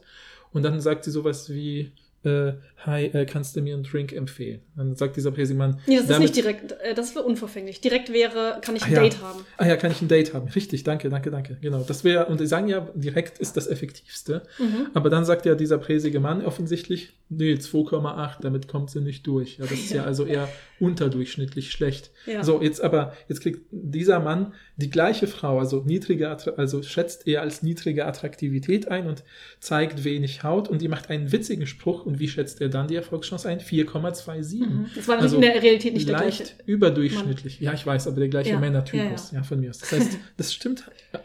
Und 0.54 0.64
dann 0.64 0.80
sagt 0.80 1.04
sie 1.04 1.12
sowas 1.12 1.50
wie, 1.52 1.92
äh, 2.28 2.86
hi, 2.86 3.06
äh, 3.06 3.26
kannst 3.26 3.56
du 3.56 3.62
mir 3.62 3.74
einen 3.74 3.84
Drink 3.84 4.14
empfehlen? 4.14 4.62
Dann 4.76 4.96
sagt 4.96 5.16
dieser 5.16 5.32
Präsimann, 5.32 5.80
Nee, 5.88 5.98
das 5.98 6.10
ist 6.10 6.20
nicht 6.20 6.36
direkt, 6.36 6.74
äh, 6.74 6.94
das 6.94 7.16
wäre 7.16 7.26
unverfänglich. 7.26 7.82
Direkt 7.82 8.12
wäre, 8.12 8.60
kann 8.62 8.76
ich 8.76 8.84
ein 8.84 8.92
Ah, 8.92 8.96
ja. 8.96 9.02
Date 9.02 9.22
haben. 9.22 9.46
Ah 9.58 9.68
ja, 9.68 9.76
kann 9.76 9.92
ich 9.92 10.02
ein 10.02 10.08
Date 10.08 10.34
haben. 10.34 10.48
Richtig, 10.50 10.84
danke, 10.84 11.10
danke, 11.10 11.32
danke. 11.32 11.58
Genau. 11.62 11.84
Das 11.88 12.04
wäre, 12.04 12.26
und 12.28 12.40
die 12.40 12.48
sagen 12.48 12.68
ja, 12.68 12.88
direkt 12.94 13.40
ist 13.40 13.58
das 13.58 13.68
effektivste. 13.68 14.44
Mhm. 14.60 14.88
Aber 14.94 15.10
dann 15.10 15.26
sagt 15.26 15.46
ja 15.46 15.56
dieser 15.56 15.78
präsige 15.78 16.20
Mann 16.20 16.46
offensichtlich, 16.46 17.14
nee, 17.30 17.54
2,8, 17.54 18.42
damit 18.42 18.68
kommt 18.68 18.90
sie 18.92 19.02
nicht 19.02 19.26
durch. 19.28 19.58
Ja, 19.58 19.66
das 19.66 19.74
ist 19.80 19.92
ja 19.94 20.04
also 20.06 20.26
eher 20.26 20.48
unterdurchschnittlich 20.80 21.72
schlecht. 21.72 22.12
Ja. 22.26 22.44
So, 22.44 22.62
jetzt 22.62 22.82
aber, 22.82 23.14
jetzt 23.28 23.42
kriegt 23.42 23.62
dieser 23.72 24.20
Mann 24.20 24.54
die 24.76 24.90
gleiche 24.90 25.28
Frau, 25.28 25.60
also 25.60 25.84
niedrige, 25.86 26.30
also 26.58 26.84
schätzt 26.84 27.28
er 27.28 27.42
als 27.42 27.64
niedrige 27.64 28.06
Attraktivität 28.06 28.88
ein 28.90 29.08
und 29.08 29.24
zeigt 29.60 30.04
wenig 30.04 30.44
Haut 30.44 30.68
und 30.70 30.82
die 30.82 30.88
macht 30.88 31.10
einen 31.10 31.32
witzigen 31.32 31.68
Spruch 31.68 32.06
und 32.06 32.17
wie 32.20 32.28
schätzt 32.28 32.62
er 32.62 32.70
dann 32.70 32.88
die 32.88 32.96
Erfolgschance 32.96 33.48
ein? 33.50 33.60
4,27. 33.60 34.60
Mhm. 34.60 34.86
Das 34.96 35.08
war 35.08 35.18
Also 35.20 35.36
in 35.36 35.42
der 35.42 35.62
Realität 35.62 35.94
nicht 35.94 36.08
der 36.08 36.18
leicht 36.20 36.38
gleiche. 36.38 36.54
überdurchschnittlich. 36.66 37.60
Ja, 37.60 37.74
ich 37.74 37.86
weiß, 37.86 38.08
aber 38.08 38.20
der 38.20 38.30
gleiche 38.30 38.52
Ja, 38.52 38.60
Männertypus, 38.60 39.32
ja, 39.32 39.38
ja, 39.40 39.44
von 39.44 39.60
mir 39.60 39.70
aus. 39.70 39.80
Das 39.80 39.92
heißt, 39.92 40.18
das 40.38 40.54
stimmt 40.54 40.84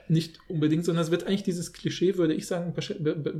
nicht 0.08 0.38
unbedingt, 0.48 0.84
sondern 0.84 1.04
es 1.04 1.10
wird 1.10 1.24
eigentlich 1.26 1.42
dieses 1.42 1.72
Klischee, 1.72 2.16
würde 2.16 2.34
ich 2.34 2.46
sagen, 2.46 2.74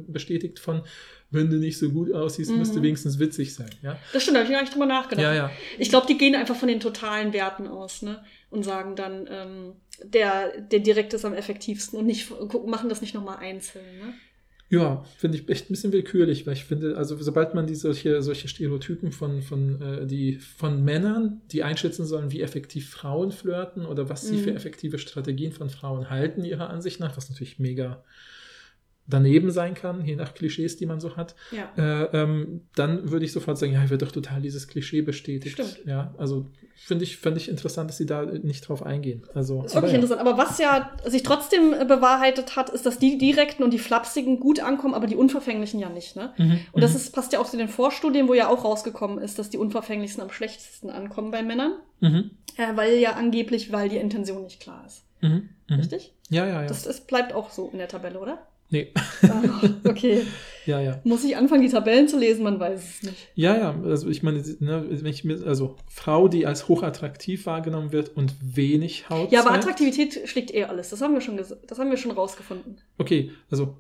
bestätigt 0.09 0.59
von, 0.59 0.82
wenn 1.30 1.48
du 1.50 1.57
nicht 1.57 1.78
so 1.78 1.88
gut 1.90 2.12
aussiehst, 2.12 2.50
Mhm. 2.50 2.59
müsste 2.59 2.82
wenigstens 2.82 3.18
witzig 3.18 3.55
sein. 3.55 3.70
Ja, 3.82 3.98
Das 4.12 4.22
stimmt, 4.22 4.36
da 4.36 4.40
habe 4.40 4.50
ich 4.50 4.55
gar 4.55 4.62
nicht 4.62 4.74
drüber 4.74 4.86
nachgedacht. 4.86 5.22
ja. 5.24 5.34
ja. 5.34 5.50
Ich 5.78 5.88
glaube, 5.88 6.07
die 6.07 6.18
gehen 6.18 6.34
einfach 6.34 6.57
von 6.57 6.68
den 6.68 6.80
totalen 6.80 7.32
Werten 7.32 7.66
aus, 7.66 8.03
ne? 8.03 8.22
Und 8.50 8.64
sagen 8.64 8.96
dann, 8.96 9.26
ähm, 9.30 9.72
der, 10.05 10.61
der 10.61 10.80
direkt 10.80 11.14
ist 11.14 11.24
am 11.24 11.32
effektivsten 11.32 11.98
und 11.98 12.05
nicht 12.07 12.30
machen 12.66 12.88
das 12.90 13.00
nicht 13.00 13.14
nochmal 13.14 13.38
einzeln, 13.38 13.84
ne? 13.98 14.14
Ja, 14.72 15.04
finde 15.18 15.36
ich 15.36 15.46
echt 15.50 15.66
ein 15.68 15.74
bisschen 15.74 15.92
willkürlich, 15.92 16.46
weil 16.46 16.54
ich 16.54 16.64
finde, 16.64 16.96
also 16.96 17.14
sobald 17.22 17.54
man 17.54 17.66
die 17.66 17.74
solche, 17.74 18.22
solche 18.22 18.48
Stereotypen 18.48 19.12
von, 19.12 19.42
von, 19.42 19.82
äh, 19.82 20.06
die, 20.06 20.38
von 20.38 20.82
Männern, 20.82 21.42
die 21.50 21.62
einschätzen 21.62 22.06
sollen, 22.06 22.32
wie 22.32 22.40
effektiv 22.40 22.88
Frauen 22.88 23.32
flirten 23.32 23.84
oder 23.84 24.08
was 24.08 24.28
sie 24.28 24.36
Mhm. 24.36 24.38
für 24.38 24.54
effektive 24.54 24.98
Strategien 24.98 25.52
von 25.52 25.68
Frauen 25.68 26.08
halten, 26.08 26.42
ihrer 26.42 26.70
Ansicht 26.70 27.00
nach, 27.00 27.18
was 27.18 27.28
natürlich 27.28 27.58
mega 27.58 28.02
daneben 29.07 29.50
sein 29.50 29.74
kann, 29.74 30.05
je 30.05 30.16
nach 30.16 30.32
Klischees, 30.34 30.76
die 30.76 30.86
man 30.86 31.00
so 31.00 31.16
hat, 31.16 31.34
Ja. 31.50 31.68
äh, 31.76 32.22
ähm, 32.22 32.62
dann 32.76 33.11
würde 33.11 33.24
ich 33.24 33.32
sofort 33.32 33.59
sagen, 33.59 33.72
ja, 33.72 33.90
wird 33.90 34.03
doch 34.03 34.12
total 34.12 34.40
dieses 34.40 34.68
Klischee 34.68 35.03
bestätigt. 35.03 35.55
Stimmt. 35.55 35.80
Ja, 35.84 36.14
also 36.18 36.46
finde 36.76 37.05
ich, 37.05 37.16
finde 37.18 37.38
ich 37.38 37.48
interessant, 37.48 37.90
dass 37.90 37.96
sie 37.98 38.07
da 38.07 38.24
nicht 38.24 38.68
drauf 38.68 38.82
eingehen. 38.84 39.24
Also, 39.34 39.62
Das 39.62 39.72
ist 39.72 39.74
wirklich 39.76 39.92
ja. 39.92 39.98
interessant. 39.98 40.20
Aber 40.26 40.38
was 40.38 40.59
ja 40.59 40.90
sich 41.07 41.22
trotzdem 41.24 41.72
äh, 41.74 41.84
bewahrheitet 41.84 42.57
hat, 42.57 42.70
ist, 42.70 42.86
dass 42.86 42.98
die 42.98 43.18
direkten 43.18 43.62
und 43.64 43.72
die 43.72 43.78
flapsigen 43.78 44.38
gut 44.40 44.61
ankommen, 44.61 44.94
aber 44.94 45.07
die 45.07 45.16
unverfänglichen 45.16 45.80
ja 45.80 45.88
nicht, 45.88 46.16
ne? 46.16 46.32
Mhm, 46.38 46.61
Und 46.72 46.82
das 46.82 46.92
mhm, 46.92 46.96
ist, 46.96 47.12
passt 47.12 47.32
ja 47.32 47.40
auch 47.40 47.48
zu 47.50 47.57
den 47.57 47.68
Vorstudien, 47.68 48.28
wo 48.28 48.34
ja 48.34 48.48
auch 48.48 48.64
rausgekommen 48.64 49.18
ist, 49.18 49.38
dass 49.38 49.50
die 49.50 49.59
unverfänglichsten 49.59 50.22
am 50.22 50.30
schlechtesten 50.30 50.90
ankommen 50.90 51.30
bei 51.30 51.42
Männern. 51.42 51.74
mhm, 52.00 52.30
Äh, 52.57 52.76
weil 52.76 52.98
ja 52.98 53.12
angeblich, 53.14 53.72
weil 53.72 53.88
die 53.88 53.96
Intention 53.96 54.42
nicht 54.44 54.61
klar 54.61 54.84
ist. 54.86 55.05
mhm, 55.22 55.48
mhm. 55.68 55.76
Richtig? 55.76 56.14
Ja, 56.30 56.46
ja, 56.46 56.62
ja. 56.62 56.66
Das, 56.68 56.84
das 56.84 57.00
bleibt 57.03 57.32
auch 57.34 57.50
so 57.50 57.68
in 57.72 57.78
der 57.78 57.88
Tabelle, 57.88 58.18
oder? 58.20 58.46
Nee. 58.72 58.92
Ah, 59.22 59.42
okay. 59.88 60.22
ja, 60.66 60.80
ja. 60.80 61.00
Muss 61.04 61.22
ich 61.22 61.36
anfangen, 61.36 61.62
die 61.62 61.68
Tabellen 61.68 62.08
zu 62.08 62.18
lesen? 62.18 62.42
Man 62.42 62.58
weiß 62.58 62.80
es 62.80 63.02
nicht. 63.04 63.28
Ja, 63.34 63.56
ja, 63.56 63.80
also 63.84 64.08
ich 64.08 64.22
meine, 64.24 64.42
ne, 64.58 64.84
wenn 64.88 65.06
ich 65.06 65.22
mir, 65.24 65.46
also 65.46 65.76
Frau, 65.88 66.26
die 66.26 66.46
als 66.46 66.66
hochattraktiv 66.68 67.46
wahrgenommen 67.46 67.92
wird 67.92 68.16
und 68.16 68.34
wenig 68.42 69.08
Haut 69.08 69.30
Ja, 69.30 69.40
aber. 69.40 69.52
Attraktivität 69.52 70.28
schlägt 70.28 70.52
eh 70.52 70.64
alles. 70.64 70.90
Das 70.90 71.00
haben 71.00 71.14
wir 71.14 71.20
schon, 71.20 71.36
das 71.36 71.78
haben 71.78 71.90
wir 71.90 71.96
schon 71.96 72.10
rausgefunden. 72.10 72.78
Okay, 72.98 73.30
also 73.50 73.76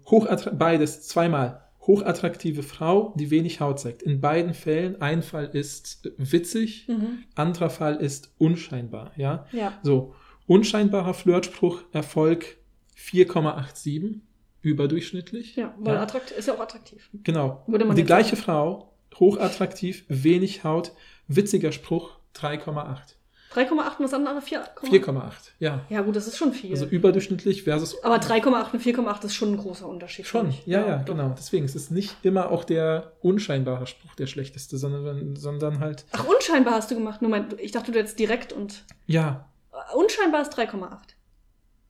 beides, 0.52 1.02
zweimal. 1.08 1.58
Hochattraktive 1.84 2.62
Frau, 2.62 3.12
die 3.18 3.32
wenig 3.32 3.58
Haut 3.60 3.80
zeigt. 3.80 4.04
In 4.04 4.20
beiden 4.20 4.54
Fällen, 4.54 5.00
ein 5.02 5.20
Fall 5.22 5.50
ist 5.52 6.08
witzig, 6.16 6.86
Mhm. 6.86 7.24
anderer 7.34 7.70
Fall 7.70 7.96
ist 7.96 8.32
unscheinbar, 8.38 9.10
ja. 9.16 9.46
Ja. 9.50 9.72
So, 9.82 10.14
unscheinbarer 10.46 11.12
Flirtspruch, 11.12 11.82
Erfolg 11.90 12.56
4,87, 12.96 14.20
überdurchschnittlich. 14.62 15.56
Ja, 15.56 15.74
weil 15.78 15.96
attrakt 15.98 16.30
ist 16.30 16.48
ja 16.48 16.54
auch 16.54 16.60
attraktiv. 16.60 17.08
Genau. 17.24 17.62
Würde 17.66 17.84
man 17.84 17.96
die 17.96 18.02
jetzt 18.02 18.06
gleiche 18.06 18.36
Frau, 18.36 18.92
hochattraktiv, 19.18 20.04
wenig 20.08 20.64
Haut, 20.64 20.92
witziger 21.28 21.72
Spruch, 21.72 22.12
3,8. 22.36 23.16
3,8 23.54 23.96
und 23.98 24.02
das 24.04 24.14
andere 24.14 24.38
4,8. 24.38 24.88
4,8, 24.88 25.32
ja. 25.58 25.80
Ja, 25.90 26.00
gut, 26.00 26.16
das 26.16 26.26
ist 26.26 26.38
schon 26.38 26.54
viel. 26.54 26.70
Also 26.70 26.86
überdurchschnittlich 26.86 27.64
versus. 27.64 28.02
aber 28.02 28.16
3,8 28.16 28.72
und 28.72 28.82
4,8 28.82 29.24
ist 29.26 29.34
schon 29.34 29.52
ein 29.52 29.56
großer 29.58 29.86
Unterschied. 29.86 30.26
Schon, 30.26 30.54
ja, 30.64 30.86
ja, 30.86 30.96
doch. 30.98 31.04
genau. 31.14 31.34
Deswegen 31.36 31.66
es 31.66 31.74
ist 31.74 31.84
es 31.84 31.90
nicht 31.90 32.16
immer 32.22 32.50
auch 32.50 32.64
der 32.64 33.12
unscheinbare 33.20 33.86
Spruch 33.86 34.14
der 34.14 34.26
schlechteste, 34.26 34.78
sondern, 34.78 35.36
sondern 35.36 35.80
halt, 35.80 36.06
Ach, 36.12 36.24
unscheinbar 36.24 36.74
hast 36.74 36.90
du 36.90 36.94
gemacht. 36.94 37.20
Nur 37.20 37.30
mein, 37.30 37.48
ich 37.58 37.72
dachte, 37.72 37.92
du 37.92 37.98
hättest 37.98 38.18
direkt 38.18 38.52
und. 38.52 38.84
ja. 39.06 39.48
Unscheinbar 39.94 40.42
ist 40.42 40.56
3,8. 40.56 40.98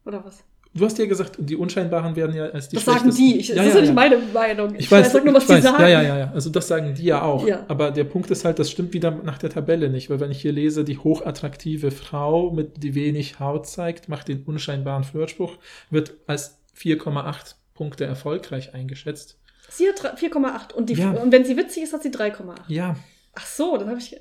Oder 0.05 0.25
was? 0.25 0.45
Du 0.75 0.87
hast 0.87 0.99
ja 0.99 1.05
gesagt, 1.05 1.37
die 1.39 1.55
Unscheinbaren 1.55 2.17
werden 2.17 2.35
ja 2.35 2.45
als 2.47 2.69
die 2.71 2.77
das 2.77 2.87
sagen 2.87 3.11
die. 3.11 3.41
Ich, 3.41 3.49
ja, 3.49 3.57
das 3.57 3.65
ja, 3.65 3.69
ist 3.71 3.75
ja 3.75 3.81
nicht 3.83 3.95
meine 3.95 4.17
Meinung. 4.33 4.75
Ich 4.77 4.91
weiß, 4.91 5.13
sag 5.13 5.23
nur, 5.25 5.35
was 5.35 5.43
ich 5.43 5.49
weiß. 5.51 5.57
die 5.57 5.63
sagen. 5.63 5.83
Ja, 5.83 5.89
ja, 5.89 6.03
ja, 6.03 6.19
ja. 6.19 6.33
Also 6.33 6.49
das 6.49 6.67
sagen 6.67 6.95
die 6.95 7.05
ja 7.05 7.23
auch. 7.23 7.47
Ja. 7.47 7.65
Aber 7.69 7.91
der 7.91 8.05
Punkt 8.05 8.31
ist 8.31 8.47
halt, 8.47 8.59
das 8.59 8.71
stimmt 8.71 8.95
wieder 8.95 9.11
nach 9.11 9.37
der 9.37 9.51
Tabelle 9.51 9.91
nicht, 9.91 10.09
weil 10.09 10.21
wenn 10.21 10.31
ich 10.31 10.41
hier 10.41 10.53
lese, 10.53 10.85
die 10.85 10.97
hochattraktive 10.97 11.91
Frau 11.91 12.51
mit 12.53 12.83
die 12.83 12.95
wenig 12.95 13.39
Haut 13.39 13.67
zeigt, 13.67 14.09
macht 14.09 14.29
den 14.29 14.45
unscheinbaren 14.45 15.05
Flirtspruch, 15.05 15.59
wird 15.91 16.15
als 16.27 16.59
4,8 16.79 17.55
Punkte 17.75 18.07
erfolgreich 18.07 18.73
eingeschätzt. 18.73 19.39
Sie 19.69 19.87
hat 19.89 20.19
4,8 20.19 20.73
und, 20.73 20.89
die- 20.89 21.01
und 21.01 21.33
wenn 21.33 21.45
sie 21.45 21.57
witzig 21.57 21.83
ist, 21.83 21.93
hat 21.93 22.03
sie 22.03 22.11
3,8. 22.11 22.55
Ja, 22.69 22.97
Ach 23.35 23.47
so, 23.47 23.79
dann 23.79 23.89
habe 23.89 23.99
ich. 23.99 24.21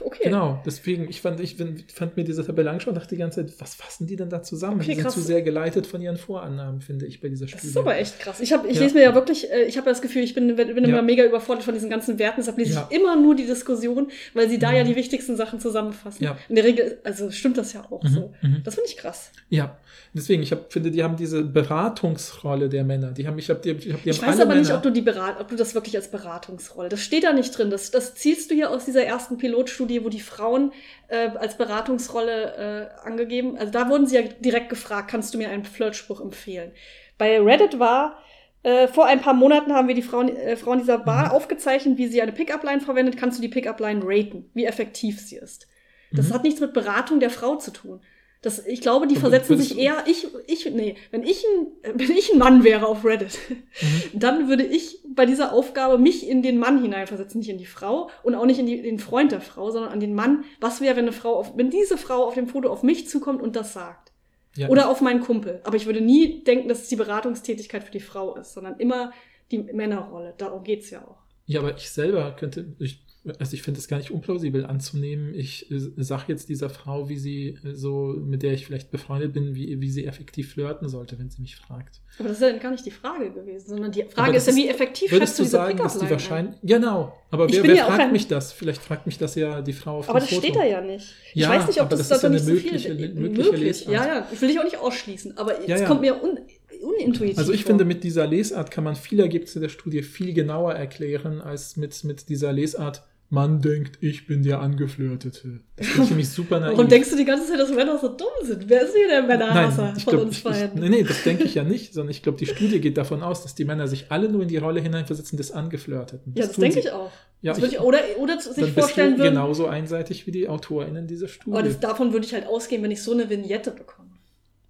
Okay. 0.00 0.24
Genau, 0.24 0.62
deswegen, 0.64 1.10
ich 1.10 1.20
fand, 1.20 1.40
ich 1.40 1.56
fand 1.92 2.16
mir 2.16 2.24
diese 2.24 2.42
Tabelle 2.44 2.70
angeschaut 2.70 2.94
und 2.94 2.94
dachte 2.94 3.14
die 3.14 3.20
ganze 3.20 3.44
Zeit, 3.44 3.54
was 3.60 3.74
fassen 3.74 4.06
die 4.06 4.16
denn 4.16 4.30
da 4.30 4.42
zusammen? 4.42 4.76
Okay, 4.80 4.86
die 4.88 4.94
sind 4.94 5.04
krass. 5.04 5.12
zu 5.14 5.20
sehr 5.20 5.42
geleitet 5.42 5.86
von 5.86 6.00
ihren 6.00 6.16
Vorannahmen, 6.16 6.80
finde 6.80 7.04
ich, 7.04 7.20
bei 7.20 7.28
dieser 7.28 7.44
Das 7.44 7.50
Studie. 7.50 7.66
ist 7.68 7.76
aber 7.76 7.98
echt 7.98 8.18
krass. 8.18 8.40
Ich, 8.40 8.54
hab, 8.54 8.64
ich 8.66 8.76
Ja. 8.76 8.82
lese 8.82 8.94
mir 8.94 9.02
ja 9.02 9.14
wirklich, 9.14 9.50
äh, 9.52 9.64
ich 9.64 9.76
habe 9.76 9.90
das 9.90 10.00
Gefühl, 10.00 10.22
ich 10.22 10.32
bin, 10.34 10.56
bin 10.56 10.68
immer 10.70 10.88
Ja. 10.88 11.02
mega 11.02 11.22
überfordert 11.24 11.64
von 11.64 11.74
diesen 11.74 11.90
ganzen 11.90 12.18
Werten, 12.18 12.36
deshalb 12.40 12.56
lese 12.56 12.72
Ja. 12.74 12.88
ich 12.90 12.96
immer 12.96 13.14
nur 13.14 13.34
die 13.34 13.44
Diskussion, 13.44 14.08
weil 14.32 14.48
sie 14.48 14.58
da 14.58 14.70
Mhm. 14.70 14.76
ja 14.76 14.84
die 14.84 14.96
wichtigsten 14.96 15.36
Sachen 15.36 15.60
zusammenfassen. 15.60 16.24
Ja. 16.24 16.38
In 16.48 16.54
der 16.54 16.64
Regel, 16.64 16.98
also 17.04 17.30
stimmt 17.30 17.58
das 17.58 17.74
ja 17.74 17.84
auch 17.90 18.02
Mhm, 18.04 18.08
so. 18.08 18.32
mhm. 18.40 18.62
Das 18.64 18.74
finde 18.76 18.88
ich 18.88 18.96
krass. 18.96 19.32
Ja, 19.50 19.76
deswegen, 20.14 20.42
ich 20.42 20.50
hab, 20.52 20.72
finde, 20.72 20.90
die 20.90 21.02
haben 21.04 21.16
diese 21.16 21.44
Beratungsrolle 21.44 22.68
der 22.68 22.84
Männer. 22.84 23.12
Die 23.12 23.26
haben, 23.26 23.38
ich 23.38 23.50
habe 23.50 23.60
die, 23.60 23.70
ich 23.70 23.92
hab, 23.92 24.02
die 24.02 24.10
Ich 24.10 24.22
weiß 24.22 24.40
aber 24.40 24.54
nicht, 24.54 24.64
Männer, 24.66 24.76
ob 24.78 24.82
du, 24.82 24.90
die 24.90 25.02
Berat 25.02 25.40
ob 25.40 25.48
du 25.48 25.56
das 25.56 25.74
wirklich 25.74 25.96
als 25.96 26.10
Beratungsrolle. 26.10 26.88
Das 26.88 27.00
steht 27.00 27.24
da 27.24 27.32
nicht 27.32 27.56
drin. 27.56 27.70
Das, 27.70 27.90
das 27.90 28.14
zielst 28.46 28.50
du 28.50 28.54
hier 28.54 28.70
aus 28.70 28.84
dieser 28.84 29.04
ersten 29.04 29.38
Pilotstudie, 29.38 30.04
wo 30.04 30.08
die 30.08 30.20
Frauen 30.20 30.72
äh, 31.08 31.28
als 31.30 31.56
Beratungsrolle 31.58 32.90
äh, 33.02 33.06
angegeben. 33.06 33.56
Also 33.58 33.72
da 33.72 33.88
wurden 33.88 34.06
sie 34.06 34.16
ja 34.16 34.22
direkt 34.22 34.68
gefragt, 34.68 35.10
kannst 35.10 35.34
du 35.34 35.38
mir 35.38 35.48
einen 35.48 35.64
Flirtspruch 35.64 36.20
empfehlen? 36.20 36.72
Bei 37.18 37.40
Reddit 37.40 37.78
war 37.78 38.18
äh, 38.62 38.86
vor 38.88 39.06
ein 39.06 39.20
paar 39.20 39.34
Monaten 39.34 39.72
haben 39.72 39.88
wir 39.88 39.94
die 39.94 40.02
Frauen, 40.02 40.28
äh, 40.28 40.56
Frauen 40.56 40.78
dieser 40.78 40.98
Bar 40.98 41.26
Mhm. 41.26 41.30
aufgezeichnet, 41.32 41.98
wie 41.98 42.06
sie 42.08 42.22
eine 42.22 42.32
Pickup-Line 42.32 42.80
verwendet. 42.80 43.16
Kannst 43.16 43.38
du 43.38 43.42
die 43.42 43.48
Pickup-Line 43.48 44.00
raten, 44.04 44.50
wie 44.54 44.64
effektiv 44.64 45.20
sie 45.20 45.36
ist? 45.36 45.66
Das 46.12 46.28
Mhm. 46.28 46.34
hat 46.34 46.44
nichts 46.44 46.60
mit 46.60 46.72
Beratung 46.72 47.18
der 47.20 47.30
Frau 47.30 47.56
zu 47.56 47.72
tun. 47.72 48.00
Das, 48.42 48.64
ich 48.66 48.80
glaube, 48.80 49.06
die 49.06 49.16
versetzen 49.16 49.58
sich 49.58 49.76
eher, 49.78 50.04
ich, 50.06 50.26
ich, 50.46 50.70
nee, 50.72 50.96
wenn 51.10 51.22
ich 51.24 51.44
ein, 51.44 51.98
wenn 51.98 52.10
ich 52.10 52.32
ein 52.32 52.38
Mann 52.38 52.62
wäre 52.64 52.86
auf 52.86 53.04
Reddit, 53.04 53.38
Mhm. 53.48 54.18
dann 54.20 54.48
würde 54.48 54.64
ich 54.64 54.98
bei 55.08 55.26
dieser 55.26 55.52
Aufgabe 55.52 55.98
mich 55.98 56.28
in 56.28 56.42
den 56.42 56.58
Mann 56.58 56.80
hineinversetzen, 56.80 57.40
nicht 57.40 57.50
in 57.50 57.58
die 57.58 57.66
Frau 57.66 58.08
und 58.22 58.34
auch 58.34 58.46
nicht 58.46 58.58
in 58.58 58.66
die, 58.66 58.80
den 58.82 58.98
Freund 58.98 59.32
der 59.32 59.40
Frau, 59.40 59.70
sondern 59.70 59.90
an 59.92 60.00
den 60.00 60.14
Mann. 60.14 60.44
Was 60.60 60.80
wäre, 60.80 60.96
wenn 60.96 61.04
eine 61.04 61.12
Frau, 61.12 61.34
auf, 61.34 61.56
wenn 61.56 61.70
diese 61.70 61.96
Frau 61.98 62.24
auf 62.24 62.34
dem 62.34 62.46
Foto 62.48 62.70
auf 62.70 62.82
mich 62.82 63.08
zukommt 63.08 63.42
und 63.42 63.56
das 63.56 63.72
sagt? 63.72 64.12
ja, 64.54 64.68
Oder 64.68 64.88
auf 64.90 65.00
meinen 65.00 65.20
Kumpel. 65.20 65.60
Aber 65.64 65.76
ich 65.76 65.86
würde 65.86 66.00
nie 66.00 66.42
denken, 66.44 66.68
dass 66.68 66.82
es 66.82 66.88
die 66.88 66.96
Beratungstätigkeit 66.96 67.82
für 67.84 67.92
die 67.92 68.00
Frau 68.00 68.36
ist, 68.36 68.54
sondern 68.54 68.78
immer 68.78 69.12
die 69.50 69.58
Männerrolle. 69.58 70.34
Darum 70.38 70.64
geht's 70.64 70.90
ja 70.90 71.02
auch. 71.06 71.18
Ja, 71.46 71.60
aber 71.60 71.76
ich 71.76 71.90
selber 71.90 72.34
könnte, 72.38 72.74
ich, 72.78 73.04
also 73.38 73.54
ich 73.54 73.62
finde 73.62 73.80
es 73.80 73.88
gar 73.88 73.98
nicht 73.98 74.10
unplausibel 74.10 74.64
anzunehmen. 74.66 75.34
Ich 75.34 75.70
äh, 75.70 75.78
sage 75.96 76.24
jetzt 76.28 76.48
dieser 76.48 76.70
Frau, 76.70 77.08
wie 77.08 77.18
sie 77.18 77.58
äh, 77.64 77.74
so, 77.74 78.14
mit 78.18 78.42
der 78.42 78.52
ich 78.52 78.66
vielleicht 78.66 78.90
befreundet 78.90 79.32
bin, 79.32 79.54
wie, 79.54 79.80
wie 79.80 79.90
sie 79.90 80.06
effektiv 80.06 80.52
flirten 80.52 80.88
sollte, 80.88 81.18
wenn 81.18 81.28
sie 81.30 81.42
mich 81.42 81.56
fragt. 81.56 82.00
Aber 82.18 82.28
das 82.28 82.38
ist 82.38 82.42
ja 82.42 82.56
gar 82.58 82.70
nicht 82.70 82.86
die 82.86 82.90
Frage 82.90 83.30
gewesen, 83.30 83.68
sondern 83.68 83.92
die 83.92 84.02
Frage 84.04 84.28
Aber 84.28 84.36
ist 84.36 84.46
ja, 84.46 84.52
das 84.52 84.56
wie 84.60 84.68
effektiv 84.68 85.12
Würdest 85.12 85.38
du 85.38 85.42
diese 85.42 85.52
sagen, 85.52 85.76
dass 85.78 85.98
die 85.98 86.08
wahrscheinlich. 86.10 86.54
Genau, 86.62 87.12
aber 87.30 87.46
Ich 87.46 87.56
wer, 87.56 87.62
wer 87.64 87.74
ja 87.74 87.86
fragt 87.86 88.12
mich 88.12 88.26
das? 88.28 88.52
Vielleicht 88.52 88.80
fragt 88.82 89.06
mich 89.06 89.18
das 89.18 89.34
ja 89.34 89.60
die 89.60 89.72
Frau 89.72 89.98
auf 89.98 90.08
Aber 90.08 90.18
dem 90.18 90.22
das 90.22 90.30
Foto. 90.30 90.40
steht 90.42 90.56
da 90.56 90.64
ja 90.64 90.80
nicht. 90.80 91.14
Ich 91.34 91.42
Ja, 91.42 91.48
weiß 91.50 91.66
nicht, 91.66 91.80
ob 91.80 91.86
aber 91.86 91.96
das, 91.96 92.08
das 92.08 92.18
ist 92.18 92.22
da 92.24 92.28
ja 92.28 92.32
nicht 92.34 92.42
eine 92.46 92.54
so 92.54 92.60
viel 92.60 92.72
mögliche- 92.72 92.88
äh, 92.90 93.08
mögliche 93.20 93.50
möglich. 93.52 93.60
Lesart. 93.86 93.92
Ja, 93.94 94.06
ja, 94.06 94.28
ich 94.32 94.40
will 94.40 94.48
dich 94.48 94.58
auch 94.60 94.64
nicht 94.64 94.78
ausschließen, 94.78 95.36
aber 95.36 95.68
es 95.68 95.84
kommt 95.84 96.00
mir 96.00 96.22
un, 96.22 96.38
unintuitiv 96.82 97.38
Also 97.38 97.52
ich 97.52 97.62
vor. 97.62 97.70
finde, 97.70 97.84
mit 97.84 98.04
dieser 98.04 98.26
Lesart 98.26 98.70
kann 98.70 98.84
man 98.84 98.96
viele 98.96 99.22
Ergebnisse 99.22 99.60
der 99.60 99.68
Studie 99.68 100.02
viel 100.02 100.32
genauer 100.34 100.72
erklären, 100.74 101.40
als 101.40 101.76
mit, 101.76 102.02
mit 102.04 102.28
dieser 102.28 102.52
Lesart, 102.52 103.02
man 103.28 103.60
denkt, 103.60 103.98
ich 104.02 104.26
bin 104.26 104.42
der 104.42 104.60
Angeflirtete. 104.60 105.60
Das 105.76 105.86
finde 105.88 106.02
ich 106.04 106.10
nämlich 106.10 106.28
super 106.28 106.60
naiv. 106.60 106.76
Warum 106.76 106.88
denkst 106.88 107.10
du 107.10 107.16
die 107.16 107.24
ganze 107.24 107.48
Zeit, 107.48 107.58
dass 107.58 107.70
Männer 107.72 107.98
so 107.98 108.08
dumm 108.08 108.28
sind? 108.42 108.68
Wer 108.68 108.82
ist 108.82 108.94
hier 108.94 109.08
der 109.08 109.22
Männerhasser 109.22 109.82
Nein, 109.82 109.94
ich 109.96 110.04
von 110.04 110.12
glaub, 110.12 110.26
uns 110.26 110.32
ich, 110.32 110.38
ich, 110.38 110.44
beiden? 110.44 110.80
nee, 110.80 110.88
nee, 110.88 111.02
das 111.02 111.22
denke 111.24 111.44
ich 111.44 111.54
ja 111.54 111.64
nicht, 111.64 111.92
sondern 111.92 112.10
ich 112.12 112.22
glaube, 112.22 112.38
die 112.38 112.46
Studie 112.46 112.80
geht 112.80 112.96
davon 112.96 113.22
aus, 113.22 113.42
dass 113.42 113.54
die 113.54 113.64
Männer 113.64 113.88
sich 113.88 114.06
alle 114.10 114.28
nur 114.28 114.42
in 114.42 114.48
die 114.48 114.56
Rolle 114.58 114.80
hineinversetzen 114.80 115.36
des 115.36 115.50
Angeflirteten. 115.52 116.34
ja, 116.36 116.46
das 116.46 116.56
denke 116.56 116.78
ich 116.80 116.90
auch. 116.92 117.10
Ja, 117.42 117.52
das 117.52 117.62
ich- 117.64 117.72
ich, 117.74 117.80
oder, 117.80 117.98
oder 118.18 118.40
sich 118.40 118.54
Dann 118.54 118.64
bist 118.66 118.78
vorstellen 118.78 119.12
du 119.14 119.18
würden. 119.18 119.34
genauso 119.34 119.66
einseitig 119.66 120.26
wie 120.26 120.30
die 120.30 120.48
AutorInnen 120.48 121.06
dieser 121.06 121.28
Studie. 121.28 121.50
Aber 121.56 121.62
das, 121.66 121.78
davon 121.80 122.12
würde 122.12 122.24
ich 122.26 122.32
halt 122.32 122.46
ausgehen, 122.46 122.82
wenn 122.82 122.90
ich 122.90 123.02
so 123.02 123.12
eine 123.12 123.28
Vignette 123.28 123.72
bekomme. 123.72 124.05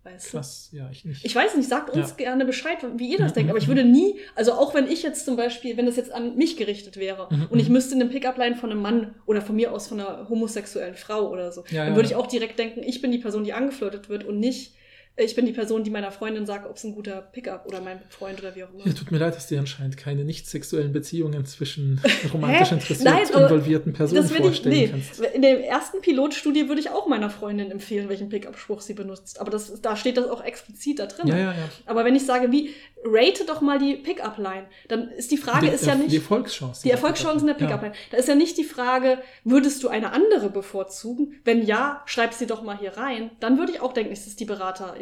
Weißt? 0.07 0.31
Krass, 0.31 0.69
ja, 0.73 0.89
ich 0.93 1.05
nicht. 1.05 1.25
Ich 1.25 1.35
weiß 1.35 1.57
nicht, 1.57 1.69
sagt 1.69 1.91
uns 1.91 2.11
Ja. 2.11 2.15
gerne 2.17 2.45
Bescheid, 2.45 2.79
wie 2.97 3.11
ihr 3.11 3.19
das 3.19 3.33
Mhm, 3.33 3.35
denkt. 3.35 3.51
Aber 3.51 3.59
ich 3.59 3.67
würde 3.67 3.85
nie, 3.85 4.21
also 4.37 4.53
auch 4.53 4.73
wenn 4.73 4.87
ich 4.87 5.03
jetzt 5.03 5.25
zum 5.25 5.35
Beispiel, 5.37 5.77
wenn 5.77 5.87
das 5.87 5.97
jetzt 5.97 6.13
an 6.13 6.37
mich 6.37 6.57
gerichtet 6.57 6.97
wäre 6.97 7.27
Mhm, 7.31 7.47
und 7.51 7.59
ich 7.59 7.67
mhm. 7.67 7.73
müsste 7.75 7.97
eine 7.97 8.07
Pickup-Line 8.07 8.55
von 8.55 8.71
einem 8.71 8.81
Mann 8.83 9.15
oder 9.27 9.43
von 9.43 9.57
mir 9.57 9.73
aus 9.73 9.89
von 9.89 9.99
einer 10.01 10.29
homosexuellen 10.29 10.95
Frau 10.95 11.29
oder 11.31 11.51
so, 11.51 11.65
Ja, 11.71 11.87
dann 11.87 11.97
würde 11.97 12.09
ich 12.09 12.15
auch 12.15 12.29
direkt 12.29 12.59
denken, 12.61 12.83
ich 12.85 13.03
bin 13.03 13.11
die 13.11 13.19
Person, 13.19 13.43
die 13.43 13.53
angeflirtet 13.53 14.09
wird 14.09 14.23
und 14.25 14.39
nicht, 14.39 14.75
ich 15.19 15.35
bin 15.35 15.47
die 15.47 15.53
Person, 15.53 15.83
die 15.83 15.91
meiner 15.91 16.11
Freundin 16.11 16.45
sagt, 16.45 16.69
ob 16.69 16.77
es 16.77 16.85
ein 16.85 16.95
guter 16.95 17.23
Pickup 17.23 17.67
oder 17.67 17.81
mein 17.81 18.01
Freund 18.11 18.39
oder 18.39 18.55
wie 18.55 18.65
auch 18.65 18.73
immer. 18.73 18.87
Ja, 18.87 18.93
tut 18.93 19.11
mir 19.11 19.19
leid, 19.19 19.35
dass 19.35 19.47
dir 19.47 19.59
anscheinend 19.59 19.97
keine 19.97 20.25
nicht 20.25 20.47
sexuellen 20.47 20.93
Beziehungen 20.93 21.47
zwischen 21.47 22.01
romantisch 22.35 22.71
Hä? 22.71 22.75
interessiert 22.75 23.31
involvierten 23.31 23.93
Personen 23.95 24.23
Das 24.23 24.31
würde 24.31 24.43
ich, 24.43 24.49
vorstellen 24.49 24.75
nee, 24.75 24.89
kannst. 24.89 25.21
in 25.21 25.43
der 25.43 25.67
ersten 25.67 26.03
Pilotstudie 26.03 26.69
würde 26.69 26.81
ich 26.81 26.91
auch 26.91 27.07
meiner 27.07 27.31
Freundin 27.31 27.71
empfehlen, 27.71 28.09
welchen 28.11 28.29
Pickup-Spruch 28.29 28.83
sie 28.83 28.95
benutzt. 28.95 29.41
Aber 29.41 29.51
das, 29.51 29.81
da 29.81 29.97
steht 29.97 30.19
das 30.19 30.29
auch 30.29 30.45
explizit 30.45 30.99
da 30.99 31.07
drin. 31.07 31.29
Ja, 31.29 31.37
ja, 31.37 31.53
ja. 31.53 31.69
Aber 31.87 32.05
wenn 32.05 32.15
ich 32.15 32.27
sage, 32.27 32.53
wie, 32.53 32.75
rate 33.05 33.45
doch 33.47 33.61
mal 33.61 33.79
die 33.79 33.95
Pickup-Line, 33.97 34.67
dann 34.89 35.09
ist 35.11 35.31
die 35.31 35.37
Frage 35.37 35.67
die, 35.67 35.73
ist 35.73 35.87
ja 35.87 35.95
nicht. 35.95 36.11
Die 36.13 36.17
Erfolgschancen. 36.17 36.83
Die 36.85 36.91
Erfolgschancen 36.91 37.47
der 37.47 37.55
Pickup-Line. 37.55 37.95
Da 38.11 38.17
ist 38.17 38.29
ja 38.29 38.35
nicht 38.35 38.59
die 38.59 38.65
Frage, 38.65 39.19
würdest 39.45 39.83
du 39.83 39.89
eine 39.89 40.13
andere 40.13 40.51
bevorzugen? 40.51 41.35
Wenn 41.45 41.65
ja, 41.65 42.03
schreib 42.07 42.35
sie 42.35 42.47
doch 42.47 42.63
mal 42.63 42.77
hier 42.79 42.97
rein. 42.97 43.31
Dann 43.41 43.59
würde 43.59 43.73
ich 43.73 43.81
auch 43.81 43.93
denken, 43.93 44.13
es 44.13 44.27
ist 44.27 44.41
die 44.41 44.45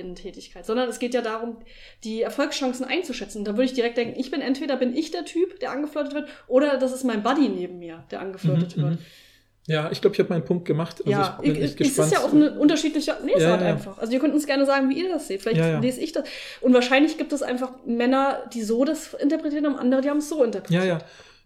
BeraterInnen-Tätigkeit. 0.05 0.67
Sondern 0.67 0.89
es 0.89 0.99
geht 0.99 1.15
ja 1.15 1.23
darum, 1.23 1.57
die 2.05 2.23
Erfolgschancen 2.23 2.85
einzuschätzen. 2.85 3.39
Und 3.39 3.45
da 3.47 3.53
würde 3.53 3.65
ich 3.65 3.73
direkt 3.73 3.97
denken, 3.97 4.19
ich 4.19 4.31
bin 4.31 4.41
entweder 4.41 4.77
bin 4.77 4.97
ich 4.97 5.11
der 5.11 5.25
Typ, 5.25 5.61
der 5.61 5.71
angeflirtet 5.71 6.15
wird, 6.15 6.29
oder 6.47 6.77
das 6.79 6.93
ist 6.93 7.05
mein 7.05 7.23
Buddy 7.23 7.49
neben 7.49 7.79
mir, 7.79 8.05
der 8.11 8.21
angeflirtet 8.21 8.77
Mhm, 8.77 8.83
wird. 8.83 8.91
mhm. 8.93 8.99
Ja, 9.67 9.91
ich 9.91 10.03
glaube, 10.03 10.13
ich 10.15 10.21
habe 10.21 10.29
meinen 10.29 10.45
Punkt 10.45 10.67
gemacht. 10.67 10.97
Also 11.07 11.11
ja, 11.11 11.39
ich 11.43 11.55
bin 11.55 11.63
es 11.63 11.71
echt 11.71 11.81
ist 11.81 11.89
gespannt. 11.97 12.13
ja 12.13 12.19
auch 12.21 12.33
eine 12.35 12.59
unterschiedliche 12.59 13.17
Lesart 13.25 13.63
Ja, 13.63 13.67
ja. 13.67 13.73
einfach. 13.73 13.97
Also 13.97 14.13
ihr 14.13 14.19
könnt 14.21 14.35
uns 14.35 14.45
gerne 14.47 14.67
sagen, 14.67 14.91
wie 14.91 14.99
ihr 15.03 15.09
das 15.09 15.27
seht. 15.27 15.41
Vielleicht 15.41 15.81
lese 15.81 16.03
ich 16.03 16.13
das. 16.13 16.25
Und 16.61 16.75
wahrscheinlich 16.75 17.17
gibt 17.17 17.33
es 17.33 17.43
einfach 17.43 17.73
Männer, 17.87 18.45
die 18.53 18.63
so 18.63 18.85
das 18.85 19.15
interpretieren 19.15 19.65
und 19.65 19.77
andere, 19.77 20.03
die 20.03 20.11
haben 20.11 20.19
es 20.19 20.29
so 20.29 20.45
interpretiert. 20.45 20.83
Ja, 20.85 20.89
ja. 20.89 20.99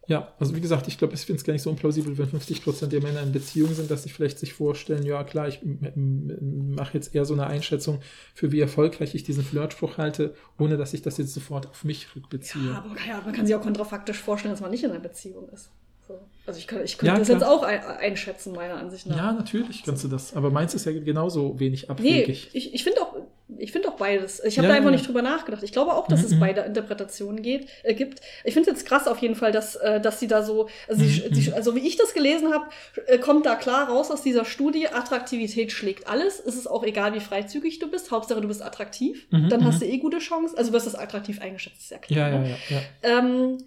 Ja, 0.09 0.32
also 0.38 0.56
wie 0.56 0.62
gesagt, 0.62 0.88
ich 0.88 0.96
glaube, 0.96 1.12
ich 1.12 1.20
finde 1.20 1.38
es 1.38 1.44
gar 1.44 1.52
nicht 1.52 1.61
so 1.61 1.68
unplausibel, 1.68 2.16
wenn 2.16 2.28
50% 2.28 2.86
der 2.86 3.02
Männer 3.02 3.22
in 3.22 3.30
Beziehung 3.30 3.74
sind, 3.74 3.90
dass 3.90 4.04
sie 4.04 4.09
vielleicht 4.09 4.38
sich 4.38 4.54
vorstellen, 4.54 5.04
ja 5.04 5.22
klar, 5.22 5.48
ich 5.48 5.61
mache 5.94 6.94
jetzt 6.94 7.14
eher 7.14 7.26
so 7.26 7.34
eine 7.34 7.46
Einschätzung, 7.46 8.00
für 8.34 8.50
wie 8.50 8.59
erfolgreich 8.59 9.14
ich 9.14 9.22
diesen 9.22 9.44
Flirtspruch 9.44 9.98
halte, 9.98 10.34
ohne 10.59 10.78
dass 10.78 10.94
ich 10.94 11.02
das 11.02 11.18
jetzt 11.18 11.34
sofort 11.34 11.66
auf 11.66 11.84
mich 11.84 12.16
rückbeziehe. 12.16 12.70
Ja, 12.70 12.78
aber 12.78 12.96
ja, 13.06 13.20
man 13.22 13.34
kann 13.34 13.44
sich 13.44 13.54
auch 13.54 13.61
kontrafaktisch 13.61 14.18
vorstellen, 14.18 14.54
dass 14.54 14.62
man 14.62 14.70
nicht 14.70 14.82
in 14.82 14.90
einer 14.90 15.00
Beziehung 15.00 15.50
ist. 15.50 15.70
So. 16.09 16.18
Also 16.46 16.59
ich, 16.61 16.66
kann, 16.66 16.82
ich 16.82 16.96
könnte 16.96 17.12
Ja, 17.12 17.18
das 17.18 17.28
klar. 17.28 17.38
jetzt 17.40 17.46
auch 17.48 17.62
ein, 17.62 17.82
einschätzen, 17.82 18.54
meiner 18.54 18.76
Ansicht 18.76 19.06
nach. 19.06 19.16
Ja, 19.16 19.32
natürlich 19.32 19.82
kannst 19.84 20.02
du 20.04 20.09
das. 20.09 20.34
Aber 20.34 20.50
meins 20.50 20.72
ist 20.74 20.86
ja 20.86 20.92
genauso 20.92 21.61
wenig 21.61 21.82
nee, 21.82 21.88
abwegig. 21.90 22.48
ich, 22.54 22.72
ich 22.72 22.82
finde 22.84 23.02
auch, 23.02 23.14
ich 23.59 23.70
finde 23.72 23.88
auch 23.88 23.96
beides. 23.96 24.42
Ich 24.42 24.56
habe 24.56 24.66
Ja, 24.66 24.72
da 24.72 24.76
einfach 24.78 24.90
ja. 24.90 24.96
nicht 24.96 25.06
drüber 25.06 25.20
nachgedacht. 25.20 25.62
Ich 25.62 25.72
glaube 25.72 25.92
auch, 25.92 26.09
dass 26.09 26.20
Mhm, 26.20 26.26
es 26.26 26.32
mhm. 26.32 26.40
beide 26.40 26.61
Interpretationen 26.62 27.42
geht, 27.42 27.66
äh, 27.82 27.92
gibt. 27.92 28.20
Ich 28.44 28.54
finde 28.54 28.70
es 28.70 28.78
jetzt 28.78 28.88
krass 28.88 29.06
auf 29.06 29.18
jeden 29.18 29.34
Fall, 29.34 29.52
dass, 29.52 29.76
äh, 29.76 30.00
dass 30.00 30.20
sie 30.20 30.26
da 30.26 30.42
so, 30.42 30.68
also, 30.88 31.04
sie, 31.04 31.48
mhm. 31.50 31.54
also 31.54 31.74
wie 31.74 31.86
ich 31.86 31.96
das 31.98 32.14
gelesen 32.14 32.54
habe, 32.54 32.64
äh, 33.09 33.18
kommt 33.18 33.44
da 33.44 33.54
klar 33.54 33.88
raus 33.90 34.11
aus 34.11 34.22
dieser 34.22 34.46
Studie, 34.46 34.88
Attraktivität 34.88 35.70
schlägt 35.70 36.09
alles. 36.09 36.40
Es 36.40 36.54
ist 36.56 36.66
auch 36.66 36.82
egal, 36.84 37.12
wie 37.12 37.20
freizügig 37.20 37.78
du 37.78 37.90
bist. 37.90 38.11
Hauptsache, 38.11 38.40
du 38.40 38.48
bist 38.48 38.62
attraktiv. 38.62 39.26
Mhm, 39.30 39.50
Dann 39.50 39.66
hast 39.66 39.76
mhm. 39.76 39.80
du 39.80 39.86
eh 39.86 39.98
gute 39.98 40.18
Chancen. 40.18 40.56
Also 40.56 40.72
wirst 40.72 40.86
du 40.94 40.98
attraktiv 40.98 41.42
eingeschätzt, 41.42 41.82
ist 41.82 41.90
ja 41.90 41.98
klar. 41.98 42.30
ja, 42.30 42.38
ne? 42.38 42.48
ja, 42.48 42.56
ja, 42.70 42.80
ja. 43.11 43.18
Ähm, 43.18 43.59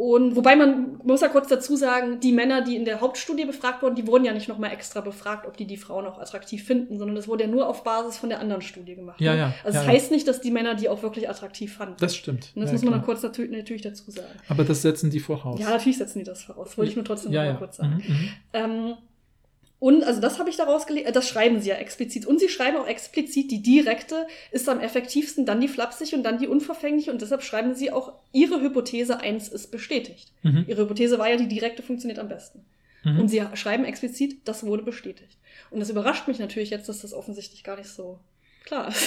und 0.00 0.34
wobei 0.34 0.56
man 0.56 0.98
muss 1.04 1.20
ja 1.20 1.28
kurz 1.28 1.48
dazu 1.48 1.76
sagen, 1.76 2.20
die 2.20 2.32
Männer, 2.32 2.62
die 2.62 2.74
in 2.74 2.86
der 2.86 3.02
Hauptstudie 3.02 3.44
befragt 3.44 3.82
wurden, 3.82 3.96
die 3.96 4.06
wurden 4.06 4.24
ja 4.24 4.32
nicht 4.32 4.48
nochmal 4.48 4.72
extra 4.72 5.02
befragt, 5.02 5.46
ob 5.46 5.58
die 5.58 5.66
die 5.66 5.76
Frauen 5.76 6.06
auch 6.06 6.18
attraktiv 6.18 6.64
finden, 6.64 6.98
sondern 6.98 7.16
das 7.16 7.28
wurde 7.28 7.44
ja 7.44 7.50
nur 7.50 7.68
auf 7.68 7.84
Basis 7.84 8.16
von 8.16 8.30
der 8.30 8.40
anderen 8.40 8.62
Studie 8.62 8.94
gemacht. 8.94 9.20
Ja, 9.20 9.34
ne? 9.34 9.38
ja, 9.38 9.44
Also 9.62 9.76
ja, 9.76 9.84
das 9.84 9.84
ja. 9.84 9.88
heißt 9.88 10.10
nicht, 10.10 10.26
dass 10.26 10.40
die 10.40 10.50
Männer 10.50 10.74
die 10.74 10.88
auch 10.88 11.02
wirklich 11.02 11.28
attraktiv 11.28 11.76
fanden. 11.76 11.96
Das 12.00 12.16
stimmt. 12.16 12.50
Und 12.54 12.62
das 12.62 12.70
ja, 12.70 12.76
muss 12.76 12.82
man 12.84 12.92
dann 12.94 13.02
kurz 13.02 13.22
natürlich, 13.22 13.50
natürlich 13.50 13.82
dazu 13.82 14.10
sagen. 14.10 14.32
Aber 14.48 14.64
das 14.64 14.80
setzen 14.80 15.10
die 15.10 15.20
voraus. 15.20 15.60
Ja, 15.60 15.68
natürlich 15.68 15.98
setzen 15.98 16.20
die 16.20 16.24
das 16.24 16.44
voraus. 16.44 16.78
Wollte 16.78 16.92
ich 16.92 16.96
nur 16.96 17.04
trotzdem 17.04 17.32
ja, 17.32 17.44
noch 17.44 17.52
mal 17.52 17.58
kurz 17.58 17.76
sagen. 17.76 18.02
Mhm, 18.02 18.14
mhm. 18.14 18.28
Ähm, 18.54 18.94
und 19.80 20.04
also 20.04 20.20
das 20.20 20.38
habe 20.38 20.50
ich 20.50 20.56
daraus 20.56 20.86
gelesen, 20.86 21.08
äh, 21.08 21.12
das 21.12 21.26
schreiben 21.26 21.60
sie 21.60 21.70
ja 21.70 21.76
explizit. 21.76 22.26
Und 22.26 22.38
sie 22.38 22.50
schreiben 22.50 22.76
auch 22.76 22.86
explizit, 22.86 23.50
die 23.50 23.62
direkte 23.62 24.26
ist 24.52 24.68
am 24.68 24.78
effektivsten, 24.78 25.46
dann 25.46 25.60
die 25.60 25.68
flapsige 25.68 26.14
und 26.14 26.22
dann 26.22 26.38
die 26.38 26.46
unverfängliche. 26.46 27.10
Und 27.10 27.22
deshalb 27.22 27.42
schreiben 27.42 27.74
sie 27.74 27.90
auch, 27.90 28.12
ihre 28.30 28.60
Hypothese 28.60 29.20
1 29.20 29.48
ist 29.48 29.70
bestätigt. 29.70 30.32
Mhm. 30.42 30.66
Ihre 30.68 30.82
Hypothese 30.82 31.18
war 31.18 31.30
ja, 31.30 31.36
die 31.36 31.48
direkte 31.48 31.82
funktioniert 31.82 32.18
am 32.18 32.28
besten. 32.28 32.62
Mhm. 33.04 33.20
Und 33.20 33.28
sie 33.28 33.42
schreiben 33.54 33.86
explizit, 33.86 34.46
das 34.46 34.64
wurde 34.66 34.82
bestätigt. 34.82 35.38
Und 35.70 35.80
das 35.80 35.88
überrascht 35.88 36.28
mich 36.28 36.38
natürlich 36.38 36.68
jetzt, 36.68 36.90
dass 36.90 37.00
das 37.00 37.14
offensichtlich 37.14 37.64
gar 37.64 37.78
nicht 37.78 37.88
so 37.88 38.18
klar. 38.64 38.92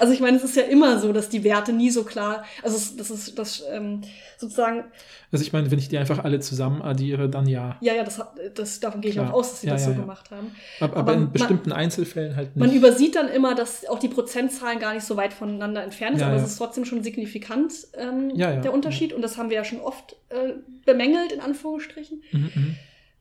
Also 0.00 0.14
ich 0.14 0.20
meine, 0.20 0.38
es 0.38 0.42
ist 0.42 0.56
ja 0.56 0.62
immer 0.62 0.98
so, 0.98 1.12
dass 1.12 1.28
die 1.28 1.44
Werte 1.44 1.70
nie 1.70 1.90
so 1.90 2.02
klar, 2.02 2.46
also 2.62 2.78
es- 2.78 2.96
das 2.96 3.10
ist 3.10 3.38
das 3.38 3.62
ähm, 3.70 4.00
sozusagen, 4.38 4.84
Also 5.30 5.44
ich 5.44 5.52
meine, 5.52 5.70
wenn 5.70 5.78
ich 5.78 5.90
die 5.90 5.98
einfach 5.98 6.24
alle 6.24 6.40
zusammen 6.40 6.80
addiere, 6.80 7.28
dann 7.28 7.46
ja. 7.46 7.76
ja, 7.82 7.92
ja, 7.92 8.02
das, 8.02 8.18
das 8.54 8.80
davon 8.80 9.02
gehe 9.02 9.10
ich 9.10 9.16
Klar. 9.18 9.28
auch 9.28 9.34
aus, 9.34 9.50
dass 9.50 9.60
sie 9.60 9.66
Ja, 9.66 9.74
das 9.74 9.82
ja, 9.82 9.88
so 9.88 9.92
ja. 9.96 10.00
gemacht 10.00 10.30
haben. 10.30 10.52
Aber, 10.80 10.96
aber 10.96 11.12
in 11.12 11.18
man- 11.24 11.32
bestimmten 11.32 11.72
Einzelfällen 11.72 12.36
halt 12.36 12.56
nicht. 12.56 12.66
Man 12.66 12.74
übersieht 12.74 13.16
dann 13.16 13.28
immer, 13.28 13.54
dass 13.54 13.86
auch 13.86 13.98
die 13.98 14.08
Prozentzahlen 14.08 14.78
gar 14.78 14.94
nicht 14.94 15.04
so 15.04 15.14
weit 15.18 15.34
voneinander 15.34 15.82
entfernt 15.84 16.16
sind, 16.20 16.26
aber 16.26 16.36
es 16.36 16.44
ist 16.52 16.56
trotzdem 16.56 16.86
schon 16.86 17.02
signifikant, 17.02 17.74
ähm, 17.98 18.34
der 18.34 18.72
Unterschied. 18.72 19.12
Und 19.12 19.20
das 19.20 19.36
haben 19.36 19.50
wir 19.50 19.56
ja 19.58 19.64
schon 19.64 19.80
oft 19.80 20.16
äh, 20.30 20.54
bemängelt, 20.86 21.32
in 21.32 21.40
Anführungsstrichen. 21.40 22.22
Mhm, 22.32 22.50
mhm. 22.54 22.76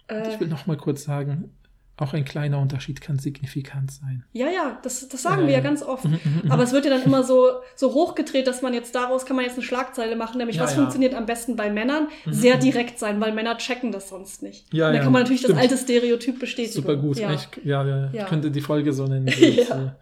Äh, 0.07 0.29
Ich 0.33 0.39
will 0.39 0.47
noch 0.47 0.67
mal 0.67 0.77
kurz 0.77 1.03
sagen, 1.03 1.51
auch 1.97 2.13
ein 2.13 2.25
kleiner 2.25 2.59
Unterschied 2.59 2.99
kann 2.99 3.19
signifikant 3.19 3.89
sein. 3.91 4.25
ja, 4.33 4.47
ja, 4.49 4.77
das, 4.83 5.07
das 5.07 5.21
sagen 5.21 5.41
Ja, 5.43 5.47
wir 5.47 5.53
ja 5.53 5.59
ja. 5.59 5.63
ganz 5.63 5.81
oft. 5.81 6.03
Mhm, 6.03 6.19
mhm, 6.23 6.41
mhm. 6.43 6.51
Aber 6.51 6.63
es 6.63 6.73
wird 6.73 6.83
ja 6.85 6.91
dann 6.91 7.03
immer 7.03 7.23
so, 7.23 7.47
so 7.75 7.93
hochgedreht, 7.93 8.47
dass 8.47 8.61
man 8.61 8.73
jetzt 8.73 8.93
daraus 8.95 9.25
kann 9.25 9.35
man 9.37 9.45
jetzt 9.45 9.53
eine 9.55 9.63
Schlagzeile 9.63 10.15
machen, 10.17 10.37
nämlich 10.37 10.57
Ja, 10.57 10.63
was 10.63 10.71
ja. 10.71 10.77
funktioniert 10.77 11.13
am 11.13 11.25
besten 11.25 11.55
bei 11.55 11.69
Männern? 11.69 12.07
Sehr 12.29 12.57
direkt 12.57 12.99
sein, 12.99 13.21
weil 13.21 13.31
Männer 13.33 13.57
checken 13.57 13.91
das 13.93 14.09
sonst 14.09 14.43
nicht. 14.43 14.65
Ja, 14.73 14.87
Und 14.87 14.89
dann 14.91 14.95
ja, 14.97 15.03
kann 15.03 15.13
man 15.13 15.21
natürlich 15.21 15.41
stimmt. 15.43 15.55
das 15.57 15.61
alte 15.63 15.77
Stereotyp 15.77 16.39
bestätigen. 16.39 16.73
Super 16.75 16.97
gut. 16.97 17.17
Ja. 17.17 17.31
Ich, 17.33 17.47
ja, 17.63 17.85
ja, 17.87 18.09
Ja. 18.11 18.25
könnte 18.25 18.51
die 18.51 18.61
Folge 18.61 18.91
so 18.91 19.05
nennen. 19.07 19.27
Ja. 19.37 19.95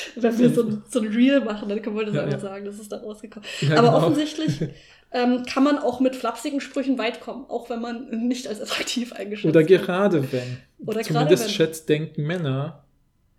Wenn 0.16 0.38
wir 0.38 0.50
so, 0.50 0.62
ein- 0.66 0.82
so 0.90 1.00
ein 1.00 1.06
Reel 1.08 1.40
machen, 1.40 1.68
dann 1.68 1.82
können 1.82 1.96
wir 1.96 2.04
das 2.06 2.14
Ja, 2.14 2.22
einfach 2.22 2.32
ja. 2.42 2.48
sagen, 2.48 2.64
das 2.64 2.78
ist 2.78 2.90
da 2.92 2.98
rausgekommen. 2.98 3.48
Ja, 3.60 3.78
Aber 3.78 3.88
genau. 3.88 3.96
offensichtlich 3.98 4.60
ähm, 5.12 5.44
kann 5.46 5.62
man 5.64 5.78
auch 5.78 6.00
mit 6.00 6.16
flapsigen 6.16 6.60
Sprüchen 6.60 6.98
weit 6.98 7.20
kommen, 7.20 7.44
auch 7.48 7.70
wenn 7.70 7.80
man 7.80 8.08
nicht 8.26 8.46
als 8.48 8.60
attraktiv 8.60 9.12
eingeschätzt 9.12 9.48
Oder 9.54 9.68
wird. 9.68 9.84
gerade 9.84 10.32
wenn. 10.32 10.58
Oder 10.86 11.00
gerade 11.02 11.04
Zumindest 11.04 11.44
wenn. 11.44 11.50
schätzt 11.50 11.88
denken 11.88 12.22
Männer, 12.24 12.84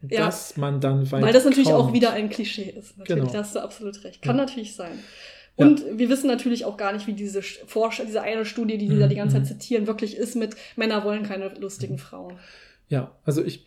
Ja. 0.09 0.25
dass 0.25 0.57
man 0.57 0.79
dann 0.79 1.11
weit 1.11 1.21
Weil 1.21 1.33
das 1.33 1.45
natürlich 1.45 1.69
kommt. 1.69 1.79
auch 1.89 1.93
wieder 1.93 2.13
ein 2.13 2.29
Klischee 2.29 2.69
ist. 2.77 2.97
Natürlich, 2.97 3.21
Genau. 3.21 3.31
da 3.33 3.39
hast 3.39 3.55
du 3.55 3.59
absolut 3.59 4.03
recht. 4.03 4.21
Kann 4.21 4.37
Ja. 4.37 4.45
natürlich 4.45 4.75
sein. 4.75 4.99
Ja. 5.59 5.65
Und 5.65 5.83
wir 5.97 6.07
wissen 6.09 6.27
natürlich 6.27 6.65
auch 6.65 6.77
gar 6.77 6.93
nicht, 6.93 7.07
wie 7.07 7.13
diese 7.13 7.39
Sch- 7.39 7.57
Forscher, 7.65 8.05
diese 8.05 8.21
eine 8.21 8.45
Studie, 8.45 8.77
die 8.77 8.87
die 8.87 8.93
Mhm, 8.93 8.99
da 8.99 9.07
die 9.07 9.15
ganze 9.15 9.37
Zeit 9.37 9.43
mhm. 9.45 9.47
zitieren, 9.47 9.87
wirklich 9.87 10.15
ist 10.15 10.35
mit 10.35 10.55
Männer 10.75 11.03
wollen 11.03 11.23
keine 11.23 11.49
lustigen 11.59 11.97
Frauen. 11.97 12.37
Ja, 12.89 13.17
also 13.25 13.43
ich 13.43 13.65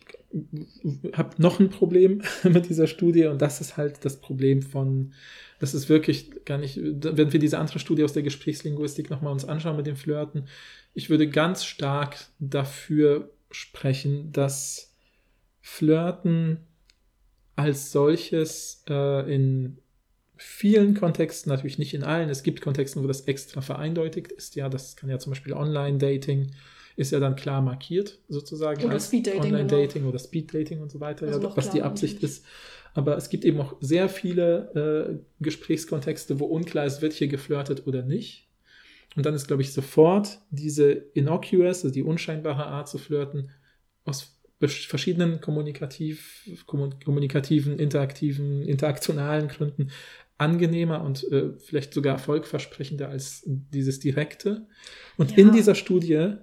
habe 1.13 1.41
noch 1.41 1.59
ein 1.59 1.69
Problem 1.69 2.21
mit 2.43 2.69
dieser 2.69 2.87
Studie 2.87 3.25
und 3.25 3.41
das 3.41 3.61
ist 3.61 3.77
halt 3.77 4.03
das 4.05 4.19
Problem 4.19 4.61
von, 4.61 5.13
das 5.59 5.73
ist 5.73 5.89
wirklich 5.89 6.45
gar 6.45 6.57
nicht, 6.57 6.79
wenn 6.81 7.31
wir 7.31 7.39
diese 7.39 7.59
andere 7.59 7.79
Studie 7.79 8.03
aus 8.03 8.13
der 8.13 8.23
Gesprächslinguistik 8.23 9.09
nochmal 9.09 9.33
uns 9.33 9.45
anschauen 9.45 9.77
mit 9.77 9.87
dem 9.87 9.95
Flirten, 9.95 10.47
ich 10.93 11.09
würde 11.09 11.29
ganz 11.29 11.63
stark 11.65 12.17
dafür 12.39 13.31
sprechen, 13.51 14.31
dass 14.31 14.95
Flirten 15.61 16.59
als 17.55 17.91
solches 17.91 18.83
äh, 18.89 19.33
in 19.33 19.77
vielen 20.37 20.95
Kontexten, 20.95 21.51
natürlich 21.51 21.77
nicht 21.77 21.93
in 21.93 22.03
allen, 22.03 22.29
es 22.29 22.41
gibt 22.41 22.61
Kontexten, 22.61 23.03
wo 23.03 23.07
das 23.07 23.21
extra 23.21 23.61
vereindeutigt 23.61 24.31
ist, 24.31 24.55
ja, 24.55 24.69
das 24.69 24.95
kann 24.95 25.09
ja 25.09 25.19
zum 25.19 25.31
Beispiel 25.31 25.53
Online-Dating, 25.53 26.51
ist 26.95 27.11
ja 27.11 27.19
dann 27.19 27.35
klar 27.35 27.61
markiert, 27.61 28.19
sozusagen. 28.27 28.83
Oder 28.83 28.99
Speeddating, 28.99 29.41
Online-Dating 29.41 30.05
oder 30.05 30.19
Speed-Dating 30.19 30.81
und 30.81 30.91
so 30.91 30.99
weiter, 30.99 31.27
Also 31.27 31.41
ja, 31.41 31.55
was 31.55 31.69
die 31.71 31.81
Absicht 31.81 32.21
ist. 32.23 32.45
Aber 32.93 33.15
es 33.15 33.29
gibt 33.29 33.45
eben 33.45 33.59
auch 33.61 33.77
sehr 33.79 34.09
viele 34.09 35.19
äh, 35.19 35.43
Gesprächskontexte, 35.43 36.39
wo 36.39 36.45
unklar 36.45 36.85
ist, 36.85 37.01
wird 37.01 37.13
hier 37.13 37.27
geflirtet 37.27 37.87
oder 37.87 38.03
nicht. 38.03 38.49
Und 39.15 39.25
dann 39.25 39.33
ist, 39.33 39.47
glaube 39.47 39.61
ich, 39.61 39.73
sofort 39.73 40.39
diese 40.51 40.91
innocuous, 40.91 41.83
also 41.83 41.89
die 41.89 42.03
unscheinbare 42.03 42.65
Art 42.65 42.87
zu 42.89 42.97
flirten, 42.97 43.49
aus 44.05 44.37
verschiedenen 44.59 45.41
kommunikativ, 45.41 46.47
kommu- 46.67 47.03
kommunikativen, 47.03 47.79
interaktiven, 47.79 48.61
interaktionalen 48.63 49.47
Gründen 49.47 49.89
angenehmer 50.37 51.03
und 51.03 51.29
äh, 51.31 51.53
vielleicht 51.57 51.93
sogar 51.93 52.13
erfolgversprechender 52.13 53.09
als 53.09 53.43
dieses 53.45 53.99
direkte. 53.99 54.67
Und 55.17 55.31
Ja. 55.31 55.37
in 55.37 55.51
dieser 55.51 55.75
Studie 55.75 56.33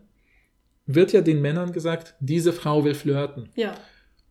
wird 0.88 1.12
ja 1.12 1.20
den 1.20 1.40
Männern 1.40 1.70
gesagt, 1.72 2.14
diese 2.18 2.52
Frau 2.52 2.82
will 2.84 2.94
flirten. 2.94 3.50
Ja, 3.54 3.74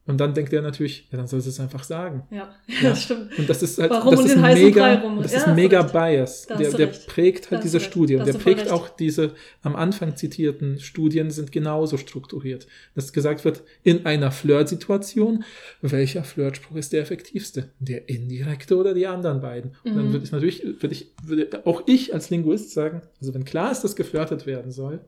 Und 0.09 0.17
dann 0.21 0.33
denkt 0.33 0.53
er 0.53 0.61
natürlich, 0.61 1.07
ja, 1.11 1.17
dann 1.17 1.27
soll 1.27 1.41
sie 1.41 1.49
es 1.49 1.59
einfach 1.59 1.83
sagen. 1.83 2.23
ja, 2.31 2.37
Ja. 2.37 2.49
das 2.89 3.03
stimmt. 3.03 3.37
Und 3.37 3.49
das 3.49 3.61
ist 3.61 3.77
halt, 3.77 3.91
Warum 3.91 4.15
das 4.15 4.25
ist 4.25 4.37
mega, 4.37 4.95
das 5.21 5.33
Ja, 5.33 5.37
ist 5.39 5.47
mega 5.55 5.81
recht. 5.81 5.93
Bias. 5.93 6.47
Der, 6.47 6.71
der 6.71 6.87
prägt 6.87 7.51
halt 7.51 7.63
diese 7.65 7.77
recht. 7.77 7.87
Studie 7.87 8.15
Da 8.15 8.23
und 8.23 8.27
der 8.33 8.39
prägt 8.39 8.61
recht. 8.61 8.71
auch 8.71 8.87
diese 8.89 9.33
am 9.63 9.75
Anfang 9.75 10.15
zitierten 10.15 10.79
Studien 10.79 11.29
sind 11.29 11.51
genauso 11.51 11.97
strukturiert. 11.97 12.67
Dass 12.95 13.11
gesagt 13.13 13.43
wird, 13.45 13.63
in 13.83 14.05
einer 14.05 14.31
Flirtsituation, 14.31 15.43
welcher 15.81 16.23
Flirtspruch 16.23 16.77
ist 16.77 16.93
der 16.93 17.01
effektivste? 17.01 17.69
Der 17.79 18.09
indirekte 18.09 18.77
oder 18.77 18.93
die 18.93 19.07
anderen 19.07 19.41
beiden? 19.41 19.71
Und 19.83 19.95
dann 19.95 20.07
Mhm. 20.07 20.13
würde 20.13 20.25
ich 20.25 20.31
natürlich, 20.31 20.63
würde 20.63 20.93
ich, 20.93 21.11
würde 21.23 21.65
auch 21.65 21.83
ich 21.85 22.13
als 22.13 22.29
Linguist 22.29 22.71
sagen, 22.71 23.01
also 23.19 23.33
wenn 23.33 23.45
klar 23.45 23.71
ist, 23.71 23.81
dass 23.83 23.95
geflirtet 23.95 24.45
werden 24.45 24.71
soll, 24.71 25.01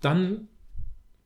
dann 0.00 0.48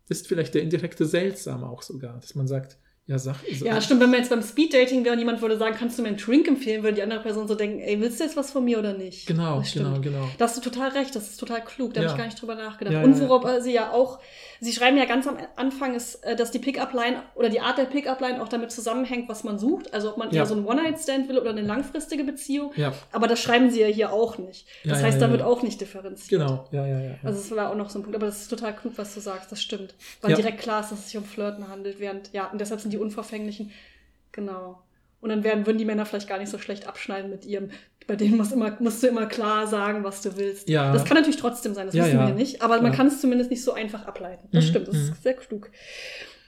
ist 0.09 0.29
vielleicht 0.29 0.55
der 0.55 0.63
indirekte 0.63 1.07
seltsam 1.07 1.65
auch 1.65 1.83
sogar, 1.83 2.19
dass 2.21 2.35
man 2.35 2.47
sagt, 2.47 2.77
ja, 3.07 3.19
sag, 3.19 3.37
Ja, 3.61 3.79
stimmt, 3.83 4.01
wenn 4.01 4.11
man 4.11 4.21
jetzt 4.21 4.31
beim 4.31 4.43
Speeddating 4.43 5.05
wäre 5.05 5.13
und 5.13 5.19
jemand 5.19 5.43
würde 5.43 5.59
sagen, 5.59 5.77
kannst 5.79 5.99
du 5.99 6.03
mir 6.03 6.09
einen 6.09 6.17
Drink 6.17 6.49
empfehlen, 6.49 6.83
würde 6.83 6.95
die 6.97 7.03
andere 7.03 7.21
Person 7.21 7.47
so 7.47 7.55
denken, 7.55 7.81
ey, 7.81 8.01
willst 8.01 8.19
du 8.19 8.25
jetzt 8.25 8.35
was 8.37 8.51
von 8.51 8.65
mir 8.65 8.79
oder 8.79 8.95
nicht? 8.97 9.27
Genau, 9.27 9.63
genau, 9.75 10.01
genau. 10.01 10.27
Da 10.39 10.47
hast 10.47 10.57
du 10.57 10.63
total 10.63 10.89
recht, 10.91 11.15
das 11.15 11.29
ist 11.29 11.37
total 11.39 11.63
klug, 11.63 11.93
da 11.93 12.01
Ja. 12.01 12.09
habe 12.09 12.15
ich 12.17 12.19
gar 12.19 12.27
nicht 12.27 12.41
drüber 12.41 12.55
nachgedacht. 12.55 12.95
Ja, 12.95 13.03
und 13.03 13.13
ja, 13.15 13.23
ja. 13.23 13.29
worauf 13.29 13.45
äh, 13.45 13.61
sie 13.61 13.75
ja 13.75 13.91
auch, 13.93 14.21
sie 14.61 14.73
schreiben 14.73 14.97
ja 14.97 15.05
ganz 15.05 15.27
am 15.27 15.37
Anfang, 15.57 15.95
ist, 15.95 16.17
äh, 16.25 16.37
dass 16.37 16.51
die 16.51 16.59
Pickup-Line 16.59 17.23
oder 17.35 17.49
die 17.49 17.61
Art 17.61 17.79
der 17.79 17.85
Pickup-Line 17.85 18.43
auch 18.43 18.49
damit 18.49 18.71
zusammenhängt, 18.73 19.29
was 19.29 19.45
man 19.45 19.59
sucht. 19.59 19.93
Also 19.95 20.11
ob 20.11 20.17
man 20.19 20.31
Ja. 20.31 20.41
eher 20.41 20.47
so 20.47 20.55
einen 20.55 20.67
One-Night-Stand 20.67 21.29
will 21.29 21.39
oder 21.39 21.51
eine 21.51 21.63
langfristige 21.63 22.25
Beziehung. 22.25 22.73
Ja, 22.77 22.93
Aber 23.13 23.27
das 23.27 23.41
schreiben 23.41 23.71
sie 23.71 23.81
ja 23.81 23.87
hier 23.87 24.13
auch 24.13 24.39
nicht. 24.39 24.67
Das 24.85 25.01
Ja, 25.01 25.07
heißt, 25.07 25.21
da 25.23 25.31
wird 25.31 25.43
auch 25.43 25.63
nicht 25.63 25.81
differenziert. 25.81 26.29
genau, 26.41 26.67
ja, 26.73 26.87
ja, 26.87 27.01
ja. 27.01 27.15
Also 27.23 27.39
das 27.41 27.51
war 27.57 27.71
auch 27.71 27.77
noch 27.77 27.91
so 27.91 27.99
ein 27.99 28.03
Punkt, 28.03 28.17
aber 28.17 28.27
das 28.27 28.43
ist 28.43 28.49
total 28.49 28.75
klug, 28.75 28.93
was 28.97 29.15
du 29.15 29.21
sagst, 29.21 29.51
das 29.53 29.63
stimmt. 29.63 29.95
Weil 30.23 30.35
direkt 30.35 30.59
klar 30.61 30.81
ist, 30.81 30.91
dass 30.93 30.99
es 31.01 31.07
sich 31.07 31.17
um 31.17 31.25
Flirten 31.25 31.69
handelt, 31.69 32.01
während, 32.01 32.33
ja, 32.33 32.47
und 32.51 32.61
deshalb 32.61 32.81
sind 32.81 32.93
die 32.93 32.99
unverfänglichen, 32.99 33.71
genau. 34.33 34.81
Und 35.21 35.31
dann 35.31 35.43
werden, 35.43 35.65
würden 35.65 35.79
die 35.79 35.87
Männer 35.87 36.05
vielleicht 36.05 36.29
gar 36.29 36.39
nicht 36.39 36.51
so 36.51 36.59
schlecht 36.59 36.87
abschneiden 36.87 37.31
mit 37.31 37.47
ihrem, 37.47 37.71
bei 38.07 38.17
denen 38.17 38.37
musst, 38.37 38.53
immer, 38.53 38.77
musst 38.81 39.03
du 39.03 39.07
immer 39.07 39.27
klar 39.27 39.67
sagen, 39.67 40.05
was 40.05 40.21
du 40.23 40.37
willst. 40.37 40.69
Ja. 40.69 40.93
Das 40.93 41.05
kann 41.05 41.17
natürlich 41.17 41.39
trotzdem 41.39 41.75
sein, 41.75 41.87
das 41.87 41.95
Ja, 41.95 42.05
wissen 42.05 42.19
ja. 42.19 42.27
wir 42.27 42.35
nicht, 42.35 42.61
aber 42.63 42.81
man 42.83 42.93
kann 42.93 43.07
es 43.07 43.21
zumindest 43.21 43.51
nicht 43.51 43.63
so 43.65 43.73
einfach 43.73 44.07
ableiten. 44.07 44.49
Das 44.53 44.65
Mhm, 44.65 44.69
stimmt, 44.69 44.89
das 44.89 44.95
mhm. 44.95 45.01
ist 45.13 45.23
sehr 45.23 45.35
klug. 45.35 45.71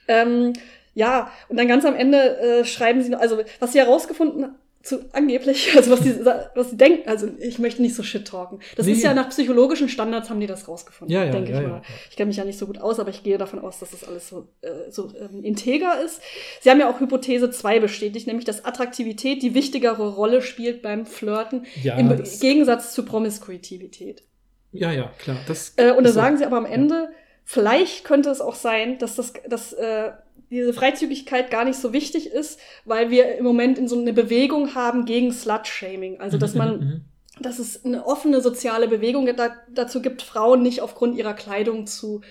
Ähm, 0.07 0.53
ja, 0.93 1.29
und 1.49 1.57
dann 1.57 1.67
ganz 1.67 1.85
am 1.85 1.95
Ende 1.95 2.37
äh, 2.39 2.65
schreiben 2.65 3.01
sie, 3.01 3.09
noch- 3.09 3.19
also 3.19 3.39
was 3.59 3.71
sie 3.73 3.79
herausgefunden 3.79 4.55
zu 4.83 5.03
angeblich, 5.13 5.73
also 5.75 5.91
was 5.91 5.99
sie, 6.01 6.25
was 6.25 6.69
sie 6.69 6.77
denken, 6.77 7.09
also 7.09 7.27
ich 7.39 7.59
möchte 7.59 7.81
nicht 7.81 7.95
so 7.95 8.03
shit 8.03 8.25
talken. 8.27 8.59
Das 8.75 8.85
Nee. 8.85 8.93
ist 8.93 9.03
ja 9.03 9.13
nach 9.13 9.29
psychologischen 9.29 9.89
Standards 9.89 10.29
haben 10.29 10.39
die 10.39 10.47
das 10.47 10.67
rausgefunden, 10.67 11.13
Ja, 11.13 11.25
ja, 11.25 11.31
denke 11.31 11.51
ja, 11.51 11.61
ich 11.61 11.67
mal. 11.67 11.81
Ich 12.09 12.15
kenne 12.15 12.27
mich 12.27 12.37
ja 12.37 12.45
nicht 12.45 12.57
so 12.57 12.65
gut 12.67 12.79
aus, 12.79 12.99
aber 12.99 13.09
ich 13.09 13.23
gehe 13.23 13.37
davon 13.37 13.59
aus, 13.59 13.79
dass 13.79 13.91
das 13.91 14.03
alles 14.03 14.29
so, 14.29 14.47
äh, 14.61 14.89
so 14.89 15.11
ähm, 15.19 15.43
integer 15.43 16.01
ist. 16.01 16.21
Sie 16.61 16.69
haben 16.69 16.79
ja 16.79 16.89
auch 16.89 16.99
Hypothese 16.99 17.49
2 17.51 17.79
bestätigt, 17.79 18.27
nämlich 18.27 18.45
dass 18.45 18.63
Attraktivität 18.65 19.41
die 19.43 19.53
wichtigere 19.53 20.07
Rolle 20.15 20.41
spielt 20.41 20.81
beim 20.81 21.05
Flirten 21.05 21.65
Ja, 21.83 21.97
im 21.97 22.09
Gegensatz 22.39 22.93
zu 22.93 23.03
Promiskuitivität. 23.03 24.23
Ja, 24.71 24.91
ja, 24.91 25.11
klar. 25.19 25.37
Das 25.47 25.73
Äh, 25.77 25.91
und 25.91 26.03
da 26.05 26.11
sagen 26.11 26.37
sie 26.37 26.45
aber 26.45 26.57
am 26.57 26.65
Ende, 26.65 27.09
vielleicht 27.43 28.03
könnte 28.03 28.29
es 28.29 28.41
auch 28.41 28.55
sein, 28.55 28.99
dass, 28.99 29.15
das, 29.15 29.33
dass 29.49 29.73
äh, 29.73 30.11
diese 30.49 30.73
Freizügigkeit 30.73 31.51
gar 31.51 31.65
nicht 31.65 31.79
so 31.79 31.93
wichtig 31.93 32.27
ist, 32.31 32.59
weil 32.85 33.09
wir 33.09 33.35
im 33.37 33.43
Moment 33.43 33.77
in 33.77 33.87
so 33.87 33.99
eine 33.99 34.13
Bewegung 34.13 34.75
haben 34.75 35.05
gegen 35.05 35.31
Slut-Shaming. 35.33 36.19
Also, 36.19 36.37
dass 36.37 36.53
Mhm, 36.53 36.57
man, 36.57 36.79
mhm, 36.79 37.01
dass 37.39 37.59
es 37.59 37.83
eine 37.85 38.05
offene 38.05 38.41
soziale 38.41 38.87
Bewegung 38.87 39.25
da, 39.35 39.55
dazu 39.73 40.01
gibt, 40.01 40.21
Frauen 40.21 40.61
nicht 40.63 40.81
aufgrund 40.81 41.17
ihrer 41.17 41.33
Kleidung 41.33 41.85
zu 41.85 42.21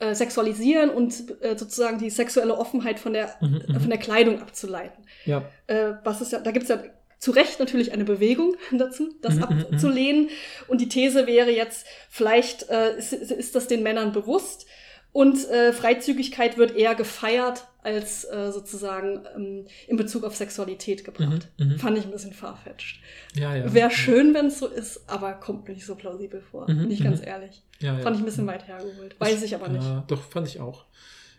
äh, 0.00 0.14
sexualisieren 0.14 0.90
und 0.90 1.12
äh, 1.42 1.56
sozusagen 1.58 1.98
die 1.98 2.10
sexuelle 2.10 2.56
Offenheit 2.56 2.98
von 3.00 3.12
der, 3.12 3.34
Mhm, 3.40 3.62
mhm. 3.68 3.80
von 3.80 3.90
der 3.90 3.98
Kleidung 3.98 4.40
abzuleiten. 4.40 5.04
Ja, 5.24 5.44
Äh, 5.66 5.94
was 6.04 6.20
ist 6.20 6.32
ja, 6.32 6.38
da 6.40 6.52
gibt 6.52 6.64
es 6.64 6.68
ja 6.68 6.82
zu 7.18 7.32
Recht 7.32 7.58
natürlich 7.58 7.92
eine 7.92 8.04
Bewegung 8.04 8.54
dazu, 8.72 9.08
das 9.22 9.34
Mhm, 9.34 9.40
mhm, 9.40 9.66
abzulehnen. 9.72 10.28
Und 10.68 10.80
die 10.80 10.88
These 10.88 11.26
wäre 11.26 11.50
jetzt, 11.50 11.84
vielleicht 12.08 12.68
äh, 12.70 12.96
ist, 12.96 13.12
ist 13.12 13.54
das 13.56 13.66
den 13.66 13.82
Männern 13.82 14.12
bewusst 14.12 14.66
und 15.12 15.48
äh, 15.48 15.72
Freizügigkeit 15.72 16.58
wird 16.58 16.76
eher 16.76 16.94
gefeiert 16.94 17.66
als 17.82 18.24
äh, 18.24 18.52
sozusagen 18.52 19.24
ähm, 19.34 19.64
in 19.86 19.96
Bezug 19.96 20.24
auf 20.24 20.36
Sexualität 20.36 21.04
gebracht. 21.04 21.48
Mhm, 21.58 21.68
mhm. 21.68 21.78
Fand 21.78 21.96
ich 21.96 22.04
ein 22.04 22.10
bisschen 22.10 22.32
farfetched. 22.32 23.00
ja, 23.34 23.56
ja. 23.56 23.72
Wäre 23.72 23.90
schön, 23.90 24.34
wenn 24.34 24.46
es 24.46 24.58
so 24.58 24.66
ist, 24.66 25.08
aber 25.08 25.32
kommt 25.32 25.66
mir 25.66 25.74
nicht 25.74 25.86
so 25.86 25.94
plausibel 25.94 26.42
vor. 26.42 26.70
Mhm, 26.70 26.78
Bin 26.78 26.90
ich 26.90 27.00
mhm. 27.00 27.04
ganz 27.04 27.24
ehrlich. 27.24 27.62
ja, 27.80 27.96
ja. 27.96 28.00
Fand 28.00 28.16
ich 28.16 28.22
ein 28.22 28.26
bisschen 28.26 28.46
weit 28.46 28.66
hergeholt. 28.66 29.16
Weiß 29.18 29.42
ich 29.42 29.54
aber 29.54 29.68
nicht. 29.68 29.84
Ja, 29.84 30.04
doch, 30.06 30.22
fand 30.22 30.46
ich 30.48 30.60
auch. 30.60 30.84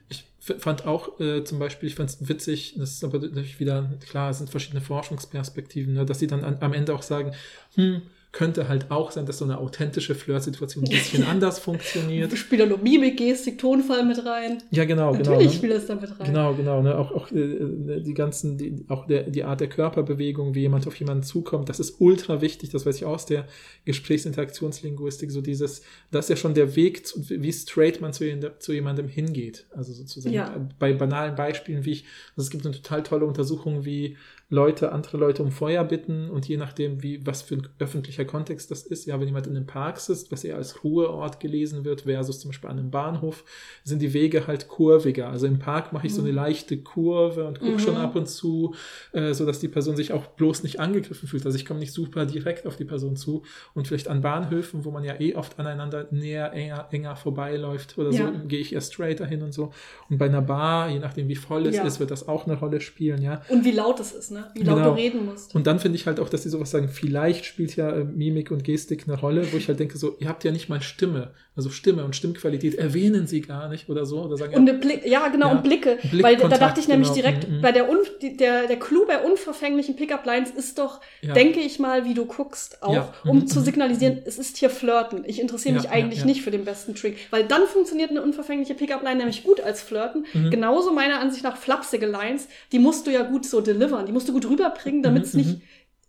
Ich 0.09 0.26
fand 0.41 0.88
auch 0.88 1.20
äh, 1.20 1.43
zum 1.43 1.59
Beispiel, 1.59 1.88
ich 1.88 1.95
fand 1.95 2.09
es 2.09 2.28
witzig, 2.28 2.74
das 2.78 2.93
ist 2.93 3.03
aber 3.03 3.20
natürlich 3.20 3.59
wieder, 3.59 3.91
klar, 4.09 4.32
es 4.32 4.39
sind 4.39 4.49
verschiedene 4.49 4.82
Forschungsperspektiven, 4.82 5.93
ne, 5.93 6.05
dass 6.05 6.17
sie 6.17 6.28
dann 6.28 6.43
an, 6.43 6.57
am 6.61 6.74
Ende 6.74 6.95
auch 6.95 7.03
sagen, 7.03 7.34
hm, 7.76 8.01
könnte 8.32 8.67
halt 8.67 8.91
auch 8.91 9.09
sein, 9.09 9.25
dass 9.25 9.39
so 9.39 9.45
eine 9.45 9.57
authentische 9.57 10.13
Flirtsituation 10.13 10.84
ein 10.84 10.89
bisschen 10.89 11.23
anders 11.27 11.57
funktioniert. 11.57 12.38
Spielt 12.38 12.61
da 12.61 12.67
nur 12.67 12.77
Mimik, 12.77 13.17
Gestik, 13.17 13.57
Tonfall 13.57 14.05
mit 14.05 14.23
rein. 14.23 14.61
Ja, 14.69 14.86
genau, 14.86 15.13
genau. 15.13 15.32
Natürlich 15.32 15.47
ne? 15.47 15.53
spielt 15.53 15.73
das 15.73 15.88
da 15.88 15.95
mit 15.95 16.11
rein. 16.19 16.27
Genau, 16.27 16.53
genau. 16.53 16.82
Ne? 16.84 16.95
Auch, 16.95 17.11
auch 17.11 17.32
äh, 17.32 18.01
die 18.01 18.13
ganzen, 18.13 18.59
die, 18.59 18.86
auch 18.88 19.07
der, 19.07 19.23
die 19.23 19.43
Art 19.43 19.61
der 19.61 19.69
Körperbewegung, 19.69 20.53
wie 20.53 20.61
jemand 20.61 20.86
auf 20.86 20.95
jemanden 20.95 21.23
zukommt, 21.23 21.69
das 21.69 21.80
ist 21.80 21.99
ultra 21.99 22.39
wichtig. 22.41 22.69
Das 22.69 22.86
weiß 22.86 22.97
ich 22.97 23.05
aus 23.05 23.25
der 23.25 23.47
Gesprächsinteraktionslinguistik. 23.86 25.32
So 25.32 25.41
dieses, 25.41 25.82
das 26.11 26.25
ist 26.25 26.30
ja 26.30 26.36
schon 26.36 26.53
der 26.53 26.75
Weg, 26.75 27.07
zu, 27.07 27.27
wie 27.30 27.51
straight 27.51 27.99
man 27.99 28.13
zu, 28.13 28.25
zu 28.59 28.73
jemandem 28.73 29.07
hingeht. 29.07 29.65
Also 29.75 29.91
sozusagen 29.93 30.36
Ja. 30.36 30.53
bei 30.77 30.93
banalen 30.93 31.34
Beispielen, 31.34 31.84
wie 31.84 31.93
ich, 31.93 32.05
also 32.38 32.43
es 32.45 32.51
gibt 32.51 32.63
eine 32.63 32.75
total 32.75 33.01
tolle 33.01 33.25
Untersuchung, 33.25 33.86
wie 33.86 34.17
Leute, 34.51 34.91
andere 34.91 35.17
Leute 35.17 35.43
um 35.43 35.51
Feuer 35.51 35.83
bitten 35.83 36.29
und 36.31 36.47
je 36.47 36.57
nachdem, 36.57 37.03
wie, 37.03 37.23
was 37.23 37.43
für 37.43 37.55
ein 37.55 37.67
öffentlicher 37.77 38.25
Kontext 38.25 38.71
das 38.71 38.81
ist, 38.81 39.05
ja, 39.05 39.19
wenn 39.19 39.27
jemand 39.27 39.45
in 39.45 39.55
einem 39.55 39.67
Park 39.67 39.99
sitzt, 39.99 40.31
was 40.31 40.43
eher 40.43 40.55
als 40.55 40.83
Ruheort 40.83 41.39
gelesen 41.39 41.85
wird, 41.85 42.01
versus 42.01 42.39
zum 42.39 42.49
Beispiel 42.49 42.67
an 42.69 42.79
einem 42.79 42.89
Bahnhof, 42.89 43.43
sind 43.83 44.01
die 44.01 44.11
Wege 44.13 44.47
halt 44.47 44.67
kurviger. 44.67 45.29
Also 45.29 45.45
im 45.45 45.59
Park 45.59 45.93
mache 45.93 46.07
ich 46.07 46.15
so 46.15 46.23
eine 46.23 46.31
leichte 46.31 46.77
Kurve 46.81 47.45
und 47.45 47.59
gucke 47.59 47.73
Mhm. 47.73 47.79
schon 47.79 47.95
ab 47.97 48.15
und 48.15 48.27
zu, 48.27 48.73
äh, 49.11 49.33
so 49.35 49.45
dass 49.45 49.59
die 49.59 49.67
Person 49.67 49.95
sich 49.95 50.13
auch 50.13 50.25
bloß 50.25 50.63
nicht 50.63 50.79
angegriffen 50.79 51.27
fühlt. 51.29 51.45
Also 51.45 51.55
ich 51.55 51.65
komme 51.67 51.79
nicht 51.79 51.93
super 51.93 52.25
direkt 52.25 52.65
auf 52.65 52.75
die 52.75 52.85
Person 52.85 53.15
zu 53.15 53.43
und 53.75 53.87
vielleicht 53.87 54.07
an 54.07 54.21
Bahnhöfen, 54.21 54.83
wo 54.83 54.89
man 54.89 55.03
ja 55.03 55.19
eh 55.19 55.35
oft 55.35 55.59
aneinander 55.59 56.07
näher, 56.09 56.51
enger, 56.53 56.87
enger 56.91 57.15
vorbeiläuft 57.15 57.99
oder 57.99 58.09
Ja. 58.11 58.33
so, 58.33 58.47
gehe 58.47 58.59
ich 58.61 58.73
eher 58.73 58.81
straighter 58.81 59.27
hin 59.27 59.43
und 59.43 59.53
so. 59.53 59.71
Und 60.09 60.17
bei 60.17 60.25
einer 60.25 60.41
Bar, 60.41 60.89
je 60.89 60.97
nachdem 60.97 61.27
wie 61.27 61.35
voll 61.35 61.67
es 61.67 61.75
Ja. 61.75 61.83
ist, 61.85 61.99
wird 61.99 62.09
das 62.09 62.27
auch 62.27 62.47
eine 62.47 62.57
Rolle 62.57 62.81
spielen, 62.81 63.21
ja. 63.21 63.43
Und 63.49 63.63
wie 63.63 63.71
laut 63.71 63.99
es 63.99 64.11
ist, 64.11 64.31
ne? 64.31 64.38
Wie 64.53 64.63
laut 64.63 64.77
Genau. 64.77 64.89
du 64.91 64.95
reden 64.95 65.25
musst. 65.25 65.53
Und 65.55 65.67
dann 65.67 65.79
finde 65.79 65.97
ich 65.97 66.05
halt 66.07 66.19
auch, 66.19 66.29
dass 66.29 66.43
sie 66.43 66.49
sowas 66.49 66.71
sagen, 66.71 66.89
vielleicht 66.89 67.45
spielt 67.45 67.75
ja 67.75 67.89
äh, 67.91 68.03
Mimik 68.03 68.51
und 68.51 68.63
Gestik 68.63 69.03
eine 69.07 69.17
Rolle, 69.19 69.51
wo 69.51 69.57
ich 69.57 69.67
halt 69.67 69.79
denke, 69.79 69.97
so, 69.97 70.15
ihr 70.19 70.27
habt 70.29 70.43
ja 70.43 70.51
nicht 70.51 70.69
mal 70.69 70.81
Stimme. 70.81 71.31
Also 71.55 71.69
Stimme 71.69 72.05
und 72.05 72.15
Stimmqualität 72.15 72.75
erwähnen 72.75 73.27
sie 73.27 73.41
gar 73.41 73.67
nicht 73.67 73.89
oder 73.89 74.05
so. 74.05 74.21
Oder 74.23 74.37
sagen, 74.37 74.55
Und 74.55 74.65
der 74.65 74.73
Blick, 74.73 75.05
ja, 75.05 75.27
genau, 75.27 75.47
Ja. 75.47 75.51
und 75.55 75.63
Blicke. 75.63 75.97
Weil 76.21 76.37
da 76.37 76.47
dachte 76.47 76.79
ich 76.79 76.87
nämlich 76.87 77.09
genau. 77.13 77.21
direkt, 77.21 77.49
Mhm, 77.49 77.57
mhm. 77.57 77.61
bei 77.61 77.71
der, 77.73 77.89
un, 77.89 77.97
die- 78.21 78.37
der, 78.37 78.67
der 78.67 78.79
Clou 78.79 79.05
bei 79.05 79.19
unverfänglichen 79.21 79.95
Pickup-Lines 79.97 80.51
ist 80.51 80.79
doch, 80.79 81.01
Ja. 81.21 81.33
denke 81.33 81.59
ich 81.59 81.79
mal, 81.79 82.05
wie 82.05 82.13
du 82.13 82.25
guckst, 82.25 82.81
auch, 82.81 82.93
Ja. 82.93 83.13
um 83.25 83.39
Mhm, 83.39 83.47
zu 83.47 83.59
mhm, 83.59 83.63
signalisieren, 83.65 84.19
es 84.25 84.37
ist 84.39 84.55
hier 84.57 84.69
Flirten. 84.69 85.23
Ich 85.25 85.41
interessiere 85.41 85.75
Ja, 85.75 85.81
mich 85.81 85.89
ja, 85.89 85.95
eigentlich 85.95 86.19
ja. 86.21 86.25
nicht 86.25 86.41
für 86.43 86.51
den 86.51 86.63
besten 86.63 86.95
Trick. 86.95 87.17
Weil 87.29 87.43
dann 87.45 87.63
funktioniert 87.63 88.11
eine 88.11 88.21
unverfängliche 88.21 88.73
Pickup-Line 88.75 89.17
nämlich 89.17 89.43
gut 89.43 89.59
als 89.59 89.81
Flirten. 89.81 90.25
Mhm. 90.33 90.51
Genauso 90.51 90.93
meiner 90.93 91.19
Ansicht 91.19 91.43
nach 91.43 91.57
flapsige 91.57 92.05
Lines, 92.05 92.47
die 92.71 92.79
musst 92.79 93.05
du 93.05 93.11
ja 93.11 93.23
gut 93.23 93.45
so 93.45 93.59
delivern. 93.59 94.05
Die 94.05 94.13
musst 94.13 94.28
du 94.30 94.34
gut 94.34 94.49
rüberbringen, 94.49 95.03
damit 95.03 95.23
es 95.25 95.34
Mhm, 95.34 95.39
nicht 95.41 95.61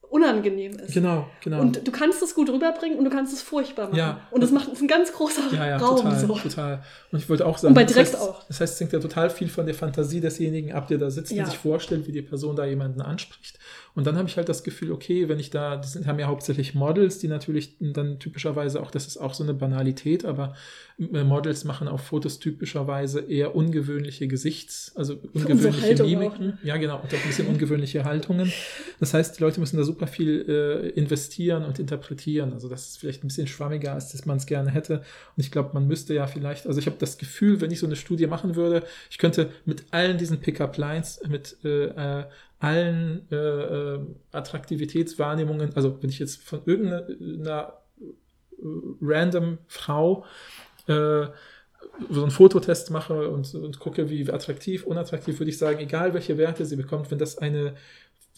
unangenehm 0.09 0.73
ist. 0.79 0.93
Genau, 0.93 1.29
genau. 1.43 1.61
Und 1.61 1.87
du 1.87 1.93
kannst 1.93 2.21
es 2.21 2.35
gut 2.35 2.51
rüberbringen 2.51 2.99
und 2.99 3.05
du 3.05 3.11
kannst 3.11 3.33
es 3.33 3.43
furchtbar 3.43 3.87
machen. 3.87 3.97
Ja. 3.97 4.21
Und 4.33 4.43
das 4.43 4.51
macht 4.51 4.73
es 4.73 4.81
ein 4.81 4.89
ganz 4.89 5.13
großer 5.13 5.43
ja, 5.53 5.67
ja, 5.69 5.77
Raum. 5.77 5.99
total, 5.99 6.19
so. 6.19 6.35
total. 6.35 6.83
Und 7.13 7.19
ich 7.21 7.29
wollte 7.29 7.47
auch 7.47 7.59
sagen, 7.59 7.71
Und 7.71 7.75
bei 7.77 7.85
das 7.85 7.93
direkt 7.93 8.15
heißt, 8.15 8.21
auch. 8.23 8.43
Das 8.49 8.61
heißt, 8.61 8.75
es 8.75 8.81
hängt 8.81 8.93
ja 8.93 8.99
total 8.99 9.31
viel 9.31 9.49
von 9.49 9.67
der 9.67 9.75
Fantasie 9.77 10.21
desjenigen 10.21 10.73
ab, 10.73 10.89
der 10.89 10.99
da 10.99 11.11
sitzt 11.11 11.31
Ja. 11.31 11.45
und 11.45 11.51
sich 11.51 11.59
vorstellt, 11.59 12.09
wie 12.09 12.13
die 12.13 12.23
Person 12.23 12.57
da 12.57 12.65
jemanden 12.65 13.01
anspricht. 13.01 13.59
Und 13.95 14.07
dann 14.07 14.17
habe 14.17 14.29
ich 14.29 14.37
halt 14.37 14.49
das 14.49 14.63
Gefühl, 14.63 14.93
okay, 14.93 15.29
wenn 15.29 15.39
ich 15.39 15.51
da, 15.51 15.77
das 15.77 15.93
sind, 15.93 16.07
haben 16.07 16.19
ja 16.19 16.27
hauptsächlich 16.27 16.75
Models, 16.75 17.19
die 17.19 17.29
natürlich 17.29 17.77
dann 17.81 18.19
typischerweise 18.19 18.81
auch, 18.81 18.91
das 18.91 19.07
ist 19.07 19.17
auch 19.17 19.35
so 19.35 19.43
eine 19.43 19.55
Banalität, 19.55 20.25
aber 20.25 20.55
äh, 20.99 21.25
Models 21.25 21.65
machen 21.65 21.89
auf 21.89 22.03
Fotos 22.03 22.39
typischerweise 22.39 23.21
eher 23.21 23.55
ungewöhnliche 23.55 24.29
Gesichts-, 24.29 24.93
also 24.95 25.19
ungewöhnliche 25.33 26.05
Mimiken. 26.05 26.59
Ja, 26.63 26.77
genau, 26.77 27.01
und 27.01 27.13
auch 27.13 27.19
ein 27.19 27.27
bisschen 27.27 27.49
ungewöhnliche 27.49 28.05
Haltungen. 28.05 28.53
Das 29.01 29.15
heißt, 29.15 29.39
die 29.39 29.43
Leute 29.43 29.61
müssen 29.61 29.77
da 29.77 29.85
super 29.85 30.07
viel 30.07 30.45
äh, 30.49 30.89
investieren 30.91 31.65
und 31.65 31.79
interpretieren. 31.79 32.53
Also 32.53 32.69
das 32.69 32.89
ist 32.89 32.99
vielleicht 32.99 33.25
ein 33.25 33.29
bisschen 33.29 33.47
schwammiger, 33.47 33.95
als 33.95 34.13
dass 34.13 34.27
man 34.27 34.37
es 34.37 34.47
gerne 34.47 34.71
hätte. 34.71 34.99
Und 35.37 35.45
ich 35.45 35.51
glaube, 35.51 35.71
man 35.75 35.87
müsste 35.87 36.15
ja 36.15 36.27
vielleicht, 36.27 36.67
also 36.67 36.79
ich 36.79 36.87
habe 36.87 36.97
das 36.99 37.19
Gefühl, 37.19 37.61
wenn 37.61 37.71
ich 37.71 37.81
so 37.81 37.87
eine 37.87 37.97
Studie 37.97 38.27
machen 38.27 38.57
würde, 38.57 38.85
ich 39.11 39.19
könnte 39.19 39.51
mit 39.65 39.85
allen 39.91 40.19
diesen 40.19 40.41
Pickup-Lines, 40.41 41.23
mit 41.29 41.57
äh, 41.65 41.87
äh, 41.87 42.25
allen 42.61 43.27
äh, 43.33 43.37
äh, 43.37 44.01
Attraktivitätswahrnehmungen, 44.33 45.75
also 45.75 46.01
wenn 46.03 46.11
ich 46.11 46.19
jetzt 46.19 46.43
von 46.43 46.61
irgendeiner 46.67 47.73
äh, 48.01 48.65
random 49.01 49.59
Frau 49.67 50.25
äh, 50.87 51.27
so 52.11 52.23
einen 52.23 52.31
Fototest 52.31 52.91
mache 52.91 53.31
und, 53.31 53.55
und 53.55 53.79
gucke, 53.79 54.11
wie 54.11 54.31
attraktiv, 54.31 54.85
unattraktiv, 54.85 55.41
würde 55.41 55.51
ich 55.51 55.59
sagen, 55.59 55.79
egal 55.79 56.13
welche 56.13 56.37
Werte 56.37 56.67
sie 56.67 56.77
bekommt, 56.77 57.11
wenn 57.11 57.19
das 57.19 57.39
eine 57.39 57.75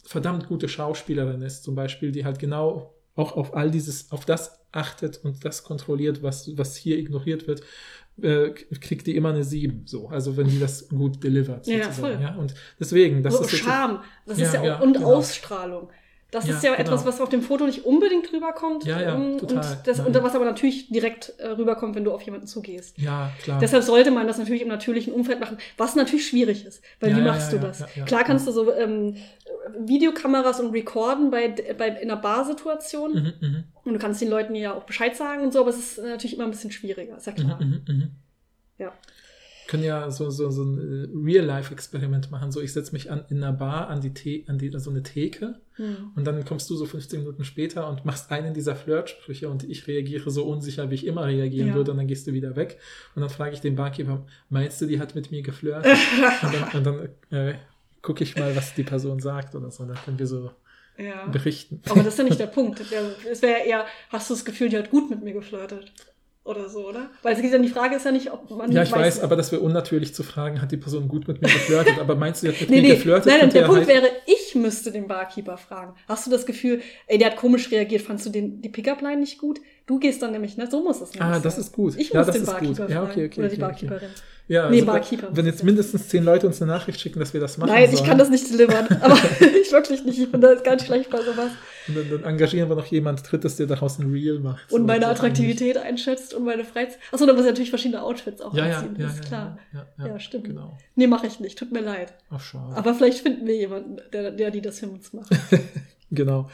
verdammt 0.04 0.46
gute 0.46 0.68
Schauspielerin 0.68 1.42
ist, 1.42 1.64
zum 1.64 1.74
Beispiel, 1.74 2.12
die 2.12 2.24
halt 2.24 2.38
genau 2.38 2.94
auch 3.16 3.36
auf 3.36 3.54
all 3.54 3.70
dieses, 3.70 4.12
auf 4.12 4.24
das 4.24 4.60
achtet 4.70 5.22
und 5.24 5.44
das 5.44 5.64
kontrolliert, 5.64 6.22
was, 6.22 6.56
was 6.56 6.76
hier 6.76 6.96
ignoriert 6.98 7.46
wird, 7.46 7.62
äh, 8.20 8.50
kriegt 8.50 9.06
die 9.06 9.16
immer 9.16 9.30
eine 9.30 9.44
7. 9.44 9.82
So, 9.86 10.08
also 10.08 10.36
wenn 10.36 10.48
die 10.48 10.58
das 10.58 10.88
gut 10.88 11.22
delivert. 11.22 11.66
Ja, 11.66 11.90
voll. 11.90 12.18
Ja, 12.20 12.34
und 12.36 12.54
deswegen, 12.78 13.22
das 13.22 13.34
so 13.34 13.44
ist 13.44 13.56
Charme. 13.56 14.02
Das 14.26 14.38
Ja, 14.38 14.46
ist 14.46 14.54
ja, 14.54 14.64
ja, 14.64 14.78
auch, 14.78 14.82
und 14.82 14.94
genau. 14.94 15.14
Ausstrahlung. 15.14 15.88
Das 16.32 16.46
Ja, 16.46 16.54
ist 16.54 16.64
ja 16.64 16.70
genau. 16.70 16.80
etwas, 16.80 17.04
was 17.04 17.20
auf 17.20 17.28
dem 17.28 17.42
Foto 17.42 17.66
nicht 17.66 17.84
unbedingt 17.84 18.32
rüberkommt. 18.32 18.84
Ja, 18.84 19.00
ja, 19.02 19.14
ähm. 19.14 19.36
Und, 19.38 19.52
das, 19.52 20.00
und 20.00 20.14
was 20.14 20.34
aber 20.34 20.46
natürlich 20.46 20.88
direkt 20.88 21.34
äh, 21.38 21.48
rüberkommt, 21.48 21.94
wenn 21.94 22.04
du 22.04 22.10
auf 22.10 22.22
jemanden 22.22 22.46
zugehst. 22.46 22.98
Ja, 22.98 23.30
klar. 23.42 23.60
Deshalb 23.60 23.82
sollte 23.82 24.10
man 24.10 24.26
das 24.26 24.38
natürlich 24.38 24.62
im 24.62 24.68
natürlichen 24.68 25.12
Umfeld 25.12 25.40
machen, 25.40 25.58
was 25.76 25.94
natürlich 25.94 26.26
schwierig 26.26 26.64
ist. 26.64 26.82
Weil 27.00 27.14
wie 27.14 27.20
machst 27.20 27.52
du 27.52 27.58
das? 27.58 27.84
Klar 28.06 28.24
kannst 28.24 28.46
du 28.46 28.50
so 28.50 28.72
ähm, 28.72 29.16
Videokameras 29.78 30.58
und 30.60 30.70
Recorden 30.72 31.30
bei, 31.30 31.48
bei, 31.76 31.88
in 31.88 32.10
einer 32.10 32.16
Barsituation. 32.16 33.12
Mhm, 33.12 33.32
mhm, 33.46 33.64
Und 33.84 33.92
du 33.92 33.98
kannst 33.98 34.22
den 34.22 34.30
Leuten 34.30 34.54
ja 34.54 34.72
auch 34.72 34.84
Bescheid 34.84 35.14
sagen 35.14 35.42
und 35.42 35.52
so, 35.52 35.60
aber 35.60 35.68
es 35.68 35.78
ist 35.78 35.98
natürlich 35.98 36.34
immer 36.34 36.44
ein 36.44 36.50
bisschen 36.50 36.70
schwieriger, 36.70 37.18
ist 37.18 37.26
ja 37.26 37.32
klar. 37.34 37.62
mhm, 37.62 37.82
mhm, 37.86 37.94
mhm. 37.94 38.10
Ja. 38.78 38.92
können 39.68 39.84
ja 39.84 40.10
so, 40.10 40.30
so, 40.30 40.50
so 40.50 40.64
ein 40.64 40.78
äh, 40.78 41.08
Real-Life-Experiment 41.14 42.30
machen. 42.30 42.50
So, 42.52 42.62
ich 42.62 42.72
setze 42.72 42.92
mich 42.94 43.10
an, 43.10 43.26
in 43.28 43.44
einer 43.44 43.52
Bar 43.52 43.88
an 43.88 44.00
die, 44.00 44.12
The 44.16 44.46
an 44.48 44.56
die 44.56 44.70
so 44.78 44.88
eine 44.88 45.02
Theke 45.02 45.60
Hm. 45.76 46.12
und 46.16 46.26
dann 46.26 46.44
kommst 46.44 46.68
du 46.68 46.76
so 46.76 46.84
15 46.84 47.20
Minuten 47.20 47.44
später 47.44 47.88
und 47.88 48.04
machst 48.04 48.30
einen 48.30 48.52
dieser 48.52 48.76
Flirtsprüche 48.76 49.48
und 49.48 49.64
ich 49.64 49.86
reagiere 49.86 50.30
so 50.30 50.44
unsicher, 50.44 50.90
wie 50.90 50.94
ich 50.96 51.06
immer 51.06 51.24
reagieren 51.26 51.68
Ja. 51.68 51.74
würde 51.74 51.92
und 51.92 51.96
dann 51.96 52.06
gehst 52.06 52.26
du 52.26 52.32
wieder 52.34 52.56
weg 52.56 52.78
und 53.14 53.22
dann 53.22 53.30
frage 53.30 53.54
ich 53.54 53.60
den 53.60 53.74
Barkeeper, 53.74 54.26
meinst 54.50 54.80
du, 54.82 54.86
die 54.86 55.00
hat 55.00 55.14
mit 55.14 55.30
mir 55.30 55.42
geflirtet? 55.42 55.96
und 56.42 56.54
dann, 56.54 56.84
und 56.86 57.08
dann 57.30 57.38
äh, 57.48 57.54
gucke 58.02 58.22
ich 58.24 58.36
mal, 58.36 58.54
was 58.54 58.74
die 58.74 58.82
Person 58.82 59.20
sagt 59.20 59.54
oder 59.54 59.70
so. 59.70 59.84
Dann 59.86 59.96
können 60.04 60.18
wir 60.18 60.26
so 60.26 60.50
Ja. 60.98 61.26
berichten. 61.26 61.80
Aber 61.88 62.02
das 62.02 62.14
ist 62.14 62.18
ja 62.18 62.24
nicht 62.24 62.40
der 62.40 62.46
Punkt. 62.48 62.80
Es 63.30 63.40
wäre 63.40 63.60
ja 63.60 63.64
eher, 63.64 63.86
hast 64.10 64.28
du 64.28 64.34
das 64.34 64.44
Gefühl, 64.44 64.68
die 64.68 64.76
hat 64.76 64.90
gut 64.90 65.08
mit 65.08 65.22
mir 65.22 65.32
geflirtet? 65.32 65.90
Oder 66.44 66.68
so, 66.68 66.88
oder? 66.88 67.08
Weil 67.22 67.36
es 67.36 67.40
geht 67.40 67.52
ja, 67.52 67.58
die 67.58 67.68
Frage 67.68 67.94
ist 67.94 68.04
ja 68.04 68.10
nicht, 68.10 68.32
ob 68.32 68.50
man. 68.50 68.72
Ja, 68.72 68.82
ich 68.82 68.90
weiß, 68.90 69.20
aber 69.20 69.36
das 69.36 69.52
wäre 69.52 69.62
unnatürlich 69.62 70.12
zu 70.12 70.24
fragen, 70.24 70.60
hat 70.60 70.72
die 70.72 70.76
Person 70.76 71.06
gut 71.06 71.28
mit 71.28 71.40
mir 71.40 71.46
geflirtet? 71.48 72.00
Aber 72.00 72.16
meinst 72.16 72.42
du, 72.42 72.48
die 72.48 72.52
hat 72.54 72.60
mit 72.62 72.68
Nee, 72.70 72.80
mir 72.80 72.88
nee, 72.88 72.94
geflirtet? 72.96 73.26
nein, 73.26 73.38
nein, 73.42 73.50
der 73.50 73.62
Punkt 73.66 73.82
heißen- 73.84 73.86
wäre, 73.86 74.08
ich 74.26 74.41
müsste 74.54 74.92
den 74.92 75.06
Barkeeper 75.06 75.56
fragen. 75.56 75.94
Hast 76.08 76.26
du 76.26 76.30
das 76.30 76.46
Gefühl, 76.46 76.82
ey, 77.06 77.18
der 77.18 77.30
hat 77.30 77.36
komisch 77.36 77.70
reagiert, 77.70 78.02
fandst 78.02 78.26
du 78.26 78.30
den, 78.30 78.60
die 78.62 78.68
Pickup-Line 78.68 79.20
nicht 79.20 79.38
gut? 79.38 79.60
Du 79.86 79.98
gehst 79.98 80.22
dann 80.22 80.32
nämlich, 80.32 80.56
ne? 80.56 80.70
So 80.70 80.82
muss 80.82 81.00
es 81.00 81.10
nämlich 81.12 81.22
Ah, 81.22 81.40
das 81.40 81.54
sein. 81.54 81.64
ist 81.64 81.72
gut. 81.72 81.94
Ich 81.96 82.14
muss 82.14 82.26
das 82.26 82.36
den. 82.36 82.46
Barkeeper 82.46 82.88
Ja, 82.88 83.02
okay, 83.02 83.26
okay, 83.26 83.40
Oder 83.40 83.48
die 83.48 83.54
okay. 83.54 83.60
Barkeeperin. 83.60 84.08
Ja, 84.48 84.68
Nee, 84.68 84.80
also, 84.80 84.86
Barkeeper 84.86 85.28
Wenn 85.32 85.46
jetzt 85.46 85.62
mindestens 85.64 86.08
zehn 86.08 86.24
Leute 86.24 86.46
uns 86.46 86.60
eine 86.60 86.70
Nachricht 86.72 87.00
schicken, 87.00 87.20
dass 87.20 87.32
wir 87.32 87.40
das 87.40 87.58
machen 87.58 87.70
Nein, 87.70 87.86
sollen, 87.86 87.98
ich 88.02 88.04
kann 88.08 88.18
das 88.18 88.28
nicht 88.28 88.50
delivern. 88.52 88.86
Aber 89.00 89.14
ich 89.40 89.72
wirklich 89.72 90.04
nicht. 90.04 90.18
Ich 90.18 90.30
bin 90.30 90.40
da 90.40 90.54
ganz 90.54 90.84
schlecht 90.84 91.10
bei 91.10 91.18
sowas. 91.22 91.50
Und 91.88 91.96
dann, 91.96 92.10
dann 92.10 92.24
engagieren 92.24 92.68
wir 92.68 92.76
noch 92.76 92.86
jemand 92.86 93.22
Drittes, 93.30 93.56
der 93.56 93.66
daraus 93.66 93.98
ein 93.98 94.10
Reel 94.10 94.40
macht. 94.40 94.70
Und 94.72 94.82
So, 94.82 94.86
meine 94.86 95.04
so 95.06 95.10
Attraktivität 95.12 95.76
einschätzt 95.78 96.34
und 96.34 96.44
meine 96.44 96.64
Freizeit. 96.64 96.98
Achso, 97.12 97.24
da 97.26 97.32
muss 97.32 97.42
ich 97.42 97.48
natürlich 97.48 97.70
verschiedene 97.70 98.02
Outfits 98.02 98.40
auch 98.40 98.54
Ja, 98.54 98.64
anziehen. 98.64 98.96
ja, 98.98 99.06
das 99.06 99.14
ist 99.14 99.24
klar. 99.24 99.58
Ja, 99.98 100.18
stimmt. 100.20 100.44
Genau. 100.44 100.76
Nee, 100.96 101.06
mache 101.06 101.26
ich 101.26 101.40
nicht. 101.40 101.58
Tut 101.58 101.72
mir 101.72 101.80
leid. 101.80 102.12
Ach, 102.30 102.40
schade. 102.40 102.76
Aber 102.76 102.94
vielleicht 102.94 103.20
finden 103.20 103.46
wir 103.46 103.56
jemanden, 103.56 103.96
der, 104.12 104.30
der 104.32 104.50
die 104.50 104.60
das 104.60 104.80
für 104.80 104.88
uns 104.88 105.12
macht. 105.12 105.30
Genau. 106.14 106.50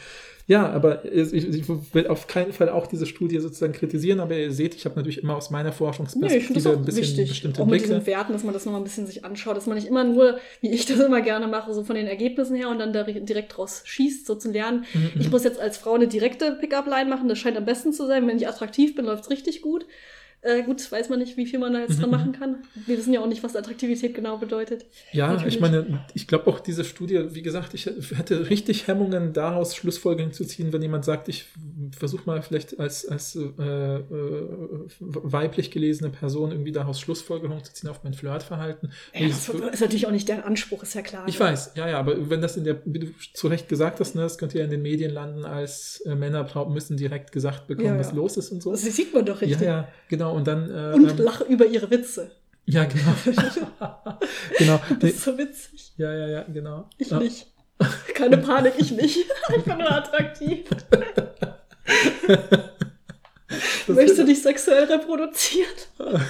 Ja, 0.49 0.67
aber 0.71 1.05
ich, 1.05 1.35
ich 1.35 1.69
will 1.95 2.07
auf 2.09 2.27
keinen 2.27 2.53
Fall 2.55 2.71
auch 2.71 2.87
diese 2.87 3.05
Studie 3.05 3.39
sozusagen 3.39 3.75
kritisieren, 3.75 4.19
aber 4.19 4.35
ihr 4.35 4.51
seht, 4.51 4.75
ich 4.75 4.87
habe 4.87 4.97
natürlich 4.97 5.23
immer 5.23 5.37
aus 5.37 5.51
meiner 5.51 5.69
Nee, 5.69 5.75
Forschungsperspektive 5.77 6.55
das 6.55 6.67
ein 6.79 6.85
bisschen 6.87 7.03
wichtig. 7.03 7.29
bestimmte 7.29 7.61
Auch 7.61 7.67
mit 7.67 7.73
Blicke. 7.83 7.89
diesen 7.95 8.07
Werten, 8.07 8.33
dass 8.33 8.45
man 8.45 8.55
das 8.55 8.65
nochmal 8.65 8.81
ein 8.81 8.85
bisschen 8.85 9.07
sich 9.07 9.27
anschaut, 9.27 9.59
dass 9.59 9.67
man 9.67 9.77
nicht 9.77 9.87
immer 9.87 10.05
nur, 10.05 10.39
wie 10.63 10.71
ich 10.71 10.87
das 10.87 11.01
immer 11.01 11.21
gerne 11.21 11.49
mache, 11.49 11.75
so 11.75 11.85
von 11.85 11.97
den 11.97 12.07
Ergebnissen 12.07 12.57
her 12.57 12.71
und 12.71 12.79
dann 12.79 12.95
da 12.95 13.03
direkt 13.05 13.55
draus 13.59 13.83
schießt, 13.85 14.25
so 14.27 14.37
zu 14.37 14.51
lernen. 14.51 14.87
Mhm, 14.95 15.21
Ich 15.21 15.31
muss 15.31 15.45
jetzt 15.45 15.61
als 15.61 15.77
Frau 15.77 15.93
eine 15.93 16.09
direkte 16.09 16.53
Pickup-Line 16.53 17.11
machen, 17.11 17.29
das 17.29 17.39
scheint 17.39 17.59
am 17.59 17.67
besten 17.67 17.93
zu 17.93 18.07
sein. 18.07 18.27
Wenn 18.27 18.39
ich 18.39 18.49
attraktiv 18.49 18.95
bin, 18.95 19.05
läuft's 19.05 19.29
richtig 19.29 19.61
gut. 19.61 19.85
Äh, 20.41 20.63
gut, 20.63 20.91
weiß 20.91 21.09
man 21.09 21.19
nicht, 21.19 21.37
wie 21.37 21.47
viel 21.47 21.59
man 21.59 21.73
da 21.73 21.81
jetzt 21.81 22.01
dran 22.01 22.11
mhm. 22.11 22.17
machen 22.17 22.33
kann. 22.33 22.57
Wir 22.87 22.97
wissen 22.97 23.13
ja 23.13 23.21
auch 23.21 23.27
nicht, 23.27 23.43
was 23.43 23.57
Attraktivität 23.57 24.15
genau 24.15 24.39
bedeutet. 24.39 24.87
Ja, 25.11 25.33
Natürlich. 25.33 25.57
ich 25.57 25.61
meine, 25.61 26.05
ich 26.15 26.29
glaube 26.29 26.47
auch 26.47 26.61
diese 26.61 26.85
Studie, 26.85 27.35
wie 27.35 27.43
gesagt, 27.43 27.75
ich 27.75 27.87
hätte 27.87 28.49
richtig 28.49 28.87
Hemmungen, 28.87 29.33
daraus 29.33 29.75
Schlussfolgerungen 29.75 30.33
zu 30.33 30.45
ziehen, 30.45 30.73
wenn 30.73 30.81
jemand 30.81 31.05
sagt, 31.05 31.29
ich 31.29 31.47
versuch 31.97 32.25
mal 32.25 32.41
vielleicht 32.43 32.79
als, 32.79 33.07
als 33.09 33.35
äh, 33.35 33.41
äh, 33.43 34.05
weiblich 35.01 35.73
gelesene 35.73 36.11
Person 36.11 36.53
irgendwie 36.53 36.73
daraus 36.73 37.01
Schlussfolgerungen 37.01 37.65
zu 37.65 37.73
ziehen 37.73 37.91
auf 37.91 38.05
mein 38.05 38.15
Flirtverhalten. 38.15 38.93
Ja, 39.15 39.27
das 39.27 39.49
ist 39.49 39.81
natürlich 39.81 40.07
auch 40.07 40.13
nicht 40.13 40.29
deren 40.29 40.45
Anspruch, 40.45 40.85
ist 40.85 40.95
ja 40.95 41.03
klar. 41.03 41.27
Ich 41.27 41.41
weiß, 41.41 41.73
ja, 41.75 41.89
ja, 41.89 41.99
aber 41.99 42.31
wenn 42.31 42.41
das 42.41 42.57
in 42.57 42.63
der, 42.63 42.81
wie 42.85 43.01
du 43.01 43.07
zu 43.35 43.49
Recht 43.49 43.69
gesagt 43.69 43.99
hast, 43.99 44.15
ne, 44.15 44.23
das 44.23 44.39
könnte 44.39 44.59
ja 44.59 44.65
in 44.65 44.71
den 44.71 44.83
Medien 44.83 45.11
landen, 45.11 45.45
als 45.45 46.01
äh, 46.07 46.15
Männer 46.15 46.49
müssen 46.69 46.97
direkt 46.97 47.33
gesagt 47.33 47.67
bekommen, 47.67 47.89
Ja, 47.89 47.99
was 47.99 48.11
ja. 48.11 48.15
los 48.15 48.37
ist 48.37 48.51
und 48.53 48.63
so. 48.63 48.71
Das 48.71 48.83
sieht 48.83 49.13
man 49.13 49.25
doch 49.25 49.41
richtig. 49.41 49.61
Ja, 49.61 49.67
ja, 49.67 49.89
genau. 50.09 50.28
Und 50.33 50.47
dann. 50.47 50.71
Äh, 50.71 50.95
Und 50.95 51.11
ähm, 51.11 51.19
lache 51.19 51.45
über 51.45 51.67
ihre 51.67 51.91
Witze. 51.91 52.31
ja, 52.67 52.85
genau. 52.85 53.15
genau. 54.59 54.81
Das 55.01 55.11
ist 55.11 55.25
so 55.25 55.37
witzig. 55.39 55.93
ja, 55.97 56.13
ja, 56.13 56.29
ja, 56.29 56.43
genau. 56.43 56.89
Ich 56.99 57.11
ja. 57.11 57.19
nicht. 57.19 57.47
Keine 58.15 58.39
Panik, 58.39 58.75
ich 58.79 58.91
nicht. 58.91 59.19
Ich 59.57 59.65
bin 59.65 59.79
nur 59.79 59.91
attraktiv. 59.91 60.67
Möchtest 63.87 64.19
du 64.19 64.25
dich 64.25 64.43
sexuell 64.43 64.85
reproduzieren? 64.85 65.73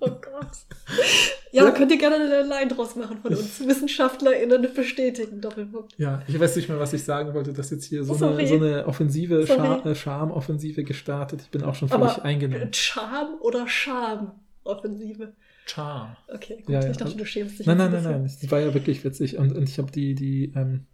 Oh 0.00 0.10
Gott. 0.10 0.52
Ja, 1.54 1.70
könnt 1.70 1.92
ihr 1.92 1.98
gerne 1.98 2.14
eine 2.16 2.48
Line 2.48 2.68
draus 2.68 2.96
machen 2.96 3.18
von 3.20 3.34
uns. 3.34 3.60
WissenschaftlerInnen 3.66 4.66
bestätigen, 4.74 5.42
Doppelpunkt. 5.42 5.92
Ja, 5.98 6.22
ich 6.26 6.40
weiß 6.40 6.56
nicht 6.56 6.70
mehr, 6.70 6.80
was 6.80 6.94
ich 6.94 7.04
sagen 7.04 7.34
wollte, 7.34 7.52
dass 7.52 7.70
jetzt 7.70 7.84
hier 7.84 8.04
so, 8.04 8.14
Sorry. 8.14 8.38
eine, 8.38 8.48
so 8.48 8.54
eine 8.56 8.86
offensive. 8.86 9.46
Schar 9.46 9.84
äh, 9.84 9.94
Charmoffensive 9.94 10.82
gestartet. 10.82 11.42
Ich 11.42 11.50
bin 11.50 11.62
auch 11.62 11.74
schon 11.74 11.90
völlig 11.90 12.04
Aber 12.04 12.24
eingenommen. 12.24 12.72
Charme 12.72 13.34
oder 13.42 13.68
Scham-Offensive? 13.68 15.34
Charm. 15.66 16.16
Okay, 16.32 16.62
gut. 16.64 16.70
Ja, 16.70 16.80
ja. 16.80 16.90
Ich 16.90 16.96
dachte, 16.96 17.16
du 17.16 17.26
schämst 17.26 17.58
dich. 17.58 17.66
Nein, 17.66 17.76
nein, 17.76 17.94
ein 17.94 18.02
nein, 18.02 18.12
nein. 18.12 18.22
Das 18.40 18.50
war 18.50 18.58
ja 18.58 18.72
wirklich 18.72 19.04
witzig. 19.04 19.36
Und, 19.36 19.54
und 19.54 19.68
ich 19.68 19.76
habe 19.76 19.92
die, 19.92 20.14
die, 20.14 20.54
ähm, 20.56 20.86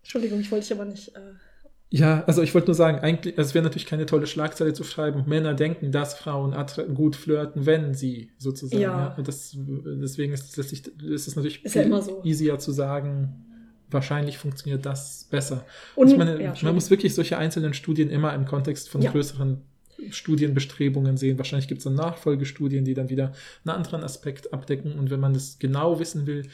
Entschuldigung, 0.00 0.40
ich 0.40 0.50
wollte 0.50 0.66
dich 0.66 0.78
aber 0.78 0.86
nicht. 0.86 1.14
Äh, 1.14 1.20
ja, 1.92 2.22
also 2.24 2.40
ich 2.42 2.54
wollte 2.54 2.68
nur 2.68 2.74
sagen, 2.76 3.00
eigentlich, 3.00 3.36
es 3.36 3.52
wäre 3.52 3.64
natürlich 3.64 3.86
keine 3.86 4.06
tolle 4.06 4.26
Schlagzeile 4.28 4.72
zu 4.72 4.84
schreiben. 4.84 5.24
Männer 5.26 5.54
denken, 5.54 5.90
dass 5.90 6.14
Frauen 6.14 6.54
gut 6.94 7.16
flirten, 7.16 7.66
wenn 7.66 7.94
sie 7.94 8.30
sozusagen. 8.38 8.80
Ja. 8.80 9.14
Und 9.16 9.26
das, 9.26 9.56
deswegen 9.56 10.32
ist, 10.32 10.56
das, 10.56 10.72
ist 10.72 10.88
es 11.02 11.34
natürlich 11.36 11.64
Ist 11.64 11.74
ja 11.74 11.82
immer 11.82 12.00
so. 12.00 12.22
easier 12.22 12.58
zu 12.60 12.70
sagen, 12.70 13.44
wahrscheinlich 13.90 14.38
funktioniert 14.38 14.86
das 14.86 15.26
besser. 15.30 15.64
und, 15.96 16.08
ich 16.08 16.16
meine, 16.16 16.40
ja, 16.40 16.54
man 16.62 16.74
muss 16.74 16.90
wirklich 16.90 17.12
solche 17.12 17.36
einzelnen 17.38 17.74
Studien 17.74 18.08
immer 18.08 18.32
im 18.34 18.44
Kontext 18.44 18.88
von 18.88 19.02
Ja. 19.02 19.10
größeren 19.10 19.58
Studienbestrebungen 20.10 21.16
sehen. 21.16 21.38
Wahrscheinlich 21.38 21.66
gibt 21.68 21.78
es 21.78 21.84
dann 21.84 21.94
Nachfolgestudien, 21.94 22.84
die 22.84 22.94
dann 22.94 23.08
wieder 23.08 23.32
einen 23.64 23.76
anderen 23.76 24.04
Aspekt 24.04 24.52
abdecken. 24.52 24.92
Und 24.98 25.10
wenn 25.10 25.20
man 25.20 25.34
das 25.34 25.58
genau 25.58 25.98
wissen 25.98 26.26
will, 26.26 26.46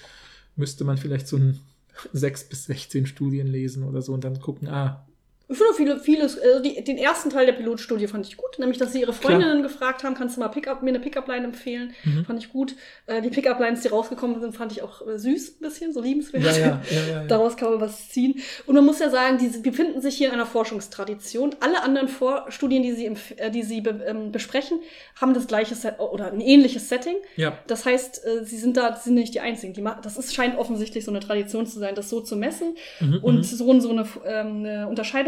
müsste 0.57 0.85
man 0.85 0.97
vielleicht 0.97 1.29
so 1.29 1.37
ein 1.37 1.59
6 2.13 2.49
bis 2.49 2.65
16 2.65 3.07
Studien 3.07 3.47
lesen 3.47 3.85
oder 3.85 4.03
so 4.03 4.13
und 4.15 4.25
dann 4.25 4.41
gucken, 4.41 4.69
ah, 4.69 5.06
Ich 5.49 5.57
finde 5.57 5.75
viele, 5.75 6.01
vieles, 6.01 6.39
also 6.39 6.61
die, 6.61 6.83
den 6.83 6.99
ersten 6.99 7.31
Teil 7.31 7.47
der 7.47 7.53
Pilotstudie 7.53 8.09
fand 8.09 8.27
ich 8.27 8.37
gut, 8.37 8.59
nämlich, 8.59 8.79
dass 8.79 8.93
sie 8.93 9.01
ihre 9.01 9.13
Freundinnen 9.13 9.63
gefragt 9.63 10.03
haben, 10.03 10.15
kannst 10.15 10.37
du 10.37 10.41
mal 10.41 10.49
Pickup, 10.49 10.83
mir 10.83 10.91
eine 10.91 11.01
Pickup-Line 11.01 11.45
empfehlen? 11.45 11.95
Mhm. 12.05 12.25
Fand 12.25 12.39
ich 12.43 12.53
gut. 12.53 12.75
Äh, 13.07 13.23
die 13.23 13.31
Pickup-Lines, 13.31 13.83
die 13.83 13.89
rausgekommen 13.89 14.41
sind, 14.41 14.55
fand 14.57 14.73
ich 14.73 14.83
auch 14.83 15.07
äh, 15.07 15.19
süß 15.19 15.57
ein 15.61 15.61
bisschen, 15.61 15.93
so 15.93 16.01
liebenswert. 16.01 16.45
ja, 16.45 16.51
ja, 16.91 17.07
ja. 17.11 17.25
Daraus 17.25 17.57
kann 17.57 17.71
man 17.71 17.81
was 17.81 18.09
ziehen. 18.09 18.41
Und 18.67 18.75
man 18.75 18.85
muss 18.85 18.99
ja 18.99 19.11
sagen, 19.11 19.39
diese 19.39 19.61
befinden 19.61 20.01
sich 20.01 20.17
hier 20.17 20.29
in 20.29 20.35
einer 20.35 20.47
Forschungstradition. 20.47 21.55
Alle 21.61 21.83
anderen 21.83 22.09
Vor 22.09 22.47
Studien, 22.49 22.83
die 22.83 22.93
sie, 22.93 23.07
äh, 23.37 23.51
die 23.51 23.63
sie 23.63 23.81
be 23.81 24.05
ähm, 24.07 24.33
besprechen, 24.33 24.81
haben 25.21 25.35
das 25.35 25.47
gleiche 25.47 25.75
Set 25.75 26.01
oder 26.01 26.33
ein 26.33 26.41
ähnliches 26.41 26.89
Setting. 26.89 27.17
ja. 27.37 27.59
Das 27.67 27.85
heißt, 27.85 28.25
äh, 28.27 28.45
sie 28.45 28.57
sind 28.57 28.77
da, 28.77 28.97
sie 28.97 29.05
sind 29.05 29.15
nicht 29.15 29.35
die 29.35 29.41
Einzigen. 29.41 29.73
Die 29.75 29.85
das 30.03 30.17
ist, 30.17 30.35
scheint 30.35 30.59
offensichtlich 30.59 31.05
so 31.05 31.11
eine 31.11 31.21
Tradition 31.21 31.67
zu 31.67 31.79
sein, 31.79 31.95
das 31.95 32.11
so 32.11 32.21
zu 32.21 32.37
messen 32.37 32.77
Mhm, 33.01 33.19
und 33.23 33.37
mhm. 33.37 33.43
so 33.43 33.67
und 33.67 33.81
so 33.81 33.91
eine, 33.91 34.07
ähm, 34.25 34.57
eine 34.65 34.87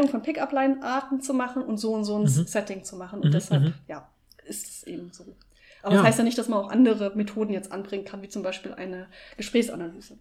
Unterscheidung 0.09 0.10
von 0.10 0.22
Pickup-Line-Arten 0.22 1.20
zu 1.20 1.35
machen 1.35 1.62
und 1.62 1.78
so 1.78 1.94
und 1.94 2.05
so 2.05 2.16
ein 2.16 2.22
Mhm. 2.22 2.47
Setting 2.47 2.85
zu 2.85 2.97
machen. 2.97 3.20
Und 3.20 3.28
Mhm, 3.28 3.32
deshalb, 3.32 3.62
mhm. 3.64 3.74
ja, 3.89 4.09
ist 4.47 4.66
es 4.68 4.82
eben 4.85 5.10
so. 5.12 5.24
Aber 5.82 5.93
Ja. 5.94 5.98
das 6.01 6.09
heißt 6.09 6.18
ja 6.18 6.24
nicht, 6.24 6.39
dass 6.39 6.48
man 6.48 6.59
auch 6.60 6.70
andere 6.70 7.12
Methoden 7.14 7.52
jetzt 7.52 7.70
anbringen 7.70 8.05
kann, 8.05 8.22
wie 8.22 8.28
zum 8.28 8.43
Beispiel 8.43 8.72
eine 8.72 9.06
Gesprächsanalyse. 9.36 10.18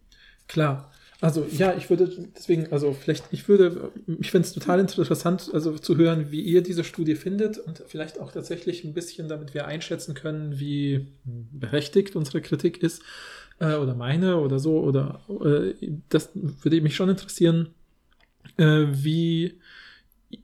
Klar. 0.47 0.91
Also 1.19 1.47
ja, 1.51 1.73
ich 1.75 1.89
würde 1.89 2.07
deswegen, 2.35 2.71
also 2.71 2.93
vielleicht, 2.93 3.25
ich 3.31 3.47
würde, 3.49 3.91
ich 4.19 4.29
finde 4.29 4.47
es 4.47 4.53
total 4.53 4.79
interessant, 4.79 5.49
also 5.51 5.75
zu 5.79 5.97
hören, 5.97 6.29
wie 6.29 6.41
ihr 6.41 6.61
diese 6.61 6.83
Studie 6.83 7.15
findet 7.15 7.57
und 7.57 7.83
vielleicht 7.87 8.19
auch 8.19 8.31
tatsächlich 8.31 8.83
ein 8.83 8.93
bisschen, 8.93 9.27
damit 9.27 9.55
wir 9.55 9.65
einschätzen 9.65 10.13
können, 10.13 10.59
wie 10.59 11.07
berechtigt 11.23 12.15
unsere 12.15 12.41
Kritik 12.41 12.83
ist 12.83 13.01
äh, 13.59 13.73
oder 13.77 13.95
meine 13.95 14.37
oder 14.37 14.59
so 14.59 14.79
oder 14.79 15.21
äh, 15.43 15.73
das 16.09 16.29
würde 16.35 16.81
mich 16.81 16.95
schon 16.95 17.09
interessieren, 17.09 17.69
äh, 18.57 18.85
wie 18.89 19.59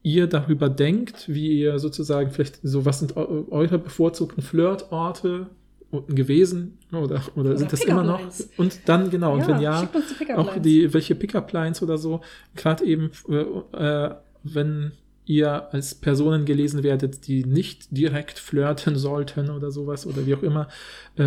ihr 0.02 0.27
darüber 0.27 0.69
denkt, 0.69 1.26
wie 1.27 1.60
ihr 1.60 1.80
sozusagen 1.80 2.31
vielleicht 2.31 2.60
so, 2.64 2.85
was 2.85 2.99
sind 2.99 3.18
eu 3.18 3.45
eure 3.49 3.77
bevorzugten 3.80 4.41
Flirtorte 4.41 5.48
gewesen 6.07 6.80
oder, 6.91 7.02
oder, 7.03 7.22
Oder 7.35 7.57
sind 7.57 7.72
das 7.72 7.84
immer 7.84 8.03
noch? 8.03 8.19
Und 8.57 8.80
dann 8.88 9.10
genau, 9.10 9.34
und 9.34 9.48
wenn 9.48 9.61
ja, 9.61 9.88
die 9.88 10.34
auch 10.34 10.57
die, 10.57 10.94
welche 10.94 11.15
Pickup-Lines 11.15 11.84
oder 11.84 11.98
so, 11.98 12.22
gerade 12.56 12.84
eben, 12.85 13.11
äh, 13.30 13.35
äh, 13.77 14.15
wenn 14.44 14.94
ihr 15.25 15.73
als 15.73 15.95
Personen 15.95 16.43
gelesen 16.45 16.83
werdet, 16.83 17.27
die 17.27 17.45
nicht 17.45 17.87
direkt 17.95 18.39
flirten 18.39 18.95
sollten 18.97 19.49
oder 19.49 19.71
sowas 19.71 20.05
oder 20.05 20.25
wie 20.25 20.35
auch 20.35 20.43
immer, 20.43 20.67
äh, 21.17 21.23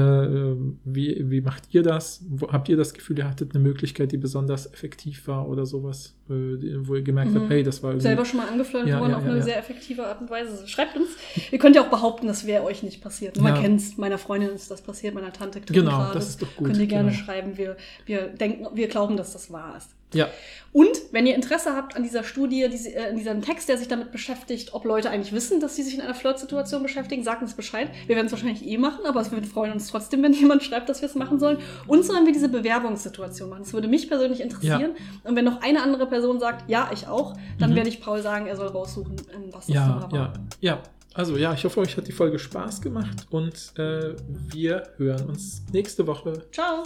wie, 0.84 1.24
wie 1.30 1.40
macht 1.40 1.62
ihr 1.72 1.82
das? 1.82 2.24
Wo, 2.28 2.52
habt 2.52 2.68
ihr 2.68 2.76
das 2.76 2.92
Gefühl, 2.92 3.18
ihr 3.18 3.28
hattet 3.28 3.54
eine 3.54 3.62
Möglichkeit, 3.64 4.12
die 4.12 4.18
besonders 4.18 4.72
effektiv 4.72 5.26
war 5.28 5.48
oder 5.48 5.64
sowas, 5.64 6.14
äh, 6.28 6.32
wo 6.32 6.94
ihr 6.96 7.02
gemerkt 7.02 7.32
Mhm. 7.32 7.36
habt, 7.40 7.50
hey, 7.50 7.62
das 7.62 7.82
war 7.82 7.90
irgendwie... 7.90 8.02
selber 8.02 8.24
schon 8.26 8.38
mal 8.40 8.48
angeflirtet 8.48 8.90
Ja, 8.90 9.00
worden 9.00 9.12
ja, 9.12 9.16
auf 9.16 9.22
ja, 9.24 9.30
eine 9.30 9.38
ja. 9.38 9.44
sehr 9.44 9.58
effektive 9.58 10.06
Art 10.06 10.20
und 10.20 10.28
Weise. 10.30 10.68
Schreibt 10.68 10.96
uns. 10.96 11.08
Ihr 11.50 11.58
könnt 11.58 11.74
ja 11.74 11.82
auch 11.82 11.90
behaupten, 11.90 12.26
das 12.26 12.46
wäre 12.46 12.64
euch 12.64 12.82
nicht 12.82 13.00
passiert. 13.00 13.40
Man 13.40 13.54
Ja. 13.54 13.60
kennt's. 13.62 13.96
Meiner 13.96 14.18
Freundin 14.18 14.50
ist 14.50 14.70
das 14.70 14.82
passiert, 14.82 15.14
meiner 15.14 15.32
Tante 15.32 15.60
Genau, 15.62 15.90
gerade. 15.90 16.14
das 16.14 16.28
ist 16.28 16.42
doch 16.42 16.54
gut, 16.56 16.66
Könnt 16.66 16.78
ihr 16.78 16.86
gerne 16.86 17.10
genau. 17.12 17.22
schreiben. 17.24 17.56
Wir, 17.56 17.76
wir 18.04 18.28
denken, 18.28 18.66
wir 18.74 18.88
glauben, 18.88 19.16
dass 19.16 19.32
das 19.32 19.50
wahr 19.50 19.74
ist. 19.78 19.95
Ja, 20.14 20.28
Und 20.72 20.90
wenn 21.10 21.26
ihr 21.26 21.34
Interesse 21.34 21.74
habt 21.74 21.96
an 21.96 22.02
dieser 22.02 22.22
Studie, 22.22 22.68
diese, 22.70 22.90
äh, 22.94 23.08
an 23.10 23.16
diesem 23.16 23.40
Text, 23.42 23.68
der 23.68 23.76
sich 23.78 23.88
damit 23.88 24.12
beschäftigt, 24.12 24.72
ob 24.74 24.84
Leute 24.84 25.10
eigentlich 25.10 25.32
wissen, 25.32 25.58
dass 25.58 25.74
sie 25.74 25.82
sich 25.82 25.94
in 25.94 26.00
einer 26.00 26.14
Flirtsituation 26.14 26.82
beschäftigen, 26.82 27.24
sagt 27.24 27.42
uns 27.42 27.54
Bescheid. 27.54 27.88
Wir 28.06 28.14
werden 28.14 28.26
es 28.26 28.32
wahrscheinlich 28.32 28.64
eh 28.66 28.76
machen, 28.78 29.04
aber 29.06 29.28
wir 29.30 29.42
freuen 29.44 29.72
uns 29.72 29.88
trotzdem, 29.88 30.22
wenn 30.22 30.32
jemand 30.44 30.62
schreibt, 30.62 30.88
dass 30.88 31.00
wir 31.02 31.08
es 31.08 31.14
machen 31.14 31.38
sollen. 31.40 31.58
Und 31.86 32.04
sollen 32.04 32.24
wir 32.26 32.32
diese 32.32 32.48
Bewerbungssituation 32.48 33.48
machen. 33.50 33.62
Das 33.64 33.72
würde 33.72 33.88
mich 33.88 34.06
persönlich 34.08 34.40
interessieren. 34.40 34.92
Und 35.24 35.34
wenn 35.34 35.44
noch 35.44 35.60
eine 35.62 35.82
andere 35.82 36.06
Person 36.06 36.38
sagt, 36.40 36.68
ja, 36.70 36.90
ich 36.92 37.08
auch, 37.08 37.34
dann 37.58 37.70
Mhm. 37.70 37.76
werde 37.76 37.88
ich 37.88 38.00
Paul 38.00 38.20
sagen, 38.22 38.46
er 38.46 38.56
soll 38.56 38.68
raussuchen, 38.68 39.16
was 39.52 39.66
das 39.66 39.74
ja, 39.74 40.08
ja, 40.12 40.32
ja. 40.60 40.82
Also 41.14 41.36
ja, 41.38 41.54
ich 41.54 41.64
hoffe, 41.64 41.80
euch 41.80 41.96
hat 41.96 42.06
die 42.06 42.12
Folge 42.12 42.38
Spaß 42.38 42.82
gemacht 42.82 43.26
und 43.30 43.72
äh, 43.78 44.14
wir 44.52 44.82
hören 44.98 45.30
uns 45.30 45.62
nächste 45.72 46.06
Woche. 46.06 46.44
Ciao! 46.52 46.82